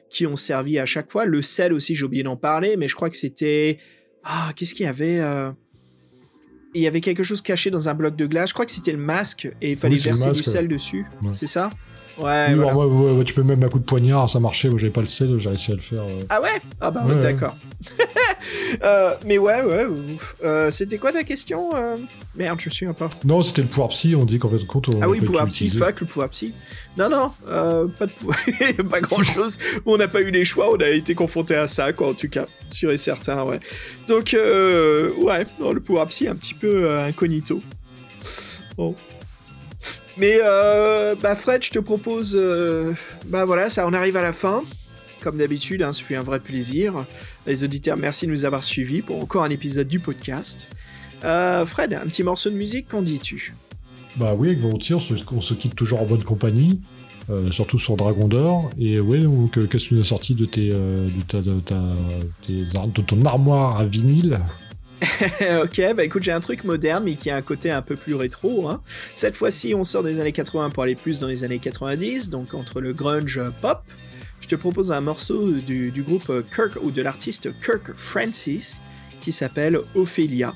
qui 0.09 0.25
ont 0.25 0.37
servi 0.37 0.79
à 0.79 0.85
chaque 0.85 1.11
fois. 1.11 1.25
Le 1.25 1.41
sel 1.41 1.73
aussi, 1.73 1.95
j'ai 1.95 2.05
oublié 2.05 2.23
d'en 2.23 2.37
parler, 2.37 2.77
mais 2.77 2.87
je 2.87 2.95
crois 2.95 3.09
que 3.09 3.17
c'était. 3.17 3.77
Ah, 4.23 4.51
qu'est-ce 4.55 4.73
qu'il 4.73 4.85
y 4.85 4.89
avait 4.89 5.21
Il 6.73 6.81
y 6.81 6.87
avait 6.87 7.01
quelque 7.01 7.23
chose 7.23 7.41
caché 7.41 7.71
dans 7.71 7.89
un 7.89 7.93
bloc 7.93 8.15
de 8.15 8.25
glace. 8.25 8.49
Je 8.49 8.53
crois 8.53 8.65
que 8.65 8.71
c'était 8.71 8.93
le 8.93 8.97
masque 8.97 9.49
et 9.61 9.71
il 9.71 9.77
fallait 9.77 9.97
verser 9.97 10.31
du 10.31 10.43
sel 10.43 10.69
dessus. 10.69 11.05
C'est 11.33 11.47
ça? 11.47 11.71
Ouais, 12.19 12.53
ouais, 12.53 13.23
tu 13.23 13.33
peux 13.33 13.43
même 13.43 13.63
un 13.63 13.69
coup 13.69 13.79
de 13.79 13.83
poignard, 13.83 14.29
ça 14.29 14.39
marchait, 14.39 14.69
j'avais 14.75 14.91
pas 14.91 15.01
le 15.01 15.07
sel, 15.07 15.39
j'ai 15.39 15.49
réussi 15.49 15.71
à 15.71 15.75
le 15.75 15.81
faire. 15.81 16.03
Ah 16.29 16.41
ouais? 16.41 16.61
Ah 16.81 16.91
bah 16.91 17.05
d'accord. 17.21 17.55
Euh, 18.83 19.15
mais 19.25 19.37
ouais, 19.37 19.61
ouais. 19.61 19.85
Euh, 20.43 20.71
c'était 20.71 20.97
quoi 20.97 21.11
ta 21.11 21.23
question 21.23 21.75
euh? 21.75 21.95
Merde, 22.35 22.59
je 22.61 22.69
suis 22.69 22.85
un 22.85 22.93
peu. 22.93 23.05
Non, 23.23 23.41
c'était 23.43 23.61
le 23.61 23.67
pouvoir 23.67 23.89
psy, 23.89 24.15
on 24.15 24.25
dit 24.25 24.39
qu'en 24.39 24.49
fait, 24.49 24.65
compte. 24.65 24.89
ah 25.01 25.09
oui, 25.09 25.19
pouvoir 25.19 25.47
psy, 25.47 25.69
fuck 25.69 26.01
le 26.01 26.07
pouvoir 26.07 26.29
psy. 26.29 26.53
Non, 26.97 27.09
non, 27.09 27.31
pas 27.45 28.05
de 28.05 28.11
pouvoir. 28.11 28.37
pas 28.89 29.01
grand 29.01 29.23
chose. 29.23 29.57
On 29.85 29.97
n'a 29.97 30.07
pas 30.07 30.21
eu 30.21 30.31
les 30.31 30.45
choix, 30.45 30.71
on 30.71 30.77
a 30.77 30.89
été 30.89 31.15
confronté 31.15 31.55
à 31.55 31.67
ça, 31.67 31.93
quoi, 31.93 32.09
en 32.09 32.13
tout 32.13 32.29
cas. 32.29 32.45
Sûr 32.69 32.91
et 32.91 32.97
certain, 32.97 33.43
ouais. 33.43 33.59
Donc, 34.07 34.33
ouais, 34.33 35.45
non, 35.59 35.71
le 35.71 35.79
pouvoir 35.79 36.07
psy, 36.07 36.27
un 36.27 36.35
petit 36.35 36.53
peu 36.53 36.91
incognito. 36.91 37.61
Bon. 38.77 38.95
Mais 40.19 40.39
euh, 40.41 41.15
bah 41.21 41.35
Fred, 41.35 41.63
je 41.63 41.69
te 41.69 41.79
propose, 41.79 42.35
euh, 42.35 42.93
bah 43.27 43.45
voilà, 43.45 43.69
ça, 43.69 43.87
on 43.87 43.93
arrive 43.93 44.17
à 44.17 44.21
la 44.21 44.33
fin. 44.33 44.63
Comme 45.21 45.37
d'habitude, 45.37 45.81
hein, 45.81 45.93
ce 45.93 46.13
un 46.13 46.21
vrai 46.21 46.39
plaisir. 46.39 47.05
Les 47.45 47.63
auditeurs, 47.63 47.97
merci 47.97 48.25
de 48.25 48.31
nous 48.31 48.45
avoir 48.45 48.63
suivis 48.63 49.01
pour 49.01 49.21
encore 49.21 49.43
un 49.43 49.49
épisode 49.49 49.87
du 49.87 49.99
podcast. 49.99 50.69
Euh, 51.23 51.65
Fred, 51.65 51.93
un 51.93 52.07
petit 52.07 52.23
morceau 52.23 52.49
de 52.49 52.55
musique, 52.55 52.87
qu'en 52.87 53.01
dis-tu? 53.01 53.55
Bah 54.15 54.35
oui, 54.37 54.49
avec 54.49 54.59
volontiers, 54.59 54.95
on 54.95 55.41
se, 55.41 55.53
quitte 55.53 55.75
toujours 55.75 56.01
en 56.01 56.05
bonne 56.05 56.23
compagnie, 56.23 56.79
surtout 57.51 57.77
sur 57.77 57.97
Dragon 57.97 58.27
d'Or. 58.27 58.69
Et 58.79 58.99
ouais, 58.99 59.19
donc 59.19 59.59
qu'est-ce 59.69 59.89
que 59.89 59.95
tu 59.95 60.01
as 60.01 60.03
sorti 60.03 60.33
de, 60.33 60.45
tes, 60.45 60.69
de, 60.69 61.09
de 62.47 63.01
ton 63.01 63.25
armoire 63.25 63.77
à 63.77 63.85
vinyle? 63.85 64.39
ok, 65.63 65.93
bah 65.95 66.03
écoute, 66.03 66.23
j'ai 66.23 66.31
un 66.31 66.39
truc 66.39 66.63
moderne, 66.63 67.03
mais 67.03 67.15
qui 67.15 67.29
a 67.29 67.35
un 67.35 67.41
côté 67.41 67.69
un 67.69 67.81
peu 67.81 67.95
plus 67.95 68.15
rétro. 68.15 68.67
Hein. 68.67 68.81
Cette 69.13 69.35
fois-ci, 69.35 69.75
on 69.75 69.83
sort 69.83 70.03
des 70.03 70.19
années 70.19 70.31
80 70.31 70.71
pour 70.71 70.83
aller 70.83 70.95
plus 70.95 71.19
dans 71.19 71.27
les 71.27 71.43
années 71.43 71.59
90, 71.59 72.29
donc 72.29 72.53
entre 72.53 72.81
le 72.81 72.93
grunge 72.93 73.39
pop. 73.61 73.81
Je 74.41 74.47
te 74.47 74.55
propose 74.55 74.91
un 74.91 75.01
morceau 75.01 75.51
du, 75.51 75.91
groupe 76.05 76.31
Kirk 76.55 76.77
ou 76.81 76.91
de 76.91 77.01
l'artiste 77.01 77.49
Kirk 77.61 77.93
Francis 77.95 78.79
qui 79.21 79.31
s'appelle 79.31 79.79
Ophelia. 79.93 80.55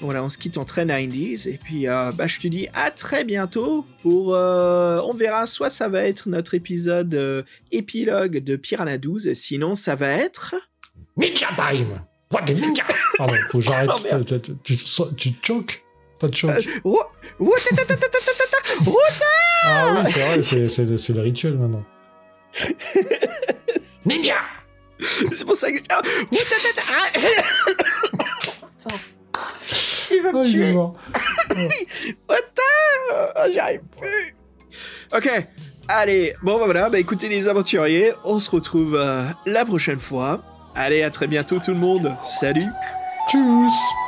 Voilà, 0.00 0.22
on 0.22 0.28
se 0.28 0.38
quitte 0.38 0.58
en 0.58 0.64
très 0.64 0.84
90s 0.84 1.48
et 1.48 1.58
puis 1.62 1.88
euh, 1.88 2.12
bah, 2.12 2.26
je 2.26 2.38
te 2.38 2.48
dis 2.48 2.68
à 2.74 2.90
très 2.90 3.24
bientôt 3.24 3.86
pour 4.02 4.34
euh, 4.34 5.00
on 5.04 5.14
verra 5.14 5.46
soit 5.46 5.70
ça 5.70 5.88
va 5.88 6.02
être 6.02 6.28
notre 6.28 6.54
épisode 6.54 7.14
euh, 7.14 7.42
épilogue 7.72 8.38
de 8.44 8.56
Piranha 8.56 8.98
12 8.98 9.32
sinon 9.32 9.74
ça 9.74 9.94
va 9.94 10.08
être 10.08 10.54
Ninja 11.16 11.48
Time 11.56 12.00
The 12.44 12.50
ninja 12.50 12.84
Pardon, 13.18 13.34
faut 13.50 13.58
que 13.58 13.64
j'arrête. 13.64 13.90
Oh, 13.90 13.98
tu, 14.62 14.76
tu, 14.76 15.14
tu 15.16 15.34
choques 15.42 15.82
T'as 16.18 16.32
choc 16.32 16.50
Ah 19.64 19.94
oui, 19.94 20.10
c'est 20.10 20.20
vrai, 20.20 20.98
c'est 20.98 21.12
le 21.12 21.20
rituel 21.20 21.58
maintenant. 21.58 21.84
ninja 24.06 24.36
C'est 24.98 25.44
pour 25.44 25.56
ça 25.56 25.70
que. 25.70 25.78
Il 30.10 30.22
va 30.22 30.32
me 30.32 30.44
tuer. 30.44 30.72
What 30.72 30.94
the... 32.54 33.52
J'arrive 33.52 33.82
plus. 33.98 34.34
Ok, 35.14 35.30
allez, 35.88 36.34
bon 36.42 36.58
bah 36.58 36.64
voilà, 36.64 36.88
bah 36.88 36.98
écoutez 36.98 37.28
les 37.28 37.48
aventuriers, 37.48 38.12
on 38.24 38.38
se 38.38 38.50
retrouve 38.50 38.96
euh, 38.96 39.22
la 39.46 39.64
prochaine 39.64 39.98
fois. 39.98 40.42
Allez, 40.76 41.02
à 41.02 41.10
très 41.10 41.26
bientôt 41.26 41.58
tout 41.58 41.72
le 41.72 41.78
monde. 41.78 42.14
Salut. 42.20 42.70
Tchuss. 43.30 44.05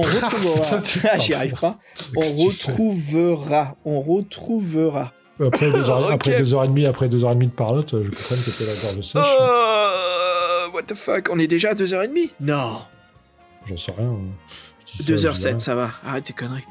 On 0.00 0.24
retrouvera. 0.24 0.54
Putain, 0.62 0.80
t'es 0.80 1.08
Ah, 1.12 1.18
j'y 1.18 1.34
arrive 1.34 1.54
pas. 1.54 1.78
On 2.16 2.20
retrouvera. 2.20 3.76
On 3.84 4.00
retrouvera. 4.00 5.12
Après 5.44 5.70
deux, 5.72 5.88
heures, 5.88 6.04
Ok. 6.06 6.12
après 6.12 6.38
deux 6.38 6.54
heures 6.54 6.64
et 6.64 6.68
demie, 6.68 6.86
après 6.86 7.08
deux 7.08 7.24
heures 7.24 7.30
et 7.32 7.34
demie 7.34 7.46
de 7.46 7.52
parlotte, 7.52 7.90
je 7.92 7.96
comprends 8.10 8.36
que 8.36 8.58
t'es 8.58 8.64
la 8.66 8.92
gorge 8.92 9.00
sèche. 9.06 9.26
Oh, 9.26 10.70
what 10.74 10.82
the 10.82 10.94
fuck? 10.94 11.28
On 11.32 11.38
est 11.38 11.46
déjà 11.46 11.70
à 11.70 11.74
2h30 11.74 12.30
Non. 12.40 12.82
J'en 13.66 13.76
sais 13.76 13.92
rien. 13.96 14.06
hein. 14.06 14.18
Je 14.86 15.02
dis 15.02 15.04
ça, 15.04 15.04
je 15.14 15.14
dis 15.14 15.46
rien. 15.46 15.54
2h07, 15.54 15.58
ça 15.60 15.74
va. 15.74 15.90
Arrête 16.06 16.24
tes 16.24 16.32
conneries. 16.32 16.64